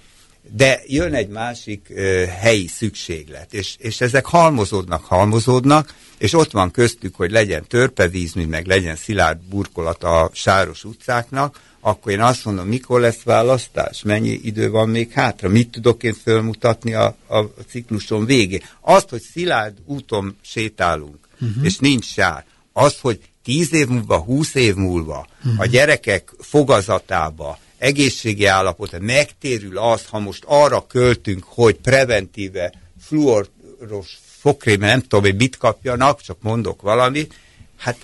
De 0.51 0.81
jön 0.85 1.13
egy 1.13 1.27
másik 1.27 1.87
ö, 1.89 2.23
helyi 2.39 2.67
szükséglet, 2.67 3.53
és, 3.53 3.75
és 3.77 4.01
ezek 4.01 4.25
halmozódnak, 4.25 5.05
halmozódnak, 5.05 5.95
és 6.17 6.33
ott 6.33 6.51
van 6.51 6.71
köztük, 6.71 7.15
hogy 7.15 7.31
legyen 7.31 7.65
törpevízmű, 7.67 8.45
meg 8.45 8.65
legyen 8.65 8.95
szilárd 8.95 9.39
burkolat 9.39 10.03
a 10.03 10.29
sáros 10.33 10.83
utcáknak, 10.83 11.59
akkor 11.79 12.11
én 12.11 12.21
azt 12.21 12.45
mondom, 12.45 12.67
mikor 12.67 12.99
lesz 12.99 13.21
választás, 13.23 14.01
mennyi 14.03 14.39
idő 14.43 14.69
van 14.69 14.89
még 14.89 15.11
hátra, 15.11 15.49
mit 15.49 15.69
tudok 15.69 16.03
én 16.03 16.13
fölmutatni 16.13 16.93
a, 16.93 17.15
a 17.27 17.39
cikluson 17.69 18.25
végén. 18.25 18.61
Azt, 18.81 19.09
hogy 19.09 19.21
szilárd 19.21 19.77
úton 19.85 20.37
sétálunk, 20.41 21.27
uh-huh. 21.41 21.65
és 21.65 21.77
nincs 21.77 22.05
sár, 22.05 22.45
azt, 22.73 22.99
hogy 22.99 23.19
tíz 23.43 23.73
év 23.73 23.87
múlva, 23.87 24.17
húsz 24.17 24.55
év 24.55 24.75
múlva 24.75 25.27
uh-huh. 25.37 25.59
a 25.59 25.65
gyerekek 25.65 26.31
fogazatába, 26.39 27.59
egészségi 27.77 28.45
állapota 28.45 28.99
megtérül 28.99 29.77
az, 29.77 30.05
ha 30.05 30.19
most 30.19 30.43
arra 30.47 30.87
költünk, 30.87 31.43
hogy 31.43 31.75
preventíve 31.75 32.73
fluoros 33.01 34.19
fokrém, 34.39 34.79
nem 34.79 35.01
tudom, 35.01 35.21
hogy 35.21 35.35
mit 35.35 35.57
kapjanak, 35.57 36.21
csak 36.21 36.37
mondok 36.41 36.81
valamit, 36.81 37.33
hát, 37.77 37.97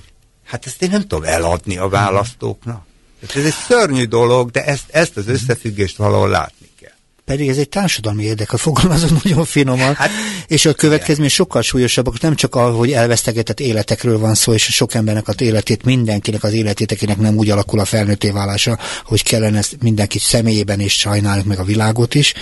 hát 0.46 0.66
ezt 0.66 0.82
én 0.82 0.90
nem 0.90 1.02
tudom 1.02 1.24
eladni 1.24 1.78
a 1.78 1.90
választóknak. 1.90 2.86
Ez 3.36 3.46
egy 3.46 3.54
szörnyű 3.68 4.04
dolog, 4.04 4.52
de 4.52 4.66
ezt, 4.66 4.90
ezt 4.90 5.18
az 5.18 5.28
összefüggést 5.28 5.98
valahol 5.98 6.30
látni 6.30 6.72
pedig 7.26 7.50
ez 7.50 7.58
egy 7.58 7.70
társadalmi 7.70 8.24
érdek, 8.24 8.54
a 8.54 8.58
fogalmazom 8.58 9.10
nagyon 9.24 9.46
finoman, 9.46 9.94
hát, 9.94 10.10
és 10.48 10.66
a 10.66 10.74
következmény 10.74 11.30
sokkal 11.30 11.62
súlyosabbak, 11.62 12.22
nem 12.22 12.36
csak 12.36 12.56
arról, 12.56 12.78
hogy 12.78 12.92
elvesztegetett 12.92 13.60
életekről 13.60 14.20
van 14.20 14.36
szó, 14.36 14.54
és 14.54 14.64
sok 14.64 14.94
embernek 14.94 15.28
az 15.28 15.42
életét, 15.42 15.84
mindenkinek 15.84 16.44
az 16.44 16.54
életét, 16.54 16.92
akinek 16.92 17.18
nem 17.18 17.38
úgy 17.38 17.50
alakul 17.50 17.80
a 17.80 17.86
felnőtté 17.86 18.30
válása, 18.30 18.80
hogy 19.06 19.24
kellene 19.24 19.58
ezt 19.58 19.76
mindenki 19.82 20.20
személyében 20.20 20.80
is 20.80 20.94
sajnálni, 20.94 21.44
meg 21.46 21.60
a 21.60 21.64
világot 21.64 22.16
is, 22.16 22.34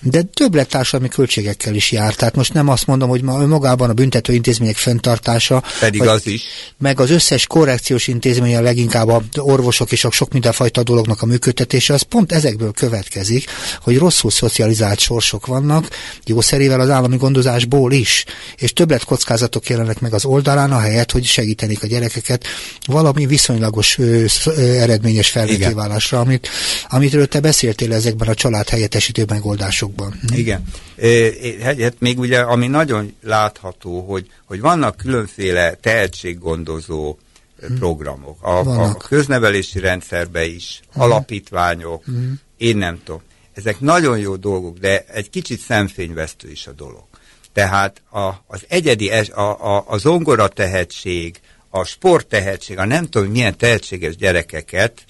de 0.00 0.22
többlet 0.22 0.68
társadalmi 0.68 1.08
költségekkel 1.08 1.74
is 1.74 1.92
jár. 1.92 2.14
Tehát 2.14 2.34
most 2.34 2.52
nem 2.52 2.68
azt 2.68 2.86
mondom, 2.86 3.08
hogy 3.08 3.22
magában 3.22 3.90
a 3.90 3.92
büntető 3.92 4.32
intézmények 4.32 4.76
fenntartása, 4.76 5.62
pedig 5.80 6.00
vagy, 6.00 6.08
az 6.08 6.26
is. 6.26 6.42
meg 6.78 7.00
az 7.00 7.10
összes 7.10 7.46
korrekciós 7.46 8.06
intézmény, 8.06 8.56
a 8.56 8.60
leginkább 8.60 9.08
a 9.08 9.22
orvosok 9.36 9.92
és 9.92 10.04
a 10.04 10.10
sok 10.10 10.32
mindenfajta 10.32 10.82
dolognak 10.82 11.22
a 11.22 11.26
működtetése, 11.26 11.94
az 11.94 12.02
pont 12.02 12.32
ezekből 12.32 12.72
következik, 12.72 13.50
hogy 13.80 13.98
rossz 13.98 14.15
rosszul 14.22 14.48
szocializált 14.48 14.98
sorsok 14.98 15.46
vannak, 15.46 15.88
jószerével 16.24 16.80
az 16.80 16.90
állami 16.90 17.16
gondozásból 17.16 17.92
is, 17.92 18.24
és 18.56 18.72
többlet 18.72 19.04
kockázatok 19.04 19.68
jelennek 19.68 20.00
meg 20.00 20.12
az 20.12 20.24
oldalán, 20.24 20.72
a 20.72 20.78
helyet, 20.78 21.10
hogy 21.10 21.24
segítenik 21.24 21.82
a 21.82 21.86
gyerekeket 21.86 22.44
valami 22.86 23.26
viszonylagos 23.26 23.98
ö, 23.98 24.24
ö, 24.44 24.60
eredményes 24.60 25.30
felvételválásra, 25.30 26.20
amit, 26.20 26.48
amitről 26.88 27.26
te 27.26 27.40
beszéltél 27.40 27.92
ezekben 27.92 28.28
a 28.28 28.34
család 28.34 28.68
helyettesítő 28.68 29.24
megoldásokban. 29.28 30.20
Igen. 30.34 30.64
Hát, 31.62 31.80
hát 31.80 31.96
még 31.98 32.18
ugye, 32.18 32.38
ami 32.38 32.66
nagyon 32.66 33.14
látható, 33.22 34.00
hogy, 34.00 34.26
hogy 34.44 34.60
vannak 34.60 34.96
különféle 34.96 35.74
tehetséggondozó 35.74 37.16
hm. 37.60 37.74
programok. 37.74 38.42
A, 38.42 38.58
a 38.82 38.94
köznevelési 38.94 39.78
rendszerbe 39.78 40.46
is, 40.46 40.80
hm. 40.92 41.00
alapítványok, 41.00 42.04
hm. 42.04 42.12
én 42.56 42.76
nem 42.76 43.00
tudom 43.04 43.20
ezek 43.56 43.80
nagyon 43.80 44.18
jó 44.18 44.36
dolgok, 44.36 44.78
de 44.78 45.04
egy 45.08 45.30
kicsit 45.30 45.60
szemfényvesztő 45.60 46.50
is 46.50 46.66
a 46.66 46.72
dolog. 46.72 47.04
Tehát 47.52 48.02
a, 48.10 48.30
az 48.46 48.64
egyedi, 48.68 49.10
a, 49.10 49.76
a, 49.76 49.84
a 49.86 49.98
zongora 49.98 50.48
tehetség, 50.48 51.40
a 51.68 51.84
sport 51.84 52.26
tehetség, 52.26 52.78
a 52.78 52.84
nem 52.84 53.04
tudom 53.04 53.30
milyen 53.30 53.56
tehetséges 53.56 54.16
gyerekeket, 54.16 55.04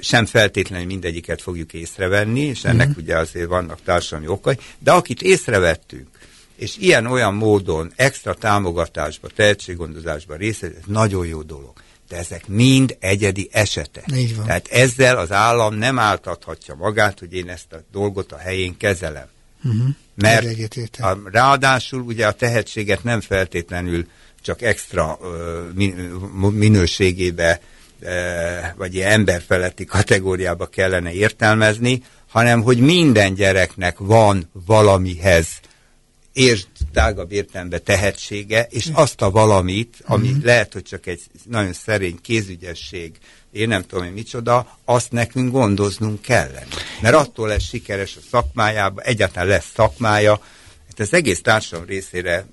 sem 0.00 0.26
feltétlenül 0.26 0.86
mindegyiket 0.86 1.42
fogjuk 1.42 1.72
észrevenni, 1.72 2.40
és 2.40 2.64
ennek 2.64 2.88
mm. 2.88 3.02
ugye 3.02 3.18
azért 3.18 3.48
vannak 3.48 3.82
társadalmi 3.84 4.26
okai, 4.26 4.58
de 4.78 4.92
akit 4.92 5.22
észrevettünk, 5.22 6.08
és 6.56 6.76
ilyen-olyan 6.76 7.34
módon 7.34 7.92
extra 7.96 8.34
támogatásba, 8.34 9.28
tehetséggondozásba 9.28 10.34
részt, 10.36 10.62
ez 10.62 10.70
nagyon 10.86 11.26
jó 11.26 11.42
dolog 11.42 11.72
de 12.12 12.18
ezek 12.18 12.46
mind 12.46 12.96
egyedi 13.00 13.48
esetek. 13.52 14.04
Így 14.14 14.36
van. 14.36 14.46
Tehát 14.46 14.68
ezzel 14.68 15.18
az 15.18 15.32
állam 15.32 15.74
nem 15.74 15.98
áltathatja 15.98 16.74
magát, 16.74 17.18
hogy 17.18 17.34
én 17.34 17.48
ezt 17.48 17.72
a 17.72 17.82
dolgot 17.92 18.32
a 18.32 18.36
helyén 18.36 18.76
kezelem. 18.76 19.26
Uh-huh. 19.64 19.88
Mert 20.14 20.78
a, 20.98 21.18
ráadásul 21.32 22.00
ugye 22.00 22.26
a 22.26 22.32
tehetséget 22.32 23.04
nem 23.04 23.20
feltétlenül 23.20 24.06
csak 24.42 24.62
extra 24.62 25.18
uh, 25.20 26.50
minőségébe 26.50 27.60
uh, 28.00 28.08
vagy 28.76 28.94
ilyen 28.94 29.10
emberfeletti 29.10 29.84
kategóriába 29.84 30.66
kellene 30.66 31.12
értelmezni, 31.12 32.02
hanem 32.28 32.62
hogy 32.62 32.78
minden 32.78 33.34
gyereknek 33.34 33.98
van 33.98 34.50
valamihez 34.66 35.46
értsd 36.32 36.66
tágabb 36.92 37.32
értelemben 37.32 37.80
tehetsége, 37.84 38.66
és 38.70 38.90
azt 38.92 39.22
a 39.22 39.30
valamit, 39.30 39.96
ami 40.04 40.28
uh-huh. 40.28 40.44
lehet, 40.44 40.72
hogy 40.72 40.82
csak 40.82 41.06
egy 41.06 41.20
nagyon 41.48 41.72
szerény 41.72 42.18
kézügyesség, 42.22 43.18
én 43.52 43.68
nem 43.68 43.82
tudom, 43.82 44.04
hogy 44.04 44.14
micsoda, 44.14 44.78
azt 44.84 45.12
nekünk 45.12 45.52
gondoznunk 45.52 46.20
kellene. 46.20 46.66
Mert 47.00 47.14
attól 47.14 47.48
lesz 47.48 47.64
sikeres 47.64 48.16
a 48.16 48.20
szakmájába, 48.30 49.00
egyáltalán 49.00 49.48
lesz 49.48 49.70
szakmája, 49.74 50.40
Hát 50.96 51.06
ez 51.06 51.12
egész 51.12 51.40
társadalom 51.42 51.86
részére 51.88 52.32
e, 52.32 52.44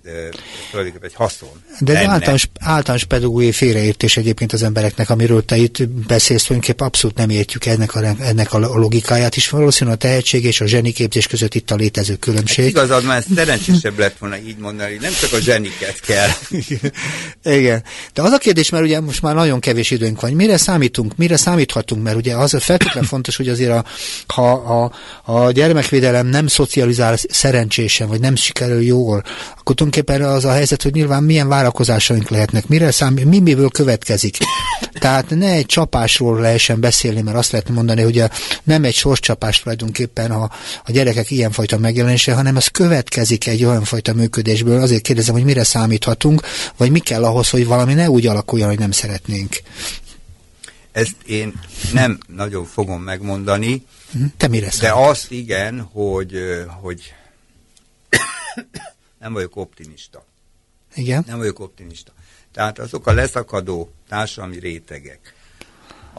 tulajdonképpen 0.72 1.10
egy 1.10 1.16
haszon. 1.16 1.50
De 1.80 2.00
egy 2.00 2.06
általános, 2.06 2.50
általános 2.60 3.04
pedagógiai 3.04 3.52
félreértés 3.52 4.18
egyébként 4.18 4.54
az 4.54 4.64
embereknek, 4.64 5.10
amiről 5.10 5.46
te 5.46 5.58
itt 5.58 5.88
beszélsz, 5.88 6.44
tulajdonképpen 6.44 6.88
abszolút 6.88 7.18
nem 7.18 7.30
értjük 7.30 7.66
ennek 7.66 7.96
a, 7.96 8.16
ennek 8.20 8.54
a 8.54 8.58
logikáját 8.58 9.36
is. 9.36 9.50
Valószínűleg 9.50 10.00
a 10.00 10.02
tehetség 10.02 10.44
és 10.44 10.62
a 10.62 10.66
zseniképzés 10.66 11.28
között 11.28 11.56
itt 11.56 11.72
a 11.72 11.76
létező 11.76 12.16
különbség. 12.16 12.66
Hát 12.66 12.74
igazad, 12.86 13.04
mert 13.04 13.28
szerencsésebb 13.36 14.00
lett 14.00 14.18
volna 14.18 14.38
így 14.38 14.58
mondani, 14.58 14.98
nem 15.02 15.12
csak 15.20 15.34
a 15.34 15.40
zseniket 15.40 16.00
kell. 16.00 16.30
Igen. 17.60 17.84
De 18.14 18.22
az 18.22 18.32
a 18.32 18.38
kérdés, 18.38 18.70
mert 18.70 18.84
ugye 18.84 19.00
most 19.00 19.22
már 19.22 19.36
nagyon 19.36 19.60
kevés 19.60 19.92
időnk 19.92 20.22
van, 20.22 20.32
mire 20.32 20.58
számítunk, 20.58 21.16
mire 21.16 21.38
számíthatunk, 21.38 22.04
mert 22.04 22.16
ugye 22.16 22.36
az 22.36 22.54
a 22.54 22.60
feltétlenül 22.60 23.10
fontos, 23.10 23.36
hogy 23.36 23.48
azért 23.48 23.72
a, 23.72 23.86
ha 24.28 24.52
a, 24.52 24.92
a 25.34 25.52
gyermekvédelem 25.52 26.28
nem 26.28 26.48
szocializál 26.48 27.16
szerencsésen, 27.30 28.08
vagy 28.08 28.20
nem 28.20 28.29
nem 28.30 28.38
sikerül 28.38 28.82
jól, 28.82 29.24
akkor 29.58 29.76
tulajdonképpen 29.76 30.22
az 30.22 30.46
a 30.46 30.52
helyzet, 30.52 30.84
hogy 30.84 30.94
nyilván 30.94 31.24
milyen 31.24 31.48
várakozásaink 31.48 32.30
lehetnek, 32.30 32.68
mire 32.68 32.92
szám, 32.92 33.14
mi 33.14 33.40
miből 33.40 33.70
következik. 33.70 34.38
Tehát 35.00 35.30
ne 35.30 35.52
egy 35.52 35.66
csapásról 35.66 36.40
lehessen 36.40 36.80
beszélni, 36.80 37.22
mert 37.22 37.38
azt 37.38 37.52
lehet 37.52 37.70
mondani, 37.70 38.02
hogy 38.02 38.20
a, 38.20 38.30
nem 38.64 38.84
egy 38.84 38.94
sorscsapás 38.94 39.60
tulajdonképpen 39.60 40.32
a, 40.32 40.44
a 40.86 40.92
gyerekek 40.92 41.32
ilyenfajta 41.32 41.78
megjelenése, 41.78 42.34
hanem 42.34 42.58
ez 42.58 42.68
következik 42.68 43.48
egy 43.48 43.66
olyan 43.66 43.84
fajta 43.84 44.14
működésből. 44.14 44.82
Azért 44.82 45.02
kérdezem, 45.02 45.34
hogy 45.34 45.44
mire 45.44 45.64
számíthatunk, 45.64 46.42
vagy 46.78 46.92
mi 46.92 47.00
kell 47.00 47.24
ahhoz, 47.24 47.50
hogy 47.50 47.66
valami 47.66 47.94
ne 47.94 48.10
úgy 48.10 48.28
alakuljon, 48.28 48.68
hogy 48.68 48.80
nem 48.80 48.92
szeretnénk. 48.92 49.62
Ezt 50.92 51.16
én 51.26 51.54
nem 51.94 52.18
nagyon 52.28 52.66
fogom 52.66 53.02
megmondani. 53.02 53.84
Te 54.38 54.48
mire 54.48 54.70
De 54.80 54.92
azt 54.92 55.32
igen, 55.32 55.90
hogy, 55.92 56.34
hogy 56.82 57.14
nem 59.20 59.34
vagyok 59.34 59.56
optimista. 59.56 60.26
Igen? 60.96 61.24
Nem 61.28 61.38
vagyok 61.38 61.60
optimista. 61.60 62.12
Tehát 62.52 62.80
azok 62.80 63.08
a 63.08 63.14
leszakadó 63.14 63.92
társadalmi 64.08 64.60
rétegek, 64.60 65.34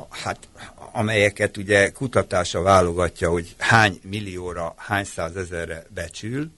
hát 0.09 0.49
amelyeket 0.93 1.57
ugye 1.57 1.91
kutatása 1.91 2.62
válogatja, 2.62 3.31
hogy 3.31 3.55
hány 3.59 4.01
millióra, 4.03 4.75
hány 4.77 5.05
százezerre 5.05 5.87
becsül, 5.95 6.51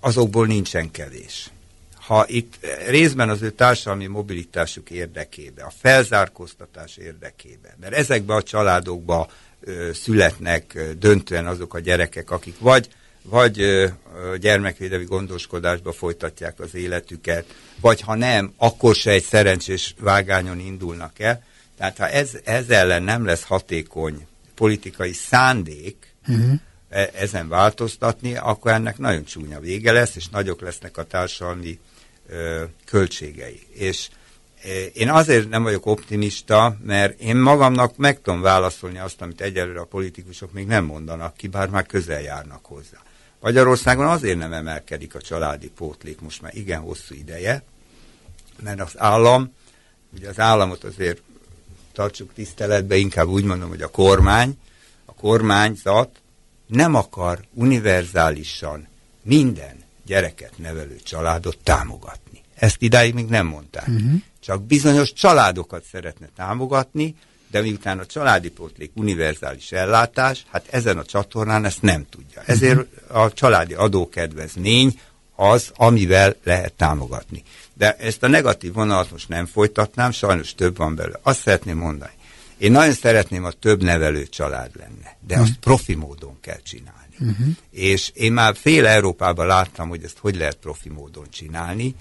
azokból 0.00 0.46
nincsen 0.46 0.90
kevés. 0.90 1.50
Ha 1.94 2.24
itt 2.28 2.66
részben 2.86 3.28
az 3.28 3.42
ő 3.42 3.50
társadalmi 3.50 4.06
mobilitásuk 4.06 4.90
érdekébe, 4.90 5.62
a 5.62 5.72
felzárkóztatás 5.78 6.96
érdekébe, 6.96 7.76
mert 7.80 7.94
ezekbe 7.94 8.34
a 8.34 8.42
családokba 8.42 9.30
születnek 9.92 10.78
döntően 10.98 11.46
azok 11.46 11.74
a 11.74 11.78
gyerekek, 11.78 12.30
akik 12.30 12.58
vagy 12.58 12.88
vagy 13.28 13.84
gyermekvédelmi 14.40 15.04
gondoskodásba 15.04 15.92
folytatják 15.92 16.60
az 16.60 16.74
életüket, 16.74 17.44
vagy 17.80 18.00
ha 18.00 18.14
nem, 18.14 18.52
akkor 18.56 18.94
se 18.94 19.10
egy 19.10 19.24
szerencsés 19.24 19.94
vágányon 19.98 20.58
indulnak 20.58 21.18
el. 21.18 21.42
Tehát 21.76 21.98
ha 21.98 22.08
ez, 22.08 22.30
ez 22.44 22.68
ellen 22.68 23.02
nem 23.02 23.24
lesz 23.24 23.42
hatékony 23.42 24.26
politikai 24.54 25.12
szándék 25.12 25.96
uh-huh. 26.28 26.60
ezen 27.14 27.48
változtatni, 27.48 28.36
akkor 28.36 28.70
ennek 28.70 28.98
nagyon 28.98 29.24
csúnya 29.24 29.60
vége 29.60 29.92
lesz, 29.92 30.16
és 30.16 30.28
nagyok 30.28 30.60
lesznek 30.60 30.96
a 30.96 31.04
társadalmi 31.04 31.78
ö, 32.28 32.64
költségei. 32.84 33.60
És 33.72 34.08
én 34.92 35.10
azért 35.10 35.48
nem 35.48 35.62
vagyok 35.62 35.86
optimista, 35.86 36.76
mert 36.84 37.20
én 37.20 37.36
magamnak 37.36 37.96
meg 37.96 38.20
tudom 38.20 38.40
válaszolni 38.40 38.98
azt, 38.98 39.22
amit 39.22 39.40
egyelőre 39.40 39.80
a 39.80 39.84
politikusok 39.84 40.52
még 40.52 40.66
nem 40.66 40.84
mondanak 40.84 41.36
ki, 41.36 41.48
bár 41.48 41.68
már 41.68 41.86
közel 41.86 42.20
járnak 42.20 42.64
hozzá. 42.64 43.03
Magyarországon 43.44 44.06
azért 44.06 44.38
nem 44.38 44.52
emelkedik 44.52 45.14
a 45.14 45.20
családi 45.20 45.68
pótlék 45.68 46.20
most 46.20 46.42
már 46.42 46.56
igen 46.56 46.80
hosszú 46.80 47.14
ideje, 47.14 47.62
mert 48.62 48.80
az 48.80 48.92
állam, 48.96 49.52
ugye 50.16 50.28
az 50.28 50.38
államot 50.38 50.84
azért 50.84 51.22
tartsuk 51.92 52.32
tiszteletbe, 52.32 52.96
inkább 52.96 53.28
úgy 53.28 53.44
mondom, 53.44 53.68
hogy 53.68 53.82
a 53.82 53.88
kormány, 53.88 54.58
a 55.04 55.14
kormányzat 55.14 56.20
nem 56.66 56.94
akar 56.94 57.44
univerzálisan 57.52 58.88
minden 59.22 59.76
gyereket 60.06 60.58
nevelő 60.58 60.96
családot 61.02 61.58
támogatni. 61.62 62.42
Ezt 62.54 62.82
idáig 62.82 63.14
még 63.14 63.26
nem 63.26 63.46
mondták. 63.46 63.88
Uh-huh. 63.88 64.20
Csak 64.40 64.62
bizonyos 64.62 65.12
családokat 65.12 65.84
szeretne 65.84 66.28
támogatni, 66.36 67.14
de 67.54 67.60
miután 67.60 67.98
a 67.98 68.06
családi 68.06 68.50
pótlék 68.50 68.90
univerzális 68.94 69.72
ellátás, 69.72 70.44
hát 70.50 70.66
ezen 70.70 70.98
a 70.98 71.04
csatornán 71.04 71.64
ezt 71.64 71.82
nem 71.82 72.06
tudja. 72.10 72.42
Ezért 72.46 73.08
a 73.08 73.32
családi 73.32 73.74
adókedvezmény 73.74 75.00
az, 75.36 75.70
amivel 75.74 76.36
lehet 76.44 76.72
támogatni. 76.72 77.42
De 77.74 77.96
ezt 77.96 78.22
a 78.22 78.28
negatív 78.28 78.72
vonalat 78.72 79.10
most 79.10 79.28
nem 79.28 79.46
folytatnám, 79.46 80.10
sajnos 80.10 80.54
több 80.54 80.76
van 80.76 80.94
belőle. 80.94 81.18
Azt 81.22 81.40
szeretném 81.40 81.76
mondani. 81.76 82.12
Én 82.58 82.72
nagyon 82.72 82.92
szeretném, 82.92 83.44
a 83.44 83.50
több 83.50 83.82
nevelő 83.82 84.26
család 84.26 84.70
lenne, 84.76 85.16
de 85.26 85.38
azt 85.38 85.56
profi 85.60 85.94
módon 85.94 86.36
kell 86.40 86.60
csinálni. 86.62 87.16
Uh-huh. 87.18 87.54
És 87.70 88.10
én 88.14 88.32
már 88.32 88.56
fél 88.56 88.86
Európában 88.86 89.46
láttam, 89.46 89.88
hogy 89.88 90.04
ezt 90.04 90.18
hogy 90.18 90.36
lehet 90.36 90.56
profi 90.56 90.88
módon 90.88 91.26
csinálni, 91.30 91.94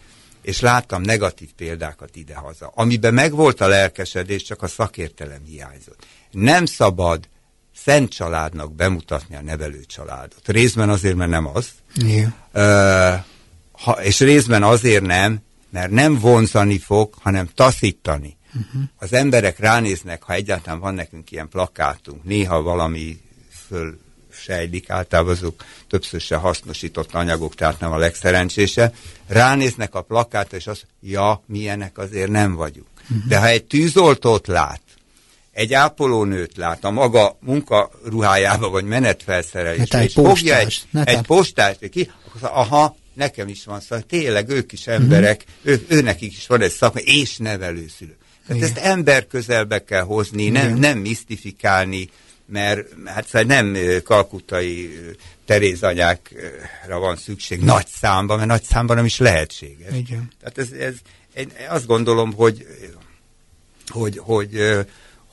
és 0.44 0.60
láttam 0.60 1.02
negatív 1.02 1.50
példákat 1.56 2.16
idehaza, 2.16 2.72
amiben 2.76 3.14
megvolt 3.14 3.62
a 3.62 3.68
lelkesedés, 3.68 4.44
csak 4.44 4.62
a 4.62 4.68
szakértelem 4.68 5.42
hiányzott. 5.46 6.06
Nem 6.32 6.66
szabad 6.66 7.28
szent 7.76 8.10
családnak 8.10 8.74
bemutatni 8.74 9.36
a 9.36 9.42
nevelő 9.42 9.84
családot. 9.86 10.48
Részben 10.48 10.90
azért, 10.90 11.16
mert 11.16 11.30
nem 11.30 11.48
az. 11.48 11.70
Yeah. 11.96 13.24
Ha, 13.72 14.04
és 14.04 14.20
részben 14.20 14.64
azért 14.64 15.06
nem, 15.06 15.40
mert 15.70 15.92
nem 15.92 16.20
vonzani 16.20 16.78
fog, 16.78 17.14
hanem 17.22 17.50
taszítani. 17.56 18.38
Uh-huh. 18.48 18.82
Az 18.98 19.14
emberek 19.14 19.60
ránéznek, 19.60 20.24
ha 20.24 20.34
egyáltalán 20.34 20.80
van 20.80 20.94
nekünk 20.94 21.32
ilyen 21.32 21.50
plakátunk, 21.50 22.24
néha 22.24 22.62
valami 22.62 23.22
föl 23.68 24.00
sejlik, 24.34 24.90
általában 24.90 25.32
azok 25.32 25.64
többször 25.88 26.22
se 26.22 26.36
hasznosított 26.36 27.14
anyagok, 27.14 27.56
tehát 27.56 27.80
nem 27.80 27.92
a 27.92 27.98
legszerencsése, 27.98 28.94
ránéznek 29.28 29.96
a 29.96 30.02
plakátra, 30.02 30.58
és 30.58 30.68
azt, 30.68 30.86
ja, 31.02 31.44
milyenek 31.46 31.98
azért 31.98 32.30
nem 32.30 32.56
vagyunk. 32.56 32.88
Uh-huh. 33.02 33.28
De 33.28 33.38
ha 33.38 33.48
egy 33.48 33.64
tűzoltót 33.64 34.48
lát, 34.48 34.82
egy 35.52 35.74
ápolónőt 35.74 36.58
lát 36.58 36.84
a 36.84 36.92
maga 36.92 37.38
munkaruhájába, 37.40 38.70
vagy 38.70 38.86
menetfelszerelésbe, 38.86 40.04
és 40.04 40.14
fogja 40.14 40.58
egy, 40.58 40.84
egy 41.04 41.22
postást, 41.22 41.90
ki, 41.90 42.12
akkor 42.26 42.50
aha, 42.54 42.96
nekem 43.14 43.48
is 43.48 43.66
van 43.66 43.80
szóval 43.80 44.06
tényleg 44.08 44.50
ők 44.50 44.72
is 44.72 44.88
emberek, 44.88 45.44
uh-huh. 45.48 45.72
ő, 45.72 45.86
őnekik 45.88 46.32
is 46.32 46.48
van 46.48 46.62
egy 46.62 46.72
szakma, 46.72 47.00
és 47.00 47.38
nevelőszülő. 47.38 48.18
Tehát 48.48 48.64
ezt 48.64 48.78
ember 48.78 49.28
közelbe 49.28 49.84
kell 49.84 50.02
hozni, 50.02 50.50
nem, 50.50 50.74
nem 50.74 50.98
misztifikálni, 50.98 52.10
mert 52.46 52.88
hát 53.06 53.28
szóval 53.28 53.48
nem 53.62 53.78
kalkutai 54.04 55.00
terézanyákra 55.46 57.00
van 57.00 57.16
szükség 57.16 57.60
nagy 57.60 57.88
számban, 57.88 58.38
mert 58.38 58.50
nagy 58.50 58.64
számban 58.64 58.96
nem 58.96 59.06
is 59.06 59.18
lehetséges. 59.18 59.94
Igen. 59.94 60.32
Tehát 60.40 60.58
ez, 60.58 60.72
ez, 60.72 60.94
én 61.36 61.52
azt 61.70 61.86
gondolom, 61.86 62.34
hogy, 62.34 62.68
hogy, 63.88 64.18
hogy, 64.18 64.60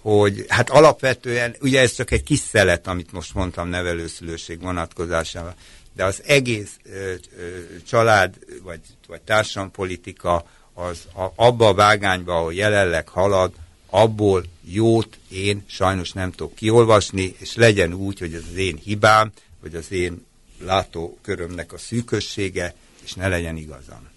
hogy 0.01 0.45
hát 0.49 0.71
alapvetően, 0.71 1.57
ugye 1.61 1.81
ez 1.81 1.95
csak 1.95 2.11
egy 2.11 2.23
kis 2.23 2.39
szelet, 2.39 2.87
amit 2.87 3.13
most 3.13 3.35
mondtam 3.35 3.69
nevelőszülőség 3.69 4.61
vonatkozásával, 4.61 5.55
de 5.97 6.05
az 6.05 6.23
egész 6.27 6.79
ö, 6.85 7.13
ö, 7.39 7.47
család 7.89 8.35
vagy, 8.63 8.81
vagy 9.07 9.21
társadalompolitika 9.21 10.45
az 10.75 10.99
a, 11.15 11.33
abba 11.35 11.69
a 11.69 11.75
vágányba, 11.75 12.37
ahol 12.37 12.55
jelenleg 12.55 13.09
halad, 13.09 13.53
abból 13.91 14.45
jót 14.73 15.19
én 15.29 15.65
sajnos 15.67 16.13
nem 16.13 16.31
tudok 16.31 16.55
kiolvasni, 16.55 17.35
és 17.39 17.55
legyen 17.55 17.93
úgy, 17.93 18.19
hogy 18.19 18.35
az 18.35 18.57
én 18.57 18.77
hibám, 18.77 19.33
vagy 19.61 19.75
az 19.75 19.93
én 19.93 20.27
látókörömnek 20.59 21.73
a 21.73 21.79
szűkössége, 21.79 22.75
és 23.03 23.15
ne 23.15 23.29
legyen 23.29 23.57
igazam. 23.57 24.10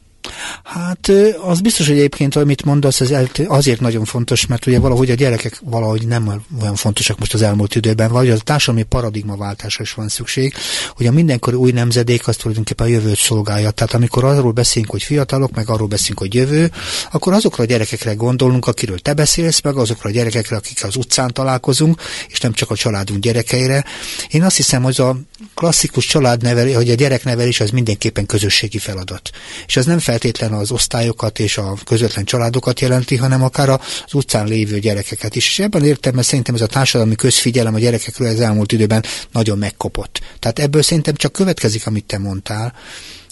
Hát 0.64 1.12
az 1.46 1.62
biztos, 1.62 1.88
hogy 1.88 1.98
egyébként, 1.98 2.36
amit 2.36 2.66
mondasz, 2.66 3.02
ez 3.02 3.14
azért 3.48 3.80
nagyon 3.80 4.06
fontos, 4.06 4.46
mert 4.46 4.66
ugye 4.66 4.80
valahogy 4.80 5.12
a 5.12 5.14
gyerekek 5.14 5.60
valahogy 5.64 6.08
nem 6.08 6.44
olyan 6.62 6.76
fontosak 6.76 7.20
most 7.20 7.34
az 7.34 7.42
elmúlt 7.42 7.76
időben, 7.76 8.12
vagy 8.12 8.30
a 8.30 8.38
társadalmi 8.38 8.84
paradigmaváltásra 8.84 9.84
is 9.84 9.94
van 9.94 10.08
szükség, 10.08 10.54
hogy 10.96 11.06
a 11.06 11.12
mindenkori 11.12 11.56
új 11.56 11.72
nemzedék 11.72 12.28
az 12.28 12.36
tulajdonképpen 12.36 12.88
a 12.88 12.90
jövőt 12.90 13.18
szolgálja. 13.18 13.72
Tehát 13.72 13.94
amikor 13.94 14.24
arról 14.24 14.52
beszélünk, 14.52 14.92
hogy 14.92 15.04
fiatalok, 15.04 15.52
meg 15.56 15.70
arról 15.70 15.88
beszélünk, 15.88 16.20
hogy 16.20 16.34
jövő, 16.34 16.72
akkor 17.12 17.34
azokra 17.34 17.64
a 17.64 17.68
gyerekekre 17.68 18.14
gondolunk, 18.14 18.68
akiről 18.68 19.00
te 19.00 19.14
beszélsz, 19.14 19.62
meg 19.62 19.78
azokra 19.78 20.10
a 20.10 20.14
gyerekekre, 20.14 20.56
akik 20.56 20.84
az 20.84 20.96
utcán 20.96 21.34
találkozunk, 21.34 22.02
és 22.28 22.40
nem 22.40 22.54
csak 22.54 22.72
a 22.72 22.76
családunk 22.76 23.20
gyerekeire. 23.20 23.86
Én 24.30 24.44
azt 24.44 24.56
hiszem, 24.56 24.84
hogy 24.84 25.00
a 25.02 25.18
klasszikus 25.54 26.06
családnevelés, 26.06 26.76
hogy 26.76 26.90
a 26.90 26.94
gyereknevelés 26.94 27.60
az 27.60 27.70
mindenképpen 27.70 28.26
közösségi 28.26 28.78
feladat. 28.78 29.30
És 29.68 29.78
az 29.78 29.86
nem 29.86 30.00
feltétlen 30.00 30.54
az 30.54 30.72
osztályokat 30.72 31.40
és 31.40 31.58
a 31.58 31.78
közvetlen 31.86 32.26
családokat 32.26 32.80
jelenti, 32.80 33.16
hanem 33.16 33.44
akár 33.44 33.70
az 33.70 34.14
utcán 34.14 34.48
lévő 34.48 34.80
gyerekeket 34.80 35.36
is. 35.36 35.48
És 35.48 35.60
ebben 35.60 35.84
értem, 35.86 36.22
szerintem 36.22 36.56
ez 36.56 36.62
a 36.62 36.68
társadalmi 36.68 37.16
közfigyelem 37.16 37.74
a 37.74 37.80
gyerekekről 37.80 38.28
az 38.28 38.40
elmúlt 38.40 38.72
időben 38.72 39.04
nagyon 39.32 39.58
megkopott. 39.58 40.20
Tehát 40.40 40.60
ebből 40.60 40.82
szerintem 40.82 41.16
csak 41.16 41.32
következik, 41.32 41.88
amit 41.88 42.06
te 42.06 42.18
mondtál, 42.18 42.74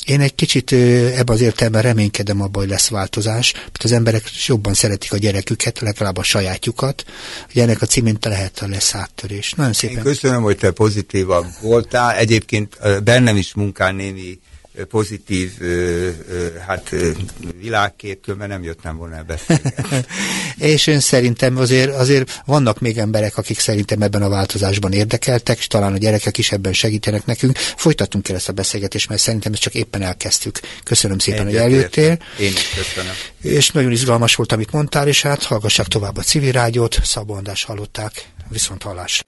én 0.05 0.21
egy 0.21 0.35
kicsit 0.35 0.71
ebben 0.71 1.35
az 1.35 1.41
értelemben 1.41 1.81
reménykedem 1.81 2.41
abban, 2.41 2.61
hogy 2.61 2.71
lesz 2.71 2.87
változás, 2.87 3.53
mert 3.53 3.83
az 3.83 3.91
emberek 3.91 4.23
jobban 4.45 4.73
szeretik 4.73 5.13
a 5.13 5.17
gyereküket, 5.17 5.79
legalább 5.79 6.17
a 6.17 6.23
sajátjukat. 6.23 7.03
Ugye 7.49 7.63
ennek 7.63 7.81
a 7.81 7.85
címén 7.85 8.17
lehet 8.21 8.59
a 8.59 8.67
lesz 8.67 8.95
áttörés. 8.95 9.53
Nagyon 9.53 9.73
szépen. 9.73 9.97
Én 9.97 10.03
köszönöm, 10.03 10.41
hogy 10.41 10.57
te 10.57 10.71
pozitívabb 10.71 11.45
voltál. 11.61 12.15
Egyébként 12.15 13.03
bennem 13.03 13.35
is 13.35 13.53
munkál 13.53 13.91
némi 13.91 14.39
pozitív 14.89 15.52
hát, 16.68 16.95
világkép, 17.60 18.22
különben 18.22 18.48
nem 18.49 18.64
jöttem 18.64 18.98
volna 18.98 19.15
el 19.15 19.26
És 20.57 20.88
én 20.88 20.99
szerintem 20.99 21.57
azért, 21.57 21.95
azért 21.95 22.41
vannak 22.45 22.80
még 22.80 22.98
emberek, 22.98 23.38
akik 23.38 23.60
szerintem 23.60 24.02
ebben 24.02 24.22
a 24.22 24.30
változásban 24.30 24.91
érdekeltek, 24.91 25.57
és 25.57 25.68
talán 25.68 25.93
a 25.93 25.98
gyerekek 25.98 26.38
is 26.38 26.52
ebben 26.52 26.73
segítenek 26.73 27.26
nekünk. 27.26 27.57
Folytatunk 27.57 28.30
el 28.30 28.35
ezt 28.35 28.49
a 28.49 28.53
beszélgetést, 28.53 29.10
mert 29.10 29.22
szerintem 29.22 29.53
ezt 29.53 29.61
csak 29.61 29.73
éppen 29.73 30.02
elkezdtük. 30.02 30.60
Köszönöm 30.84 31.19
szépen, 31.19 31.48
Egyet 31.48 31.61
hogy 31.61 31.72
eljöttél. 31.72 32.18
Én 32.39 32.52
is 32.52 32.69
köszönöm. 32.76 33.14
És 33.41 33.69
nagyon 33.69 33.91
izgalmas 33.91 34.35
volt, 34.35 34.52
amit 34.52 34.72
mondtál, 34.72 35.07
és 35.07 35.22
hát 35.22 35.43
hallgassák 35.43 35.88
tovább 35.88 36.18
a 36.18 36.22
civil 36.22 36.52
rádiót. 36.52 36.99
Szabó 37.03 37.34
András 37.34 37.64
hallották. 37.64 38.26
Viszont 38.49 38.84
hallás. 38.84 39.23